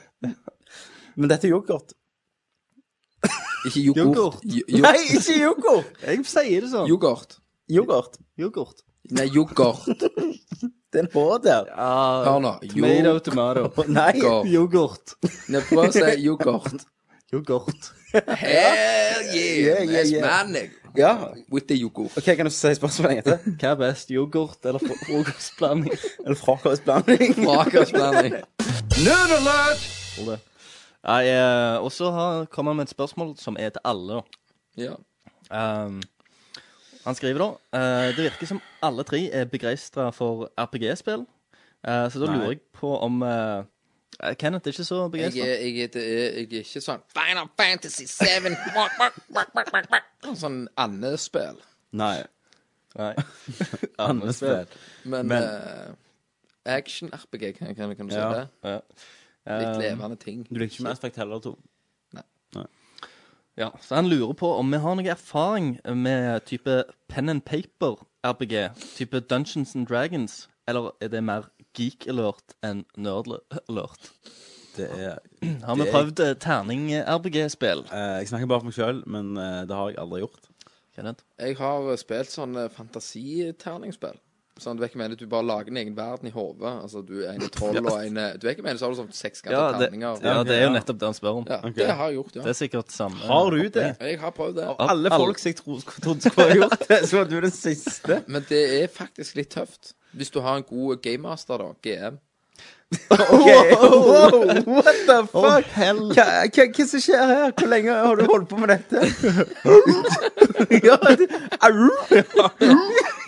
Men 1.20 1.30
dette 1.32 1.48
er 1.50 1.52
yoghurt. 1.54 1.94
Ikke 3.68 3.82
yoghurt. 3.90 4.44
Nei, 4.46 4.96
ikke 5.18 5.36
yoghurt! 5.42 5.90
Jeg 6.06 6.24
sier 6.32 6.64
det 6.64 6.70
sånn. 6.72 6.88
Yoghurt. 6.88 7.36
Yoghurt. 7.70 8.16
Yoghurt. 8.40 8.86
Nei, 9.16 9.26
yoghurt. 9.36 9.84
Det 10.90 10.98
er 10.98 11.06
en 11.06 11.10
H 11.14 11.24
der. 11.44 11.68
Hør 12.26 12.40
nå. 12.42 12.52
Tomato, 12.72 13.12
tomato. 13.28 13.84
Nei. 14.00 14.16
Yoghurt. 14.50 15.14
Nei, 15.54 15.62
Prøv 15.68 15.84
å 15.84 15.92
si 15.94 16.02
yoghurt. 16.24 16.88
Yoghurt. 17.30 17.92
Hell 18.10 19.28
yeah! 19.30 19.30
Yeah, 19.36 19.84
yeah, 19.86 20.08
yeah. 20.10 20.24
man. 20.26 20.56
Ja. 20.98 21.12
With 21.54 21.68
the 21.70 21.78
yoghurt. 21.78 22.16
OK, 22.18 22.32
kan 22.40 22.48
du 22.50 22.54
si 22.56 22.72
spørsmålet 22.80 23.22
etter? 23.22 23.44
Hva 23.62 23.76
er 23.76 23.82
best, 23.84 24.10
yoghurt 24.16 24.66
eller 24.66 24.82
fro- 24.82 24.98
frokostblanding? 25.04 25.94
Eller 26.26 26.40
frokostblanding? 26.42 27.38
Frokostblanding. 27.44 28.40
Nerd 29.06 30.48
eh, 31.08 31.78
og 31.84 31.92
så 31.92 32.12
har- 32.12 32.46
kommer 32.46 32.72
han 32.72 32.78
med 32.78 32.84
et 32.86 32.90
spørsmål 32.90 33.38
som 33.38 33.56
er 33.60 33.70
til 33.70 33.82
alle. 33.86 34.14
da. 34.14 34.22
Ja. 34.78 34.94
Um, 35.86 36.02
han 37.06 37.16
skriver 37.16 37.40
da 37.40 37.48
uh, 37.50 38.16
Det 38.16 38.24
virker 38.24 38.46
som 38.46 38.62
alle 38.84 39.04
tre 39.04 39.30
er 39.32 39.46
begeistra 39.46 40.10
for 40.12 40.52
RPG-spill. 40.58 41.26
Uh, 41.88 42.10
så 42.12 42.20
da 42.20 42.26
Nei. 42.26 42.36
lurer 42.38 42.50
jeg 42.52 42.60
på 42.74 42.92
om 43.00 43.22
uh, 43.22 43.64
Kenneth 44.38 44.68
er 44.68 44.72
ikke 44.74 44.84
så 44.84 45.08
begeistra. 45.10 45.46
Jeg, 45.46 45.76
jeg, 45.78 45.96
jeg 45.96 46.52
er 46.52 46.60
ikke 46.64 46.82
sånn 46.84 47.02
Final 47.16 47.48
Fantasy 47.58 48.06
7 48.06 48.26
Sånn 50.36 50.68
andespill. 50.78 51.58
Nei. 51.96 52.20
Nei. 53.00 53.14
Andre 54.10 54.34
spill. 54.34 54.68
Men, 55.06 55.28
Men- 55.28 55.44
eh, 55.44 56.76
action-RPG, 56.76 57.54
kan, 57.58 57.76
kan, 57.76 57.96
kan 57.96 58.08
du 58.10 58.14
si 58.14 58.20
Ja. 58.20 58.30
det? 58.34 58.48
Ja. 58.64 58.80
Litt 59.50 59.76
Um, 59.76 59.80
levende 59.82 60.16
ting. 60.22 60.44
Du 60.50 60.56
liker 60.60 60.76
ikke 60.78 60.84
Mass 60.86 61.00
Effect 61.00 61.16
heller, 61.18 61.40
to? 61.42 61.56
Ja, 63.60 63.72
så 63.84 63.96
han 63.96 64.08
lurer 64.08 64.34
på 64.40 64.48
om 64.56 64.70
vi 64.72 64.78
har 64.80 64.96
noe 64.96 65.10
erfaring 65.12 65.74
med 66.00 66.46
type 66.48 66.84
pen 67.12 67.30
and 67.30 67.42
paper-RPG, 67.44 68.54
type 68.96 69.20
Dungeons 69.28 69.74
and 69.76 69.88
Dragons, 69.90 70.46
eller 70.68 70.94
er 71.04 71.10
det 71.12 71.24
mer 71.28 71.50
geek-alert 71.76 72.54
enn 72.64 72.86
nerd-alert? 72.96 74.12
Det 74.78 74.88
er 74.96 75.18
Har 75.66 75.76
vi 75.76 75.84
det 75.84 75.90
er- 75.90 75.92
prøvd 75.98 76.24
eh, 76.24 76.34
terning-RPG-spill? 76.46 77.84
Eh, 77.92 78.16
Jeg 78.22 78.30
snakker 78.32 78.48
bare 78.48 78.62
for 78.64 78.70
meg 78.70 78.78
sjøl, 78.80 79.04
men 79.12 79.34
eh, 79.36 79.66
det 79.68 79.76
har 79.76 79.90
jeg 79.92 80.00
aldri 80.06 80.22
gjort. 80.24 80.48
Kenneth? 80.96 81.24
Jeg 81.40 81.58
har 81.60 81.90
spilt 82.00 82.32
sånn 82.32 82.56
eh, 82.64 82.70
fantasiterningsspill. 82.72 84.16
Sånn, 84.60 84.78
du 84.78 84.84
vet 84.84 84.92
ikke 84.92 85.00
mener, 85.02 85.16
du 85.20 85.26
bare 85.32 85.46
lager 85.48 85.72
en 85.74 85.78
egen 85.82 85.96
verden 85.98 86.28
i 86.30 86.32
hodet. 86.36 86.72
Altså, 86.84 87.02
du 87.06 87.14
er 87.24 87.34
en 87.38 87.46
troll 87.56 87.80
og 87.82 87.98
en 88.04 88.18
eh, 88.22 88.34
Du 88.38 88.46
vet 88.48 88.58
ikke 88.58 88.66
mener, 88.68 88.80
så 88.82 88.86
har 88.90 88.94
du 88.96 89.00
sånn 89.02 89.12
sekskanta 89.16 89.56
Ja, 89.58 89.66
det, 89.78 89.88
terninger. 89.90 90.20
ja, 90.26 90.36
det 90.48 90.56
er 90.58 90.64
jo 90.68 90.72
nettopp 90.76 91.00
det 91.02 91.10
han 91.10 91.18
spør 91.18 91.40
om. 91.42 91.48
Ja, 91.50 91.60
okay. 91.64 91.78
det 91.82 91.90
har 92.02 92.12
jeg 92.12 92.20
gjort, 92.20 92.36
ja. 92.40 92.46
Det 92.48 92.54
er 92.54 92.60
sikkert 92.60 92.92
samme. 92.96 93.22
Har 93.30 93.52
du 93.56 93.62
det? 93.80 93.88
Jeg 94.00 94.20
har 94.24 94.36
prøvd 94.36 94.56
det. 94.62 94.68
Av 94.76 94.84
alle 94.96 95.10
folk 95.16 95.40
som 95.42 95.50
jeg 95.54 95.60
tro- 95.62 95.80
trodde 96.04 96.30
skulle 96.34 96.50
ha 96.52 96.58
gjort 96.64 96.88
det, 96.90 97.00
så 97.10 97.18
var 97.22 97.30
du 97.32 97.38
den 97.48 97.56
siste. 97.56 98.20
Men 98.28 98.46
det 98.50 98.64
er 98.82 98.88
faktisk 98.94 99.40
litt 99.40 99.50
tøft. 99.56 99.94
Hvis 100.18 100.32
du 100.34 100.40
har 100.42 100.58
en 100.58 100.66
god 100.66 101.02
gamemaster, 101.06 101.62
da. 101.62 101.72
GM. 101.86 102.18
OK. 103.10 103.50
Wow, 103.82 104.64
what 104.66 104.96
the 105.06 105.18
fuck? 105.32 105.66
hell. 105.78 106.00
Hva, 106.10 106.24
hva, 106.50 106.64
hva 106.74 106.86
som 106.90 107.02
skjer 107.04 107.26
her? 107.30 107.52
Hvor 107.54 107.70
lenge 107.70 107.94
har 107.94 108.16
du 108.18 108.24
holdt 108.26 108.48
på 108.50 108.58
med 108.58 108.72
dette? 108.74 108.98
ja, 110.88 110.96
det, 111.20 111.28
au. 111.62 111.90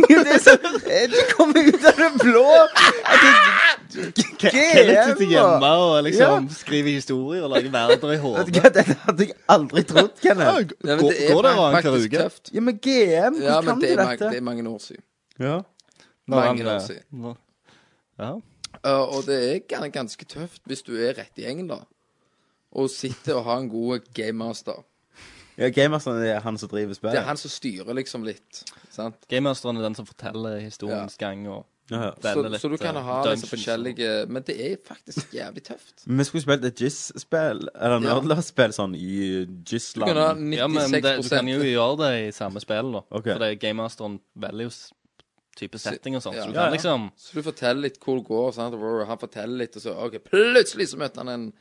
det 0.10 0.34
er 0.34 0.40
så 0.42 0.56
Det 0.66 1.28
kommer 1.36 1.70
ut 1.70 1.86
av 1.92 2.02
det 2.02 2.10
blå. 2.24 2.46
Kenneth 4.42 5.12
sitter 5.12 5.30
hjemme 5.30 5.72
og 5.84 5.96
liksom 6.08 6.50
skriver 6.58 6.96
historier 6.98 7.46
og 7.46 7.54
lager 7.54 7.70
verdener 7.74 8.16
i 8.16 8.20
du 8.20 8.24
hodet. 8.26 8.54
Dette 8.58 8.98
hadde 9.06 9.28
jeg 9.30 9.38
aldri 9.60 9.84
trodd, 9.94 10.14
Kenneth. 10.24 10.74
Ja, 10.82 10.98
Går- 10.98 11.18
det 11.20 11.30
går 11.36 11.46
det 11.46 11.52
annenhver 11.54 12.06
uke? 12.08 12.28
Ja, 12.58 12.62
men 12.66 12.80
GM, 12.82 13.42
Ja, 13.46 13.60
hvordan 13.62 13.66
men 13.66 13.66
kan 13.70 13.82
det 13.86 13.92
du 13.94 14.02
dette? 14.02 14.32
det 14.34 14.42
er 14.42 14.48
mange 14.50 14.66
år 14.74 14.80
siden. 14.90 15.04
Ja. 15.38 15.60
Nå, 15.62 16.36
Mange 16.40 16.48
han, 16.64 16.68
år 16.68 16.80
eh, 16.80 16.88
siden. 16.88 17.06
når- 17.12 17.38
Ja. 18.22 18.32
Uh, 18.82 19.18
og 19.18 19.26
det 19.28 19.40
er 19.70 19.90
ganske 19.94 20.26
tøft 20.26 20.64
hvis 20.70 20.82
du 20.88 20.96
er 20.98 21.18
rett 21.20 21.38
i 21.38 21.46
gjengen, 21.46 21.70
da. 21.70 21.84
Og 22.72 22.90
sitter 22.90 23.38
og 23.38 23.46
har 23.50 23.62
en 23.62 23.70
god 23.70 24.08
gamemaster. 24.16 24.82
Ja, 25.60 25.68
Gamemasteren 25.70 26.24
er 26.24 26.40
han 26.42 26.58
som 26.58 26.70
driver 26.72 26.96
spillet? 26.96 27.14
Det 27.14 27.22
er 27.22 27.28
han 27.28 27.38
som 27.38 27.52
styrer 27.52 27.94
liksom 27.98 28.24
litt. 28.26 28.64
Sant? 28.90 29.20
Gamemasteren 29.30 29.78
er 29.78 29.86
den 29.86 29.98
som 29.98 30.08
forteller 30.08 30.62
historiens 30.64 31.18
gang 31.20 31.46
og 31.50 31.68
Ja, 31.92 32.06
ja. 32.06 32.12
Så, 32.24 32.42
litt 32.46 32.62
så 32.64 32.70
du 32.72 32.78
kan 32.80 32.96
eh, 32.96 33.04
ha 33.04 33.18
liksom 33.28 33.50
forskjellige 33.52 34.12
Men 34.32 34.46
det 34.48 34.54
er 34.64 34.78
faktisk 34.88 35.34
jævlig 35.36 35.64
tøft. 35.66 36.06
Men 36.06 36.18
vi 36.22 36.28
skulle 36.30 36.46
spilt 36.46 36.66
et 36.70 36.82
Jizz-spill, 36.82 37.66
eller 37.76 37.98
Ja. 37.98 38.00
Nerdlast-spill, 38.06 38.72
sånn 38.78 38.96
i 38.96 39.12
Du 39.44 39.52
kan 39.52 39.60
ha 39.60 39.68
Jizz-land. 39.74 40.56
Ja, 40.56 40.70
men 40.72 40.96
det, 40.96 41.18
du 41.20 41.30
kan 41.30 41.52
jo 41.52 41.60
gjøre 41.60 42.00
det 42.06 42.14
i 42.30 42.32
samme 42.32 42.64
spill, 42.64 42.96
da. 42.96 43.04
Okay. 43.12 43.34
For 43.34 43.44
det 43.44 43.52
er 43.52 43.62
Gamemasteren 43.66 44.22
velger 44.40 44.70
jo 44.70 44.74
type 45.58 45.80
setting 45.82 46.16
og 46.16 46.24
sånn. 46.24 46.38
Ja. 46.38 46.46
Så 46.46 46.54
du 46.54 46.58
kan 46.58 46.72
liksom 46.72 47.10
Så 47.20 47.36
du 47.36 47.44
forteller 47.44 47.88
litt 47.88 48.00
hvor 48.00 48.20
det 48.20 48.28
går, 48.30 48.54
sant? 48.56 48.78
han 49.08 49.20
forteller 49.22 49.58
litt, 49.66 49.76
og 49.76 49.84
så 49.84 49.96
OK, 50.06 50.18
plutselig 50.30 50.92
så 50.92 51.02
møter 51.02 51.24
han 51.24 51.34
en 51.36 51.52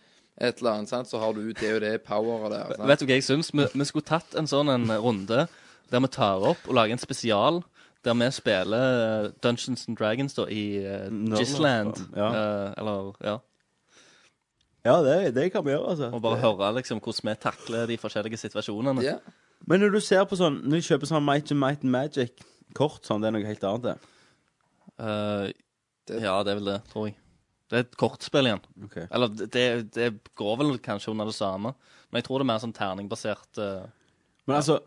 et 0.40 0.60
eller 0.62 0.70
annet, 0.78 0.88
sant? 0.88 1.08
så 1.10 1.18
har 1.20 1.34
du 1.36 1.52
det 1.52 1.72
og 1.74 1.80
det 1.82 2.02
poweret 2.06 2.52
der. 2.54 2.76
Sant? 2.76 2.88
Vet 2.88 3.02
du 3.02 3.04
hva 3.06 3.18
jeg 3.18 3.26
syns? 3.26 3.50
Vi, 3.52 3.66
vi 3.74 3.84
skulle 3.84 4.08
tatt 4.08 4.38
en 4.40 4.48
sånn 4.48 4.72
en 4.72 4.86
runde 5.02 5.44
der 5.90 6.00
vi 6.00 6.10
tar 6.14 6.46
opp 6.52 6.68
og 6.68 6.76
lager 6.78 6.96
en 6.96 7.02
spesial. 7.02 7.60
Der 8.06 8.16
vi 8.16 8.30
spiller 8.32 9.02
eh, 9.26 9.30
Dungeons 9.44 9.84
and 9.88 9.98
Dragons 9.98 10.34
da 10.38 10.46
i 10.48 10.80
uh, 10.80 11.10
Gisland. 11.36 11.98
ja. 12.16 12.28
Uh, 12.30 12.74
eller 12.80 13.10
ja. 13.20 13.36
Ja, 14.80 14.94
det, 15.04 15.34
det 15.36 15.50
kan 15.52 15.64
vi 15.66 15.74
gjøre, 15.74 15.90
altså. 15.90 16.08
Og 16.08 16.22
bare 16.22 16.38
Det- 16.38 16.42
høre 16.46 16.74
liksom 16.78 17.00
hvordan 17.00 17.30
vi 17.30 17.34
takler 17.42 17.86
de 17.86 17.98
forskjellige 17.98 18.36
situasjonene. 18.36 19.02
Yeah. 19.02 19.18
Men 19.66 19.80
når 19.80 19.90
du 19.92 20.00
ser 20.00 20.24
på 20.24 20.36
sånn 20.40 20.62
Når 20.64 20.80
de 20.80 20.86
kjøper 20.86 21.06
sånn 21.06 21.24
Might 21.24 21.50
and 21.52 21.60
Might 21.60 21.84
and 21.84 21.92
Magic-kort, 22.70 23.02
sånn, 23.06 23.20
det 23.22 23.28
er 23.28 23.34
noe 23.36 23.46
helt 23.46 23.64
annet, 23.64 23.82
det. 23.82 23.96
Eh, 25.00 25.50
ja, 26.20 26.36
det 26.44 26.52
er 26.54 26.58
vel 26.60 26.68
det, 26.70 26.78
tror 26.90 27.08
jeg. 27.10 27.16
Det 27.70 27.78
er 27.78 27.84
et 27.84 27.96
kortspill 28.00 28.48
igjen. 28.50 28.62
Okay. 28.88 29.06
Eller 29.14 29.28
det, 29.30 29.48
det, 29.54 29.64
det 29.94 30.08
går 30.38 30.56
vel 30.58 30.72
kanskje 30.82 31.12
under 31.12 31.28
det 31.30 31.36
samme. 31.36 31.70
Men 32.10 32.18
jeg 32.18 32.26
tror 32.26 32.40
det 32.40 32.46
er 32.46 32.50
mer 32.50 32.62
sånn 32.64 32.72
terningbasert 32.74 33.60
eh, 33.62 33.84
Men 34.48 34.56
altså 34.56 34.80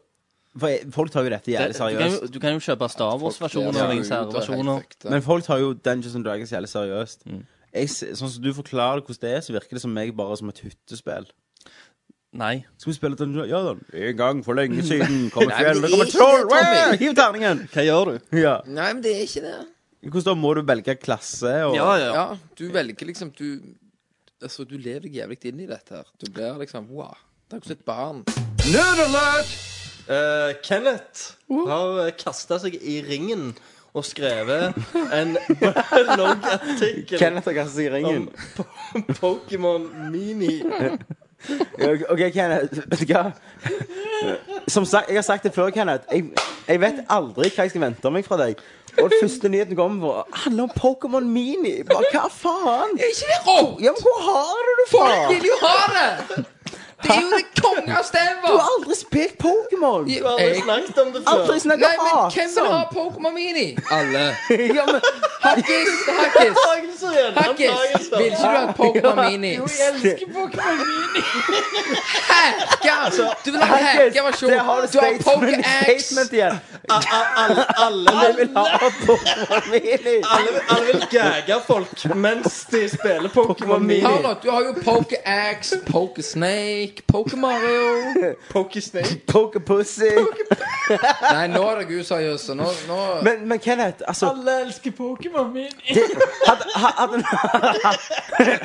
for 0.60 0.68
jeg, 0.70 0.90
Folk 0.92 1.10
tar 1.14 1.24
jo 1.24 1.32
dette 1.32 1.48
det, 1.48 1.54
jævlig 1.56 1.74
du, 1.74 1.80
kan 1.80 1.88
jo, 2.12 2.18
seriøst. 2.18 2.34
du 2.36 2.40
kan 2.44 2.52
jo 2.58 2.60
kjøpe 2.66 2.90
Star 2.92 3.14
Wars-versjoner 3.22 3.80
Ja, 3.80 3.86
og 4.28 4.34
fucked, 4.84 5.08
Men 5.10 5.24
folk 5.26 5.46
tar 5.48 5.62
jo 5.64 5.72
Dungeons 5.74 6.18
and 6.20 6.28
Dragons 6.28 6.52
jævlig 6.52 6.70
seriøst. 6.74 7.24
Mm. 7.32 7.40
Jeg, 7.74 7.90
s- 7.90 8.20
sånn 8.20 8.30
som 8.36 8.44
du 8.44 8.52
forklarer 8.54 9.00
hvordan 9.02 9.22
det 9.24 9.32
er, 9.38 9.42
så 9.48 9.56
virker 9.56 9.80
det 9.80 9.82
som 9.86 9.96
meg 9.96 10.12
bare 10.20 10.36
som 10.38 10.52
et 10.52 10.60
hyttespill. 10.62 11.32
Nei. 12.34 12.64
Skal 12.82 12.90
vi 12.92 12.96
spille 12.98 13.18
Dungeons 13.20 13.50
Ja 13.52 13.60
da. 13.68 13.74
En 14.08 14.18
gang 14.18 14.42
for 14.46 14.58
lenge 14.58 14.82
siden 14.90 15.30
kom 15.34 15.46
et 15.46 15.54
fjell, 15.60 15.82
det 15.82 15.86
det 15.86 15.92
kom 15.94 16.02
er 16.02 16.08
et 16.08 16.14
ikke 16.14 16.18
troll! 16.18 16.48
Wow, 16.50 16.98
Hiv 17.04 17.16
terningen! 17.20 17.64
Hva 17.74 17.86
gjør 17.86 18.12
du? 18.12 18.38
Ja. 18.42 18.56
Nei, 18.66 18.90
men 18.96 19.04
det 19.06 19.14
er 19.18 19.26
ikke 19.28 19.46
det. 19.46 19.56
Hvordan 20.04 20.28
da 20.34 20.36
må 20.42 20.54
du 20.58 20.64
velge 20.68 20.96
klasse 21.00 21.54
og 21.68 21.78
Ja, 21.78 21.92
ja. 22.02 22.10
Ja, 22.18 22.26
du 22.60 22.66
velger 22.74 23.08
liksom 23.08 23.32
Du 23.38 23.46
Altså, 24.44 24.66
du 24.68 24.76
lever 24.76 25.06
deg 25.06 25.22
jævlig 25.22 25.38
inn 25.48 25.62
i 25.64 25.70
dette 25.70 25.96
her. 25.96 26.10
Du 26.20 26.28
blir 26.34 26.58
liksom 26.60 26.90
Wow. 26.92 27.14
Det 27.48 27.56
er 27.56 27.62
ikke 27.62 27.70
som 27.70 27.78
et 27.78 27.86
barn. 27.86 28.26
Nerd 28.74 29.06
Uh, 30.04 30.16
Eh, 30.16 30.56
Kenneth 30.60 31.38
har 31.48 32.10
kasta 32.20 32.58
seg 32.60 32.74
i 32.76 32.98
ringen 33.06 33.54
og 33.96 34.04
skrevet 34.04 34.76
en 35.16 35.38
bloggartikkel 36.10 36.58
artikkel 36.58 37.22
Kenneth 37.22 37.48
har 37.48 37.56
kastet 37.62 37.78
seg 37.78 37.88
i 37.88 37.94
ringen. 37.94 38.26
om 38.98 39.06
Pokémon 39.22 39.86
Mini. 40.12 40.58
OK, 42.14 42.22
Kenneth. 42.34 42.84
Vet 42.90 43.02
du 43.04 43.14
hva? 43.14 43.24
Som 44.68 44.86
sagt, 44.86 45.10
Jeg 45.10 45.18
har 45.18 45.26
sagt 45.28 45.44
det 45.44 45.54
før, 45.56 45.70
Kenneth. 45.76 46.06
Jeg, 46.12 46.30
jeg 46.68 46.82
vet 46.82 47.04
aldri 47.12 47.50
hva 47.50 47.66
jeg 47.68 47.74
skal 47.74 47.84
vente 47.88 48.12
meg 48.14 48.26
fra 48.28 48.40
deg. 48.40 48.62
Og 49.02 49.10
den 49.10 49.24
første 49.24 49.50
nyheten 49.50 49.76
kommer 49.76 50.02
på 50.06 50.38
handler 50.46 50.68
om 50.68 50.74
Pokémon 50.78 51.26
Mini. 51.26 51.80
Bare, 51.90 52.06
hva 52.14 52.28
faen? 52.30 52.94
Ikke 53.00 53.30
det 53.32 53.40
rått? 53.48 53.80
Ja, 53.82 53.94
men 53.96 54.04
hvor 54.06 54.20
har 54.28 54.68
du 54.68 54.74
det 54.82 54.90
Folk 54.92 55.32
vil 55.34 55.48
jo 55.50 55.58
ha 55.64 55.78
det! 55.98 56.46
Det 57.04 57.12
er 57.12 57.22
jo 57.22 57.30
det 57.38 57.46
kongeste 57.62 58.18
Du 58.48 58.52
har 58.58 58.68
aldri 58.76 58.96
spilt 58.96 59.38
Pokémon! 59.38 60.06
Du 60.08 60.24
har 60.24 60.38
aldri 60.40 60.62
snakket 60.62 60.98
om 61.04 61.12
det 61.14 61.22
før. 61.24 61.32
Aldri 61.34 61.60
snakket 61.60 61.88
Nei, 61.88 61.96
men 62.06 62.32
hvem 62.36 62.50
vil 62.56 62.72
ha 62.74 62.82
Pokémon 62.94 63.34
Mini? 63.34 63.68
Alle. 63.92 64.24
ja, 64.78 64.86
men, 64.92 65.02
Hakkis, 65.44 65.90
hakkis. 66.20 66.58
Hakkis, 67.36 68.10
vil 68.18 68.26
ikke 68.26 68.38
du 68.38 68.48
ha 68.48 68.66
Pokémon 68.78 69.16
Mini? 69.32 69.54
Jo, 69.56 69.68
jeg 69.80 69.88
elsker 69.94 70.28
Pokémon 70.38 70.76
Mini! 70.80 71.22
Hacker! 72.32 73.36
Du 73.46 73.52
vil 73.52 73.62
ha 73.62 73.66
hackerversjon. 73.76 74.50
du 74.50 74.58
har 75.00 75.14
Pokéax. 75.28 76.18
Alle, 76.90 77.06
alle, 77.44 77.66
Alle 77.78 78.36
vil 78.38 78.50
ha 78.56 78.90
Pokémon 79.06 79.72
Mini. 79.72 80.16
alle, 80.36 80.86
vil 80.86 81.08
gagge 81.12 81.60
folk 81.68 82.06
mens 82.16 82.66
de 82.72 82.90
spiller 82.90 83.30
Pokémon 83.30 83.84
Mini. 83.84 84.02
Du 84.44 84.50
har 84.52 84.62
jo 84.64 84.74
Pokéax, 84.84 85.74
Snake 88.82 89.22
Poke 89.28 89.60
Pussy 89.60 90.10
Nei, 91.34 91.48
nå 91.48 91.62
er 91.70 91.80
dere 91.84 92.00
useriøse. 92.02 92.56
Nå, 92.60 92.66
nå 92.88 92.98
Men, 93.24 93.48
men 93.48 93.60
Kenneth, 93.60 94.04
altså 94.08 94.30
Alle 94.30 94.62
elsker 94.66 94.92
Pokémon 94.92 95.54
det, 95.56 95.70
hadde, 96.48 96.64
hadde, 96.76 97.24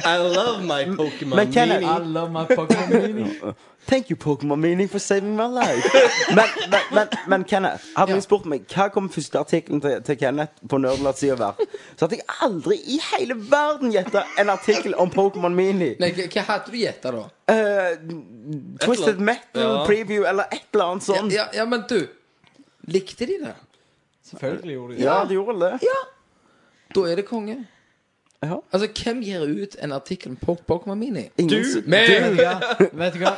I 0.13 0.17
love 0.37 0.63
my 0.65 0.85
Pokémon 0.97 1.37
Men 1.37 1.53
Kenneth- 1.53 1.81
Mini. 1.81 1.93
I 1.93 1.99
love 2.19 2.31
my 2.33 2.45
Pokémon 2.57 3.07
Mini. 3.07 3.31
Thank 3.89 4.11
you, 4.11 4.17
Pokémon 4.17 4.61
Mini, 4.61 4.87
for 4.87 4.99
saving 4.99 5.35
my 5.37 5.47
life. 5.47 5.83
Men, 6.35 6.45
men, 6.71 6.81
men, 6.93 7.09
men 7.27 7.45
Kenneth, 7.45 7.85
hadde 7.97 8.13
Ja. 8.13 8.21
spurt 8.21 8.45
meg 8.45 8.67
hva 8.69 8.91
kom 8.93 9.07
første 9.09 9.39
artikkelen 9.41 9.81
til, 9.81 10.03
til 10.05 10.19
Kenneth 10.21 10.53
på 10.69 10.77
Nerdlat-sida 10.83 11.39
være, 11.41 11.67
så 11.97 12.05
hadde 12.05 12.19
jeg 12.19 12.27
aldri 12.45 12.77
i 12.85 12.99
hele 13.15 13.37
verden 13.49 13.95
gjetta 13.95 14.27
en 14.39 14.53
artikkel 14.53 14.93
om 15.01 15.09
Pokémon 15.15 15.57
Mini. 15.57 15.95
Nei, 16.03 16.11
hva 16.19 16.45
hadde 16.51 16.75
du 16.75 16.77
gjetta, 16.77 17.15
da? 17.17 17.25
Uh, 17.49 18.77
Twisted 18.85 19.25
Metal 19.25 19.63
Ja. 19.63 19.87
Preview 19.89 20.29
eller 20.29 20.53
et 20.53 20.69
eller 20.75 20.85
annet 20.93 21.09
sånt. 21.09 21.33
ja, 21.33 21.49
ja, 21.57 21.65
men 21.65 21.87
du 21.89 22.03
Likte 22.89 23.27
de 23.27 23.39
det? 23.41 23.55
Selvfølgelig 24.31 24.75
gjorde 24.75 24.93
de 24.95 24.99
det. 24.99 25.05
Ja, 25.05 25.25
de 25.25 25.35
gjorde 25.35 25.59
det. 25.65 25.73
Ja. 25.83 25.99
Da 26.95 27.07
er 27.09 27.17
det 27.17 27.25
konge. 27.29 27.57
Ja. 28.43 28.61
Altså, 28.73 28.89
hvem 29.05 29.21
gir 29.25 29.43
ut 29.49 29.77
en 29.83 29.93
artikkel 29.93 30.31
om 30.31 30.37
Pokemon 30.37 30.65
Pokémon 30.69 30.99
Mini? 30.99 31.31
Ingen, 31.37 31.65
Men 31.87 32.05
Vet 32.21 32.37
du 32.37 32.45
hva? 32.45 32.91
Vet 32.93 33.17
du 33.17 33.25
hva? 33.25 33.33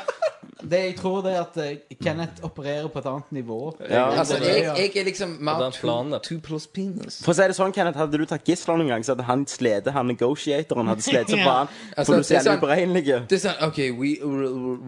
Det 0.62 0.78
jeg 0.84 0.96
tror 0.98 1.22
det 1.24 1.32
er 1.34 1.40
at 1.40 1.56
eh, 1.56 1.96
Kenneth 2.02 2.44
opererer 2.44 2.88
på 2.92 2.98
et 2.98 3.06
annet 3.06 3.32
nivå. 3.32 3.58
Ja. 3.88 4.10
Altså, 4.18 4.36
jeg, 4.42 4.64
jeg 4.76 4.96
er 4.96 5.04
liksom 5.04 5.36
mer 5.40 5.70
two, 5.70 6.18
two 6.22 6.38
plus 6.40 6.66
penis. 6.66 7.20
For 7.24 7.32
å 7.32 7.36
si 7.38 7.42
det 7.48 7.56
sånn, 7.56 7.72
Kenneth, 7.72 7.98
hadde 7.98 8.18
du 8.20 8.24
tatt 8.28 8.44
gisler 8.44 8.76
noen 8.80 8.88
gang, 8.92 9.04
så 9.06 9.14
hadde 9.14 9.26
han 9.28 9.46
sledet 9.46 9.92
han 9.92 10.06
negotiatoren 10.12 10.90
hadde 10.92 11.02
barn 11.44 11.68
han. 11.70 11.74
Altså, 11.96 12.12
For 12.12 12.16
du 12.16 12.22
ser 12.24 12.34
er 12.34 12.40
er 12.40 12.44
sånn- 12.44 12.60
Det 13.28 13.38
er 13.38 13.44
sånn 13.48 13.62
OK, 13.68 13.78
we 14.00 14.16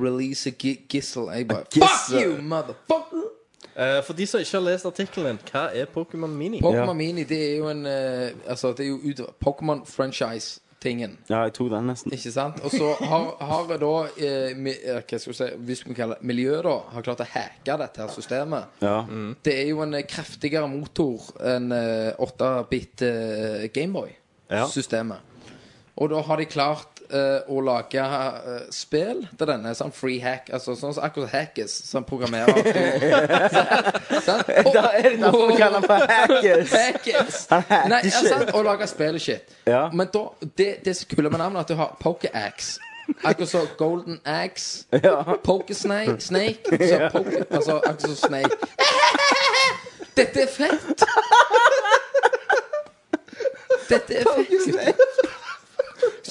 release 0.03 0.47
a 0.49 0.53
gi 0.59 0.77
gissel. 0.89 1.31
Jeg 1.33 1.49
bare. 1.49 1.65
Fuck 1.71 2.11
you, 2.21 2.41
motherfucker! 2.43 3.29
Uh, 3.73 4.03
for 4.05 4.13
de 4.13 4.27
som 4.27 4.41
ikke 4.43 4.59
har 4.59 4.65
lest 4.67 4.85
artikkelen, 4.85 5.39
hva 5.49 5.71
er 5.73 5.87
Pokémon 5.89 6.29
Mini? 6.37 6.59
Pokémon 6.61 6.91
Ja. 6.93 6.93
Mini, 6.99 7.25
det 7.25 7.39
er 7.41 7.57
jo 7.57 7.69
en 7.71 7.87
uh, 7.87 8.29
Altså, 8.51 8.75
det 8.77 8.85
er 8.85 8.91
jo 8.91 9.29
Pokémon 9.41 9.81
franchise 9.89 10.61
tingen. 10.83 11.17
Ja, 11.31 11.45
jeg 11.47 11.55
tok 11.57 11.71
den 11.73 11.89
nesten. 11.91 12.13
Ikke 12.15 12.33
sant? 12.35 12.61
Og 12.67 12.75
så 12.75 12.93
har, 13.01 13.29
har 13.49 13.73
da 13.81 13.93
eh, 14.17 14.53
mi, 14.59 14.75
eh, 14.75 15.01
Hva 15.01 15.21
skal 15.21 15.33
vi 15.33 15.39
si 15.39 15.49
Hvis 15.69 15.85
vi 15.87 15.97
kaller 15.97 16.21
det 16.21 16.29
miljøet, 16.29 16.63
da, 16.67 16.77
har 16.93 17.07
klart 17.07 17.25
å 17.25 17.29
hacke 17.33 17.79
dette 17.85 18.05
her 18.05 18.13
systemet. 18.13 18.81
Ja. 18.85 18.97
Det 19.45 19.57
er 19.63 19.71
jo 19.71 19.83
en 19.87 19.97
eh, 19.99 20.07
kraftigere 20.09 20.69
motor 20.71 21.31
enn 21.55 21.71
eh, 21.77 22.23
8-bit 22.23 23.07
eh, 23.09 23.69
Gameboy-systemet. 23.75 25.29
Og 26.01 26.09
da 26.13 26.23
har 26.25 26.41
de 26.41 26.49
klart 26.49 26.92
eh, 27.13 27.51
å 27.53 27.61
lage 27.65 28.03
eh, 28.03 28.63
spill 28.75 29.23
til 29.39 29.49
denne, 29.51 29.73
sånn 29.79 29.93
free 29.95 30.21
hack, 30.23 30.51
altså 30.53 30.75
sånn 30.79 30.95
som 30.97 31.05
akkurat 31.07 31.33
Hackers, 31.33 31.75
som 31.89 32.05
programmerer. 32.09 32.63
Sant? 34.27 34.49
Da 34.73 34.85
er 34.99 35.11
det 35.11 35.19
derfor 35.23 35.49
vi 35.51 35.59
kaller 35.61 35.81
han 35.81 35.89
for 35.89 36.07
hackers. 36.13 36.73
Hackers. 36.73 37.43
Han 37.51 37.67
hacker 37.69 37.93
Nei, 37.93 38.01
shit. 38.09 38.31
sant? 38.33 38.55
Å 38.57 38.63
lage 38.67 38.89
spill 38.91 39.19
og 39.21 39.25
shit. 39.25 39.53
Ja. 39.69 39.85
Men 39.93 40.11
da, 40.15 40.25
det, 40.57 40.71
det 40.87 40.97
som 40.99 41.07
er 41.09 41.15
kult 41.15 41.31
med 41.33 41.41
navnet, 41.43 41.59
er 41.59 41.67
at 41.67 41.73
du 41.73 41.79
har 41.81 41.95
Poker-Axe. 42.03 42.89
Akkurat 43.27 43.49
så 43.51 43.65
Golden 43.77 44.21
Axe. 44.25 44.85
Ja. 45.03 45.19
Poker-snake. 45.45 46.21
Snake. 46.23 46.79
Så 46.89 47.09
poker, 47.13 47.45
altså 47.51 47.81
akkurat 47.83 48.01
så 48.01 48.17
Snake. 48.17 48.57
Dette 50.17 50.43
er 50.45 50.51
fett! 50.53 51.03
Dette 53.89 54.15
er 54.21 54.25
fett. 54.77 55.32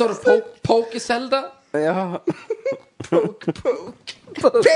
Så 0.02 0.08
du 0.08 0.16
po 0.26 0.42
Poker-Zelda. 0.64 1.44
Ja. 1.74 2.18
poke, 3.10 3.54
poke. 3.54 4.16
poke. 4.42 4.70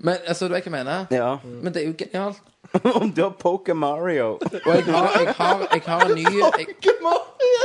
Men 0.00 0.16
altså, 0.26 0.48
du 0.48 0.52
vet 0.52 0.64
hva 0.64 0.70
jeg 0.70 0.72
mener? 0.84 1.06
ja. 1.10 1.36
Men 1.62 1.74
det 1.74 1.82
er 1.82 1.86
jo 1.86 1.94
genialt. 1.98 2.42
Om 3.00 3.12
du 3.14 3.22
har 3.22 3.30
Poker 3.38 3.74
Mario 3.74 4.32
Og 4.66 4.74
jeg 4.74 4.84
har, 4.84 5.10
jeg 5.20 5.34
har, 5.36 5.68
jeg 5.72 5.82
har 5.86 6.00
en 6.08 6.14
ny 6.14 6.24
jeg, 6.24 6.66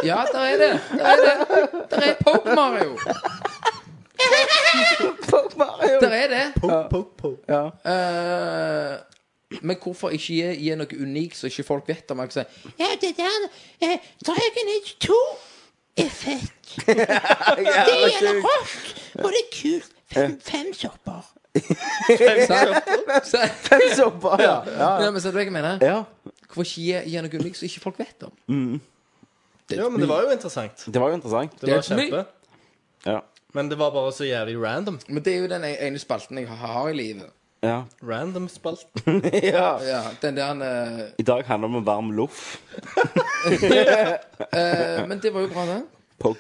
Ja, 0.05 0.23
der 0.33 0.39
er 0.39 0.57
det. 0.57 0.81
Der 0.91 1.05
er 1.05 1.15
det. 1.15 1.69
Der 1.91 1.97
er 1.97 2.13
Poke 2.23 2.55
Mario. 2.55 2.97
Poke 5.29 5.57
Mario. 5.57 5.99
Der 6.01 6.09
er 6.09 6.27
det. 6.27 6.61
Poke, 6.61 6.83
poke, 6.89 7.17
poke. 7.17 7.37
Ja. 7.47 7.65
Eh, 7.65 8.97
men 9.61 9.77
hvorfor 9.81 10.13
ikke 10.13 10.33
gi, 10.35 10.41
gi 10.61 10.75
noe 10.77 10.99
unikt 11.01 11.37
så 11.39 11.49
ikke 11.49 11.65
folk 11.65 11.87
vet 11.89 12.11
om? 12.13 12.19
Jeg 12.21 12.29
kan 12.29 12.37
si, 12.37 12.71
ja, 12.79 12.89
det 13.01 13.13
der 13.17 13.47
eh, 13.87 13.97
Dragon 14.25 14.71
Age 14.75 14.95
2 15.07 15.17
er 16.03 16.11
fett. 16.13 16.75
Det 16.89 17.65
gjelder 17.65 18.43
rock, 18.45 18.75
og 19.23 19.31
det 19.33 19.39
er 19.41 19.49
kult. 19.55 19.95
Fem, 20.13 20.35
fem 20.41 20.69
sopper. 20.73 21.25
Fem 22.13 23.81
sopper, 23.97 24.41
ja. 24.41 24.53
ja. 24.69 24.91
Ja, 25.03 25.09
men 25.11 25.21
Ser 25.21 25.33
du 25.33 25.39
hva 25.39 25.43
jeg 25.47 25.53
mener? 25.53 25.81
Ja. 25.81 26.03
Hvorfor 26.45 26.63
ikke 26.65 26.85
gi, 26.85 26.93
gi 27.09 27.23
noe 27.25 27.41
unikt 27.41 27.59
så 27.59 27.65
ikke 27.67 27.83
folk 27.83 27.99
vet 28.01 28.27
om? 28.29 28.33
Ja, 29.69 29.89
men 29.89 30.01
det 30.01 30.09
var 30.09 30.23
jo 30.25 30.31
interessant. 30.33 30.85
Det 30.85 31.01
var 31.01 31.11
jo 31.11 31.17
interessant. 31.19 31.57
Det 31.61 31.69
var 31.73 31.81
Det 31.81 31.89
kjempe. 31.89 32.23
Ja. 33.05 33.19
Men 33.57 33.69
det 33.69 33.77
var 33.81 33.91
bare 33.93 34.13
så 34.13 34.29
jævlig 34.29 34.55
random. 34.61 34.99
Men 35.09 35.25
det 35.25 35.33
er 35.33 35.43
jo 35.43 35.49
den 35.51 35.65
ene 35.65 35.99
spalten 36.01 36.37
jeg 36.37 36.47
har 36.47 36.89
i 36.89 36.93
livet. 36.97 37.29
Ja. 37.61 37.85
Random 38.01 38.49
spalt. 38.49 38.87
ja. 39.43 39.79
Ja, 39.83 40.03
den 40.21 40.35
der 40.35 40.61
eh, 40.63 41.05
I 41.17 41.23
dag 41.23 41.43
handler 41.45 41.67
det 41.67 41.77
om 41.77 41.85
varm 41.85 42.11
loff. 42.11 42.61
eh, 44.51 45.07
Men 45.07 45.19
det 45.19 45.33
var 45.33 45.41
jo 45.41 45.47
bra, 45.47 45.65
det. 45.65 45.81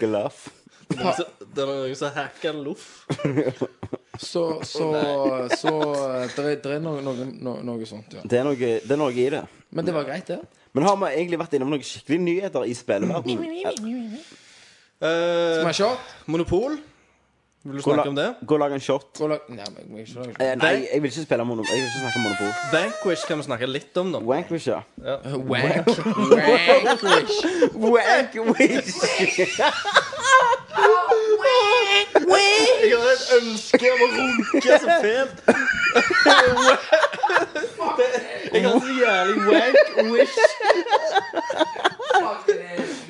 Luff. 0.07 0.49
Så, 0.89 1.25
det 1.55 1.63
er 1.63 1.67
noen 1.69 1.95
som 1.95 2.13
hacker 2.15 2.53
loff. 2.63 3.05
Så, 4.19 4.61
så, 4.63 4.87
så 5.55 5.73
eh, 5.95 6.31
det 6.35 6.45
er, 6.65 6.71
er 6.75 6.81
noe, 6.83 7.01
noe, 7.03 7.27
noe, 7.29 7.61
noe 7.63 7.85
sånt, 7.87 8.15
ja. 8.17 8.23
Det 8.23 8.39
er, 8.39 8.47
noe, 8.47 8.55
det 8.55 8.95
er 8.95 8.99
noe 8.99 9.13
i 9.13 9.29
det. 9.31 9.43
Men 9.75 9.85
det 9.87 9.95
var 9.95 10.07
greit, 10.07 10.27
det. 10.27 10.39
Men 10.75 10.85
har 10.85 10.97
vi 11.01 11.11
egentlig 11.13 11.39
vært 11.41 11.55
innom 11.57 11.71
noen 11.73 11.85
skikkelige 11.85 12.25
nyheter 12.25 12.67
i 12.67 12.75
spillverdenen? 12.77 14.19
Skal 14.99 15.63
vi 15.63 15.67
ha 15.67 15.75
shot? 15.75 16.15
Monopol. 16.27 16.79
Vil 17.65 17.75
du 17.75 17.81
Gå, 17.83 17.91
snakke 17.93 18.09
om 18.09 18.15
det? 18.15 18.25
gå 18.47 18.53
og 18.55 18.59
lage 18.61 18.73
en 18.77 18.79
shot. 18.79 19.07
Gå 19.17 19.23
og 19.25 19.29
lag- 19.33 19.49
Nei, 19.49 19.65
men 19.75 19.97
jeg 19.97 20.07
må 20.15 20.23
ikke 20.23 20.35
Eh, 20.45 20.55
nei, 20.55 20.87
jeg 20.93 21.01
vil 21.03 21.09
ikke 21.11 21.23
spille 21.25 21.45
mono 21.45 21.63
Jeg 21.67 21.75
vil 21.75 21.83
ikke 21.89 21.99
snakke 21.99 22.19
monopol. 22.23 22.53
Vanquish 22.71 23.27
kan 23.27 23.37
vi 23.37 23.43
snakke 23.43 23.67
litt 23.67 23.97
om, 23.99 24.11
da. 24.13 24.19
Wankwish, 24.19 24.67
ja. 24.67 24.79
Wank. 25.51 25.87
Wankwish. 26.87 27.43
Wankwish! 27.75 29.59
Jeg 32.83 32.97
har 32.97 33.11
et 33.11 33.25
ønske 33.41 33.85
om 33.91 33.99
å 33.99 34.07
runke 34.15 34.71
så 34.79 34.89
fælt. 35.03 35.37
Jeg 38.53 38.61
har 38.63 38.79
så 38.79 38.93
jævlig 39.01 39.37
wank 39.47 39.77
wish. 40.13 40.37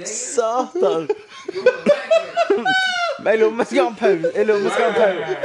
Satan! 0.05 1.09
Men 3.23 3.27
jeg 3.27 3.39
lurer 3.39 3.49
på 3.49 3.53
om 3.53 3.59
vi 3.59 3.65
skal 3.65 3.83
ha 3.83 3.87
en 3.89 3.95
pause. 3.95 4.31
Jeg 4.35 4.45
lurer 4.45 4.59
på 4.59 4.59
om 4.59 4.63
vi 4.63 4.69
skal 4.69 4.83
ha 4.83 4.89
en 4.89 4.95
pause. 5.01 5.35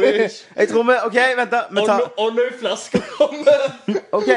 Wish. 0.00 0.36
Jeg 0.56 0.68
tror 0.68 0.82
vi 0.82 0.92
OK, 1.04 1.14
vent, 1.36 1.50
da. 1.50 1.60
Vi 1.70 1.80
tar 1.86 1.98
nå- 1.98 2.08
Og 2.16 2.32
nå 2.34 2.42
flasker 2.60 3.00
kommer. 3.18 3.60
OK. 4.18 4.26
Du 4.26 4.30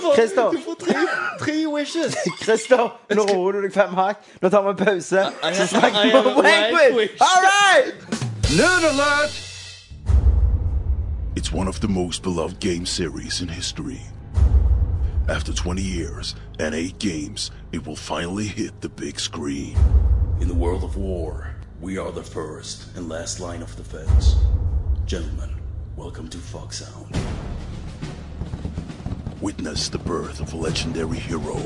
får, 0.00 0.14
Christer. 0.14 0.50
du 0.50 0.58
får 0.64 0.74
tre, 0.80 0.94
tre 1.40 1.66
wishes. 1.76 2.16
Christer, 2.42 2.98
nå 3.14 3.22
roer 3.30 3.52
du 3.52 3.62
deg 3.68 3.72
fem 3.74 3.94
hakk. 3.94 4.16
Nå 4.42 4.48
tar 4.50 4.62
vi 4.62 4.68
en 4.74 4.76
pause. 4.84 5.26
Så 5.54 5.66
snakker 5.66 6.02
vi 6.02 6.14
om 6.14 6.24
Wankwish. 6.24 6.74
Wankwish. 6.74 7.20
All 7.20 7.40
right! 7.46 7.94
Nerd 8.58 8.84
alert! 8.90 9.45
It's 11.46 11.52
one 11.52 11.68
of 11.68 11.78
the 11.80 11.86
most 11.86 12.24
beloved 12.24 12.58
game 12.58 12.84
series 12.84 13.40
in 13.40 13.46
history. 13.46 14.00
After 15.28 15.52
20 15.52 15.80
years 15.80 16.34
and 16.58 16.74
8 16.74 16.98
games, 16.98 17.52
it 17.70 17.86
will 17.86 17.94
finally 17.94 18.48
hit 18.48 18.80
the 18.80 18.88
big 18.88 19.20
screen. 19.20 19.76
In 20.40 20.48
the 20.48 20.54
world 20.54 20.82
of 20.82 20.96
war, 20.96 21.54
we 21.80 21.98
are 21.98 22.10
the 22.10 22.24
first 22.24 22.96
and 22.96 23.08
last 23.08 23.38
line 23.38 23.62
of 23.62 23.76
defense. 23.76 24.34
Gentlemen, 25.04 25.54
welcome 25.94 26.26
to 26.30 26.38
Fox 26.38 26.84
Sound. 26.84 27.16
Witness 29.40 29.88
the 29.88 29.98
birth 29.98 30.40
of 30.40 30.52
a 30.52 30.56
legendary 30.56 31.18
hero. 31.18 31.62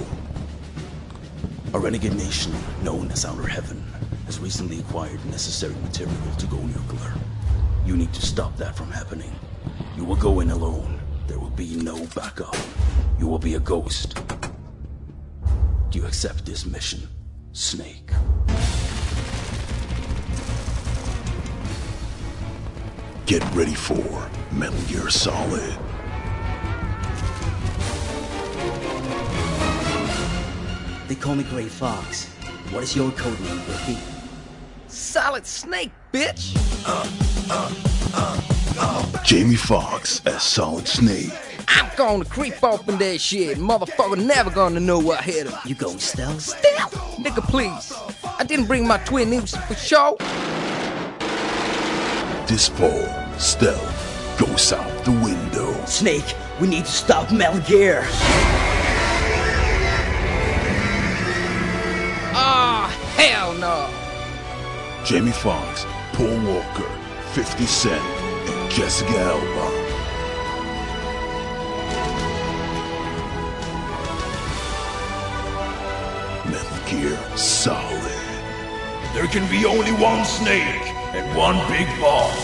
A 1.72 1.78
renegade 1.78 2.16
nation 2.16 2.52
known 2.82 3.10
as 3.12 3.24
Outer 3.24 3.48
Heaven 3.48 3.82
has 4.26 4.40
recently 4.40 4.80
acquired 4.80 5.24
necessary 5.24 5.74
material 5.76 6.34
to 6.36 6.46
go 6.48 6.58
nuclear. 6.58 7.14
You 7.86 7.96
need 7.96 8.12
to 8.12 8.20
stop 8.20 8.58
that 8.58 8.76
from 8.76 8.90
happening. 8.90 9.34
You 10.00 10.06
will 10.06 10.16
go 10.16 10.40
in 10.40 10.50
alone. 10.50 10.98
There 11.26 11.38
will 11.38 11.50
be 11.50 11.76
no 11.76 12.06
backup. 12.14 12.56
You 13.18 13.28
will 13.28 13.38
be 13.38 13.56
a 13.56 13.60
ghost. 13.60 14.18
Do 15.90 15.98
you 15.98 16.06
accept 16.06 16.46
this 16.46 16.64
mission, 16.64 17.06
Snake? 17.52 18.10
Get 23.26 23.44
ready 23.54 23.74
for 23.74 24.30
Metal 24.52 24.80
Gear 24.88 25.10
Solid. 25.10 25.76
They 31.08 31.14
call 31.14 31.34
me 31.34 31.44
Gray 31.44 31.68
Fox. 31.68 32.24
What 32.72 32.84
is 32.84 32.96
your 32.96 33.10
code 33.10 33.38
name, 33.40 33.60
Rookie? 33.68 33.98
Solid 34.88 35.46
Snake, 35.46 35.92
bitch! 36.10 36.56
Uh, 36.86 37.06
uh, 37.50 37.74
uh. 38.14 38.59
Jamie 39.24 39.54
Foxx 39.54 40.20
as 40.26 40.42
Solid 40.42 40.88
Snake. 40.88 41.32
I'm 41.68 41.88
gonna 41.96 42.24
creep 42.24 42.62
up 42.64 42.88
in 42.88 42.98
that 42.98 43.20
shit. 43.20 43.58
Motherfucker 43.58 44.24
never 44.24 44.50
gonna 44.50 44.80
know 44.80 44.98
what 44.98 45.22
hit 45.22 45.46
him. 45.46 45.58
You 45.64 45.74
going 45.76 46.00
stealth? 46.00 46.40
Stealth! 46.42 46.94
Nigga, 47.16 47.42
please. 47.48 47.92
I 48.38 48.44
didn't 48.44 48.66
bring 48.66 48.86
my 48.86 48.98
twin 48.98 49.30
news 49.30 49.54
for 49.54 49.74
show. 49.74 50.16
This 52.48 52.68
fall, 52.68 53.06
stealth 53.38 54.36
goes 54.36 54.72
out 54.72 55.04
the 55.04 55.12
window. 55.12 55.72
Snake, 55.84 56.34
we 56.60 56.66
need 56.66 56.86
to 56.86 56.90
stop 56.90 57.30
Metal 57.30 57.60
Gear. 57.60 58.02
Ah, 62.32 62.88
hell 63.16 63.54
no! 63.54 63.88
Jamie 65.04 65.30
Foxx, 65.30 65.86
Paul 66.14 66.40
Walker, 66.44 66.90
50 67.32 67.66
Cent, 67.66 68.02
and 68.02 68.19
Jessica 68.80 69.12
Alba. 69.12 69.66
Metal 76.52 76.78
Gear 76.90 77.16
Solid. 77.36 78.18
There 79.14 79.26
can 79.34 79.44
be 79.50 79.64
only 79.66 79.92
one 79.92 80.24
Snake 80.24 80.84
and 81.16 81.24
one 81.36 81.56
Big 81.68 81.88
Boss. 82.00 82.38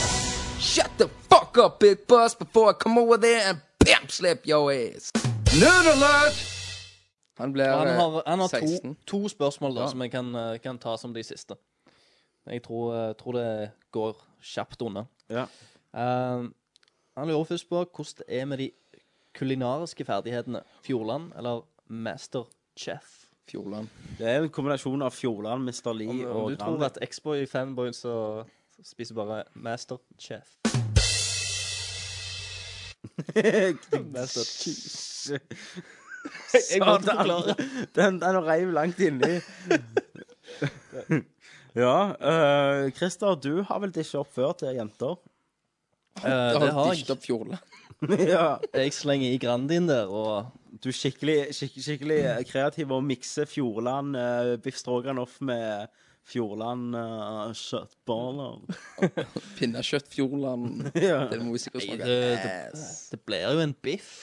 Shut 0.60 0.90
the 0.98 1.08
fuck 1.30 1.56
up, 1.58 1.80
Big 1.80 2.06
Bus, 2.06 2.34
before 2.34 2.70
I 2.70 2.72
come 2.74 2.98
over 2.98 3.16
there 3.16 3.42
and 3.48 3.60
pimp 3.84 4.10
slap 4.10 4.46
your 4.46 4.72
ass. 4.72 5.10
Nerd 5.60 5.86
alert! 5.94 6.34
Han 7.38 7.52
blir 7.52 7.64
Han 7.68 7.88
eh, 7.88 7.94
har, 8.00 8.22
han 8.26 8.38
har 8.40 8.48
to, 8.48 8.66
16. 8.68 8.96
to 9.06 9.28
spørsmål 9.28 9.74
da, 9.76 9.80
Ja. 9.80 9.88
som 9.90 10.00
jeg 10.02 10.10
kan, 10.10 10.34
eh, 10.34 10.58
kan 10.58 10.78
ta 10.78 10.96
som 10.96 11.14
de 11.14 11.22
siste. 11.22 11.54
Jeg 12.46 12.62
tror, 12.62 12.94
eh, 12.94 13.12
tror 13.14 13.32
det 13.32 13.70
går 13.92 14.16
kjapt 14.42 14.82
unna. 14.82 15.04
Ja. 15.30 15.46
Eh, 15.94 16.48
han 17.16 17.28
lurer 17.28 17.44
først 17.44 17.68
på 17.68 17.84
hvordan 17.84 18.18
det 18.18 18.40
er 18.40 18.44
med 18.44 18.58
de 18.58 18.70
kulinariske 19.36 20.04
ferdighetene? 20.04 20.62
Fjordland 20.84 21.32
eller 21.36 21.64
Master 21.86 22.44
Chef? 22.76 23.26
Fjordland. 23.50 23.88
Det 24.18 24.26
er 24.26 24.42
en 24.42 24.50
kombinasjon 24.50 25.02
av 25.02 25.14
Fjordland, 25.14 25.62
Mr. 25.62 25.90
Om, 25.90 25.98
Lee 25.98 26.26
om 26.26 26.36
og 26.36 26.50
du 26.50 26.56
tror 26.56 26.84
at 26.88 26.98
X-Boy-fanboy 27.02 27.92
så 27.94 28.44
spiser 28.82 29.14
bare 29.14 29.44
Master 29.54 29.96
Chef. 30.18 30.58
Master 34.14 34.42
Cheese. 34.42 35.38
Jeg 36.70 36.82
måtte 36.82 37.14
forklare. 37.16 37.54
Den, 37.96 38.20
den 38.20 38.38
reiv 38.44 38.70
langt 38.74 38.98
inni. 39.00 39.38
ja. 41.82 41.96
Uh, 42.18 42.90
Christer, 42.96 43.34
du 43.34 43.62
har 43.62 43.80
vel 43.82 43.94
dishet 43.94 44.20
opp 44.20 44.32
før 44.34 44.52
til 44.58 44.74
jenter? 44.76 45.16
Eh, 46.22 46.60
det 46.60 46.70
har 46.72 46.94
jeg. 46.94 47.04
Opp 47.12 47.24
Fjordland. 47.24 47.74
ja. 48.34 48.46
Jeg 48.76 48.92
slenger 48.92 49.32
i 49.32 49.40
Grandin 49.40 49.88
der, 49.88 50.10
og 50.12 50.52
Du 50.82 50.90
er 50.90 50.96
skikkelig, 50.96 51.36
skik 51.56 51.78
skikkelig 51.80 52.18
kreativ 52.50 52.90
og 52.92 53.04
mikser 53.06 53.48
Fjordland 53.48 54.16
uh, 54.20 54.56
biff 54.60 54.76
stroganoff 54.76 55.38
med 55.40 55.88
Fjordland 56.26 56.96
uh, 56.98 57.52
kjøttboller. 57.56 58.58
Pinnekjøtt 59.58 60.10
Fjordland. 60.12 60.90
Ja. 61.08 61.22
Det 61.30 61.40
må 61.40 61.54
vi 61.54 61.62
sikkert 61.64 61.86
smake. 61.86 62.04
det, 62.04 62.32
det, 62.44 62.88
det 63.12 63.20
blir 63.24 63.46
jo 63.46 63.62
en 63.64 63.76
biff. 63.86 64.16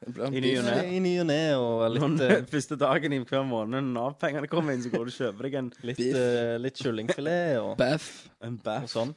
I 0.00 0.40
ny 0.40 0.54
og 0.56 0.64
ne. 0.64 0.76
I 0.96 1.00
ny 1.04 1.10
og 1.20 1.26
ne, 1.28 1.40
og 1.60 1.82
litt, 1.92 2.04
Når 2.16 2.30
eh, 2.38 2.44
første 2.48 2.76
dagen 2.80 3.12
i 3.12 3.18
hver 3.20 3.42
måned 3.44 3.90
Nav-pengene 3.92 4.48
kommer 4.48 4.72
inn, 4.72 4.80
så 4.80 4.88
går 4.94 5.04
du 5.04 5.12
og 5.12 5.16
kjøper 5.18 5.46
deg 5.46 5.56
en 5.60 5.68
litt, 5.84 6.00
biff. 6.00 6.16
eh, 6.16 6.54
litt 6.64 6.80
kyllingfilet 6.80 7.58
og. 7.60 7.82
En 7.84 8.56
og 8.56 8.62
baff. 8.64 8.88
sånn. 8.94 9.12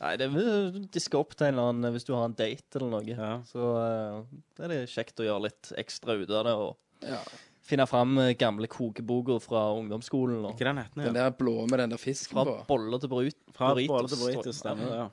Nei, 0.00 0.12
det 0.20 0.26
vil 0.34 0.82
diske 0.92 1.16
opp 1.16 1.32
til 1.36 1.46
en 1.48 1.54
eller 1.56 1.70
annen 1.72 1.94
hvis 1.94 2.04
du 2.04 2.12
har 2.12 2.26
en 2.28 2.34
date 2.36 2.76
eller 2.80 2.90
noe. 2.92 3.04
Ja. 3.08 3.30
Så 3.48 3.60
uh, 3.64 4.24
det 4.58 4.66
er 4.66 4.72
det 4.74 4.80
kjekt 4.92 5.22
å 5.22 5.28
gjøre 5.28 5.46
litt 5.46 5.70
ekstra 5.80 6.18
ut 6.20 6.30
av 6.36 6.44
det, 6.48 6.52
og 6.66 6.76
Ja. 7.06 7.20
finne 7.66 7.86
fram 7.88 8.12
eh, 8.22 8.34
gamle 8.38 8.68
kokeboker 8.70 9.40
fra 9.42 9.66
ungdomsskolen. 9.76 10.44
Og 10.44 10.52
Ikke 10.54 10.68
den 10.68 10.82
heter 10.82 11.00
ja. 11.00 11.08
den, 11.08 11.16
der 11.18 11.32
blå 11.36 11.66
med 11.70 11.80
den 11.80 11.90
der 11.96 12.00
fisken 12.02 12.36
fra 12.36 12.44
på. 12.44 12.58
boller 12.68 13.00
til 13.02 13.08
bryt. 13.12 13.38
Fra 13.56 13.72
boller 13.74 14.08
til 14.12 14.20
Burritos, 14.20 14.60
stemmer 14.60 14.90
det. 14.92 15.00
Ja. 15.00 15.08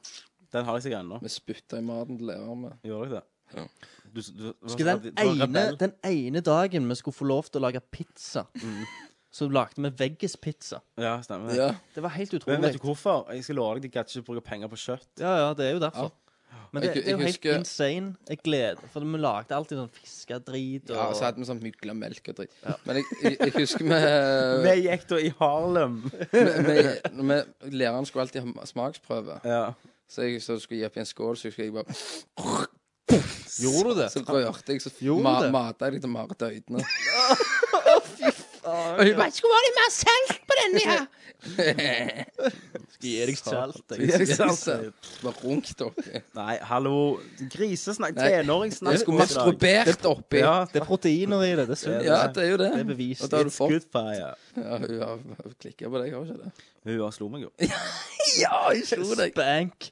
Den 0.53 0.67
har 0.67 0.77
jeg 0.77 0.85
sikkert 0.85 1.05
ennå. 1.05 1.17
Vi 1.23 1.31
spytta 1.33 1.79
i 1.79 1.85
maten 1.87 2.19
til 2.19 2.27
læreren 2.29 2.59
med. 2.67 2.75
Gjør 2.85 3.07
jeg 3.07 3.15
det? 3.15 3.23
Ja. 3.55 3.63
Du, 4.13 4.19
du, 4.21 4.43
du, 4.53 4.75
den 4.77 5.17
ene, 5.17 5.63
den 5.81 5.93
ene 6.05 6.41
dagen 6.45 6.85
vi 6.89 6.95
skulle 6.99 7.17
få 7.17 7.25
lov 7.25 7.47
til 7.49 7.61
å 7.61 7.65
lage 7.65 7.81
pizza, 7.93 8.43
så 9.33 9.47
lagde 9.49 9.81
vi 9.81 9.89
veggispizza. 9.97 10.77
Ja, 11.01 11.15
stemmer 11.25 11.49
det. 11.49 11.57
Ja. 11.57 11.71
Det 11.95 12.03
var 12.05 12.13
helt 12.13 12.33
utrolig. 12.37 12.59
Men 12.59 12.67
vet 12.69 12.75
du 12.77 12.83
hvorfor? 12.85 13.23
Jeg 13.33 13.43
skal 13.47 13.55
love 13.57 13.79
deg, 13.79 13.87
de 13.87 13.89
gadd 13.95 14.11
ikke 14.13 14.27
bruke 14.27 14.43
penger 14.45 14.69
på 14.69 14.77
kjøtt. 14.77 15.07
Ja, 15.19 15.31
ja, 15.47 15.53
det 15.57 15.65
er 15.65 15.73
jo 15.73 15.79
derfor. 15.81 16.11
Men 16.73 16.81
det, 16.81 16.87
Jeg- 16.89 16.95
det 16.95 17.07
er 17.07 17.11
jo 17.11 17.17
jeg 17.17 17.25
helt 17.25 17.35
husker- 17.37 17.57
insane. 17.59 18.15
Jeg 18.29 18.37
gleder 18.43 18.87
For 18.93 18.99
vi 19.05 19.17
lagde 19.21 19.53
alltid 19.53 19.77
sånn 19.77 19.89
fiskedrit 19.93 20.89
og 20.89 20.95
Ja, 20.95 21.03
og 21.05 21.15
så 21.15 21.23
hadde 21.25 21.37
vi 21.37 21.45
sånn 21.45 21.61
og 21.91 21.95
melk 21.97 22.29
og 22.29 22.35
dritt. 22.35 22.51
Men 22.85 22.95
jeg, 22.95 23.05
jeg, 23.23 23.37
jeg 23.39 23.51
husker 23.57 23.83
vi 23.85 24.69
Vi 24.69 24.87
gikk 24.87 25.07
da 25.07 25.15
i 25.21 25.29
Harlem. 25.39 25.99
vi- 26.31 26.43
vi- 26.65 27.21
vi- 27.21 27.77
Læreren 27.77 28.05
skulle 28.05 28.21
alltid 28.25 28.41
ha 28.41 28.65
smaksprøve. 28.65 29.39
Ja. 29.45 29.73
Så 30.09 30.21
jeg 30.29 30.41
så 30.41 30.59
skulle 30.59 30.79
gi 30.79 30.85
opp 30.85 30.97
i 30.97 30.99
en 30.99 31.05
skål, 31.05 31.37
så 31.37 31.49
husker 31.49 31.63
jeg 31.63 31.73
bare 31.73 32.67
Gjorde 33.61 33.89
du 33.93 33.99
det? 34.01 34.09
Så 34.11 34.23
rørte 34.25 34.73
jeg, 34.73 34.81
så 34.81 34.89
Gjorde 34.99 35.23
ma 35.23 35.39
du 35.39 35.45
det? 35.45 35.51
mata 35.53 35.85
jeg 35.85 35.93
litt 35.93 36.01
til 36.01 36.09
Marit 36.09 36.41
øynene. 36.41 36.85
Og 38.63 39.05
hun 39.05 39.15
bare 39.19 39.31
'Skulle 39.31 39.53
vært 39.53 39.67
litt 39.67 39.77
mer 39.81 39.91
salt 39.91 40.39
på 40.47 40.53
denne 40.61 40.83
her!' 40.91 41.07
Skal 42.93 43.09
gi 43.09 43.25
deg 43.27 43.37
salt. 43.37 43.81
Jeg. 43.91 44.11
deg 44.21 44.29
salt. 44.31 45.09
Bare 45.23 45.33
runk 45.43 45.71
dere. 45.79 46.21
Nei, 46.37 46.55
hallo. 46.69 47.19
Grisesnakk. 47.51 48.15
Nei, 48.15 48.29
Tenåringssnakk. 48.29 48.95
Jeg 48.95 49.03
skulle 49.03 49.25
masturbert 49.25 50.07
oppi. 50.07 50.39
Ja, 50.39 50.53
Det 50.71 50.81
er 50.81 50.87
proteiner 50.87 51.43
i 51.43 51.51
det. 51.59 51.67
Det 51.67 51.75
er 51.75 51.81
sunt. 51.81 52.07
Ja, 52.07 52.21
det 52.31 52.45
er 52.45 52.49
jo 52.53 52.57
det. 52.63 52.71
Det 52.71 52.79
er 52.85 52.89
bevist. 52.93 53.25
Og 53.25 53.33
da 53.33 53.41
har 53.41 53.49
du 53.49 53.53
fått 53.57 53.75
good 53.75 53.89
fire. 53.91 54.31
Ja, 54.55 54.77
hun 54.79 55.35
har 55.35 55.53
klikka 55.59 55.91
på 55.91 56.03
deg, 56.03 56.13
har 56.13 56.23
hun 56.23 56.31
ikke 56.31 56.43
det? 56.45 56.67
Hun 56.87 56.99
har 57.03 57.15
slo 57.19 57.29
meg 57.33 57.47
jo. 57.47 57.51
Ja, 58.39 58.57
hun 58.71 58.85
slo 58.87 59.15
deg. 59.19 59.35
Spank. 59.35 59.91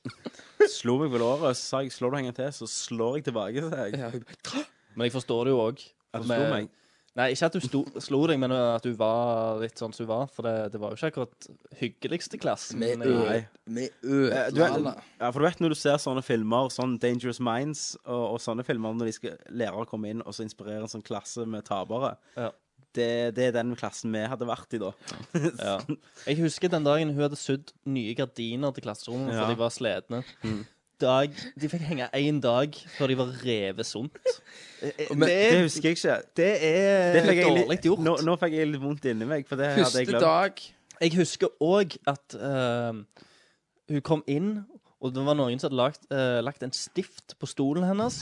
Slo 0.71 0.95
meg 1.01 1.11
på 1.11 1.19
låret, 1.19 1.57
sa 1.59 1.81
jeg 1.83 1.91
'slår 1.91 2.11
du 2.11 2.17
henger 2.21 2.37
til', 2.37 2.53
så 2.55 2.67
slår 2.69 3.19
jeg 3.19 3.23
tilbake. 3.27 3.61
til 3.61 3.69
bare, 3.69 4.65
Men 4.95 5.05
jeg 5.05 5.11
forstår 5.11 5.45
det 5.45 5.51
jo 5.51 5.59
òg. 5.67 5.83
At 6.13 6.23
du 6.23 6.27
meg. 6.27 6.69
Nei, 7.19 7.25
ikke 7.33 7.47
at 7.49 7.55
du 7.57 7.59
sto, 7.59 7.81
slo 7.99 8.21
deg, 8.29 8.37
men 8.39 8.53
at 8.55 8.85
du 8.87 8.93
var 8.95 9.57
litt 9.59 9.75
sånn 9.81 9.91
som 9.91 10.05
du 10.05 10.09
var. 10.13 10.29
For 10.31 10.47
det, 10.47 10.53
det 10.71 10.79
var 10.79 10.93
jo 10.93 10.99
ikke 10.99 11.09
akkurat 11.11 11.47
hyggeligste 11.81 12.39
klassen. 12.39 12.79
Med 12.79 13.03
ø- 13.03 13.41
med 13.67 13.89
ø. 14.07 14.21
Du 14.55 14.61
vet, 14.61 14.87
ja, 15.19 15.27
for 15.31 15.39
du 15.43 15.47
vet 15.49 15.59
når 15.59 15.75
du 15.75 15.79
ser 15.81 15.99
sånne 15.99 16.23
filmer, 16.23 16.71
sånn 16.71 16.95
Dangerous 17.03 17.41
Minds 17.43 17.83
og, 18.05 18.23
og 18.37 18.39
sånne 18.43 18.63
filmer, 18.63 18.95
når 18.95 19.11
de 19.11 19.15
skal 19.19 19.37
lærere 19.51 19.85
komme 19.91 20.13
inn 20.13 20.23
og 20.23 20.31
så 20.37 20.45
inspirere 20.47 20.85
en 20.87 20.91
sånn 20.95 21.03
klasse 21.03 21.43
med 21.45 21.67
tapere 21.67 22.13
Ja. 22.39 22.47
det, 22.95 23.09
det 23.35 23.49
er 23.49 23.57
den 23.59 23.75
klassen 23.79 24.15
vi 24.15 24.23
hadde 24.31 24.47
vært 24.47 24.73
i 24.79 24.79
da. 24.81 24.93
Ja. 25.59 25.77
Jeg 26.29 26.39
husker 26.45 26.71
den 26.71 26.87
dagen 26.87 27.11
hun 27.11 27.25
hadde 27.27 27.39
sydd 27.39 27.75
nye 27.91 28.15
gardiner 28.15 28.71
til 28.75 28.87
klasserommet 28.87 29.35
for 29.35 29.51
de 29.51 29.59
var 29.59 29.75
sledne. 29.75 30.23
Dag, 31.01 31.33
de 31.59 31.69
fikk 31.71 31.83
henge 31.89 32.07
én 32.17 32.39
dag 32.43 32.75
før 32.97 33.11
de 33.11 33.17
var 33.19 33.31
revet 33.45 33.87
sunt. 33.89 34.17
Eh, 34.81 34.89
eh, 34.97 35.09
Men 35.13 35.27
det, 35.27 35.33
Det 35.37 35.57
er, 35.59 35.59
husker 35.67 35.89
jeg 35.91 35.97
ikke. 35.99 36.13
det 36.39 36.45
er 36.65 37.11
Det 37.13 37.19
fikk 37.27 37.37
jeg 37.37 37.51
litt- 37.53 37.67
dårlig 37.67 37.75
gjort. 37.85 37.99
Nå, 38.01 38.13
nå 38.25 38.33
fikk 38.41 38.53
jeg 38.57 38.69
litt 38.71 38.81
vondt 38.81 39.03
inni 39.11 39.27
meg, 39.29 39.43
for 39.45 39.59
det 39.61 39.67
hadde 39.75 39.83
jeg 39.83 39.85
Første 39.91 40.05
glemt. 40.09 40.23
dag 40.25 40.63
Jeg 41.03 41.13
husker 41.19 41.51
òg 41.61 41.93
at 42.09 42.35
uh, 42.41 42.97
hun 43.93 44.01
kom 44.01 44.23
inn, 44.25 44.47
og 45.01 45.13
det 45.13 45.21
var 45.27 45.37
noen 45.37 45.61
som 45.61 45.69
hadde 45.69 45.77
lagt, 45.83 46.07
uh, 46.09 46.39
lagt 46.41 46.65
en 46.65 46.73
stift 46.73 47.35
på 47.37 47.45
stolen 47.51 47.85
hennes. 47.85 48.17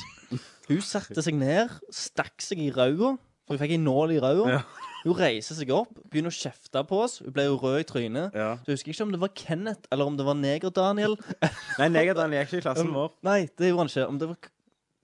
Hun 0.68 0.82
satte 0.84 1.24
seg 1.24 1.40
ned, 1.40 1.72
stakk 1.96 2.44
seg 2.44 2.60
i 2.60 2.70
ræva, 2.76 3.14
for 3.48 3.56
hun 3.56 3.62
fikk 3.64 3.78
en 3.78 3.88
nål 3.88 4.18
i 4.18 4.20
ræva. 4.20 4.58
Ja. 4.58 4.62
Hun 5.06 5.16
reiser 5.16 5.56
seg 5.56 5.72
opp, 5.72 5.92
begynner 6.12 6.34
å 6.34 6.36
kjefte 6.36 6.82
på 6.88 7.00
oss. 7.06 7.20
Hun 7.24 7.34
ble 7.36 7.46
jo 7.48 7.58
rød 7.62 7.80
i 7.80 7.88
trynet. 7.88 8.36
Ja. 8.36 8.52
Så 8.60 8.72
jeg 8.72 8.80
husker 8.80 8.94
ikke 8.94 9.06
om 9.08 9.14
det 9.16 9.22
var 9.22 9.34
Kenneth 9.38 9.92
eller 9.94 10.10
om 10.12 10.18
det 10.20 10.26
var 10.28 10.36
Neger-Daniel. 10.40 11.16
Nei, 11.80 11.90
Negerdan 11.94 12.36
gikk 12.36 12.50
ikke 12.50 12.62
i 12.62 12.66
klassen 12.68 12.92
vår. 12.96 13.14
Nei, 13.28 13.42
det 13.56 13.72
gjorde 13.72 13.86
han 13.86 13.94
ikke. 13.94 14.08
Om 14.12 14.20
det 14.20 14.32
var 14.34 14.50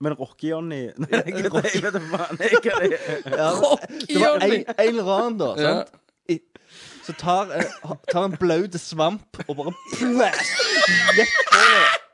Men 0.04 0.16
Rocky-Johnny 0.20 0.80
Nei, 1.06 1.22
jeg 1.24 1.46
vet 1.48 1.96
jeg 1.96 2.08
faen 2.12 2.42
ikke 2.50 2.74
er. 2.76 2.96
ja, 3.40 3.52
Det 4.02 4.20
var 4.20 4.44
en, 4.44 4.58
en 4.60 4.88
eller 4.90 5.12
annen, 5.16 5.38
da. 5.40 5.52
Ja. 5.56 5.76
Sant? 5.80 6.02
I, 6.28 6.40
så 7.06 7.14
tar, 7.16 7.52
eh, 7.54 7.92
tar 8.10 8.26
en 8.26 8.34
blaut 8.40 8.74
svamp 8.82 9.40
og 9.46 9.54
bare 9.62 9.72
plaster 9.94 10.74
rett 11.16 11.38
på 11.46 11.62
det. 11.70 12.05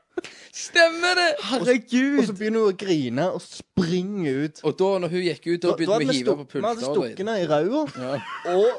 Stemmer 0.53 1.15
det! 1.17 1.29
Herregud. 1.49 2.19
Og 2.19 2.27
så 2.27 2.33
begynner 2.37 2.61
hun 2.61 2.69
å 2.69 2.77
grine 2.77 3.23
og 3.33 3.41
springe 3.41 4.33
ut. 4.43 4.59
Og 4.61 4.75
da 4.77 4.89
når 5.01 5.13
hun 5.15 5.23
gikk 5.25 5.47
ut, 5.47 5.63
da 5.63 5.71
Da, 5.71 5.73
da 5.73 5.77
begynte 5.79 6.03
vi 6.03 6.05
å 6.05 6.17
hive 6.19 6.35
på 6.37 6.45
på 6.51 6.59
vi 6.59 6.67
hadde 6.67 6.85
stukket 6.85 7.23
henne 7.23 7.37
i 7.41 7.47
ræva 7.49 7.81
og 7.81 7.89
gjort 7.89 8.45
henne 8.45 8.69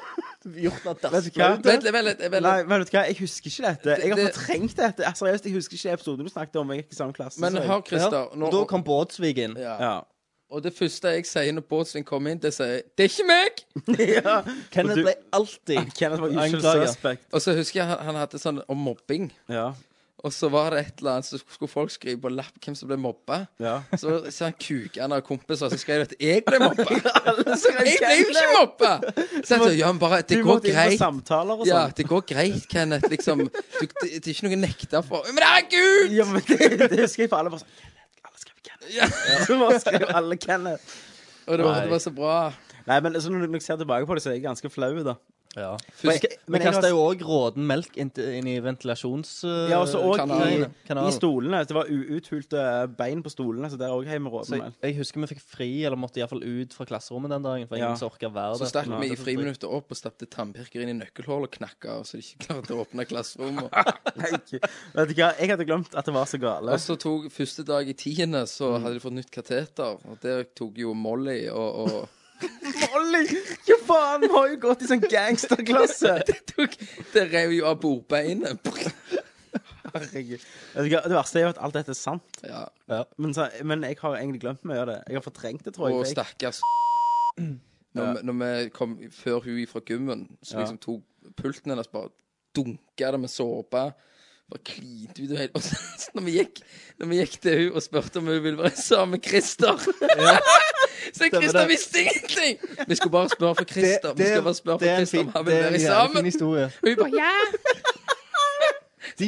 Vet 0.45 0.55
du 0.55 0.85
hva? 0.85 0.95
dassblaut. 1.03 1.67
Vent 1.67 1.87
litt, 1.89 1.93
vent 1.97 2.07
litt. 2.07 2.25
Nei, 2.45 2.57
vet 2.71 2.91
du 2.91 2.95
hva, 2.95 3.05
jeg 3.09 3.19
husker 3.19 3.51
ikke 3.51 3.67
dette. 3.67 3.99
Jeg 4.05 4.13
har 4.15 4.25
fortrengt 4.29 4.77
dette. 4.79 5.13
Seriøst, 5.19 5.47
jeg 5.49 5.55
husker 5.57 5.79
ikke 5.81 5.95
episoden 5.99 6.29
du 6.29 6.31
snakket 6.31 6.59
om. 6.63 6.71
Jeg 6.75 6.85
gikk 6.85 6.93
i 6.95 6.99
samme 7.01 7.17
klasse. 7.17 7.41
Men 7.43 7.57
hør, 7.59 7.81
Christer. 7.89 8.29
Ja, 8.31 8.51
da 8.55 8.65
kom 8.71 8.85
Båtsvik 8.87 9.41
inn. 9.49 9.57
ja. 9.59 9.79
Ja. 9.83 9.95
Og 10.55 10.63
det 10.63 10.71
første 10.77 11.11
jeg 11.17 11.25
sier 11.27 11.55
når 11.57 11.65
Båtsvik 11.67 12.05
kommer 12.07 12.31
inn, 12.31 12.39
det 12.39 12.53
sier 12.55 12.77
jeg, 12.77 12.83
'Det 12.95 13.05
er 13.05 13.11
ikke 13.11 13.27
meg!' 13.27 13.63
ja. 14.25 14.35
Kenneth 14.75 15.01
ble 15.03 15.15
alltid 15.33 15.91
Kenneth 15.99 16.23
var 16.23 16.29
usual 16.29 16.45
Anklager. 16.55 17.17
Og 17.33 17.43
så 17.43 17.55
husker 17.57 17.81
jeg 17.81 17.89
han, 17.89 17.99
han 18.07 18.15
hadde 18.21 18.39
sånn 18.39 18.61
om 18.69 18.79
mobbing. 18.79 19.33
Ja. 19.49 19.73
Og 20.25 20.33
så 20.33 20.49
var 20.49 20.73
det 20.73 20.79
et 20.87 21.01
eller 21.03 21.19
annet, 21.19 21.27
så 21.29 21.37
skulle 21.37 21.69
folk 21.69 21.91
skrive 21.93 22.17
på 22.23 22.31
lapp 22.33 22.55
hvem 22.65 22.77
som 22.79 22.89
ble 22.89 22.97
mobba. 22.97 23.43
Ja. 23.61 23.75
Så 24.01 24.15
ser 24.33 24.47
han 24.49 24.55
kukene 24.57 25.19
av 25.19 25.25
kompiser, 25.27 25.69
så 25.69 25.77
skrev 25.81 26.07
at 26.07 26.15
jeg 26.17 26.41
ble 26.47 26.61
mobba. 26.63 26.87
Så 27.61 27.73
jeg 27.77 27.99
ble 28.01 28.15
jo 28.23 28.31
ikke 28.33 28.45
mobba! 28.55 28.93
Så 29.45 29.59
jeg 29.61 29.79
ja, 29.83 29.91
men 29.93 30.01
bare, 30.01 30.23
det 30.25 30.39
Du 30.39 30.47
går 30.47 30.49
måtte 30.55 30.73
inn 30.73 30.79
på 30.79 30.81
greit. 30.81 31.29
og 31.59 31.67
Ja, 31.69 31.83
sånn. 31.85 31.97
det 32.01 32.07
går 32.09 32.25
greit, 32.33 32.65
Kenneth. 32.73 33.11
Liksom, 33.13 33.45
du, 33.45 33.85
det, 33.85 34.09
det 34.09 34.23
er 34.25 34.33
ikke 34.33 34.49
noe 34.49 34.61
nekta 34.65 35.05
for. 35.05 35.29
Men 35.29 35.45
herregud! 35.45 36.17
Ja, 36.17 36.25
men 36.33 36.41
det, 36.49 36.89
det 36.97 37.11
skriver 37.13 37.43
alle 37.43 37.53
bare 37.53 37.61
sånn 37.67 37.77
Kenneth, 37.85 38.25
Alle 38.25 38.41
skriver 38.47 38.65
Kenneth. 38.71 38.97
Ja. 38.97 39.41
Så 39.47 39.61
bare 39.61 39.83
skrive 39.85 40.09
alle 40.23 40.41
Kenneth. 40.41 40.97
Og 41.45 41.61
det 41.61 41.69
var, 41.69 41.83
det 41.85 41.93
var 41.93 42.01
så 42.01 42.15
bra. 42.17 42.37
Nei, 42.89 42.97
men 43.05 43.21
så 43.21 43.29
når 43.33 43.45
jeg 43.59 43.63
ser 43.65 43.77
tilbake 43.81 44.09
på 44.09 44.17
det, 44.17 44.23
så 44.25 44.31
er 44.33 44.39
jeg 44.39 44.47
ganske 44.47 44.69
flau, 44.73 44.95
da. 45.05 45.19
Ja. 45.57 45.77
Men- 46.03 46.19
Vi 46.47 46.59
kasta 46.59 46.89
jo 46.91 46.99
òg 47.05 47.21
råden 47.23 47.67
melk 47.67 47.97
inn, 47.97 48.11
inn 48.19 48.47
i 48.49 48.59
ventilasjonskanalen. 48.61 49.71
Ja, 49.71 49.85
Ja, 49.85 49.99
og 50.01 50.15
i, 50.15 50.19
kanalen. 50.19 51.09
i 51.09 51.13
stolene. 51.15 51.61
Det 51.67 51.75
var 51.77 51.87
uthulte 51.87 52.63
bein 52.97 53.23
på 53.23 53.31
stolene, 53.31 53.71
så 53.71 53.79
der 53.79 53.89
òg 53.95 54.07
har 54.07 54.19
vi 54.19 54.25
Så 54.25 54.33
råden 54.33 54.61
jeg, 54.63 54.73
jeg 54.83 54.97
husker 54.99 55.21
vi 55.21 55.27
fikk 55.35 55.41
fri, 55.41 55.85
eller 55.85 55.97
måtte 55.97 56.19
iallfall 56.21 56.43
ut 56.43 56.73
fra 56.75 56.85
klasserommet 56.87 57.31
den 57.31 57.43
dagen. 57.43 57.69
For 57.69 57.77
Ja. 57.77 57.87
ingen 57.87 57.97
som 57.99 58.11
orka 58.11 58.29
være 58.29 58.57
Så 58.57 58.65
der. 58.67 58.73
stakk 58.73 59.01
vi 59.01 59.11
i 59.13 59.17
friminuttet 59.17 59.65
opp 59.71 59.91
og 59.91 59.97
stappet 59.97 60.31
tannpirker 60.31 60.83
inn 60.83 60.89
i 60.89 61.05
nøkkelhull 61.05 61.45
og 61.45 61.51
knakka 61.51 61.99
av, 61.99 62.03
så 62.05 62.19
de 62.19 62.23
ikke 62.23 62.47
klarte 62.49 62.75
å 62.75 62.85
åpne 62.87 63.07
klasserommet. 63.07 63.71
Vet 64.95 65.09
du 65.09 65.15
hva, 65.15 65.31
jeg 65.39 65.51
hadde 65.51 65.67
glemt 65.67 65.95
at 65.95 66.05
det 66.05 66.15
var 66.15 66.25
så 66.27 66.39
gale. 66.41 66.73
Og 66.75 66.79
så 66.83 66.97
tok 66.99 67.31
første 67.33 67.65
dag 67.65 67.89
i 67.89 67.93
tiende, 67.95 68.45
så 68.51 68.75
hadde 68.81 68.95
de 68.95 69.01
fått 69.01 69.13
nytt 69.19 69.31
kateter. 69.31 69.99
Og 70.09 70.19
der 70.23 70.45
tok 70.57 70.77
jo 70.79 70.95
Molly 70.95 71.49
og, 71.49 71.85
og 71.85 72.09
Molly! 72.93 73.25
Hva 73.67 73.77
faen? 73.89 74.21
Vi 74.25 74.31
har 74.35 74.49
jo 74.53 74.59
gått 74.63 74.83
i 74.85 74.89
sånn 74.91 75.05
gangsterklasse. 75.11 76.15
tok, 76.55 76.77
Det 77.15 77.27
rev 77.33 77.53
jo 77.57 77.67
av 77.71 77.79
bordbeinet. 77.83 78.71
herregud. 79.95 80.43
Vet 80.75 80.89
du 80.89 80.95
hva, 80.97 81.03
Det 81.07 81.15
verste 81.17 81.39
er 81.41 81.47
jo 81.47 81.53
at 81.55 81.61
alt 81.63 81.77
dette 81.79 81.95
er 81.95 81.99
sant. 81.99 82.41
Ja. 82.47 82.65
Men, 83.21 83.35
så, 83.37 83.49
men 83.65 83.85
jeg 83.87 83.99
har 84.01 84.17
egentlig 84.19 84.43
glemt 84.43 84.65
mye 84.69 84.81
av 84.83 84.89
det. 84.91 84.99
Jeg 85.09 85.21
har 85.21 85.27
fortrengt 85.27 85.65
det, 85.67 85.75
tror 85.77 85.91
jeg. 85.91 85.99
Og 86.01 86.07
jeg- 86.07 86.17
stakkars 86.17 86.63
når, 87.95 88.09
vi- 88.17 88.25
når 88.27 88.35
vi 88.41 88.71
kom 88.75 88.97
før 89.15 89.41
hun 89.45 89.67
fra 89.71 89.81
gymmen, 89.87 90.25
så 90.43 90.57
Ja. 90.59 90.65
liksom 90.65 90.79
tok 90.83 91.37
pulten 91.39 91.71
hennes 91.75 91.89
bare 91.93 92.11
dunka 92.55 93.11
det 93.15 93.21
med 93.21 93.31
såpe. 93.31 93.85
Bare 94.51 94.61
klinte 94.67 95.23
ut 95.25 95.31
og 95.33 95.39
helt 95.41 95.55
Og 95.57 95.63
så 95.65 96.11
når 96.15 96.23
vi 96.27 96.33
gikk 96.37 96.59
Når 97.01 97.07
vi 97.09 97.17
gikk 97.23 97.37
til 97.41 97.55
hun 97.63 97.77
og 97.79 97.83
spurte 97.87 98.21
om 98.21 98.27
hun 98.29 98.43
ville 98.45 98.59
være 98.61 98.77
sammen 98.77 99.15
med 99.17 99.25
Christer 99.25 99.79
Så 101.19 101.29
Christer 101.33 101.67
visste 101.67 102.01
ingenting! 102.01 102.59
Vi 102.91 102.95
skulle 102.95 103.13
bare 103.13 103.29
spørre 103.29 103.55
for 103.55 103.65
Christer. 103.65 104.15
Vi 104.15 104.25
skulle 104.25 104.43
bare 104.43 104.55
spørre 104.55 104.79
for 104.79 104.87
Christer 104.87 105.21
om 105.21 105.33
han 105.37 105.47
ville 105.47 105.61
være 105.61 105.81
sammen. 105.81 106.27
Og 106.43 106.71
hun 106.85 106.97
bare 107.03 107.11
ja! 107.23 107.37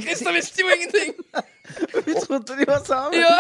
Christer 0.01 0.33
visste 0.33 0.63
jo 0.63 0.69
ingenting! 0.77 1.15
Vi 2.07 2.15
trodde 2.27 2.59
de 2.61 2.67
var 2.67 2.83
sammen. 2.85 3.21
Ja! 3.21 3.39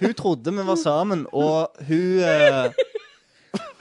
Hun 0.00 0.14
trodde 0.14 0.52
vi 0.52 0.66
var 0.66 0.74
sammen, 0.74 1.26
og 1.32 1.70
hun, 1.88 2.18
eh, 2.18 2.72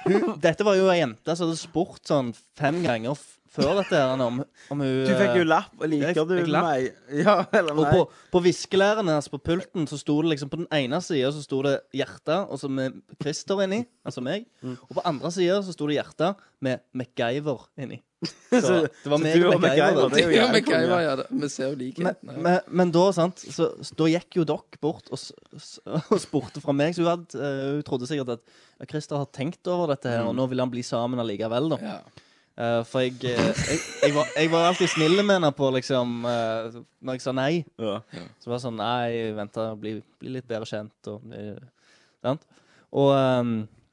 hun 0.05 0.39
Dette 0.41 0.65
var 0.65 0.73
jo 0.75 0.87
ei 0.89 0.97
jente 1.03 1.35
som 1.35 1.45
hadde 1.45 1.59
spurt 1.59 2.01
sånn 2.09 2.31
fem 2.57 2.79
ganger 2.81 3.19
før 3.53 3.75
dette 3.79 3.95
her 3.95 4.13
om, 4.23 4.39
om 4.71 4.81
hun 4.83 5.05
Du 5.07 5.11
fikk 5.15 5.35
jo 5.39 5.43
eh, 5.45 5.49
lapp. 5.49 5.71
og 5.79 5.87
Liker 5.91 6.13
jeg 6.13 6.27
du 6.27 6.33
jeg 6.37 6.47
lapp. 6.51 6.65
meg? 6.67 6.93
Ja 7.25 7.35
eller 7.59 7.77
Og 7.79 7.85
på, 7.93 8.01
på 8.33 8.41
viskelæren 8.43 9.07
hennes 9.07 9.29
på 9.31 9.39
pulten 9.39 9.87
så 9.87 9.97
sto 10.01 10.17
det 10.21 10.33
liksom 10.35 10.49
På 10.51 10.59
den 10.61 10.67
ene 10.75 10.99
sida 11.01 11.31
så 11.31 11.41
sto 11.45 11.61
det 11.65 11.77
hjerte, 11.95 12.41
og 12.51 12.59
så 12.59 12.69
med 12.69 12.99
Christer 13.21 13.63
inni, 13.63 13.83
altså 14.05 14.21
meg. 14.25 14.45
Mm. 14.61 14.75
Og 14.89 14.97
på 14.99 15.05
andre 15.07 15.31
sida 15.31 15.61
så 15.63 15.73
sto 15.75 15.87
det 15.87 15.97
hjerte 15.99 16.33
med 16.61 16.81
MacGyver 16.97 17.67
inni. 17.77 18.01
Så- 18.49 18.61
Så 18.65 18.75
det 18.89 19.11
var 19.11 19.19
meg 19.21 19.35
du 19.37 19.43
og 19.47 19.59
MacGyver, 19.61 19.93
MacGyver. 19.93 20.09
det 20.09 20.19
er 20.19 20.25
jo 20.25 20.35
Ja, 20.37 20.45
jævlig 20.47 20.61
konge. 20.65 20.89
var 20.89 21.01
ja? 21.05 21.15
Vi 21.29 21.49
ser 21.53 21.67
jo 21.67 21.75
Men, 21.75 21.81
likheten. 21.85 22.41
men, 22.47 22.59
men 22.81 22.91
da, 22.95 23.03
sant 23.13 23.43
så, 23.43 23.67
så, 23.85 23.93
Da 23.99 24.07
gikk 24.09 24.39
jo 24.39 24.45
dere 24.49 24.81
bort 24.81 25.11
og, 25.13 25.19
s- 25.21 25.33
s- 25.55 25.79
og 25.85 26.17
spurte 26.23 26.61
fra 26.63 26.73
meg. 26.73 26.95
Så 26.97 27.03
hun, 27.05 27.11
hadde, 27.13 27.37
eh, 27.37 27.65
hun 27.77 27.83
trodde 27.85 28.09
sikkert 28.09 28.39
at 28.39 28.89
Christer 28.89 29.21
har 29.21 29.29
tenkt 29.33 29.67
over 29.69 29.93
dette 29.93 30.09
her, 30.09 30.25
og 30.25 30.33
nå 30.37 30.47
vil 30.49 30.59
han 30.65 30.69
bli 30.73 30.81
sammen 30.85 31.21
allikevel, 31.21 31.69
da. 31.75 31.77
Ja. 31.81 31.99
Eh, 32.57 32.79
for 32.89 33.03
jeg, 33.05 33.19
eh, 33.21 33.59
jeg, 33.69 33.77
jeg, 34.01 34.13
var, 34.15 34.29
jeg 34.33 34.49
var 34.49 34.63
alltid 34.71 34.89
snill 34.89 35.19
med 35.21 35.35
henne 35.35 35.51
på 35.53 35.67
liksom 35.75 36.23
uh, 36.25 36.73
Når 37.05 37.19
jeg 37.19 37.21
sa 37.21 37.33
nei. 37.37 37.51
Ja. 37.77 37.99
Så 38.41 38.49
var 38.49 38.57
det 38.57 38.63
sånn 38.63 38.79
Nei, 38.81 39.29
vent 39.37 39.59
bli, 39.77 39.91
bli 40.17 40.33
litt 40.39 40.47
bedre 40.49 40.65
kjent. 40.65 40.97
Og, 41.11 41.21
sant? 42.25 42.47
og 42.97 43.11
um, 43.13 43.51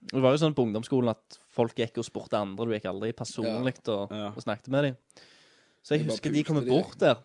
det 0.09 0.23
var 0.25 0.33
jo 0.33 0.41
sånn 0.41 0.57
på 0.57 0.65
ungdomsskolen 0.65 1.13
at 1.13 1.37
folk 1.53 1.77
gikk 1.77 2.01
og 2.01 2.09
spurte 2.09 2.41
andre. 2.41 2.65
Du 2.65 2.73
gikk 2.73 2.89
aldri 2.89 3.13
personlig 3.17 3.77
og, 3.85 4.09
Ja. 4.15 4.31
og 4.33 4.41
snakket 4.41 4.73
med 4.73 4.89
dem. 4.89 4.97
Så 5.85 5.99
jeg 5.99 6.09
husker 6.09 6.33
de 6.33 6.47
kommer 6.49 6.65
bort 6.65 6.97
der 7.03 7.21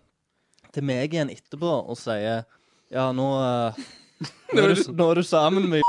til 0.75 0.83
meg 0.85 1.15
igjen 1.15 1.31
etterpå 1.31 1.71
og 1.79 1.95
sier 1.97 2.43
Ja, 2.91 3.13
nå 3.15 3.29
nå, 4.51 4.59
er 4.59 4.75
du, 4.75 4.83
nå 4.91 5.07
er 5.07 5.15
du 5.21 5.23
sammen 5.23 5.71
med 5.71 5.87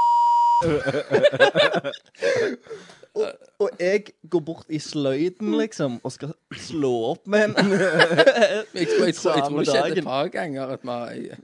og, 3.15 3.27
og 3.59 3.71
jeg 3.81 4.05
går 4.31 4.43
bort 4.47 4.69
i 4.71 4.79
sløyden, 4.79 5.51
liksom, 5.59 5.97
og 6.07 6.13
skal 6.15 6.31
slå 6.55 6.91
opp 7.11 7.27
med 7.31 7.43
henne. 7.57 7.79
Jeg, 8.81 8.87
tror- 8.87 9.07
jeg, 9.07 9.15
tror- 9.17 9.35
jeg 9.35 9.45
tror 9.47 9.59
det 9.59 9.67
skjedde 9.69 9.99
et 9.99 10.05
par 10.07 10.29
ganger 10.33 10.75
Et 10.77 10.85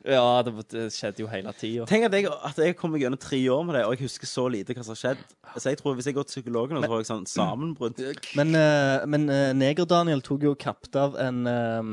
Ja, 0.06 0.42
det, 0.46 0.52
det 0.70 0.84
skjedde 0.94 1.24
jo 1.24 1.26
hele 1.30 1.52
tida. 1.58 1.86
Tenk 1.90 2.06
at 2.06 2.14
jeg, 2.14 2.28
at 2.30 2.60
jeg 2.62 2.76
kommer 2.78 2.98
gjennom 3.02 3.18
tre 3.20 3.40
år 3.52 3.64
med 3.66 3.74
det, 3.78 3.84
og 3.84 3.96
jeg 3.96 4.06
husker 4.06 4.30
så 4.30 4.46
lite 4.52 4.76
hva 4.76 4.84
som 4.86 4.94
har 4.94 5.00
skjedd. 5.02 5.24
Så 5.56 5.72
jeg 5.72 5.78
tror 5.80 5.94
Hvis 5.98 6.06
jeg 6.06 6.14
går 6.14 6.28
til 6.28 6.36
psykologen, 6.40 6.78
så 6.82 6.90
får 6.92 7.02
jeg 7.02 7.10
sånn 7.10 7.26
sammenbrudd. 7.30 8.00
Men, 8.38 8.54
eh, 8.54 9.06
men 9.10 9.28
eh, 9.32 9.50
Neger-Daniel 9.58 10.22
tok 10.24 10.46
jo 10.46 10.54
kapt 10.54 10.96
av 10.96 11.18
en 11.20 11.42
eh, 11.50 11.92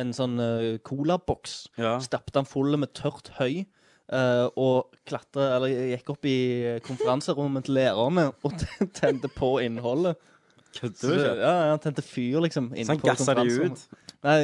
En 0.00 0.12
sånn 0.16 0.38
uh, 0.40 0.78
colaboks. 0.80 1.66
Ja. 1.76 1.98
Stappet 2.00 2.32
den 2.38 2.46
full 2.48 2.72
med 2.80 2.94
tørt 2.96 3.28
høy. 3.36 3.66
Eh, 4.12 4.46
og 4.56 4.92
klatre, 5.06 5.48
eller 5.56 5.74
gikk 5.96 6.10
opp 6.14 6.24
i 6.28 6.36
konferanserommet 6.86 7.64
til 7.68 7.78
lærerne 7.80 8.30
og 8.44 8.56
tente 9.00 9.28
på 9.32 9.56
innholdet. 9.64 10.16
Kødder 10.76 11.08
du? 11.08 11.22
Ja, 11.40 11.52
ja, 11.70 11.76
tente 11.80 12.02
fyr, 12.04 12.40
liksom. 12.44 12.68
Så 12.76 12.92
han 12.92 12.98
gassa 13.00 13.32
de 13.38 13.46
ut? 13.70 13.86
Nei, 14.26 14.40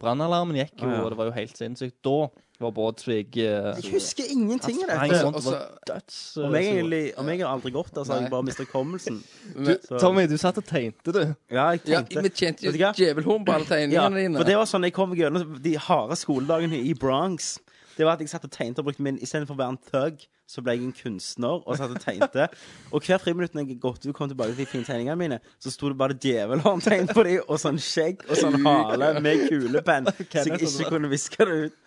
brannalarmen 0.00 0.56
gikk 0.56 0.80
jo, 0.80 0.88
Ah, 0.88 0.94
ja. 0.94 1.02
og 1.04 1.10
det 1.12 1.18
var 1.18 1.28
jo 1.28 1.34
helt 1.36 1.58
sinnssykt. 1.58 1.98
Da 2.06 2.28
var 2.62 2.70
Båtsvik 2.76 3.34
uh, 3.42 3.72
Jeg 3.82 3.90
husker 3.90 4.28
ingenting 4.30 4.84
av 4.86 4.92
Han 5.00 5.10
dette. 5.10 5.30
Også- 5.34 5.56
døds 5.88 6.18
eh, 6.38 6.44
Om 6.46 6.54
jeg, 6.54 6.68
egentlig, 6.70 7.00
om 7.18 7.28
jeg 7.32 7.40
har 7.42 7.50
aldri 7.56 7.72
gått 7.74 7.90
der, 7.96 8.04
så 8.06 8.14
har 8.14 8.20
jeg 8.22 8.30
bare 8.30 8.46
mistet 8.46 8.68
hukommelsen. 8.70 9.18
Tommy, 10.02 10.28
du 10.30 10.36
satt 10.38 10.60
og 10.62 10.64
tegnte, 10.68 11.12
du. 11.16 11.20
Ja, 11.50 11.66
jeg 11.74 11.82
Ja, 11.90 12.02
vi 12.06 12.30
tjente 12.30 12.68
jo 12.68 12.72
djevelhorn 12.72 13.44
på 13.44 13.56
alle 13.56 13.66
Ja, 13.66 13.72
tegningene 13.74 14.22
dine. 14.22 14.38
for 14.38 14.46
det 14.48 14.56
var 14.60 14.70
sånn 14.70 14.86
jeg 14.86 14.94
kom 14.94 15.12
gjennom 15.18 15.56
de 15.64 15.74
harde 15.88 16.16
skoledagene 16.22 16.78
i 16.80 16.94
Bronx. 16.94 17.56
Det 17.96 18.06
var 18.06 18.16
at 18.16 18.22
jeg 18.24 18.30
satt 18.32 18.44
og 18.46 18.52
tegnte 18.54 18.82
og 18.82 18.88
brukte 18.88 19.04
min 19.04 19.18
Istedenfor 19.22 19.56
å 19.56 19.60
være 19.60 19.74
en 19.74 19.80
thug, 19.90 20.24
så 20.48 20.62
ble 20.64 20.74
jeg 20.76 20.86
en 20.86 20.94
kunstner 20.96 21.60
og 21.60 21.78
satt 21.78 21.92
og 21.94 22.00
tegnte. 22.02 22.48
Og 22.92 23.04
hver 23.04 23.20
friminutt 23.22 23.54
når 23.56 23.66
jeg 23.66 23.78
gått 23.82 24.02
ut 24.04 24.10
og 24.12 24.16
kom 24.16 24.30
tilbake 24.32 24.54
til 24.54 24.64
de 24.64 24.68
fine 24.70 24.88
tegningene 24.88 25.18
mine, 25.20 25.38
så 25.62 25.72
sto 25.72 25.92
det 25.92 25.98
bare 26.00 26.16
djevelhåndtegn 26.22 27.12
på 27.12 27.24
dem, 27.28 27.44
og 27.46 27.60
sånn 27.60 27.80
skjegg 27.82 28.24
og 28.28 28.36
sånn 28.40 28.58
hale 28.66 29.12
med 29.24 29.46
kulepenn, 29.48 30.10
så 30.12 30.26
jeg 30.26 30.52
ikke 30.52 30.58
altså. 30.60 30.88
kunne 30.90 31.12
viske 31.12 31.48
det 31.48 31.58
ut. 31.66 31.80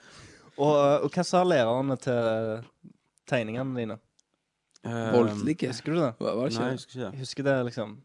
Og, 0.55 0.71
eh, 0.71 0.97
og 1.03 1.09
hva 1.11 1.25
sa 1.27 1.43
lærerne 1.43 1.97
til 1.99 2.65
tegningene 3.29 3.79
dine? 3.81 3.99
Voldelige. 4.85 5.71
Husker 5.73 5.95
du 5.95 5.99
det? 6.03 6.11
Hva 6.21 6.35
var 6.37 6.51
det 6.51 6.59
Nei, 6.59 6.69
jeg 6.69 6.79
husker 6.79 6.93
ikke 6.93 7.01
det. 7.01 7.11
Jeg 7.11 7.25
husker 7.25 7.47
det, 7.49 7.55
liksom. 7.71 7.95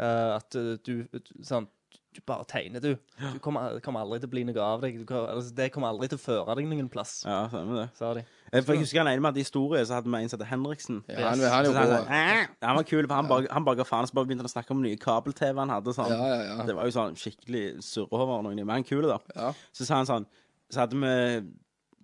eh, 0.00 0.30
at 0.34 0.56
du, 0.56 0.94
du 1.12 1.44
sånn, 1.44 1.68
du 2.14 2.20
bare 2.26 2.44
tegner, 2.48 2.80
du. 2.80 2.94
Du 3.34 3.38
kommer, 3.42 3.80
kommer 3.84 4.04
aldri 4.04 4.20
til 4.22 4.28
å 4.28 4.32
bli 4.32 4.42
noe 4.48 4.62
av 4.62 4.80
deg. 4.84 4.96
Du 5.02 5.04
kan, 5.08 5.24
altså, 5.32 5.50
det 5.58 5.66
kommer 5.74 5.90
aldri 5.90 6.08
til 6.12 6.18
å 6.20 6.22
føre 6.22 6.54
deg 6.58 6.68
noen 6.70 6.88
plass, 6.92 7.16
Ja, 7.26 7.40
stemmer 7.50 7.80
det. 7.82 7.86
sa 7.98 8.12
de. 8.14 8.22
Jeg, 8.52 8.64
For 8.64 8.76
jeg 8.76 8.84
husker 8.84 9.02
han 9.02 9.10
ene 9.10 9.24
med 9.24 9.32
at 9.34 9.40
i 9.40 9.44
historie, 9.44 9.80
så 9.88 9.96
hadde 9.98 10.10
vi 10.12 10.20
en 10.22 10.30
som 10.30 10.38
het 10.40 10.48
Henriksen. 10.52 11.00
Ja, 11.10 11.30
han, 11.30 11.42
han 11.42 11.50
han, 11.54 11.66
jo 11.66 11.72
han, 11.74 11.90
sånn, 11.90 12.06
ja, 12.14 12.46
han 12.68 12.78
var 12.78 12.86
kul, 12.86 13.02
for 13.08 13.14
han 13.18 13.30
bare, 13.32 13.50
han 13.50 13.66
bare 13.66 13.80
ga 13.82 13.86
faen, 13.88 14.06
så 14.06 14.14
bare 14.14 14.28
begynte 14.30 14.46
han 14.46 14.52
å 14.52 14.54
snakke 14.54 14.74
om 14.76 14.82
nye 14.84 15.00
kabel-TV 15.02 15.58
han 15.64 15.74
hadde. 15.74 15.94
Sånn. 15.96 16.14
Ja, 16.14 16.30
ja, 16.30 16.40
ja. 16.52 16.68
Det 16.70 16.78
var 16.78 16.86
jo 16.88 16.94
sånn 16.94 17.18
skikkelig 17.18 17.64
surrehover. 17.82 18.42
noen, 18.46 18.62
Men 18.62 18.76
han 18.78 18.86
kule, 18.86 19.10
da. 19.10 19.18
Ja. 19.34 19.50
Så 19.74 19.88
sa 19.88 19.98
han 20.02 20.06
sånn 20.10 20.26
Så 20.70 20.80
hadde 20.84 20.96
vi 20.96 21.50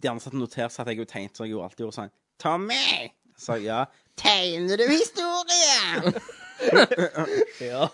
De 0.03 0.09
ansatte 0.11 0.37
notert 0.37 0.73
seg 0.75 0.83
at 0.85 0.93
jeg 0.93 1.01
jo 1.03 1.09
tegnet, 1.09 1.37
så 1.37 1.45
jeg 1.47 1.55
gjorde 1.55 1.71
alltid 1.71 1.85
gjorde 1.87 1.99
sånn 2.01 2.13
Tommy! 2.41 3.11
Så 3.41 3.57
jeg 3.61 3.71
ja. 3.71 3.85
Tegner 4.21 4.77
du 4.81 4.87
historie? 4.91 6.13
Ja. 7.61 7.87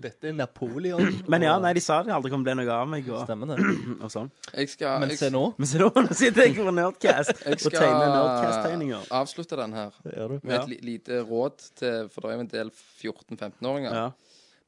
Dette 0.00 0.30
er 0.30 0.34
Napoleon. 0.36 1.02
Men 1.30 1.44
ja, 1.44 1.54
nei, 1.62 1.72
de 1.76 1.82
sa 1.84 1.98
det 2.04 2.12
aldri 2.14 2.30
kom 2.32 2.42
til 2.44 2.52
å 2.52 2.56
bli 2.56 2.64
noe 2.64 2.76
av 2.76 2.88
meg. 2.90 3.08
Og, 3.12 3.22
Stemmer 3.26 3.52
det. 3.52 3.58
og 4.04 4.12
sånn. 4.12 4.30
Jeg 4.54 4.72
skal, 4.72 4.98
Men 5.02 5.12
jeg, 5.12 5.20
se 5.20 5.30
nå. 5.34 5.42
Men 5.60 5.70
se 5.70 5.80
nå 5.82 5.90
sitter 6.10 6.46
jeg 6.46 6.56
på 6.58 6.74
Nerdcast 6.76 7.32
og 7.44 7.76
tegner 7.76 8.10
Nerdcast-tegninger. 8.14 9.04
skal 9.06 9.20
avslutte 9.20 9.60
den 9.60 9.76
her 9.78 9.94
gjør 10.14 10.34
du. 10.34 10.36
med 10.48 10.56
et 10.58 10.72
li 10.72 10.80
lite 10.92 11.22
råd 11.28 11.64
til 11.80 12.10
For 12.12 12.24
det 12.26 12.30
er 12.32 12.36
jo 12.38 12.44
en 12.46 12.52
del 12.56 12.74
14-15-åringer. 12.74 13.96
Ja. 14.02 14.10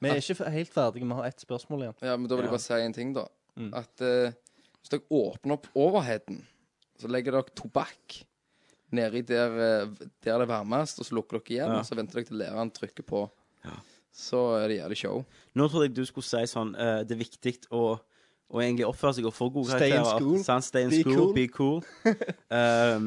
Vi 0.03 0.11
er 0.11 0.19
ikke 0.23 0.51
helt 0.57 0.73
ferdige. 0.75 1.07
Vi 1.07 1.19
har 1.21 1.29
ett 1.29 1.45
spørsmål 1.45 1.85
igjen. 1.87 1.99
Ja, 2.03 2.17
men 2.19 2.27
da 2.31 2.39
vil 2.39 2.49
jeg 2.49 2.55
bare 2.57 2.65
si 2.65 2.81
en 2.83 2.97
ting, 2.97 3.13
da. 3.17 3.27
Mm. 3.59 3.69
At 3.79 4.03
eh, 4.03 4.33
hvis 4.81 4.91
dere 4.97 5.05
åpner 5.15 5.59
opp 5.61 5.69
overheten 5.79 6.41
så 7.03 7.11
legger 7.11 7.35
dere 7.35 7.51
tobakk 7.59 8.21
nedi 8.95 9.23
der, 9.27 9.55
eh, 9.59 9.93
der 10.23 10.39
det 10.39 10.45
er 10.45 10.51
varmest, 10.51 11.01
og 11.01 11.07
så 11.09 11.17
lukker 11.17 11.39
dere 11.41 11.55
igjen, 11.57 11.73
Ja. 11.73 11.79
og 11.81 11.87
så 11.89 11.97
venter 11.99 12.21
dere 12.21 12.29
til 12.29 12.39
læreren 12.43 12.71
trykker 12.75 13.07
på. 13.09 13.23
Så 14.13 14.41
er 14.61 14.69
det 14.69 14.77
jævlig 14.83 14.97
show. 15.01 15.23
Nå 15.57 15.69
trodde 15.73 15.87
jeg 15.89 15.95
du 15.97 16.05
skulle 16.05 16.27
si 16.29 16.43
sånn 16.51 16.75
eh, 16.77 16.99
Det 17.09 17.15
er 17.17 17.23
viktig 17.25 17.55
å 17.73 17.85
å 18.53 18.61
egentlig 18.61 18.85
oppføre 18.85 19.15
seg 19.17 19.25
og 19.25 19.33
få 19.33 19.47
gode 19.49 19.71
Stay 19.73 19.89
in 19.95 20.03
karakterer. 20.03 20.19
school. 20.21 20.43
Sant? 20.45 20.65
Stay 20.67 20.83
in 20.85 20.91
Be 20.93 20.99
school, 21.01 21.15
cool. 21.17 21.31
be 21.33 21.47
cool. 21.49 21.79
Um, 22.53 23.07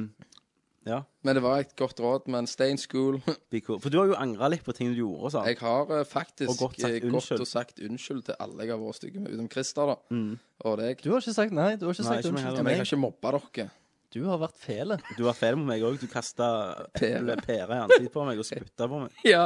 ja, 0.90 1.03
Men 1.22 1.36
det 1.38 1.44
var 1.45 1.60
et 1.61 1.76
godt 1.77 1.99
råd. 2.02 2.26
Men 2.34 2.48
stay 2.49 2.72
in 2.73 2.77
school. 2.82 3.19
be 3.53 3.60
cool. 3.61 3.77
For 3.82 3.94
du 3.94 3.99
har 3.99 4.07
jo 4.10 4.15
angra 4.18 4.49
litt 4.49 4.64
på 4.65 4.73
ting 4.73 4.90
du 4.94 4.98
gjorde. 5.03 5.22
og 5.22 5.32
sånn. 5.36 5.45
Jeg 5.52 5.60
har 5.61 5.94
eh, 5.99 6.03
faktisk 6.10 6.49
Og 6.49 6.57
godt 6.64 6.80
sagt 6.82 6.90
eh, 6.90 6.98
gått 7.03 7.11
unnskyld. 7.14 7.44
og 7.45 7.49
sagt 7.52 7.80
unnskyld 7.86 8.23
til 8.32 8.36
alle 8.41 8.65
jeg 8.65 8.73
har 8.73 8.82
vært 8.82 8.98
stygge 8.98 9.22
med, 9.22 9.30
utenom 9.36 9.49
Christer, 9.53 9.91
da. 9.94 9.95
Mm. 10.18 10.32
Og 10.65 10.77
deg. 10.82 11.03
Du 11.06 11.11
har 11.14 11.22
ikke 11.22 11.36
sagt 11.38 11.53
nei. 11.57 11.69
Du 11.77 11.86
har 11.86 11.94
ikke 11.94 12.06
Nei, 12.07 12.10
sagt 12.15 12.26
ikke 12.26 12.34
meg 12.34 12.41
unnskyld 12.41 12.45
heller. 12.49 12.57
til 12.57 12.65
Men 12.65 12.73
jeg 12.73 12.82
har 12.82 12.90
ikke 12.90 13.02
mobba 13.06 13.34
dere. 13.38 13.68
Du 14.15 14.19
har 14.32 14.41
vært 14.48 14.57
fele. 14.65 14.98
Du 15.18 15.23
var 15.27 15.38
feil 15.38 15.57
mot 15.61 15.69
meg 15.69 15.86
òg. 15.86 15.98
Du 16.02 16.07
kasta 16.10 16.49
Pære. 16.98 17.38
pære 17.45 17.69
i 17.69 17.82
ansiktet 17.86 18.14
på 18.18 18.26
meg 18.26 18.41
og 18.41 18.49
spytta 18.49 18.90
på 18.90 19.03
meg. 19.06 19.22
Ja. 19.36 19.45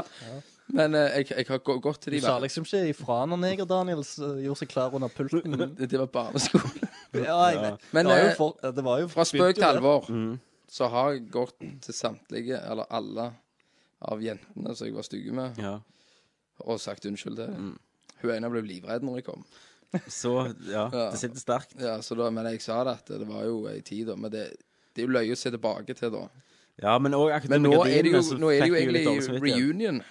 Men 0.74 0.94
eh, 0.96 1.16
jeg, 1.18 1.30
jeg 1.32 1.46
har 1.50 1.60
gå- 1.66 1.80
gått 1.82 2.02
til 2.04 2.14
de 2.14 2.20
Du 2.20 2.26
sa 2.28 2.36
liksom 2.40 2.64
ikke 2.68 2.90
ifra 2.92 3.24
når 3.26 3.40
Neger-Daniel 3.42 4.04
s- 4.06 4.20
gjorde 4.22 4.60
seg 4.60 4.70
klar 4.70 4.94
under 4.94 5.10
pulten. 5.10 5.56
Det, 5.80 5.90
det 5.90 6.00
var 6.00 6.08
barneskole. 6.14 6.88
Ja, 7.26 7.40
jeg 7.50 7.58
vet. 7.64 7.86
Men 7.92 8.06
det 8.06 8.12
var 8.14 8.20
jo 8.22 8.28
eh, 8.30 8.36
for, 8.38 8.72
det 8.78 8.84
var 8.86 9.00
jo 9.02 9.08
fra 9.10 9.24
spøk 9.26 9.56
til 9.58 9.64
alvor 9.66 10.06
Mm. 10.10 10.36
så 10.70 10.88
har 10.94 11.12
jeg 11.16 11.24
gått 11.34 11.56
til 11.82 11.94
samtlige, 11.98 12.60
eller 12.70 12.86
alle, 12.94 13.32
av 14.02 14.22
jentene 14.22 14.76
som 14.78 14.86
jeg 14.88 14.94
var 14.96 15.04
stygge 15.08 15.34
med, 15.34 15.58
Ja. 15.58 15.80
og 16.62 16.78
sagt 16.80 17.06
unnskyld 17.10 17.36
til. 17.42 17.50
Mm. 17.50 17.74
Hun 18.22 18.32
ene 18.36 18.50
ble 18.54 18.62
livredd 18.62 19.02
når 19.04 19.18
jeg 19.18 19.26
kom. 19.26 19.44
Så 20.08 20.36
ja, 20.70 20.86
Ja. 20.94 21.10
det 21.10 21.18
sitter 21.20 21.42
sterkt. 21.42 21.74
Ja, 21.82 21.98
så 22.06 22.16
da, 22.16 22.30
Men 22.30 22.46
jeg 22.46 22.62
sa 22.62 22.84
det 22.86 22.94
at 23.00 23.06
det 23.10 23.28
var 23.28 23.44
jo 23.50 23.66
ei 23.68 23.82
tid, 23.82 24.06
da. 24.08 24.16
Men 24.16 24.30
det, 24.32 24.46
det 24.94 25.02
er 25.04 25.08
jo 25.08 25.14
løye 25.18 25.34
å 25.34 25.38
se 25.42 25.50
tilbake 25.50 25.96
til, 25.98 26.12
da. 26.14 26.28
Ja, 26.80 26.94
men 27.02 27.12
òg 27.18 27.50
Men 27.50 27.64
nå 27.66 27.74
er 27.90 28.04
det 28.06 28.14
jo, 28.14 28.22
nå 28.38 28.54
er 28.54 28.62
det 28.62 28.70
jo 28.70 28.76
egentlig 28.76 29.42
reunion. 29.42 30.04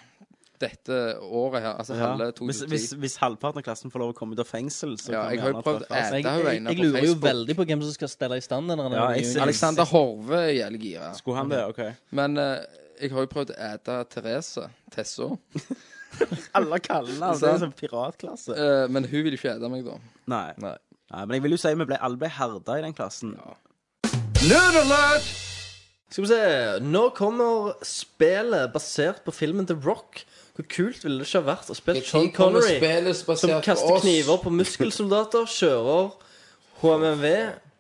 Dette 0.61 0.97
året 1.23 1.63
her. 1.63 1.75
Altså 1.79 1.95
Ja. 1.97 2.09
halve 2.09 2.33
Hvis, 2.33 2.61
2010. 2.61 2.69
hvis, 2.73 2.87
hvis 3.03 3.17
halvparten 3.23 3.59
av 3.59 3.65
klassen 3.67 3.93
får 3.93 4.03
lov 4.03 4.13
å 4.13 4.17
komme 4.17 4.33
ut 4.37 4.43
av 4.43 4.47
fengsel, 4.47 4.97
så 4.99 5.13
Ja, 5.13 5.23
kan 5.23 5.31
jeg 5.31 5.39
vi 5.39 5.43
har 5.43 5.49
jo 5.49 5.55
gjerne 5.55 5.65
prøvd 5.67 5.83
å 5.83 5.87
treffes. 5.89 6.13
æte 6.13 6.69
Jeg, 6.69 6.79
lurer 6.79 7.07
jo 7.07 7.15
veldig 7.15 7.57
på 7.57 7.67
hvem 7.67 7.83
som 7.83 7.93
skal 7.93 8.09
stelle 8.09 8.37
i 8.37 8.41
stand 8.45 8.69
den. 8.69 8.79
Ja, 8.79 9.07
Alexander 9.43 9.85
Horve 9.85 10.43
er 10.49 10.53
jævlig 10.59 10.81
gira. 10.81 11.13
Skulle 11.15 11.37
han 11.37 11.49
det? 11.49 11.63
OK. 11.69 11.81
Men 12.11 12.37
uh, 12.39 12.59
jeg 13.01 13.11
har 13.13 13.21
jo 13.21 13.27
prøvd 13.27 13.55
å 13.55 13.59
ete 13.75 14.05
Therese, 14.11 14.69
Tesso. 14.91 15.39
Alle 16.57 16.79
kaller 16.81 17.13
henne 17.13 17.27
altså, 17.31 17.47
det. 17.47 17.55
er 17.55 17.63
sånn 17.67 17.77
piratklasse. 17.79 18.57
Uh, 18.57 18.89
men 18.91 19.05
hun 19.05 19.25
vil 19.25 19.37
ikke 19.37 19.55
ete 19.55 19.71
meg, 19.71 19.85
da. 19.87 19.99
Nei. 20.27 20.53
Nei. 20.59 20.77
Men 21.13 21.37
jeg 21.39 21.43
vil 21.47 21.55
jo 21.57 21.61
si 21.61 21.73
vi 21.73 21.87
ble, 21.89 21.97
alle 22.05 22.21
ble 22.21 22.29
herda 22.29 22.79
i 22.79 22.83
den 22.85 22.97
klassen. 22.97 23.37
Ja. 23.39 23.55
Skal 26.09 26.25
vi 26.25 26.29
se 26.31 26.43
Nå 26.85 27.09
kommer 27.17 27.75
spillet 27.85 28.73
basert 28.73 29.25
på 29.27 29.35
filmen 29.35 29.67
The 29.69 29.77
Rock. 29.85 30.25
Hvor 30.59 30.67
kult 30.67 31.05
ville 31.05 31.21
det 31.23 31.29
ikke 31.29 31.39
ha 31.39 31.47
vært 31.53 31.69
å 31.71 31.75
spille 31.79 32.01
Sean 32.03 32.33
Connery 32.35 33.13
som 33.39 33.53
kaster 33.63 33.93
oss? 33.95 34.03
kniver 34.03 34.41
på 34.43 34.51
muskelsoldater, 34.51 35.45
kjører 35.47 36.09
HMMV, 36.81 37.27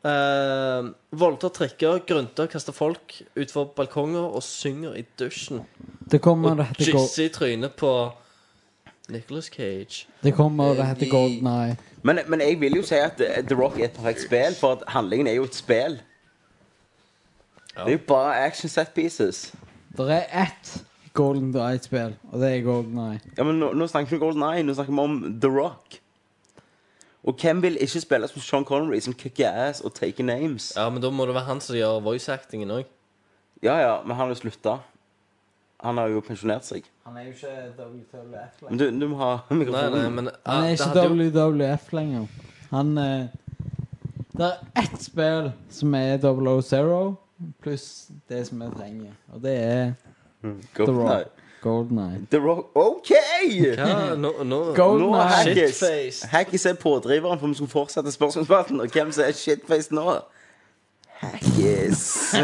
eh, 0.06 0.86
voldtar 1.18 1.50
trikker, 1.56 1.98
grunter, 2.06 2.46
kaster 2.46 2.76
folk 2.76 3.16
utfor 3.34 3.72
balkonger 3.74 4.30
og 4.30 4.42
synger 4.46 4.94
i 4.94 5.02
dusjen. 5.18 5.64
Det 6.06 6.20
kommer 6.22 6.50
og 6.54 6.62
det 6.62 6.68
Gold- 6.92 7.02
jizzer 7.02 7.24
i 7.24 7.32
trynet 7.34 7.74
på 7.74 7.92
Nicholas 9.08 9.50
Cage. 9.50 10.06
Det 10.22 10.34
kommer, 10.36 10.74
det 10.78 10.86
heter 10.86 11.10
Golden 11.10 11.46
Eye. 11.50 11.76
Men, 12.02 12.20
men 12.28 12.40
jeg 12.40 12.60
vil 12.60 12.76
jo 12.78 12.82
si 12.86 12.94
at 12.94 13.18
eh, 13.20 13.42
The 13.42 13.58
Rock 13.58 13.80
er 13.80 13.84
et 13.90 13.98
perfekt 13.98 14.22
spill, 14.28 14.54
for 14.54 14.72
at 14.78 14.86
handlingen 14.94 15.26
er 15.26 15.40
jo 15.40 15.48
et 15.50 15.54
spill. 15.58 15.98
Det 17.74 17.86
er 17.86 17.90
jo 17.98 18.04
bare 18.06 18.36
action 18.46 18.68
set 18.70 18.94
pieces. 18.94 19.48
Det 19.98 20.06
er 20.14 20.44
ett 20.46 20.84
Golden 21.18 21.50
Eye-spill, 21.56 22.14
og 22.30 22.42
det 22.42 22.50
er 22.52 22.66
Golden 22.66 22.98
Eye. 23.02 23.22
Ja, 23.36 23.46
men 23.46 23.58
nå, 23.58 23.72
nå 23.74 23.88
snakker 23.90 24.12
vi 24.12 24.20
om 24.20 24.26
Golden 24.26 24.44
Eye, 24.46 24.66
nå 24.66 24.76
snakker 24.78 24.94
vi 24.94 25.02
om 25.02 25.16
The 25.42 25.50
Rock. 25.50 25.98
Og 27.28 27.34
hvem 27.42 27.62
vil 27.62 27.80
ikke 27.82 28.00
spille 28.00 28.28
som 28.30 28.40
Sean 28.44 28.64
Connery, 28.64 29.00
som 29.04 29.16
kicker 29.18 29.50
ass 29.50 29.80
og 29.84 29.92
taker 29.96 30.24
names? 30.24 30.70
Ja, 30.76 30.86
men 30.90 31.02
da 31.02 31.10
må 31.10 31.26
det 31.26 31.34
være 31.36 31.50
han 31.50 31.60
som 31.60 31.76
gjør 31.76 31.98
voice-actingen 32.06 32.70
òg. 32.72 32.86
Ja, 33.62 33.74
ja, 33.82 33.96
men 34.04 34.14
han 34.14 34.28
har 34.28 34.32
jo 34.32 34.38
slutta. 34.38 34.78
Han 35.82 35.98
har 35.98 36.10
jo 36.10 36.22
pensjonert 36.26 36.66
seg. 36.66 36.86
Han 37.06 37.18
er 37.18 37.28
jo 37.28 37.34
ikke 37.34 37.52
WWF 37.78 38.62
Men 38.68 38.78
du, 38.80 38.86
du 39.00 39.06
må 39.10 39.18
ha 39.20 39.32
mikrofonen. 39.50 39.94
Nei, 39.94 40.00
nei, 40.02 40.08
men 40.14 40.30
Han 40.46 40.64
er 40.64 40.74
ikke 40.74 41.04
WWF 41.34 41.92
lenger. 41.94 42.26
Han 42.70 42.98
eh, 42.98 43.28
Det 44.34 44.48
er 44.48 44.82
ett 44.82 44.98
spill 45.02 45.52
som 45.70 45.94
er 45.98 46.18
000, 46.22 47.14
pluss 47.62 47.88
det 48.30 48.44
som 48.48 48.62
vi 48.62 48.70
trenger. 48.74 49.14
Og 49.34 49.42
det 49.42 49.54
er 49.62 49.92
The 50.42 50.54
Golden 50.74 50.96
Eye. 51.06 51.14
Rock. 51.18 51.26
Golden 51.62 51.98
Eye. 51.98 52.18
The 52.30 52.38
Rock 52.40 52.76
OK! 52.76 53.12
Hva? 53.76 54.14
Nå, 54.16 54.32
nå, 54.44 54.60
Golden 54.74 55.14
er 55.14 55.20
Eye. 55.20 55.28
Hackis 55.28 55.74
Shitface. 55.78 56.26
Hackis 56.30 56.66
er 56.66 56.74
pådriveren 56.74 57.38
for 57.38 57.44
om 57.46 57.50
vi 57.50 57.56
skal 57.56 57.68
fortsette 57.68 58.12
spørsmålsspalten. 58.12 58.80
Og 58.80 58.88
hvem 58.92 59.12
som 59.12 59.24
er 59.26 59.32
shitface 59.32 59.94
nå? 59.94 60.18
Hackis. 61.18 62.34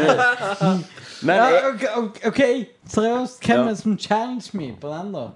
Men 1.25 1.35
ja, 1.35 1.43
jeg, 1.45 1.63
ok, 1.73 1.83
ok, 1.97 2.19
OK, 2.27 2.41
seriøst. 2.89 3.45
Hvem 3.45 3.59
er 3.59 3.67
det 3.67 3.77
som 3.77 3.97
challenge 3.99 4.49
meg 4.53 4.77
på 4.81 4.87
den, 4.91 5.13
da? 5.15 5.27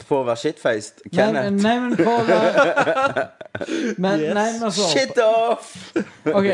for 0.00 0.22
å 0.22 0.24
være 0.24 0.40
shitfaced 0.40 1.02
Nei, 1.04 1.10
Kenneth. 1.18 1.58
nei, 1.60 1.72
men 1.82 1.96
på 1.98 2.08
å 2.08 2.22
være 2.24 3.24
Men, 4.00 4.20
Yes. 4.22 4.34
nei, 4.34 4.44
men 4.54 4.62
altså 4.68 4.86
Shit 4.88 5.18
off! 5.20 5.74
OK. 6.32 6.48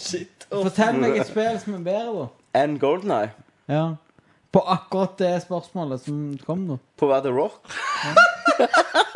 Fortell 0.50 0.96
meg 0.98 1.20
et 1.20 1.28
spill 1.30 1.58
som 1.62 1.76
er 1.78 1.84
bedre, 1.86 2.14
da. 2.16 2.24
And 2.62 2.80
Golden 2.82 3.12
Eye. 3.14 3.30
Ja. 3.70 3.84
På 4.50 4.60
akkurat 4.66 5.18
det 5.18 5.34
spørsmålet 5.44 6.02
som 6.08 6.22
kom, 6.46 6.64
nå. 6.66 6.80
På 6.98 7.10
hva 7.10 7.20
The 7.22 7.30
Rock. 7.34 7.70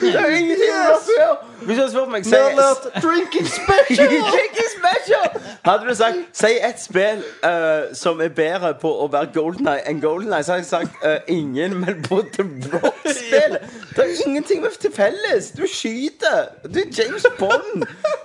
Det 0.00 0.14
er 0.14 0.36
ingenting 0.36 0.72
å! 0.72 1.36
Hvis 1.58 1.76
du 1.76 1.80
hadde 1.82 1.90
spurt 1.90 2.10
meg 2.12 2.24
si- 2.24 3.00
Drinking 3.02 3.46
special! 3.46 4.08
Drinking 4.34 4.68
special! 4.72 5.40
Hadde 5.64 5.88
du 5.88 5.94
sagt 5.94 6.18
Si 6.32 6.52
ett 6.62 6.80
spill 6.80 7.22
uh, 7.44 7.94
som 7.98 8.20
er 8.24 8.28
bedre 8.28 8.72
på 8.80 8.90
å 9.04 9.08
være 9.12 9.30
Golden 9.34 9.68
Eye 9.68 9.82
enn 9.90 10.00
Golden 10.02 10.32
Eye, 10.32 10.44
så 10.46 10.54
hadde 10.56 10.64
jeg 10.64 10.70
sagt 10.70 11.04
uh, 11.04 11.18
ingen, 11.28 11.76
men 11.82 12.02
på 12.06 12.22
The 12.36 12.46
Rock-spillet. 12.72 13.66
Det 13.96 14.04
er 14.04 14.14
ingenting 14.26 14.62
med 14.62 14.78
til 14.80 14.92
felles. 14.94 15.50
Du 15.58 15.64
skyter. 15.66 16.48
Du 16.64 16.78
er 16.80 16.90
James 16.98 17.26
Bond. 17.38 17.84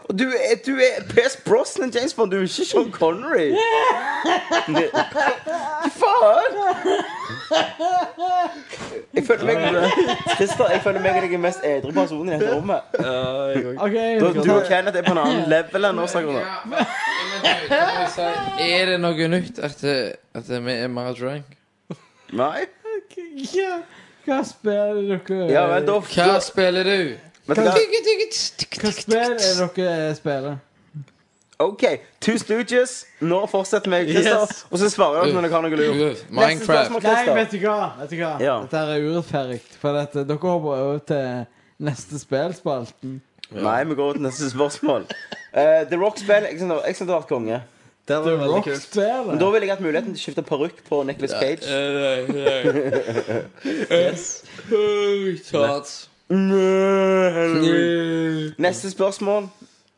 Og 0.09 0.19
du 0.19 0.27
er, 0.29 0.55
du 0.65 0.75
er 0.77 1.01
Pierce 1.09 1.39
Brosnan 1.45 1.91
James 1.95 2.13
Bond. 2.13 2.31
Du 2.31 2.37
er 2.37 2.41
ikke 2.47 2.65
Sean 2.69 2.91
Connery. 2.91 3.49
Faen! 5.99 6.53
Jeg 9.13 9.23
føler 9.27 9.45
meg 9.45 9.57
Christer, 10.35 10.69
jeg 10.71 10.81
føler 10.83 10.92
meg 11.01 11.15
er 11.17 11.25
er 11.27 11.37
mest 11.41 11.63
edru 11.65 11.91
personen 11.95 12.29
i 12.29 12.37
dette 12.37 12.53
rommet. 12.53 12.81
OK. 12.93 13.95
Da, 14.21 14.29
du 14.43 14.51
og 14.53 14.63
Kenneth 14.67 14.97
er 14.99 15.05
på 15.07 15.11
en 15.15 15.21
annen 15.23 15.49
level 15.49 15.89
enn 15.89 15.99
oss. 16.03 16.15
akkurat 16.19 16.43
nå. 16.69 16.77
Er 18.63 18.85
det 18.91 18.99
noe 19.01 19.27
nytt 19.27 19.59
at, 19.59 19.77
det- 19.81 20.15
at 20.37 20.49
vi 20.49 20.71
er 20.71 20.87
mer 20.87 21.13
drunk? 21.17 21.57
Nei? 22.33 22.65
Ja. 23.53 23.79
Hva 24.25 24.39
spiller 24.47 25.19
dere 25.27 25.47
Ja 25.51 25.65
vel, 25.67 25.85
da 25.87 25.97
Hva 25.99 26.39
spiller 26.41 26.83
du? 26.87 27.17
Vet 27.47 27.57
du 27.57 27.63
hva? 27.65 27.73
Hva 28.79 28.91
spill 28.95 29.17
er 29.19 29.33
dere 29.75 30.15
spiller? 30.15 30.55
OK, 31.59 31.83
Two 32.19 32.37
Stooges. 32.41 33.05
Nå 33.21 33.43
fortsetter 33.47 33.91
vi, 33.93 33.99
Christer. 34.13 34.39
Yes. 34.41 34.65
Og 34.71 34.79
så 34.81 34.89
svarer 34.89 35.21
dere 35.27 35.33
når 35.35 35.41
dere 35.47 35.53
har 35.53 35.61
noe 35.67 35.75
lurt. 35.77 35.93
Neste 36.23 36.33
Minecraft. 36.33 36.65
spørsmål, 36.65 37.01
Nei, 37.03 37.13
Christer. 37.13 37.35
vet 37.37 37.51
du 37.51 37.57
hva? 37.67 37.77
Vet 37.99 38.09
du 38.09 38.15
hva? 38.19 38.31
Ja. 38.41 38.55
Dette 38.63 38.77
her 38.81 38.87
er 38.95 38.99
urettferdig. 39.09 39.59
For 39.81 39.89
dette, 39.99 40.19
dere 40.27 40.37
hopper 40.41 40.71
over 40.79 40.97
til 41.11 41.25
neste 41.79 42.19
spillspalten. 42.19 43.21
Nei, 43.53 43.83
vi 43.85 43.93
går 43.99 44.11
til 44.17 44.23
neste 44.25 44.49
spørsmål. 44.49 45.01
Eh, 45.53 45.83
The 45.91 45.97
Rock-spill. 46.01 46.43
Jeg 46.49 46.57
synes 46.57 46.73
jeg 46.87 46.95
synes 46.95 47.07
det 47.07 47.13
har 47.13 47.21
vært 47.21 47.29
konge. 47.29 47.61
Det 48.07 48.15
The 48.25 48.33
Rock-spillet. 48.49 49.25
Men 49.29 49.37
da 49.39 49.45
ville 49.53 49.65
jeg 49.67 49.73
hatt 49.75 49.83
muligheten 49.85 50.11
til 50.15 50.19
å 50.19 50.23
skifte 50.25 50.43
parykk 50.47 50.77
på 50.89 50.95
Nicholas 51.07 51.33
Cage. 51.37 51.63
Yes. 53.93 54.23
Neste 58.57 58.91
spørsmål. 58.91 59.47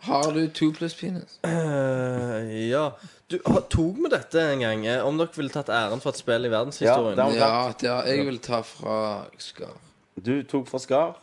Har 0.06 0.32
du 0.36 0.48
to 0.54 0.72
pluss 0.76 0.94
penis? 0.98 1.38
Eh, 1.48 2.70
ja. 2.70 2.92
Du, 3.32 3.40
ha- 3.48 3.62
tok 3.74 3.96
vi 4.04 4.10
dette 4.14 4.42
en 4.52 4.60
gang? 4.62 4.86
eh, 4.86 5.02
Om 5.06 5.18
dere 5.18 5.34
ville 5.36 5.50
tatt 5.54 5.70
æren 5.74 6.02
for 6.04 6.14
et 6.14 6.20
spill 6.22 6.46
i 6.46 6.52
verdenshistorien? 6.54 7.18
Ja, 7.18 7.26
det 7.30 7.40
Ja, 7.40 7.74
det 7.82 7.90
er, 7.90 8.12
jeg 8.16 8.26
vil 8.28 8.40
ta 8.40 8.60
fra 8.62 9.00
Skar. 9.42 9.74
Du 10.22 10.36
tok 10.44 10.68
fra 10.70 10.80
Skar. 10.80 11.16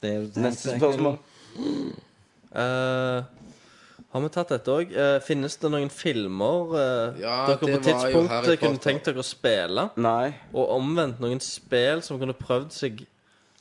Det 0.00 0.10
er 0.10 0.14
jo 0.22 0.30
det 0.34 0.42
Neste 0.46 0.78
spørsmål. 0.78 1.18
Eh, 2.54 3.20
har 4.10 4.20
vi 4.24 4.28
tatt 4.34 4.48
dette 4.50 4.72
òg? 4.74 4.94
finnes 5.22 5.54
det 5.62 5.70
noen 5.70 5.90
filmer 5.92 6.72
eh, 6.74 7.20
Ja, 7.22 7.36
dere 7.46 7.58
det 7.60 7.60
på 7.60 7.68
var 7.68 7.70
jo 7.70 7.78
Harry 7.78 7.84
tidspunktet 7.92 8.60
kunne 8.62 8.78
Potter. 8.78 8.84
tenkt 8.88 9.06
dere 9.10 9.22
å 9.22 9.26
spille? 9.28 9.84
Nei. 10.02 10.32
Og 10.54 10.72
omvendt 10.80 11.20
noen 11.22 11.40
spill 11.44 12.02
som 12.02 12.18
kunne 12.18 12.34
prøvd 12.34 12.72
seg 12.74 13.04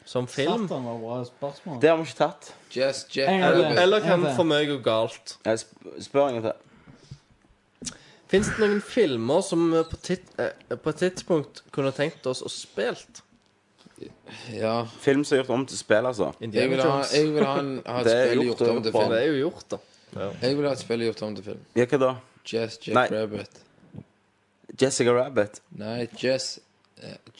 som 0.09 0.25
film? 0.31 0.65
Satan, 0.65 0.87
var 0.89 0.97
bra 1.03 1.19
spørsmål. 1.27 1.77
Det 1.83 1.89
har 1.91 1.99
vi 1.99 2.07
ikke 2.07 2.17
tatt. 2.17 2.49
Just 2.73 3.15
Jack 3.15 3.29
En 3.29 3.43
gang 3.43 3.53
til. 3.53 3.63
Rabbit. 3.63 3.79
Eller 3.83 4.05
kan 4.07 4.25
for 4.33 4.49
meg 4.49 4.67
gå 4.71 4.79
galt? 4.85 5.35
Jeg 5.45 5.61
sp 5.61 5.85
spør 6.01 6.27
en 6.31 6.39
gang 6.39 6.49
til. 6.49 7.93
Fins 8.29 8.49
det 8.49 8.61
noen 8.61 8.81
filmer 8.85 9.41
som 9.45 9.63
vi 9.73 9.81
på, 9.89 9.97
tit 10.05 10.35
eh, 10.41 10.77
på 10.77 10.91
et 10.93 10.99
tidspunkt 11.01 11.63
kunne 11.73 11.93
tenkt 11.97 12.27
oss 12.29 12.43
å 12.45 12.49
spilt? 12.53 13.23
Ja. 14.53 14.73
Film 15.01 15.23
som 15.25 15.35
er 15.35 15.41
gjort 15.43 15.53
om 15.55 15.63
til 15.69 15.79
spill, 15.79 16.05
altså. 16.05 16.29
Jeg 16.39 16.49
Indiana 16.49 16.69
vil 16.73 16.83
ha, 16.83 16.91
Jones. 16.91 17.13
jeg 17.13 17.31
vil 17.33 17.45
ha, 17.45 17.55
en, 17.59 17.71
ha 17.85 18.01
et 18.01 18.05
Det 18.05 18.13
er 18.17 18.27
spill 18.29 18.43
gjort 18.45 18.61
gjort 18.61 18.75
om 18.75 18.83
til 18.83 18.93
film. 18.93 19.09
Det 19.13 19.21
er 19.21 19.27
jo 19.27 19.39
gjort, 19.43 19.65
da. 19.73 19.79
Ja. 20.13 20.29
Jeg 20.41 20.57
vil 20.59 20.69
ha 20.69 20.75
et 20.77 20.83
spill 20.85 21.05
gjort 21.07 21.25
om 21.27 21.35
til 21.39 21.47
film. 21.49 21.65
Ja, 21.77 21.87
hva 21.89 22.01
da? 22.05 22.11
Jess 22.49 22.79
Jack 22.85 22.95
Nei. 22.97 23.07
Rabbit. 23.13 23.61
Jessica 24.79 25.13
Rabbit. 25.17 25.61
Nei, 25.81 25.99
Jazz 26.21 26.57
eh, 26.57 26.68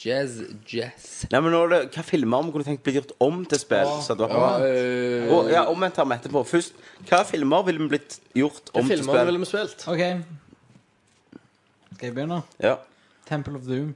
Jazz 0.00 0.38
Jazz. 0.64 1.26
Nei, 1.30 1.40
men 1.44 1.52
nå 1.52 1.58
er 1.66 1.68
det, 1.74 1.80
Hva 1.92 2.02
filmer 2.06 2.38
om 2.40 2.52
kunne 2.52 2.64
tenkt 2.64 2.82
bli 2.86 2.94
gjort 2.96 3.10
om 3.20 3.42
til 3.44 3.58
spill? 3.60 3.90
Så 4.06 4.14
det 4.16 4.28
Ja, 4.30 4.38
var 4.38 4.58
bra. 4.62 5.34
Og, 5.36 5.50
ja, 5.52 5.64
omvendt 5.68 5.94
tar 5.98 6.06
vi 6.08 6.14
etterpå. 6.16 6.42
Først, 6.48 6.72
hva 7.10 7.20
filmer 7.28 7.62
ville 7.66 7.82
vi 7.82 7.88
blitt 7.92 8.16
gjort 8.34 8.70
om 8.72 8.86
til 8.86 8.96
filmer 8.96 9.12
spill? 9.12 9.26
ville 9.26 9.38
vi 9.42 9.50
spilt? 9.50 9.84
OK. 9.88 10.02
Skal 11.94 12.06
jeg 12.08 12.14
begynne? 12.16 12.42
Ja. 12.62 12.76
Temple 13.28 13.56
of 13.60 13.66
Doom. 13.68 13.94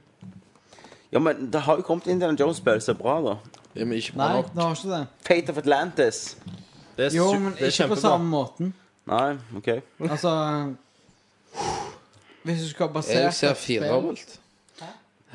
ja, 1.11 1.19
men 1.19 1.49
det 1.51 1.61
har 1.65 1.77
jo 1.77 1.81
kommet 1.87 2.07
Indiana 2.07 2.35
Jones-spill 2.39 2.81
som 2.81 2.95
er 2.95 2.99
bra, 3.01 3.15
da. 3.25 3.35
ja, 3.75 3.85
men 3.85 3.97
ikke 3.97 4.13
bra 4.15 4.27
Nei, 4.27 4.35
nok. 4.41 4.53
det 4.53 4.61
har 4.63 4.75
ikke 4.75 4.91
det. 4.93 5.07
Fate 5.27 5.49
of 5.51 5.57
Atlantis. 5.57 6.21
Det 6.97 7.05
er, 7.09 7.15
Jo, 7.17 7.31
su- 7.33 7.39
men 7.39 7.53
det 7.53 7.61
er 7.61 7.67
ikke 7.73 7.87
på 7.89 7.95
kjempebra. 7.95 8.01
samme 8.01 8.29
måten. 8.29 8.73
Nei, 9.07 9.37
OK. 9.57 9.69
Altså 10.09 10.31
Hvis 12.45 12.61
du 12.61 12.69
skal 12.69 12.89
basere 12.93 13.23
Jeg 13.25 13.33
ser 13.33 13.53
firedobbelt. 13.53 14.39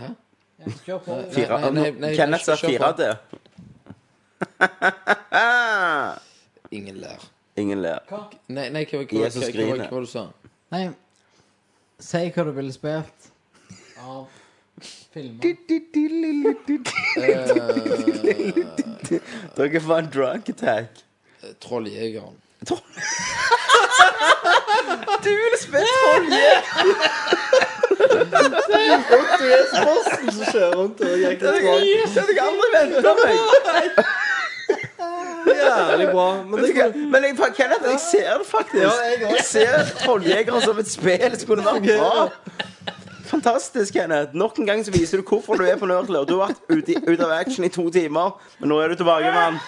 Ja, 0.00 0.72
Kjør 0.84 0.98
på. 1.04 1.16
Fire, 1.32 1.58
Nei, 1.60 1.70
nei, 1.76 1.90
nei, 2.02 2.10
Kenneth 2.16 2.44
sa 2.44 2.56
fire 2.60 2.84
av 2.90 2.98
4D. 3.00 3.04
Ingen 6.76 6.96
lær. 7.00 7.24
Ingen 7.60 7.80
ler. 7.82 8.00
Nei, 8.48 8.68
nei 8.72 8.84
hva, 8.84 8.98
hva, 9.00 9.06
hva, 9.06 9.24
Jesus 9.24 9.42
hva, 9.44 9.48
hva, 9.48 9.54
griner. 9.56 9.88
hva, 9.90 10.00
du 10.04 10.08
sa 10.10 10.26
Nei, 10.70 10.84
si 12.00 12.22
hva 12.34 12.44
du 12.46 12.52
ville 12.56 12.72
spilt 12.72 13.30
av 14.00 14.28
Dere 19.56 19.80
får 19.80 19.98
en 19.98 20.10
drunk 20.14 20.48
attack. 20.54 21.04
Trolljegeren. 21.60 22.36
Du 25.24 25.28
ville 25.28 25.58
spilt 25.58 25.86
trolljeger! 26.04 26.62
Du 28.10 29.46
er 29.46 29.66
Posten 29.84 30.32
som 30.34 30.44
kjører 30.50 30.74
rundt 30.76 31.00
og 31.04 31.14
jeger 31.20 31.38
troll. 31.44 31.86
Det 32.16 32.42
aldri 32.46 32.72
venta 32.74 33.14
meg. 33.20 34.04
Jævlig 35.60 36.08
bra. 36.12 36.42
Men, 36.42 36.64
det, 36.64 36.96
men 36.96 37.24
jeg, 37.24 37.36
Kenneth, 37.56 37.84
jeg 37.84 38.00
ser 38.10 38.38
det 38.38 38.46
faktisk. 38.46 38.82
Ja, 38.82 38.90
jeg 39.10 39.30
jeg 39.30 39.44
ser 39.44 39.92
Trolljegeren 40.04 40.62
som 40.62 40.78
et 40.78 40.90
spill 40.90 41.38
skulle 41.40 41.64
vært 41.64 41.86
bra. 41.88 42.28
Fantastisk, 43.30 43.94
Kenneth. 43.94 44.34
Nok 44.34 44.58
en 44.58 44.66
gang 44.66 44.84
så 44.86 44.92
viser 44.92 45.20
du 45.20 45.26
hvorfor 45.26 45.54
du 45.54 45.64
er 45.64 45.76
på 45.76 45.86
Nerdler. 45.86 46.24
Du 46.24 46.38
har 46.40 46.50
vært 46.50 46.62
ute, 46.68 46.98
ut 47.06 47.20
av 47.20 47.30
action 47.38 47.64
i 47.64 47.70
to 47.72 47.86
timer, 47.90 48.36
men 48.58 48.72
nå 48.72 48.80
er 48.80 48.92
du 48.92 49.00
tilbake, 49.00 49.32
mann. 49.34 49.60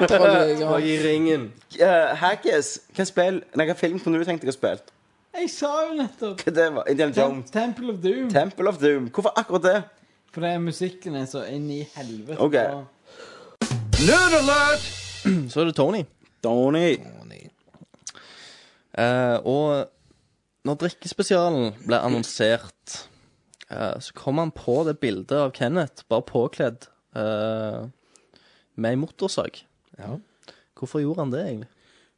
Trolljegeren. 0.00 0.82
I 0.82 0.96
ringen. 1.04 1.52
Uh, 1.76 2.16
Haggis, 2.16 2.78
hva 2.96 3.04
spill 3.08 3.42
Nei, 3.56 3.66
hva 3.68 3.76
film 3.76 4.00
kunne 4.00 4.20
du 4.20 4.28
tenkt 4.28 4.44
deg 4.44 4.52
å 4.52 4.56
spille? 4.56 4.91
Jeg 5.32 5.48
sa 5.48 5.70
jo 5.86 5.94
nettopp 5.96 6.42
Hva 6.44 6.52
det 6.52 6.64
var? 6.74 6.88
Indiana 6.92 7.14
Tem 7.16 7.22
Jones? 7.22 7.50
Temple 7.50 7.92
of 7.94 8.00
Doom. 8.02 8.28
Temple 8.32 8.68
of 8.68 8.80
Doom. 8.82 9.06
Hvorfor 9.08 9.32
akkurat 9.40 9.64
det? 9.64 9.78
For 10.32 10.44
det 10.44 10.50
er 10.56 10.60
musikken 10.64 11.16
er 11.16 11.24
så 11.28 11.44
inn 11.48 11.70
i 11.72 11.82
helvete. 11.94 12.36
Ok. 12.40 12.52
bra. 12.52 12.82
Nerd 14.02 14.36
alert! 14.40 14.84
Så 15.52 15.62
er 15.62 15.70
det 15.70 15.76
Tony. 15.78 16.02
Tony. 16.44 16.86
Eh, 18.92 19.36
og 19.48 19.88
når 20.68 20.78
drikkespesialen 20.82 21.76
ble 21.86 22.00
annonsert, 22.04 22.96
eh, 23.70 23.96
så 24.04 24.16
kom 24.18 24.40
han 24.42 24.52
på 24.52 24.82
det 24.88 24.98
bildet 25.00 25.36
av 25.38 25.52
Kenneth, 25.56 26.04
bare 26.12 26.26
påkledd 26.28 26.88
eh, 27.16 27.86
med 28.76 28.90
ei 28.90 29.00
motorsag. 29.00 29.62
Ja. 29.98 30.16
Hvorfor 30.76 31.00
gjorde 31.04 31.24
han 31.24 31.32
det, 31.32 31.46
egentlig? 31.46 31.70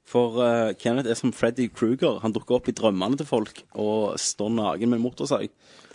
For 0.05 0.37
uh, 0.37 0.73
Kenneth 0.79 1.09
er 1.09 1.15
som 1.17 1.33
Freddy 1.33 1.69
Kruger. 1.73 2.19
Han 2.21 2.33
dukker 2.37 2.59
opp 2.59 2.69
i 2.69 2.73
drømmene 2.77 3.17
til 3.17 3.27
folk 3.27 3.63
og 3.75 4.19
står 4.21 4.51
naken 4.53 4.91
med 4.93 4.99
en 5.01 5.05
motorsag. 5.07 5.49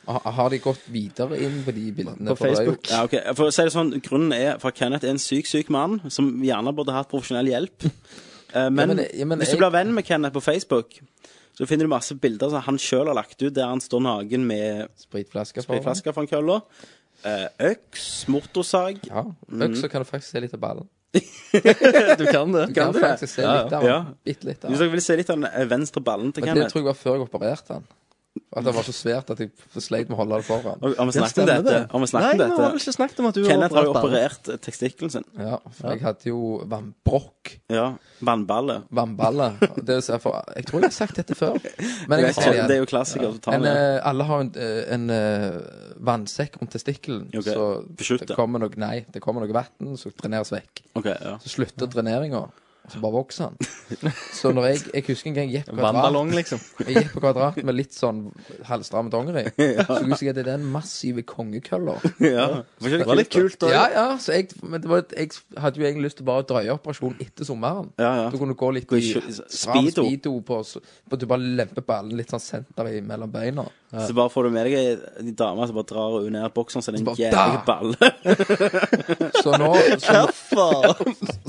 Ha- 0.10 0.32
Har 0.34 0.50
de 0.50 0.58
gått 0.64 0.82
videre 0.90 1.38
inn 1.38 1.60
på 1.64 1.72
de 1.76 1.92
bildene? 1.94 2.32
På 2.32 2.36
For 2.40 2.48
det 2.48 2.58
er 2.58 2.64
jo- 2.66 2.72
Facebook. 2.74 2.90
Ja, 2.90 3.04
ok. 3.06 3.36
For 3.38 3.46
å 3.46 3.54
si 3.54 3.64
det 3.68 3.74
sånn, 3.76 3.92
Grunnen 4.02 4.34
er 4.34 4.58
for 4.58 4.72
Kenneth 4.72 5.06
er 5.06 5.12
en 5.14 5.22
syk, 5.22 5.46
syk 5.46 5.70
mann 5.70 6.00
som 6.10 6.32
gjerne 6.42 6.74
burde 6.76 6.92
hatt 6.96 7.10
profesjonell 7.12 7.46
hjelp. 7.54 7.86
Eh, 8.50 8.66
men, 8.74 8.88
men- 8.96 9.06
ja, 9.14 9.26
men 9.30 9.38
hvis 9.38 9.52
du 9.52 9.58
jeg- 9.58 9.60
blir 9.62 9.70
venn 9.76 9.92
med 9.94 10.04
Kenneth 10.08 10.34
på 10.34 10.42
Facebook, 10.42 10.96
så 11.54 11.68
finner 11.70 11.86
du 11.86 11.90
masse 11.92 12.16
bilder 12.18 12.50
som 12.50 12.64
han 12.66 12.78
sjøl 12.82 13.06
har 13.06 13.14
lagt 13.14 13.38
ut, 13.44 13.54
der 13.54 13.68
han 13.70 13.78
står 13.80 14.02
naken 14.02 14.48
med 14.50 14.88
Spritflasker. 14.98 15.62
for- 15.62 15.76
spritflasker 15.78 16.12
fra 16.16 16.22
en 16.24 16.28
kølle. 16.32 16.56
eh, 17.24 17.46
øks, 17.60 18.26
motorsag. 18.28 19.06
Ja. 19.06 19.22
Øksa 19.54 19.88
kan 19.88 20.02
du 20.02 20.10
faktisk 20.10 20.32
se 20.32 20.40
litt 20.42 20.54
av 20.56 20.60
ballen. 20.62 20.90
Du 21.14 22.26
kan 22.30 22.52
det. 22.54 22.66
Du 22.70 22.74
kan 22.74 22.92
du 22.94 23.00
det? 23.00 23.06
faktisk 23.08 23.34
se 23.40 23.42
Ja, 23.42 23.64
litt 23.64 23.74
av 23.74 23.84
ja. 23.88 23.96
den. 24.06 24.16
Bitte 24.28 24.46
litt 24.52 24.64
av 24.64 24.70
Hvis 24.70 24.78
den. 24.80 24.86
dere 24.88 24.94
vil 24.98 25.02
se 25.02 25.16
litt 25.18 25.30
av 25.34 25.40
den 25.40 25.48
eh, 25.50 25.66
venstre 25.72 26.04
ballen 26.06 26.30
til 26.36 26.44
Men 26.46 26.54
det 26.54 26.60
Kenneth 26.68 26.74
tror 26.76 26.84
jeg 26.84 26.90
var 26.92 27.00
før 27.00 27.16
jeg 27.18 27.26
opererte 27.26 27.80
den. 27.80 27.88
At 28.50 28.66
det 28.66 28.72
var 28.74 28.82
så 28.88 28.94
svært 28.98 29.30
at 29.30 29.40
jeg 29.44 29.52
sleit 29.86 30.08
med 30.10 30.16
å 30.18 30.24
holde 30.24 30.40
det 30.42 30.46
foran. 30.48 30.80
Har 30.82 30.94
har 30.98 31.06
vi 31.06 31.14
snakket 31.14 31.42
om 31.44 31.50
dette? 31.50 31.74
Har 31.92 32.00
vi 32.00 32.00
Nei, 32.02 32.10
snakket 32.10 32.42
om 32.42 32.54
vi 32.56 32.64
har 32.64 32.72
vel 32.74 32.80
ikke 32.82 32.94
snakket 32.96 33.20
om 33.22 33.28
at 33.30 33.36
du 33.38 33.44
Kenneth 33.46 33.76
har 33.78 33.86
jo 33.86 33.92
operert 33.94 34.50
eh, 34.50 34.58
testikkelen 34.66 35.12
sin. 35.14 35.26
Ja, 35.38 35.60
for 35.78 35.94
jeg 35.94 36.02
hadde 36.02 36.30
jo 36.32 36.40
vannbrokk. 36.72 37.52
Ja. 37.70 37.84
Vannballe. 38.26 38.80
Vannballe. 38.90 39.52
Det 39.86 40.00
er 40.00 40.02
så 40.02 40.18
for, 40.24 40.40
jeg 40.58 40.66
tror 40.66 40.82
jeg 40.82 40.90
har 40.90 40.96
sagt 40.98 41.20
dette 41.22 41.38
før. 41.38 41.60
Men 41.62 41.62
Jeg 41.62 42.26
jeg 42.26 42.26
vet 42.26 42.36
tar 42.40 42.42
ikke, 42.42 42.56
igjen. 42.56 42.68
det 42.72 42.76
er 42.76 42.82
jo 42.82 42.90
klassiker. 42.90 43.38
Ja. 43.38 43.54
En, 43.60 43.68
det. 43.68 43.76
eh, 43.78 44.00
alle 44.10 44.24
har 44.32 44.42
en, 44.48 44.52
eh, 44.58 44.82
en 44.98 45.06
vannsekk 46.10 46.58
rundt 46.62 46.74
testikkelen. 46.74 47.28
Okay. 47.30 47.54
Så 47.54 47.68
beskytte. 48.02 48.32
det 48.32 48.38
kommer 48.40 48.60
noe, 48.66 48.74
nei, 48.82 49.06
det 49.14 49.22
kommer 49.22 49.46
noe 49.46 49.54
vann 49.56 49.94
som 50.00 50.12
dreneres 50.18 50.52
vekk. 50.56 50.84
Okay, 51.00 51.16
ja. 51.22 51.36
Så 51.44 51.54
slutter 51.54 51.86
dreneringa, 51.92 52.48
så 52.90 53.00
bare 53.04 53.14
vokser 53.14 53.44
han. 53.50 53.56
Så 54.40 54.52
når 54.54 54.66
jeg 54.70 54.80
Jeg 54.94 55.04
husker 55.08 55.30
en 55.30 55.36
gang 55.38 55.50
jeg 55.52 55.64
gikk 55.64 55.70
på 55.74 55.78
kvadrat. 55.80 56.34
Liksom. 56.36 56.60
Jeg 56.86 56.96
gikk 56.96 57.12
på 57.16 57.22
kvadrat 57.24 57.58
med 57.66 57.76
litt 57.78 57.94
sånn 57.98 58.20
halvstramme 58.70 59.10
dongeri. 59.14 59.46
Så 59.88 60.00
husker 60.06 60.26
jeg 60.28 60.34
at 60.34 60.40
det 60.40 60.46
er 60.46 60.52
den 60.58 60.66
massive 60.74 61.24
kongekølla. 61.28 61.96
ja. 62.24 62.48
Var 62.82 62.96
Det 62.98 63.08
var 63.10 63.20
litt 63.22 63.32
kult. 63.34 63.66
Ja, 63.70 63.86
ja, 63.94 64.06
så 64.22 64.34
jeg, 64.38 64.50
men 64.64 64.82
det 64.84 64.90
var, 64.92 65.04
jeg 65.16 65.32
hadde 65.58 65.82
jo 65.82 65.88
egentlig 65.88 66.10
lyst 66.10 66.20
til 66.22 66.28
bare 66.30 66.44
å 66.44 66.48
drøye 66.50 66.74
operasjonen 66.78 67.20
etter 67.26 67.48
sommeren. 67.50 67.90
Ja, 68.00 68.12
ja. 68.24 68.30
Du 68.34 68.38
kunne 68.42 68.56
gå 68.60 68.72
litt 68.78 68.88
Gå 68.90 68.98
i 69.00 69.04
i 69.04 69.14
kjø- 69.16 69.26
stram 69.50 69.84
speedo. 69.90 70.06
speedo 70.08 70.36
på, 70.46 70.62
så- 70.66 70.82
på 70.82 71.18
at 71.18 71.20
du 71.20 71.28
bare 71.30 71.42
lemper 71.60 71.86
ballen 71.86 72.16
litt 72.18 72.30
sånn 72.34 72.42
senter 72.44 72.90
i 72.94 73.02
mellom 73.02 73.32
beina. 73.34 73.66
Så 73.90 74.14
bare 74.14 74.30
får 74.30 74.44
du 74.46 74.50
med 74.54 74.68
deg 74.68 74.74
ei 74.78 74.90
ei 75.26 75.32
dame 75.34 75.66
som 75.66 75.74
bare 75.80 75.88
drar 75.90 76.20
henne 76.22 76.44
ned 76.44 76.54
bokseren, 76.54 76.84
er 76.86 76.94
Så 76.94 77.00
en 77.00 77.08
bare, 77.08 77.18
jævlig 77.18 77.58
da! 77.58 77.64
balle. 77.66 77.98
Så 79.44 79.56
nå 79.58 79.72
Så, 79.98 80.20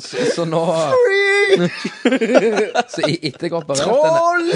så, 0.01 0.25
så 0.35 0.45
nå 0.49 0.63
Så 2.91 3.01
i- 3.09 3.21
etter 3.29 3.47
jeg 3.49 3.53
opererte 3.53 3.85
Troll! 3.85 4.51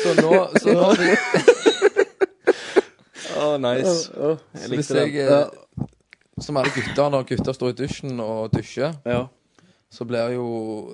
Så 0.00 0.14
nå, 0.22 0.32
så 0.60 0.72
nå 0.74 0.86
Å, 3.40 3.48
nice. 3.62 4.10
Jeg 4.10 4.70
hvis 4.70 4.90
likte 4.90 5.02
jeg 5.04 5.24
eh, 5.24 5.84
Som 6.42 6.58
alle 6.60 6.72
gutter, 6.74 7.10
når 7.12 7.26
gutter 7.28 7.56
står 7.56 7.72
i 7.74 7.76
dusjen 7.82 8.20
og 8.24 8.50
dusjer, 8.54 8.94
Ja. 9.08 9.26
så 9.92 10.06
blir 10.08 10.32
jo 10.36 10.46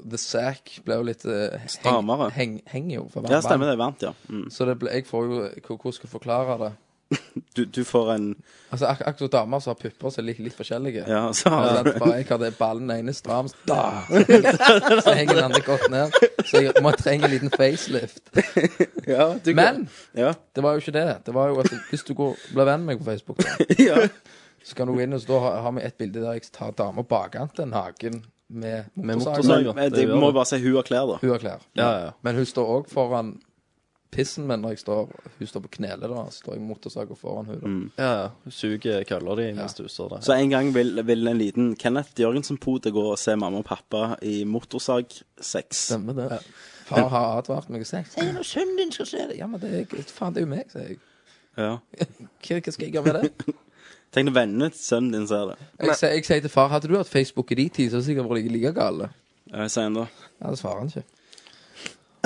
The 0.09 0.19
Sack 0.21 0.79
blir 0.85 0.97
jo 1.01 1.07
litt 1.07 1.25
eh, 1.29 1.55
heng, 1.61 1.71
Strammere. 1.71 2.31
heng, 2.35 2.59
Henger 2.71 2.95
jo 2.99 3.05
for 3.13 3.29
ja, 3.31 3.41
stemmer 3.45 3.71
det. 3.71 3.77
Varmt, 3.81 4.03
ja. 4.03 4.13
Mm. 4.31 4.47
Så 4.53 4.67
det 4.69 4.79
ble, 4.81 4.91
jeg 4.97 5.07
får 5.07 5.25
jo 5.25 5.31
hvor- 5.31 5.79
Hvordan 5.79 5.93
skal 5.99 6.09
jeg 6.09 6.15
forklare 6.17 6.59
det? 6.65 6.73
Du, 7.55 7.65
du 7.65 7.85
får 7.87 8.09
en 8.17 8.25
Altså 8.75 8.87
ak 8.91 9.03
Akkurat 9.07 9.33
damer 9.33 9.61
som 9.63 9.71
har 9.71 9.77
pupper, 9.79 10.11
som 10.11 10.23
er 10.23 10.27
litt, 10.27 10.41
litt 10.43 10.57
forskjellige. 10.59 11.05
Ja, 11.07 11.21
så 11.33 11.53
har 11.55 11.85
du 11.87 11.93
bare 12.01 12.17
jeg 12.19 12.27
hadde 12.29 12.49
ballen 12.59 12.91
ene 12.91 13.13
stram, 13.15 13.47
da! 13.69 14.03
så 15.05 15.15
henger 15.15 15.35
den 15.39 15.45
andre 15.47 15.61
godt 15.65 15.87
ned. 15.93 16.17
Så 16.51 16.65
jeg 16.65 16.83
må 16.83 16.91
trenge 16.99 17.29
en 17.29 17.35
liten 17.37 17.53
facelift. 17.55 18.19
ja, 19.07 19.29
du 19.45 19.53
Men 19.55 19.87
Ja. 20.19 20.33
det 20.55 20.65
var 20.67 20.75
jo 20.75 20.83
ikke 20.83 20.97
det. 20.99 21.07
Det 21.27 21.35
var 21.37 21.49
jo 21.55 21.61
at 21.63 21.71
hvis 21.93 22.03
du 22.09 22.15
går, 22.19 22.35
blir 22.53 22.67
venn 22.73 22.83
med 22.85 22.97
meg 22.97 23.05
på 23.05 23.11
Facebook, 23.13 23.39
da, 23.39 23.55
ja. 23.91 24.09
så 24.67 24.75
kan 24.75 24.91
du 24.91 24.97
gå 24.99 25.05
inn 25.07 25.15
og 25.15 25.23
så 25.23 25.31
da 25.31 25.39
har, 25.47 25.61
har 25.69 25.77
vi 25.79 25.87
et 25.87 25.97
bilde 26.03 26.21
der 26.27 26.33
jeg 26.41 26.51
tar 26.53 26.75
dama 26.77 27.03
bakant 27.07 27.63
en 27.63 27.73
haken 27.77 28.25
Med 28.49 28.91
motorsag. 28.95 29.45
motorsag. 29.47 29.65
Men, 29.67 29.75
men 29.79 29.93
Det 29.95 30.09
det 30.11 30.19
må 30.19 30.33
jo 30.33 30.37
bare 30.41 30.47
si 30.51 30.59
hun 30.63 30.75
har 30.81 30.87
klær, 30.91 31.07
da. 31.15 31.17
Hun 31.23 31.31
har 31.37 31.39
klær. 31.43 31.63
Ja, 31.79 31.89
ja. 32.05 32.11
Men 32.23 32.35
hun 32.43 32.47
står 32.47 32.75
òg 32.81 32.91
foran 32.91 33.37
pissen 34.15 34.47
min 34.49 34.61
når 34.63 34.75
jeg 34.75 34.79
står 34.85 35.11
Hun 35.39 35.49
står 35.51 35.63
på 35.67 35.71
knele, 35.79 36.09
da. 36.09 36.23
Så 36.31 36.43
står 36.43 36.55
jeg 36.57 36.63
med 36.63 36.71
motorsaga 36.75 37.17
foran 37.19 37.47
hun 37.51 37.59
da. 37.97 38.03
Ja, 38.03 38.11
ja. 38.23 38.29
Hun 38.45 38.53
suger 38.55 39.03
køller 39.09 39.37
di 39.41 39.47
mens 39.57 39.75
du 39.75 39.85
står 39.89 40.09
der. 40.15 40.21
Så 40.27 40.37
en 40.39 40.51
gang 40.53 40.71
vil, 40.75 41.03
vil 41.09 41.27
en 41.29 41.39
liten 41.39 41.75
Kenneth 41.77 42.15
Jørgensen-pote 42.21 42.93
gå 42.95 43.05
og 43.13 43.19
se 43.19 43.35
mamma 43.37 43.59
og 43.61 43.69
pappa 43.69 44.17
i 44.23 44.45
motorsag 44.45 45.07
6. 45.41 45.77
Stemmer 45.91 46.17
det. 46.21 46.41
Far 46.87 47.09
har 47.11 47.39
advart 47.41 47.69
meg 47.75 47.83
og 47.83 47.89
sagt 47.91 48.13
Sier 48.15 48.33
når 48.37 48.47
sønnen 48.47 48.77
din 48.79 48.93
skal 48.95 49.07
se 49.11 49.25
det. 49.33 49.37
Ja, 49.41 49.47
men 49.51 49.61
det 49.61 49.73
er, 49.83 50.03
faen, 50.15 50.33
det 50.37 50.45
er 50.45 50.47
jo 50.47 50.53
meg, 50.55 50.69
sier 50.71 50.91
jeg. 50.93 50.99
Ja. 51.57 51.73
Hva, 52.47 52.59
hva 52.61 52.73
skal 52.77 52.85
jeg 52.87 52.93
gjøre 52.95 53.07
med 53.13 53.23
det? 53.25 53.55
Tenk 54.15 54.29
når 54.31 54.35
vennene 54.37 54.69
til 54.71 54.81
sønnen 54.85 55.13
din 55.17 55.27
ser 55.29 55.51
det. 55.51 55.57
Jeg, 55.83 55.97
sier- 55.99 56.13
jeg 56.15 56.25
sier 56.29 56.45
til 56.47 56.53
far 56.53 56.69
Hadde 56.71 56.89
du 56.89 56.95
hatt 56.97 57.11
Facebook 57.11 57.51
i 57.53 57.59
de 57.59 57.69
tid, 57.69 57.91
så 57.91 57.97
hadde 57.99 58.05
det 58.05 58.11
sikkert 58.13 58.31
vært 58.31 58.53
like, 58.55 58.73
gale. 58.77 59.09
Jeg 59.51 59.73
sier. 59.75 59.99
Ja, 59.99 60.51
det 60.53 60.61
svarer 60.63 60.85
han 60.85 60.93
ikke. 60.95 61.05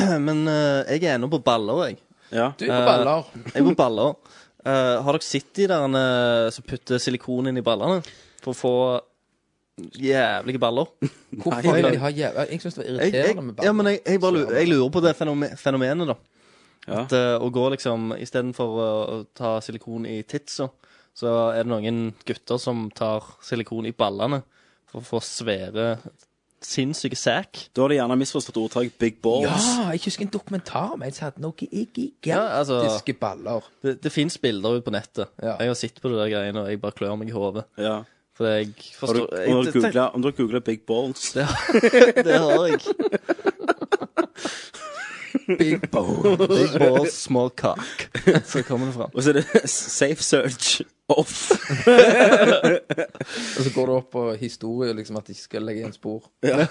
Men 0.26 0.42
eh, 0.50 0.94
jeg 0.96 1.04
er 1.08 1.16
ennå 1.18 1.28
på 1.32 1.40
baller, 1.44 1.82
jeg. 1.90 1.98
Ja. 2.30 2.50
Du 2.58 2.64
er 2.66 2.72
på 2.74 2.86
baller. 2.88 3.30
Jeg 3.50 3.60
er 3.62 3.68
på 3.68 3.76
baller. 3.78 4.16
Eh, 4.60 4.96
har 5.04 5.16
dere 5.16 5.24
sett 5.24 5.52
de 5.56 5.66
der 5.70 5.94
eh, 6.00 6.48
som 6.54 6.66
putter 6.68 7.00
silikon 7.00 7.48
inn 7.50 7.58
i 7.60 7.64
ballene 7.64 8.02
for 8.44 8.52
å 8.52 8.58
få 8.58 8.74
jævlige 9.96 10.60
baller? 10.60 10.90
Hvorfor 11.42 11.72
vil 11.78 11.86
de 11.94 12.00
ha 12.02 12.10
jævla 12.12 12.44
Jeg 12.50 12.60
syns 12.60 12.76
det 12.76 12.84
var 12.84 12.90
Jeg, 12.90 12.98
jeg, 13.00 13.14
irriterende 13.14 13.46
med 13.46 13.54
baller. 13.56 13.68
ja, 13.70 13.72
men 13.78 13.88
jeg, 13.90 14.02
jeg, 14.06 14.20
bare 14.20 14.36
lurer, 14.36 14.58
jeg 14.60 14.68
lurer 14.70 14.92
på 14.96 15.02
det 15.06 15.14
fenome- 15.18 15.54
fenomenet, 15.60 16.10
da. 16.12 16.18
Ja. 16.88 17.02
At 17.04 17.12
eh, 17.16 17.34
å 17.40 17.48
gå 17.52 17.66
liksom 17.74 18.12
Istedenfor 18.16 18.76
å 18.84 18.88
å 19.14 19.16
ta 19.36 19.54
silikon 19.64 20.06
i 20.08 20.20
titsa, 20.28 20.68
så 21.16 21.32
er 21.52 21.64
det 21.64 21.70
noen 21.72 22.02
gutter 22.28 22.60
som 22.60 22.86
tar 22.96 23.26
silikon 23.44 23.88
i 23.88 23.92
ballene 23.96 24.42
for 24.90 25.00
å 25.02 25.06
få 25.06 25.20
svære, 25.22 25.88
sinnssyke 26.62 27.16
sack. 27.16 27.68
Da 27.74 27.82
har 27.82 27.88
de 27.92 27.96
gjerne 27.96 28.16
misforstått 28.20 28.56
ordtaket 28.60 28.98
'big 28.98 29.16
balls'. 29.24 29.66
Ja, 29.66 29.90
jeg 29.94 30.00
husker 30.04 30.22
en 30.26 30.32
dokumentar 30.32 30.92
om 30.92 31.02
en 31.02 31.12
som 31.12 31.24
hadde 31.24 31.40
noen 31.40 31.54
gigantiske 31.56 32.26
Ja, 32.26 32.58
altså- 32.60 33.14
baller. 33.20 33.62
Det, 33.82 34.02
det 34.02 34.12
fins 34.12 34.38
bilder 34.38 34.76
ute 34.76 34.84
på 34.84 34.90
nettet. 34.92 35.28
Ja. 35.42 35.56
Jeg 35.58 35.66
har 35.68 35.74
sett 35.74 36.00
på 36.02 36.08
det 36.08 36.18
der 36.18 36.28
greiene, 36.36 36.60
og 36.60 36.68
jeg 36.68 36.80
bare 36.80 36.92
klør 36.92 37.16
meg 37.18 37.28
i 37.28 37.32
hodet. 37.32 37.64
Ja. 37.78 38.02
For 38.36 38.46
jeg 38.46 38.66
Har 39.00 39.06
du, 39.12 39.20
forstår 39.20 39.26
om, 39.26 39.84
jeg, 39.84 39.92
du 39.92 39.98
om 40.14 40.22
du 40.22 40.28
har 40.28 40.36
googlet 40.36 40.64
'big 40.64 40.80
balls' 40.86 41.32
det, 41.34 41.46
det 42.24 42.38
har 42.38 42.66
jeg. 42.66 42.80
Big 45.58 45.90
balls. 45.90 46.48
Big 46.48 46.78
balls, 46.78 47.12
small 47.12 47.50
cock. 47.50 48.08
Så 48.44 48.62
kommer 48.62 48.86
det 48.86 48.94
fram. 48.94 49.10
Og 49.14 49.22
så 49.22 49.30
er 49.30 49.32
det 49.32 49.44
'safe 49.70 50.22
search 50.22 50.82
off'. 51.16 51.50
Og 53.58 53.64
så 53.64 53.70
går 53.74 53.86
det 53.90 53.94
opp 53.96 54.10
på 54.14 54.22
historie, 54.40 54.94
liksom, 54.96 55.16
at 55.20 55.26
de 55.26 55.32
ikke 55.36 55.46
skal 55.48 55.66
legge 55.66 55.82
igjen 55.84 55.96
spor. 55.96 56.22
Ja. 56.46 56.64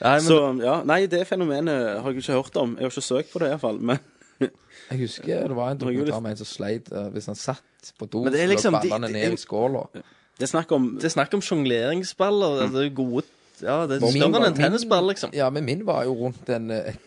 Nei, 0.00 0.14
men- 0.16 0.24
Så, 0.24 0.36
ja, 0.64 0.78
nei, 0.88 1.02
det 1.12 1.26
fenomenet 1.28 1.98
har 2.00 2.08
jeg 2.12 2.22
ikke 2.22 2.32
hørt 2.38 2.56
om. 2.56 2.70
Jeg 2.78 2.86
har 2.86 2.90
ikke 2.94 3.04
søkt 3.04 3.32
på 3.34 3.38
det, 3.42 3.50
iallfall. 3.52 3.78
Men 3.80 3.98
Jeg 4.90 4.98
husker 5.02 5.48
det 5.48 5.56
var 5.56 5.70
en 5.74 5.78
dokumentar 5.82 6.20
med 6.24 6.30
en 6.32 6.40
som 6.40 6.48
sleit 6.48 6.88
uh, 6.92 7.10
hvis 7.12 7.26
han 7.28 7.36
satt 7.36 7.92
på 7.98 8.06
do, 8.08 8.22
Og 8.24 8.32
så 8.32 8.46
liksom- 8.48 8.78
ballene 8.78 9.10
ned 9.12 9.32
i 9.36 9.38
skåla. 9.42 9.82
det 9.92 10.46
er 10.46 10.52
snakk 10.54 10.72
om 10.72 10.94
Det 10.96 11.04
er 11.10 11.16
snakk 11.16 11.34
om 11.36 11.40
sjongleringsballer. 11.44 12.64
Mm. 12.66 12.72
Det 12.74 12.86
er 12.86 12.94
gode 12.96 13.26
Ja, 13.60 13.82
det 13.86 13.98
er 14.00 14.06
større 14.08 14.40
enn 14.40 14.46
en 14.48 14.56
tennisball, 14.56 15.10
liksom. 15.12 15.34
Ja, 15.36 15.50
men 15.50 15.64
min 15.68 15.84
var 15.84 16.04
jo 16.08 16.14
rundt 16.22 16.48
en, 16.48 16.70
en, 16.70 16.86
et, 16.94 17.00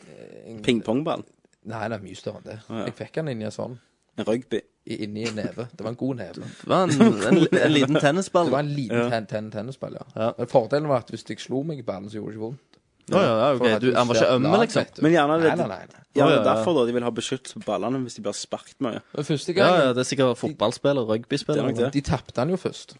en 0.46 0.62
pingpongball. 0.62 1.24
Nei, 1.66 1.88
det 1.90 1.98
er 1.98 2.04
mye 2.04 2.16
større 2.20 2.44
enn 2.44 2.50
det. 2.52 2.60
ja. 2.70 2.84
Jeg 2.86 2.94
fikk 3.00 3.16
den 3.18 3.32
inn 3.34 3.42
i 3.42 3.48
en 3.50 3.56
sånn. 3.56 3.80
En 4.18 4.26
rugby. 4.28 4.60
Inni 4.86 5.24
en 5.30 5.36
neve. 5.36 5.68
Det 5.72 5.82
var 5.84 5.90
en 5.90 5.96
god 5.96 6.16
neve. 6.20 6.34
Det 6.44 6.68
var 6.70 6.84
en, 6.84 7.02
en, 7.02 7.48
en 7.64 7.72
liten 7.74 7.96
tennisball. 7.96 8.46
Det 8.46 8.52
var 8.52 8.60
en 8.60 8.74
liten 8.76 8.98
Ja. 8.98 9.10
ten, 9.10 9.26
ten, 9.26 9.52
tennisball, 9.52 9.96
ja. 10.00 10.32
Men 10.38 10.48
fordelen 10.52 10.88
var 10.92 10.98
at 11.06 11.10
hvis 11.14 11.24
jeg 11.30 11.40
slo 11.40 11.64
meg 11.64 11.80
i 11.80 11.86
ballen, 11.88 12.10
så 12.12 12.20
gjorde 12.20 12.32
det 12.34 12.36
ikke 12.38 12.46
vondt. 12.50 12.80
Ja, 13.12 13.20
ja, 13.20 13.32
ja, 13.40 13.48
ok. 13.56 13.82
Du- 13.82 13.96
han 13.96 14.08
var 14.08 14.16
ikke 14.16 14.28
ømme, 14.36 14.60
liksom? 14.62 14.86
Men 15.04 15.12
gjerne 15.12 15.34
det, 15.42 15.50
Nei, 15.58 15.68
nei, 15.68 15.68
nei. 15.68 16.04
ja, 16.16 16.28
ja. 16.30 16.44
derfor 16.44 16.74
da 16.78 16.86
de 16.88 16.94
vil 16.94 17.04
ha 17.04 17.10
beskyttelse 17.12 17.60
på 17.60 17.66
ballene 17.66 18.00
hvis 18.06 18.16
de 18.16 18.22
blir 18.24 18.32
sparket 18.38 18.78
mye. 18.80 19.02
Men 19.16 19.26
første 19.28 19.52
Ja, 19.56 19.58
gang 19.66 19.80
ja, 19.82 19.88
det 19.94 20.04
er 20.06 20.08
sikkert 20.08 20.38
fotballspiller, 20.40 21.04
rugbyspiller. 21.10 21.64
Det 21.68 21.72
er 21.72 21.74
nok 21.74 21.94
det. 21.94 21.94
De 21.94 22.02
tapte 22.12 22.38
han 22.40 22.50
jo 22.50 22.56
først. 22.62 22.96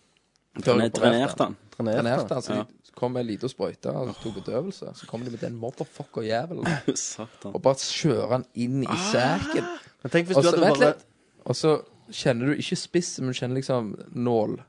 Trener- 0.60 0.90
Trenerte 0.92 1.44
han. 1.44 1.56
Trenerte 1.78 2.34
han, 2.34 2.42
så 2.42 2.54
Ja. 2.54 2.64
de 2.64 2.83
kom 2.96 3.14
med 3.16 3.24
en 3.26 3.28
lita 3.32 3.48
sprøyte 3.50 3.92
og 3.92 4.12
tok 4.22 4.36
bedøvelse. 4.42 4.92
Så 4.96 5.08
kom 5.10 5.24
de 5.26 5.32
med 5.34 5.42
den 5.42 5.56
motherfucker-jævelen 5.60 6.68
og 7.54 7.62
bare 7.66 7.80
kjører 7.82 8.30
han 8.38 8.46
inn 8.56 8.84
i 8.84 9.00
sæken. 9.12 9.66
Men 10.04 10.14
tenk 10.14 10.28
hvis 10.30 10.38
du 10.38 10.44
så- 10.44 10.52
hadde 10.52 10.62
vent 10.68 10.80
bare 10.80 10.94
litt. 10.94 11.06
Og 11.46 11.56
så 11.60 11.74
kjenner 12.14 12.52
du 12.54 12.60
ikke 12.62 12.78
spiss, 12.80 13.16
men 13.20 13.34
du 13.34 13.40
kjenner 13.40 13.58
liksom 13.60 13.94
nål. 14.16 14.60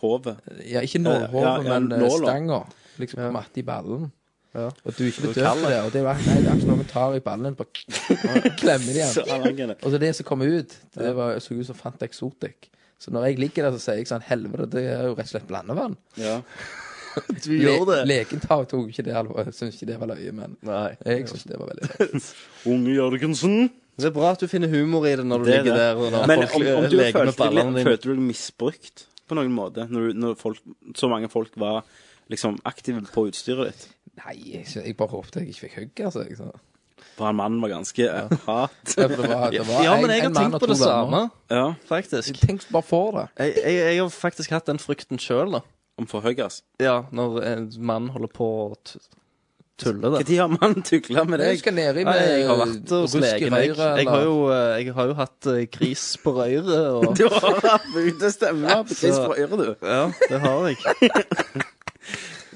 Hovet. 0.00 0.38
Ja, 0.64 0.80
ikke 0.80 1.02
nålhovet, 1.02 1.42
Ja, 1.44 1.56
ja, 1.62 1.78
men 1.78 1.92
eh, 1.92 2.08
stanga. 2.14 2.62
Liksom 3.00 3.20
på 3.20 3.30
matte 3.34 3.60
i 3.60 3.64
ballen. 3.66 4.08
Ja. 4.54 4.64
Og 4.84 4.94
du 4.96 5.04
er 5.04 5.10
ikke 5.12 5.26
bedøvd 5.28 5.66
det. 5.68 5.76
Og 5.84 5.92
det 5.94 6.00
er 6.00 6.06
nei, 6.08 6.38
det 6.40 6.48
er 6.50 6.56
ikke 6.58 6.70
noen 6.72 6.88
tar 6.90 7.14
i 7.14 7.20
ballen, 7.22 7.54
bare 7.58 8.54
klemmer 8.58 8.88
de 8.88 8.96
igjen. 8.98 9.68
det. 9.70 9.76
Og 9.84 9.92
så 9.92 10.00
det 10.02 10.14
som 10.18 10.26
kom 10.26 10.42
ut, 10.42 10.72
det 10.96 11.12
var, 11.16 11.36
så 11.38 11.54
ut 11.54 11.66
som 11.68 11.76
Fanta 11.78 12.08
Exotic. 12.08 12.70
Så 13.00 13.12
når 13.14 13.28
jeg 13.30 13.38
ligger 13.40 13.68
der, 13.68 13.76
så 13.76 13.84
sier 13.84 14.00
jeg 14.00 14.08
sånn 14.10 14.24
Helvete, 14.26 14.66
det 14.74 14.82
er 14.92 15.04
jo 15.06 15.14
rett 15.14 15.28
og 15.28 15.34
slett 15.34 15.46
blandevann. 15.48 15.94
Ja. 16.20 16.40
Du 17.44 17.52
gjør 17.56 17.84
det. 17.90 17.98
Legen 18.10 18.40
tar, 18.42 18.64
tok 18.70 18.88
ikke 18.92 19.04
det 19.06 19.14
alvorlig. 19.16 19.54
Syns 19.56 19.76
ikke 19.78 19.90
det 19.92 19.98
var 20.00 20.10
løye, 20.12 20.32
men 20.36 20.56
Nei. 20.66 20.88
jeg 21.06 21.28
syns 21.30 21.46
det 21.50 21.60
var 21.60 21.70
veldig 21.72 21.90
løye. 21.90 22.22
Unge 22.74 22.96
Jørgensen. 22.96 23.56
Det 24.00 24.08
er 24.08 24.14
bra 24.16 24.30
at 24.32 24.40
du 24.40 24.46
finner 24.48 24.70
humor 24.72 25.04
i 25.04 25.12
det 25.18 25.26
når 25.28 25.42
du 25.42 25.48
Det 25.50 25.54
er 25.58 25.64
ligger 25.64 25.76
det. 25.76 25.86
der 25.90 25.98
og 26.00 26.12
når 26.14 26.26
Men 26.30 26.42
folk 26.48 26.54
om, 26.54 26.84
om 26.84 26.84
du 26.88 26.96
følte, 26.98 27.48
deg, 27.52 27.84
følte 27.84 28.08
du 28.08 28.12
deg 28.14 28.22
misbrukt 28.24 29.02
på 29.28 29.36
noen 29.38 29.52
måte 29.54 29.84
når, 29.92 30.06
når 30.16 30.38
folk, 30.40 30.62
så 30.96 31.10
mange 31.12 31.28
folk 31.30 31.52
var 31.60 31.82
liksom 32.32 32.56
aktive 32.64 33.02
på 33.12 33.26
utstyret 33.28 33.68
ditt? 33.70 33.84
Nei, 34.22 34.34
jeg, 34.54 34.64
jeg 34.78 34.96
bare 34.96 35.12
håpte 35.12 35.42
jeg 35.42 35.52
ikke 35.52 35.66
fikk 35.66 35.76
hugg, 35.82 36.00
altså. 36.08 36.24
Så. 36.38 36.48
For 37.18 37.28
han 37.28 37.36
mannen 37.36 37.60
var 37.60 37.72
ganske 37.74 38.06
eh, 38.08 38.32
hat. 38.46 38.94
Ja, 38.96 39.06
det 39.10 39.18
var, 39.20 39.50
det 39.52 39.66
var 39.68 39.84
Ja, 39.84 39.94
men 40.00 40.12
jeg 40.14 40.24
har 40.24 40.34
tenkt 40.38 40.58
på 40.62 40.68
det 40.70 40.78
samme. 40.80 41.20
Ja, 41.52 41.66
faktisk. 41.88 42.40
Tenk 42.40 42.64
bare 42.72 42.86
for 42.86 43.16
det. 43.18 43.26
Jeg, 43.40 43.54
jeg, 43.60 43.76
jeg 43.94 44.00
har 44.02 44.10
faktisk 44.14 44.56
hatt 44.56 44.68
den 44.72 44.80
frykten 44.82 45.20
sjøl, 45.20 45.58
da. 45.58 45.62
Om 46.00 46.06
for 46.10 46.24
høygass. 46.24 46.62
Ja, 46.82 47.02
når 47.12 47.40
en 47.54 47.70
mann 47.78 48.08
holder 48.14 48.30
på 48.32 48.46
å 48.64 48.76
t- 48.84 48.98
tulle 49.80 50.10
det. 50.12 50.26
Når 50.26 50.36
har 50.36 50.50
mann 50.52 50.82
tukla 50.84 51.22
med 51.24 51.40
Jeg 51.40 51.54
deg? 51.54 51.58
skal 51.62 51.74
ned 51.78 52.00
i 52.02 52.04
Nei, 52.04 52.16
jeg 52.20 52.46
har 52.50 52.58
vært 52.60 52.90
hos 52.92 53.14
rusk 53.16 53.16
i 53.16 53.22
legen. 53.24 53.54
Jeg, 53.62 53.70
røret, 53.78 54.00
jeg, 54.02 54.08
har 54.10 54.18
eller- 54.20 54.26
jo, 54.28 54.34
eh, 54.52 54.84
jeg 54.84 54.94
har 54.98 55.06
jo 55.12 55.14
hatt 55.20 55.46
eh, 55.54 55.62
gris 55.78 56.04
på 56.24 56.34
røret 56.36 56.68
og 56.90 57.14
Du 57.20 57.24
har 57.32 57.60
vært 57.64 57.88
ute 57.96 58.32
stemmer 58.34 58.82
på 58.84 58.98
Chris 58.98 59.16
du. 59.62 59.70
Ja, 59.88 60.02
det 60.28 60.40
har 60.44 60.68
jeg. 60.68 60.76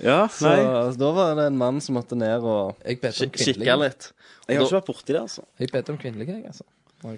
Ja, 0.05 0.25
Så, 0.29 0.45
nei. 0.51 0.61
så 0.93 0.99
da 1.01 1.11
var 1.17 1.35
det 1.39 1.45
en 1.49 1.57
mann 1.57 1.79
som 1.81 1.95
måtte 1.97 2.17
ned 2.19 2.43
og 2.45 2.75
Jeg 2.85 2.99
om 3.01 3.31
kikke 3.31 3.39
kvinnelige. 3.63 3.77
litt. 3.81 4.09
Jeg 4.49 4.59
har 4.59 4.67
ikke 4.67 4.77
vært 4.81 4.89
borti 4.91 5.13
det, 5.15 5.21
altså. 5.23 5.45
Jeg 5.61 5.71
bedt 5.73 5.91
om 5.95 5.99
kvinnelige, 6.03 6.35
jeg, 6.35 6.45
altså. 6.51 6.67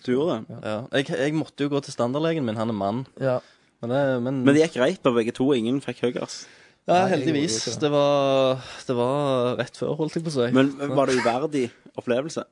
Du 0.04 0.10
gjorde 0.12 0.36
det? 0.46 0.58
Ja. 0.62 0.74
Jeg, 0.98 1.08
jeg 1.18 1.34
måtte 1.34 1.64
jo 1.66 1.72
gå 1.72 1.80
til 1.86 1.94
standardlegen 1.96 2.44
min, 2.46 2.58
han 2.60 2.70
er 2.70 2.76
mann. 2.76 3.00
Ja. 3.22 3.38
Men, 3.82 3.90
det, 3.92 4.02
men, 4.24 4.38
Men 4.44 4.54
det 4.56 4.62
gikk 4.64 4.78
greit 4.80 5.02
på 5.04 5.12
begge 5.14 5.32
to. 5.36 5.50
Ingen 5.54 5.80
fikk 5.84 6.00
høygass. 6.06 6.46
ja, 6.88 7.02
heldigvis. 7.10 7.58
Det 7.82 7.90
var, 7.92 8.62
det 8.86 8.96
var 8.96 9.56
rett 9.60 9.76
før, 9.76 9.96
holdt 9.98 10.14
jeg 10.16 10.24
på 10.26 10.32
å 10.32 10.36
si. 10.38 10.52
Men 10.56 10.70
var 10.96 11.06
det 11.10 11.18
uverdig 11.20 11.64
opplevelse? 11.98 12.44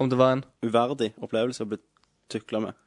Om 0.00 0.08
det 0.10 0.18
var 0.18 0.32
en 0.38 0.44
Uverdig 0.64 1.12
opplevelse 1.22 1.62
å 1.66 1.68
bli 1.68 1.78
tukla 2.32 2.60
med? 2.64 2.78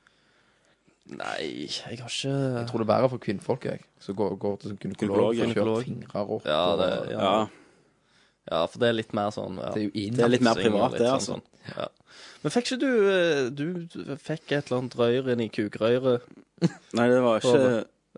Nei, 1.06 1.68
jeg 1.70 2.00
har 2.02 2.10
ikke 2.10 2.32
Jeg 2.34 2.68
tror 2.72 2.82
det 2.82 2.86
er 2.88 2.90
verre 2.90 3.10
for 3.12 3.22
kvinnfolk, 3.22 3.68
jeg. 3.70 3.84
Som 4.02 4.16
går, 4.18 4.34
går 4.42 4.56
til 4.64 4.72
gynekolog 4.82 5.36
Gynekolog, 5.38 5.76
og 5.78 5.84
kjører 5.84 5.86
fingrer 5.86 6.32
opp. 6.40 6.48
Ja, 6.50 6.64
det- 6.80 7.12
ja. 7.14 7.20
Ja. 7.22 7.36
Ja, 8.46 8.62
for 8.70 8.82
det 8.82 8.92
er 8.92 8.98
litt 9.00 9.14
mer 9.18 9.32
sånn 9.34 9.58
ja. 9.58 9.72
Det 9.74 9.82
er 9.82 9.88
jo 9.88 9.94
inn. 9.98 10.16
Det 10.18 10.26
er 10.26 10.32
litt 10.36 10.46
mer 10.46 10.60
privat, 10.60 10.94
litt 10.94 11.02
det, 11.02 11.10
sånn, 11.10 11.16
altså. 11.18 11.38
sånn. 11.40 11.76
Ja. 11.76 11.88
Men 12.46 12.54
fikk 12.54 12.68
ikke 12.70 12.78
du 12.84 12.92
eh, 13.10 13.40
Du 13.58 13.66
fikk 14.22 14.54
et 14.54 14.68
eller 14.70 14.84
annet 14.84 14.98
røyr 15.00 15.32
inn 15.34 15.44
i 15.48 15.50
kukrøret? 15.50 16.28
Nei, 16.98 17.08
det 17.10 17.22
var 17.26 17.42
ikke 17.42 17.62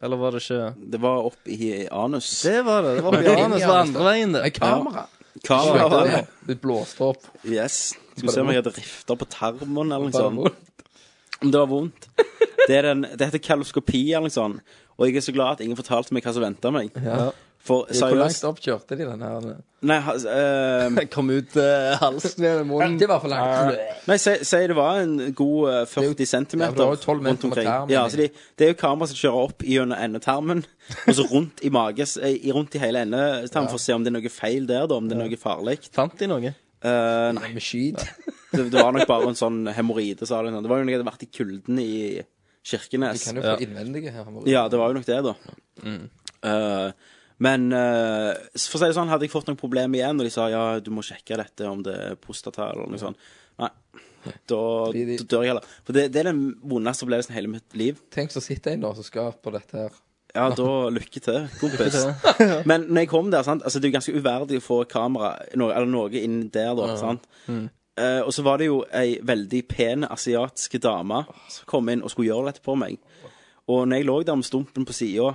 Eller 0.03 0.19
var 0.19 0.35
det 0.35 0.41
ikke 0.43 0.63
Det 0.93 0.99
var 1.01 1.29
opp 1.29 1.47
i 1.51 1.69
anus. 1.87 2.31
Det 2.43 2.57
var 2.67 2.83
det. 2.83 2.97
Det 2.99 3.05
var 3.05 3.15
opp 3.21 3.29
i 3.29 3.37
anus, 3.37 3.63
var 3.63 3.79
andre 3.85 4.09
veien, 4.09 4.35
det. 4.35 4.43
Med 4.43 4.57
kamera. 4.57 5.05
Kamera 5.47 5.87
var 5.93 6.11
det. 6.11 6.21
Det 6.49 6.57
blåste 6.61 7.07
opp. 7.07 7.29
Yes. 7.45 7.95
Skal 8.17 8.27
vi 8.27 8.35
se 8.35 8.43
om 8.43 8.51
jeg 8.51 8.61
hadde 8.61 8.75
rifta 8.75 9.15
på 9.17 9.29
tarmen 9.31 9.93
eller 9.93 10.09
noe 10.09 10.15
sånt. 10.15 10.75
Om 11.37 11.51
det 11.53 11.59
var 11.61 11.69
vondt. 11.69 12.07
Det, 12.17 12.73
er 12.73 12.87
den, 12.89 13.05
det 13.13 13.29
heter 13.29 13.41
kaloskopi 13.45 14.01
eller 14.09 14.27
noe 14.27 14.33
sånt. 14.33 14.75
Og 14.97 15.05
jeg 15.07 15.19
er 15.19 15.25
så 15.27 15.33
glad 15.35 15.57
at 15.57 15.65
ingen 15.65 15.77
fortalte 15.77 16.15
meg 16.15 16.25
hva 16.25 16.33
som 16.33 16.43
venta 16.43 16.71
meg. 16.73 16.95
Ja. 16.97 17.29
For 17.67 17.83
Hvor 17.91 18.15
langt 18.15 18.45
opp 18.47 18.59
kjørte 18.63 18.95
de 18.95 19.03
den 19.03 19.23
her? 19.25 19.47
Nei, 19.87 19.97
ha- 20.01 20.13
eh, 20.31 20.95
Kom 21.13 21.27
ut 21.29 21.55
uh, 21.59 21.97
halsen 22.01 22.41
ned 22.45 22.61
i 22.61 22.67
munnen. 22.69 22.95
Det 23.01 23.09
var 23.11 23.19
for 23.21 23.29
langt. 23.33 23.75
nei 24.07 24.15
si, 24.23 24.33
si 24.47 24.61
det 24.71 24.77
var 24.77 25.01
en 25.03 25.17
god 25.37 25.73
eh, 25.73 25.81
40 25.91 26.29
cm 26.31 26.63
ja, 26.63 26.69
for 26.71 26.79
det 26.79 26.87
var 26.87 26.95
jo 26.95 27.01
12 27.03 27.19
meter 27.19 27.33
rundt 27.35 27.43
omkring. 27.49 27.67
tarmen. 27.67 27.91
Ja, 27.93 28.05
så 28.09 28.21
de, 28.21 28.29
det 28.57 28.65
er 28.69 28.71
jo 28.71 28.77
kamera 28.79 29.09
som 29.11 29.19
kjører 29.19 29.49
opp 29.49 29.65
gjennom 29.67 29.99
endetarmen, 30.07 30.63
og 31.03 31.17
så 31.19 31.25
rundt 31.33 31.61
i 31.67 31.73
mages, 31.75 32.15
i, 32.17 32.53
rundt 32.55 32.77
i 32.79 32.81
hele 32.81 33.03
endetarmen 33.05 33.69
for 33.73 33.77
å 33.81 33.83
se 33.83 33.97
om 33.97 34.07
det 34.07 34.13
er 34.13 34.17
noe 34.17 34.31
feil 34.33 34.65
der, 34.71 34.87
da, 34.89 34.97
om 35.01 35.11
det 35.11 35.17
er 35.17 35.21
noe 35.25 35.41
farlig. 35.41 35.77
Fant 35.97 36.15
de 36.23 36.31
noe? 36.31 36.53
Eh, 36.87 37.27
nei, 37.37 37.51
Med 37.57 37.63
skyd. 37.65 37.99
det, 38.55 38.69
det 38.71 38.79
var 38.79 38.95
nok 38.95 39.05
bare 39.09 39.29
en 39.33 39.37
sånn 39.39 39.59
hemoroide, 39.75 40.25
sa 40.29 40.39
de. 40.45 40.55
Det 40.55 40.71
var 40.71 40.81
jo 40.81 40.87
noe 40.87 40.95
jeg 40.95 41.01
hadde 41.01 41.09
vært 41.11 41.27
i 41.27 41.29
kulden 41.35 41.83
i 41.83 41.91
De 42.21 42.25
Kirkenes. 42.67 43.27
kan 43.27 43.37
jo 43.39 43.45
få 43.45 43.53
innvendige 43.67 44.11
her. 44.15 44.25
Ja, 44.49 44.65
det 44.71 44.79
var 44.79 44.91
jo 44.91 44.97
nok 44.99 45.07
det, 45.07 45.19
da. 45.25 45.35
Mm. 45.83 46.01
Eh, 46.47 47.13
men 47.43 47.67
uh, 47.73 48.33
for 48.57 48.79
å 48.79 48.81
si 48.81 48.89
det 48.89 48.97
sånn, 48.97 49.11
hadde 49.11 49.27
jeg 49.27 49.33
fått 49.33 49.49
noen 49.49 49.59
problemer 49.59 49.99
igjen, 49.99 50.17
og 50.17 50.25
de 50.25 50.33
sa 50.33 50.47
ja, 50.49 50.63
du 50.81 50.89
må 50.93 51.05
sjekke 51.05 51.37
dette 51.37 51.69
om 51.69 51.83
det 51.85 51.93
er 52.09 52.17
prostata 52.21 52.71
eller 52.71 52.89
noe 52.89 53.01
sånt. 53.01 53.29
Nei, 53.61 53.69
da, 54.25 54.33
da 54.49 55.21
dør 55.21 55.45
jeg 55.45 55.53
heller. 55.53 55.69
For 55.85 55.97
det, 55.97 56.07
det 56.13 56.23
er 56.23 56.31
den 56.31 56.41
vondeste 56.65 57.05
opplevelsen 57.05 57.35
i 57.35 57.37
hele 57.37 57.53
mitt 57.53 57.77
liv. 57.77 58.01
Tenk 58.13 58.33
så 58.33 58.43
sitter 58.43 58.75
en 58.75 58.85
da 58.87 58.93
som 58.97 59.05
skal 59.05 59.35
på 59.41 59.53
dette 59.55 59.85
her. 59.85 60.03
Ja, 60.35 60.49
da 60.53 60.71
lykke 60.93 61.21
til, 61.23 61.47
kompis. 61.61 61.97
Men 62.69 62.89
når 62.89 63.05
jeg 63.05 63.11
kom 63.13 63.31
der, 63.33 63.45
sant, 63.47 63.63
altså 63.65 63.79
det 63.79 63.87
er 63.87 63.93
jo 63.93 63.97
ganske 63.97 64.17
uverdig 64.17 64.61
å 64.61 64.65
få 64.65 64.81
kamera, 64.89 65.35
noe, 65.57 65.73
eller 65.73 65.89
noe 65.89 66.11
inn 66.19 66.43
der, 66.53 66.73
da, 66.77 66.93
sant. 66.99 67.25
Eh, 67.97 68.21
og 68.21 68.29
så 68.35 68.43
var 68.45 68.59
det 68.61 68.67
jo 68.67 68.83
ei 68.93 69.17
veldig 69.25 69.63
pen 69.71 70.05
asiatisk 70.05 70.77
dame 70.83 71.23
som 71.49 71.69
kom 71.69 71.87
inn 71.89 72.03
og 72.05 72.13
skulle 72.13 72.29
gjøre 72.29 72.51
dette 72.51 72.61
på 72.65 72.75
meg. 72.77 72.99
Og 73.67 73.87
når 73.87 74.01
jeg 74.01 74.07
lå 74.07 74.17
der 74.27 74.37
med 74.37 74.47
stumpen 74.47 74.85
på 74.87 74.95
sida, 74.95 75.31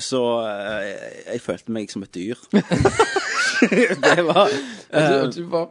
så 0.00 0.20
eh, 0.46 1.32
jeg 1.32 1.40
følte 1.44 1.72
meg 1.74 1.90
som 1.92 2.02
et 2.06 2.12
dyr. 2.16 2.36
det 3.70 4.24
var 4.26 4.48
eh, 4.48 5.10
Du, 5.26 5.40
du 5.40 5.42
var 5.52 5.68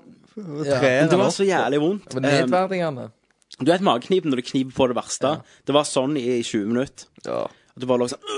ja. 0.66 1.08
Det 1.10 1.18
var 1.20 1.30
så 1.36 1.44
jævlig 1.44 1.80
vondt. 1.84 2.06
Det 2.14 2.16
var 2.22 2.26
nedverdigende. 2.30 3.08
Eh, 3.10 3.16
du 3.66 3.72
vet 3.74 3.82
mageknipen 3.84 4.32
når 4.32 4.40
du 4.40 4.46
kniper 4.48 4.76
på 4.78 4.86
det 4.88 4.96
verste. 4.96 5.32
Det 5.68 5.74
var 5.76 5.84
sånn 5.90 6.14
i 6.20 6.38
20 6.46 6.70
minutter. 6.70 7.10
Ja. 7.26 7.42
At 7.50 7.82
du 7.84 7.88
bare 7.90 8.04
lå 8.06 8.08
sånn 8.14 8.38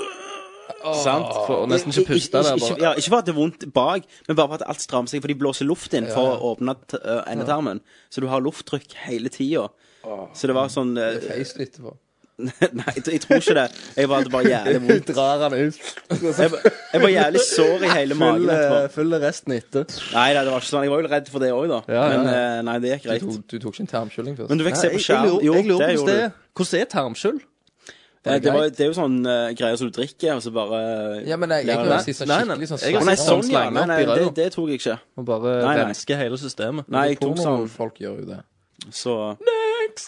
Sant? 0.82 1.28
For 1.46 1.60
å 1.62 1.66
nesten 1.70 1.92
ikke 1.94 2.08
puste 2.16 2.40
der, 2.42 2.56
Ikke, 2.58 2.72
bare. 2.74 2.82
ja, 2.82 2.92
ikke 2.98 3.12
for 3.12 3.20
at 3.22 3.28
det 3.28 3.34
er 3.36 3.38
vondt 3.38 3.66
bak, 3.76 4.06
men 4.26 4.38
bare 4.40 4.50
for 4.50 4.56
at 4.58 4.64
alt 4.72 4.82
strammer 4.82 5.12
seg. 5.12 5.22
For 5.22 5.30
de 5.30 5.36
blåser 5.38 5.68
luft 5.70 5.94
inn 5.94 6.08
for 6.10 6.26
Ja, 6.26 6.32
ja. 6.32 6.40
å 6.42 6.54
åpne 6.56 6.74
t- 6.90 6.98
øh, 7.04 7.20
endetarmen. 7.30 7.84
Så 8.10 8.24
du 8.24 8.26
har 8.32 8.42
lufttrykk 8.42 8.96
hele 9.04 9.30
tida. 9.30 9.68
Så 10.34 10.50
det 10.50 10.56
var 10.58 10.72
sånn 10.74 10.96
Det 10.98 11.06
er 11.12 11.28
feist 11.36 11.60
etterpå. 11.62 11.94
Nei, 12.82 12.94
jeg 13.06 13.22
tror 13.26 13.38
ikke 13.42 13.56
det. 13.58 13.66
Jeg 13.98 14.10
var 14.12 14.24
det 14.26 14.32
bare 14.34 14.50
jævlig 14.52 14.82
vondt. 14.88 15.12
Drar 15.16 15.44
han 15.46 15.56
ut. 15.58 15.82
Jeg, 16.12 16.50
var- 16.54 16.66
jeg 16.94 17.02
var 17.06 17.14
jævlig 17.16 17.44
sår 17.48 17.86
i 17.88 17.92
hele 17.96 18.18
magen. 18.20 18.50
Etterpå. 18.50 18.80
eh, 18.84 18.90
full 18.96 19.16
resten 19.24 19.56
etter. 19.58 19.86
Nei, 20.16 20.26
nei, 20.36 20.42
det 20.48 20.52
var 20.56 20.64
ikke 20.64 20.72
sånn. 20.72 20.88
Jeg 20.88 20.94
var 20.96 21.06
jo 21.06 21.12
redd 21.16 21.32
for 21.36 21.46
det 21.46 21.52
òg, 21.56 21.68
da. 21.72 21.80
Ja, 21.92 22.02
ja, 22.02 22.18
Men 22.18 22.34
øh, 22.34 22.58
nei, 22.72 22.76
det 22.84 22.96
gikk 22.96 23.04
Du 23.06 23.10
greit. 23.12 23.28
tok, 23.30 23.48
du 23.54 23.58
tok 23.68 23.74
ikke 23.78 23.86
en 23.88 23.94
tarmkylling 23.96 24.36
først? 24.42 24.50
Men 24.54 24.62
du 24.64 24.68
fikk 24.70 24.82
se 24.82 24.92
på 24.96 25.04
skjerm. 25.08 25.32
Jo, 25.46 25.56
jeg 25.62 25.70
lurer 25.70 25.88
det 25.88 25.96
på 25.96 26.02
gjorde 26.02 26.12
det 26.12 26.20
du. 26.20 26.28
er. 26.28 26.36
Hvordan 26.62 26.82
er 26.86 26.92
tarmskyld? 26.98 27.40
Eh, 28.22 28.36
Det, 28.38 28.52
var, 28.54 28.68
det 28.70 28.84
er 28.86 28.90
jo 28.92 28.94
sånn 28.94 29.16
øh, 29.26 29.48
greier 29.58 29.78
som 29.82 29.88
du 29.90 29.96
drikker, 29.96 30.36
og 30.38 30.44
så 30.46 30.52
bare 30.54 30.82
Ja, 31.26 31.38
men 31.42 31.50
jeg, 31.56 31.66
jeg, 31.72 31.78
kan 31.90 32.04
si 32.06 32.14
sånn 32.14 32.30
Nei, 32.30 32.36
nei. 32.46 32.54
skikkelig 32.60 32.68
sånn 32.70 32.84
Jeg 32.86 32.94
har 32.94 33.02
Å 33.02 33.08
nei, 33.08 33.16
sett 33.18 33.26
sånn, 33.26 33.42
sånn 33.42 33.50
ja. 33.50 33.62
slange 33.64 33.74
Nei, 33.74 33.86
nei, 33.90 34.18
det, 34.20 34.28
det 34.38 34.46
tok 34.54 34.68
jeg 34.70 34.78
ikke. 34.78 34.98
Og 35.18 35.26
bare 35.26 35.54
Nei, 35.64 35.72
nei. 35.72 35.86
renske 35.88 36.18
hele 36.20 36.38
systemet. 36.38 36.86
Nei, 36.94 37.06
jeg 37.10 37.18
tok 37.24 37.40
sånn 37.42 37.66
Folk 37.74 37.98
gjør 38.04 38.20
jo 38.22 38.28
det. 38.30 38.38
Så 38.90 39.38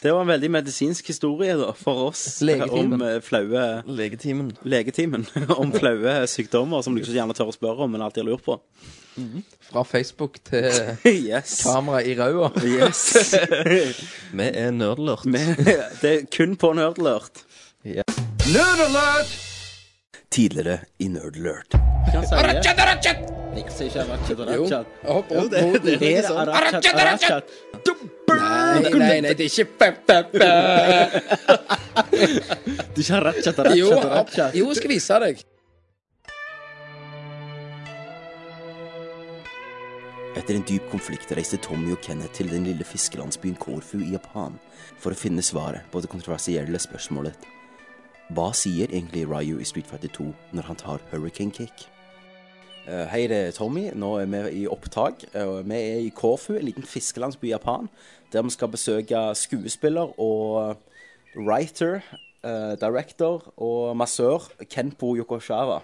det 0.01 0.11
var 0.13 0.21
en 0.23 0.27
veldig 0.31 0.49
medisinsk 0.51 1.07
historie 1.11 1.53
da, 1.59 1.69
for 1.77 2.07
oss 2.09 2.41
Legetimen. 2.41 2.93
om 2.97 3.01
eh, 3.05 3.19
flaue 3.21 3.83
Legetimen. 3.85 4.51
Legetimen. 4.63 5.25
om 5.61 5.71
flaue 5.75 6.15
sykdommer 6.31 6.81
som 6.81 6.95
du 6.95 7.01
ikke 7.01 7.11
så 7.11 7.17
gjerne 7.19 7.35
tør 7.37 7.51
å 7.51 7.55
spørre 7.55 7.85
om, 7.85 7.91
men 7.93 8.01
alltid 8.05 8.23
har 8.23 8.31
lurt 8.31 8.45
på. 8.47 8.57
Fra 9.69 9.83
Facebook 9.85 10.39
til 10.47 10.71
Yes. 11.05 11.59
kamera 11.67 12.01
i 12.01 12.15
ræva. 12.17 12.49
Yes. 12.65 13.03
Vi 14.33 14.49
er 14.49 14.71
nerdlurt. 14.73 15.27
det 15.29 16.13
er 16.15 16.25
kun 16.33 16.55
på 16.57 16.73
Nerdlurt. 16.73 17.43
Nerd 17.85 18.87
alert! 18.89 19.52
Tidligere 20.33 20.79
i 20.97 21.09
Nerd 21.09 21.35
Alert. 21.37 21.75
Arachat, 22.33 22.79
arachat! 22.79 23.17
Jeg 23.53 23.69
sier 23.69 23.85
ikke 23.91 24.01
Arachat 24.01 24.39
Jo. 24.39 24.45
Arachat. 24.45 24.87
Hopp 25.05 25.29
Jo, 25.29 25.43
opp 25.43 25.51
det, 25.51 25.61
mot 25.67 25.83
det, 25.85 25.93
det 26.01 26.09
er 26.17 26.25
sånn. 26.25 26.49
Arachat 26.49 26.87
Arachat. 27.03 27.51
Nei, 28.33 28.89
nei, 28.97 29.19
nei, 29.21 29.33
det 29.37 29.45
er 29.45 29.51
ikke 29.51 29.67
pe, 29.77 29.91
pe, 30.09 30.17
pe. 30.33 30.49
Du 32.97 32.97
er 32.97 33.05
ikke 33.05 33.19
Arachat 33.19 33.61
Jo, 33.77 33.91
Arachat 33.93 34.09
Arachat. 34.09 34.57
jo, 34.57 34.65
jeg 34.73 34.81
skal 34.81 34.95
vise 34.95 35.21
deg. 35.27 35.45
Etter 40.33 40.57
en 40.57 40.65
dyp 40.65 40.89
konflikt 40.89 41.29
reiste 41.37 41.61
Tommy 41.61 41.93
og 41.93 42.01
Kenneth 42.01 42.39
til 42.39 42.49
den 42.49 42.65
lille 42.65 42.89
fiskelandsbyen 42.89 43.59
Korfu 43.61 44.01
i 44.01 44.15
Japan 44.17 44.57
for 44.97 45.13
å 45.13 45.19
finne 45.27 45.45
svaret 45.45 45.85
på 45.93 46.01
det 46.01 46.09
kontroversielle 46.09 46.81
spørsmålet 46.81 47.37
Hva 48.31 48.51
sier 48.55 48.87
egentlig 48.89 49.25
Ryu 49.27 49.59
i 49.59 49.65
Street 49.67 49.87
Fighter 49.87 50.07
2 50.07 50.29
når 50.55 50.61
han 50.69 50.75
tar 50.79 51.01
Hurricane 51.11 51.51
Kick? 51.51 51.89
Eh, 52.87 53.05
Hei, 53.11 53.27
det 53.27 53.37
er 53.37 53.51
Tommy. 53.51 53.89
Nå 53.95 54.15
er 54.19 54.25
vi 54.31 54.63
i 54.63 54.67
opptak. 54.67 55.23
Eh, 55.33 55.69
Vi 55.69 55.75
er 55.75 55.99
i 56.05 56.09
Korfu, 56.15 56.53
en 56.55 56.65
liten 56.65 56.83
fiskelandsby 56.83 57.47
i 57.47 57.53
Japan, 57.53 57.89
der 58.33 58.41
vi 58.41 58.49
skal 58.49 58.67
besøke 58.67 59.35
skuespiller 59.35 60.19
og 60.19 60.75
writer, 61.35 61.99
eh, 62.43 62.75
director 62.79 63.53
og 63.57 63.97
massør 63.97 64.49
Kenpo 64.69 65.15
Yokoshawa. 65.15 65.79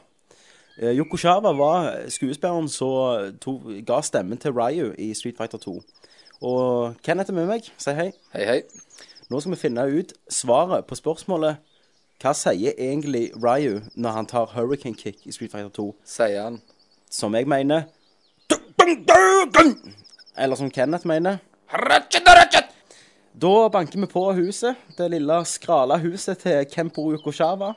Yokoshawa 0.81 1.51
var 1.57 2.09
skuespilleren 2.09 2.69
som 2.69 3.33
ga 3.85 4.01
stemmen 4.01 4.37
til 4.37 4.51
Ryu 4.51 4.93
i 4.97 5.13
Street 5.13 5.37
Fighter 5.37 5.57
2. 5.57 5.81
Og 6.41 6.95
Kenneth 7.03 7.29
er 7.29 7.33
med 7.35 7.47
meg. 7.47 7.61
Si 7.77 7.91
hei. 7.91 8.11
Hei, 8.33 8.45
hei. 8.45 8.61
Nå 9.29 9.39
skal 9.39 9.51
vi 9.51 9.57
finne 9.59 9.83
ut 9.99 10.13
svaret 10.29 10.85
på 10.85 10.95
spørsmålet 10.95 11.57
Hva 12.19 12.33
sier 12.35 12.73
egentlig 12.75 13.29
Ryu 13.39 13.79
når 13.95 14.11
han 14.11 14.25
tar 14.27 14.49
Hurricane 14.51 14.97
Kick 14.97 15.21
i 15.23 15.31
Street 15.31 15.51
Fighter 15.53 15.69
2? 15.71 15.85
Sier 16.03 16.41
han. 16.43 16.57
Som 17.09 17.35
jeg 17.35 17.47
mener 17.47 17.83
Eller 20.37 20.55
som 20.55 20.69
Kenneth 20.71 21.07
mener. 21.07 21.37
Da 23.41 23.69
banker 23.69 23.99
vi 23.99 24.07
på 24.11 24.23
huset. 24.33 24.75
Det 24.97 25.07
lille 25.11 25.37
skrala 25.45 25.97
huset 25.97 26.37
til 26.43 26.65
Kempo 26.71 27.11
Yokoshava. 27.13 27.73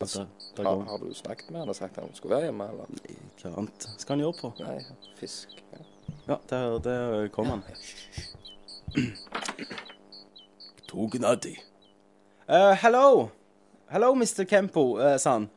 Altså, 0.00 0.26
Har, 0.58 0.80
har 0.88 0.98
du 0.98 1.14
snakket 1.14 1.50
med 1.50 1.60
han 1.60 1.68
og 1.68 1.76
sagt 1.76 1.98
at 1.98 2.04
han 2.04 2.14
skulle 2.14 2.34
være 2.34 2.48
hjemme, 2.48 2.66
eller? 2.70 2.84
Hva 3.42 3.52
annet 3.58 3.86
skal 3.98 4.14
han 4.14 4.24
gjøre 4.24 4.36
på? 4.40 4.50
Nei, 4.60 4.80
fisk. 5.18 5.54
Ja. 5.72 5.84
Ja, 6.28 6.36
der, 6.50 6.78
der 6.78 7.28
kom 7.28 7.46
han. 7.46 7.62
Togenadi. 10.88 11.54
Uh, 12.46 12.74
hello. 12.76 13.32
Hello, 13.90 14.14
Mr. 14.14 14.44
Kempo, 14.44 15.00
uh, 15.00 15.16
son. 15.16 15.48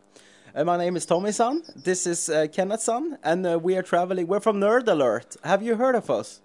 Uh, 0.56 0.64
my 0.64 0.78
name 0.78 0.96
is 0.96 1.06
Tommy, 1.06 1.34
son. 1.34 1.62
This 1.76 2.08
is 2.08 2.30
uh, 2.30 2.48
Kenneth, 2.50 2.80
son. 2.80 3.18
And 3.26 3.46
uh, 3.46 3.60
we 3.60 3.76
are 3.76 3.82
traveling. 3.82 4.26
We're 4.26 4.40
from 4.40 4.62
Nerd 4.62 4.88
Alert. 4.88 5.36
Have 5.44 5.62
you 5.62 5.76
heard 5.76 5.96
of 5.96 6.10
us? 6.10 6.40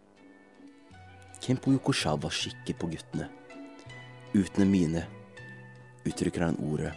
Kempo 1.41 1.71
Yokoshava 1.71 2.29
kikker 2.29 2.75
på 2.79 2.87
guttene. 2.89 3.29
Uten 4.35 4.63
en 4.63 4.71
mine 4.71 5.05
uttrykker 6.05 6.41
han 6.41 6.57
ordet 6.73 6.93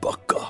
Bakka. 0.00 0.46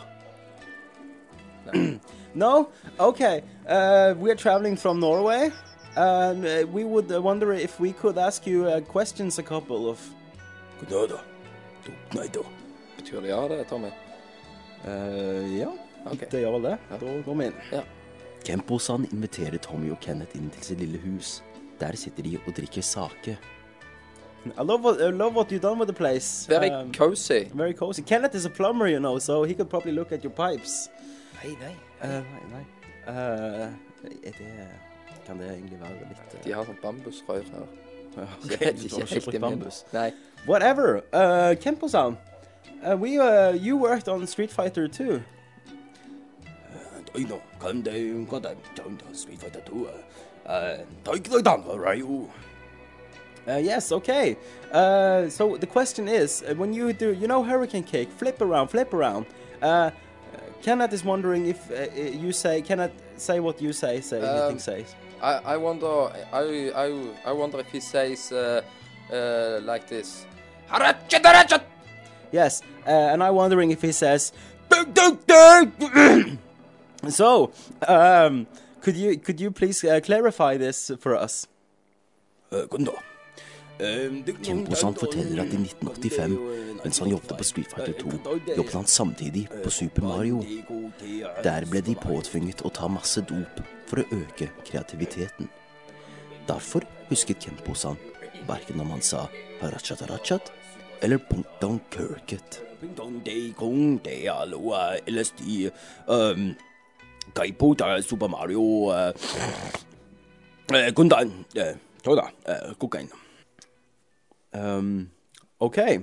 no? 2.35 2.69
Okay. 3.01 3.43
Uh, 3.67 4.15
we 4.17 4.31
are 4.31 4.37
traveling 4.37 4.77
from 4.77 5.01
Norway. 5.01 5.51
And 5.97 6.47
uh, 6.47 6.67
we 6.71 6.85
would 6.85 7.11
wonder 7.11 7.53
if 7.53 7.81
we 7.81 7.93
could 7.93 8.17
ask 8.17 8.47
you 8.47 8.81
questions, 8.87 9.41
a 9.41 9.43
couple 9.43 9.91
of. 9.91 9.99
Gnada. 12.13 12.41
da. 12.43 12.43
Betyr 12.99 13.21
det 13.25 13.29
ja, 13.33 13.41
det, 13.49 13.61
Tommy? 13.71 13.91
Uh, 14.85 15.59
ja, 15.59 15.69
okay. 16.07 16.29
det 16.31 16.41
gjør 16.43 16.53
vel 16.59 16.63
det. 16.71 16.77
Da 16.91 16.99
går 17.27 17.37
vi 17.41 17.47
inn. 17.51 17.57
Ja. 17.73 17.83
Kempo-san 18.45 19.05
inviterer 19.13 19.59
Tommy 19.61 19.91
og 19.93 20.01
Kenneth 20.01 20.37
inn 20.39 20.51
til 20.55 20.63
sitt 20.65 20.81
lille 20.81 20.99
hus. 21.05 21.41
Der 21.81 21.97
sitter 21.97 22.23
de 22.25 22.39
og 22.47 22.53
drikker 22.57 22.83
sake. 22.85 23.37
I 24.57 24.63
love 24.65 24.81
what, 24.83 25.01
I 25.01 25.11
love 25.13 25.35
what 25.37 25.51
you've 25.53 25.61
done 25.61 25.79
with 25.79 25.89
the 25.89 25.97
place. 25.97 26.47
Very 26.49 26.71
Um, 26.71 26.93
cozy. 26.93 27.51
very 27.53 27.75
cozy. 27.75 28.03
Kenneth 28.03 28.35
is 28.35 28.47
a 28.47 28.51
plumber, 28.51 28.87
you 28.89 28.99
know, 28.99 29.19
so 29.19 29.45
he 29.45 29.53
could 29.55 29.69
probably 29.69 29.93
look 29.93 30.13
at 30.13 30.25
your 30.25 30.33
pipes. 30.33 30.89
Nei, 31.45 31.55
nei. 31.61 31.75
Uh, 32.03 32.23
nei, 32.25 32.43
nei. 32.53 32.65
Uh, 33.07 33.69
er 34.25 34.33
det 34.39 34.69
Kan 35.27 35.39
det 35.39 35.51
egentlig 35.53 35.79
være 35.81 36.09
litt 36.09 36.35
uh, 36.35 36.41
De 36.45 36.53
har 36.57 36.65
sånn 36.65 36.79
bambusrør 36.83 37.45
her. 37.53 37.67
Ja, 38.17 38.23
okay. 38.23 38.57
ok, 38.57 38.65
helt- 38.65 38.81
du 38.81 38.85
ikke 38.87 38.95
har 38.97 39.03
ikke 39.05 39.15
helt 39.15 39.25
brukt 39.25 39.35
i 39.35 39.39
min. 39.39 39.45
bambus. 39.51 39.85
Nei. 39.93 40.09
Whatever. 40.47 41.03
Uh, 41.13 41.55
Kempo-san, 41.61 42.17
uh, 42.89 42.97
we, 42.97 43.19
uh, 43.19 43.53
you 43.53 43.77
worked 43.77 44.09
on 44.09 44.27
Street 44.27 44.51
Fighter 44.51 44.89
2. 44.89 45.23
Street 49.13 49.39
Fighter 49.41 49.61
2. 49.61 49.89
Uh, 53.49 53.57
yes, 53.57 53.91
okay. 53.93 54.37
Uh, 54.71 55.29
so 55.29 55.57
the 55.57 55.67
question 55.67 56.09
is, 56.09 56.43
uh, 56.43 56.55
when 56.55 56.73
you 56.73 56.93
do, 56.93 57.13
you 57.13 57.27
know, 57.27 57.43
Hurricane 57.43 57.83
Kick, 57.83 58.11
flip 58.11 58.41
around, 58.41 58.69
flip 58.69 58.93
around. 58.95 59.27
Uh, 59.63 59.91
Kenneth 60.63 60.93
is 60.93 61.05
wondering 61.05 61.47
if 61.47 61.71
uh, 61.71 61.91
you 61.95 62.33
say, 62.33 62.61
Kenneth, 62.63 62.93
say 63.17 63.41
what 63.41 63.61
you 63.61 63.73
say, 63.73 64.01
say, 64.01 64.21
Um, 64.21 64.37
anything 64.37 64.59
says. 64.59 64.95
I, 65.23 65.33
I 65.55 65.57
wonder, 65.57 66.11
I, 66.33 66.71
I, 66.75 67.09
I 67.27 67.33
wonder 67.33 67.59
if 67.61 67.71
he 67.73 67.81
says 67.81 68.31
uh, 68.31 68.63
uh, 69.13 69.61
like 69.63 69.87
this. 69.89 70.27
Yes, 72.33 72.63
uh, 72.87 73.13
and 73.13 73.23
I'm 73.23 73.35
wondering 73.35 73.71
if 73.71 73.83
he 73.83 73.93
says. 73.93 74.33
so, 77.09 77.51
um, 77.89 78.47
could 78.81 78.97
you 78.97 79.19
could 79.19 79.41
you 79.41 79.51
please 79.51 79.83
uh, 79.85 80.01
clarify 80.01 80.57
this 80.57 80.93
for 81.01 81.17
us? 81.17 81.49
Kempo-san 84.43 84.95
forteller 84.95 85.41
at 85.41 85.55
i 85.55 85.57
1985, 85.57 86.35
mens 86.85 86.99
han 86.99 87.09
jobbet 87.09 87.33
på 87.39 87.45
Street 87.45 87.71
Fighter 87.73 87.93
2, 87.93 88.11
jobbet 88.57 88.75
han 88.75 88.87
samtidig 88.87 89.49
på 89.65 89.71
Super 89.71 90.03
Mario. 90.03 90.43
Der 91.45 91.65
ble 91.65 91.81
de 91.81 91.95
påtvunget 91.97 92.61
å 92.61 92.73
ta 92.77 92.91
masse 92.93 93.25
dop 93.25 93.63
for 93.89 94.03
å 94.03 94.21
øke 94.21 94.51
kreativiteten. 94.69 95.49
Derfor 96.49 96.85
husket 97.09 97.41
Kempo-san 97.41 97.97
verken 98.49 98.81
om 98.85 98.93
han 98.93 99.03
sa 99.05 99.29
harachat 99.63 100.05
harachat 100.05 100.53
eller 101.03 101.19
punkdong 101.19 101.81
kirket. 101.91 102.63
LSD, 105.07 105.71
um, 106.09 106.55
Kaipo, 107.35 107.75
Super 108.03 108.29
Mario, 108.29 108.61
uh, 108.91 109.13
uh, 112.49 112.75
kokain. 112.79 113.11
Um, 114.53 115.11
okay. 115.61 115.99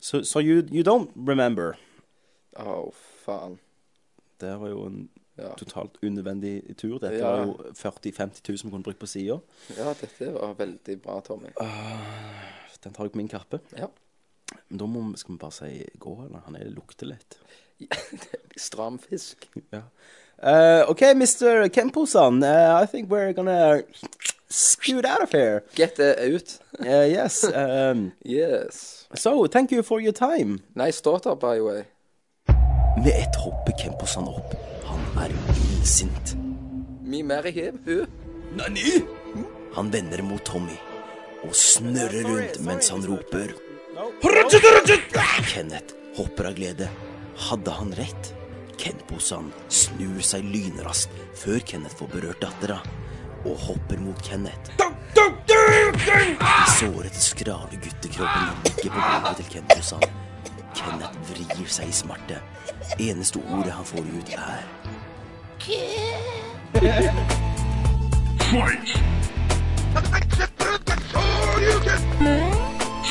So, 0.00 0.22
so 0.22 0.38
you, 0.38 0.64
you 0.70 0.82
don't 0.82 1.10
remember? 1.16 1.76
Å, 2.56 2.92
faen. 3.24 3.58
Det 4.40 4.54
var 4.60 4.68
jo 4.68 4.86
en 4.86 5.08
Ja. 5.40 5.54
totalt 5.56 5.96
unødvendig 6.04 6.76
tur. 6.76 6.98
Dette 6.98 7.16
Ja. 7.16 7.30
var 7.30 7.46
jo 7.46 7.72
40 7.74 8.10
000-50 8.12 8.48
000 8.48 8.58
vi 8.64 8.70
kunne 8.70 8.82
brukt 8.82 8.98
på 8.98 9.06
sida. 9.06 9.38
Ja, 9.76 9.94
dette 9.94 10.32
var 10.34 10.54
veldig 10.54 10.96
bra, 11.02 11.20
Tommy. 11.20 11.48
Den 12.84 12.92
tar 12.92 13.04
jeg 13.04 13.12
på 13.12 13.16
min 13.16 13.28
kappe. 13.28 13.60
Ja. 13.78 13.86
Men 14.68 14.78
da 14.78 14.86
må, 14.86 15.00
vi- 15.10 15.18
skal 15.18 15.34
vi 15.34 15.38
bare 15.38 15.52
si 15.52 15.84
gå, 15.98 16.14
eller? 16.26 16.42
Han 16.46 16.56
er 16.56 16.70
lukter 16.74 17.06
litt. 17.06 17.38
Stram 18.56 18.98
fisk. 18.98 19.48
Ja. 19.72 19.82
Uh, 20.42 20.90
OK, 20.90 21.02
Mr. 21.14 21.68
Kempo-san, 21.68 22.42
uh, 22.42 22.80
I 22.82 22.86
think 22.86 23.10
we're 23.10 23.32
gonna 23.32 23.82
scoot 24.48 25.04
out 25.04 25.22
of 25.22 25.32
here. 25.32 25.60
Get 25.74 25.98
out. 26.00 26.18
ut. 26.18 26.60
Uh, 26.80 27.04
yes. 27.06 27.44
Um, 27.44 28.12
Yes. 28.24 29.06
so, 29.14 29.46
thank 29.46 29.70
you 29.72 29.82
for 29.82 30.00
your 30.00 30.12
time. 30.12 30.60
Nice 30.74 31.00
daughter, 31.02 31.34
by 31.34 31.56
the 31.56 31.62
way. 31.64 31.84
Med 32.96 33.12
ett 33.14 33.36
hopper 33.36 33.72
Kempo-san 33.78 34.28
opp. 34.28 34.54
Han 34.84 35.24
er 35.24 35.30
illsint. 35.78 36.34
Me 37.04 37.22
marry 37.22 37.50
him, 37.50 37.78
who? 37.86 38.06
Nani? 38.56 39.02
Han 39.74 39.90
vender 39.92 40.22
mot 40.22 40.44
Tommy 40.44 40.76
og 41.44 41.54
snurrer 41.54 42.24
rundt 42.26 42.60
mens 42.64 42.88
han 42.90 43.04
roper. 43.06 43.52
Kenneth 45.46 45.94
hopper 46.16 46.44
av 46.44 46.54
glede. 46.54 46.88
Hadde 47.36 47.70
han 47.70 47.92
rett? 47.92 48.34
Kenpo-san 48.76 49.52
snur 49.68 50.22
seg 50.24 50.44
lynraskt 50.48 51.12
før 51.36 51.58
Kenneth 51.68 51.98
får 51.98 52.08
berørt 52.14 52.40
dattera, 52.40 52.78
og 53.44 53.58
hopper 53.66 54.00
mot 54.00 54.22
Kenneth. 54.24 54.72
Den 54.78 55.34
sårete, 56.78 57.20
skrale 57.20 57.76
guttekroppen 57.76 58.48
ligger 58.70 58.90
på 58.94 59.00
gulvet 59.04 59.36
til 59.42 59.48
Kenneth-san. 59.56 60.08
Kenneth 60.72 61.16
vrir 61.34 61.68
seg 61.68 61.92
i 61.92 61.96
smerte. 62.00 62.40
Eneste 62.96 63.44
ordet 63.50 63.76
han 63.76 63.84
får 63.84 64.04
ut, 64.16 64.28
er 64.32 64.64
Fight! 68.48 68.88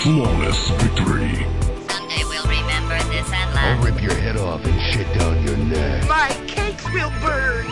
Flawless 0.04 0.70
victory. 0.82 1.46
Someday 1.90 2.24
we'll 2.24 2.46
remember 2.46 2.98
this 3.10 3.30
and 3.34 3.60
I'll 3.60 3.84
rip 3.84 4.02
your 4.02 4.14
head 4.14 4.38
off 4.38 4.64
and 4.64 4.82
shit 4.82 5.14
down 5.20 5.44
your 5.44 5.58
neck. 5.58 6.08
My 6.08 6.30
cakes 6.48 6.86
will 6.94 7.12
burn. 7.20 7.68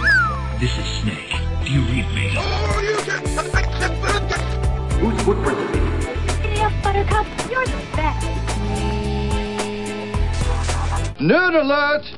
This 0.59 0.77
is 0.77 0.85
Snake. 1.01 1.31
Do 1.63 1.71
you 1.71 1.81
read 1.83 2.05
me? 2.13 2.33
Oh, 2.35 2.81
you 2.83 2.97
can... 3.05 3.25
Whose 4.99 5.21
footprint 5.23 5.57
is 5.57 6.05
it? 6.05 6.41
Giddy 6.41 6.59
up, 6.59 6.73
Buttercup. 6.83 7.27
You're 7.49 7.65
the 7.65 7.81
best. 7.95 8.27
Nerd 11.19 11.55
alert! 11.61 12.11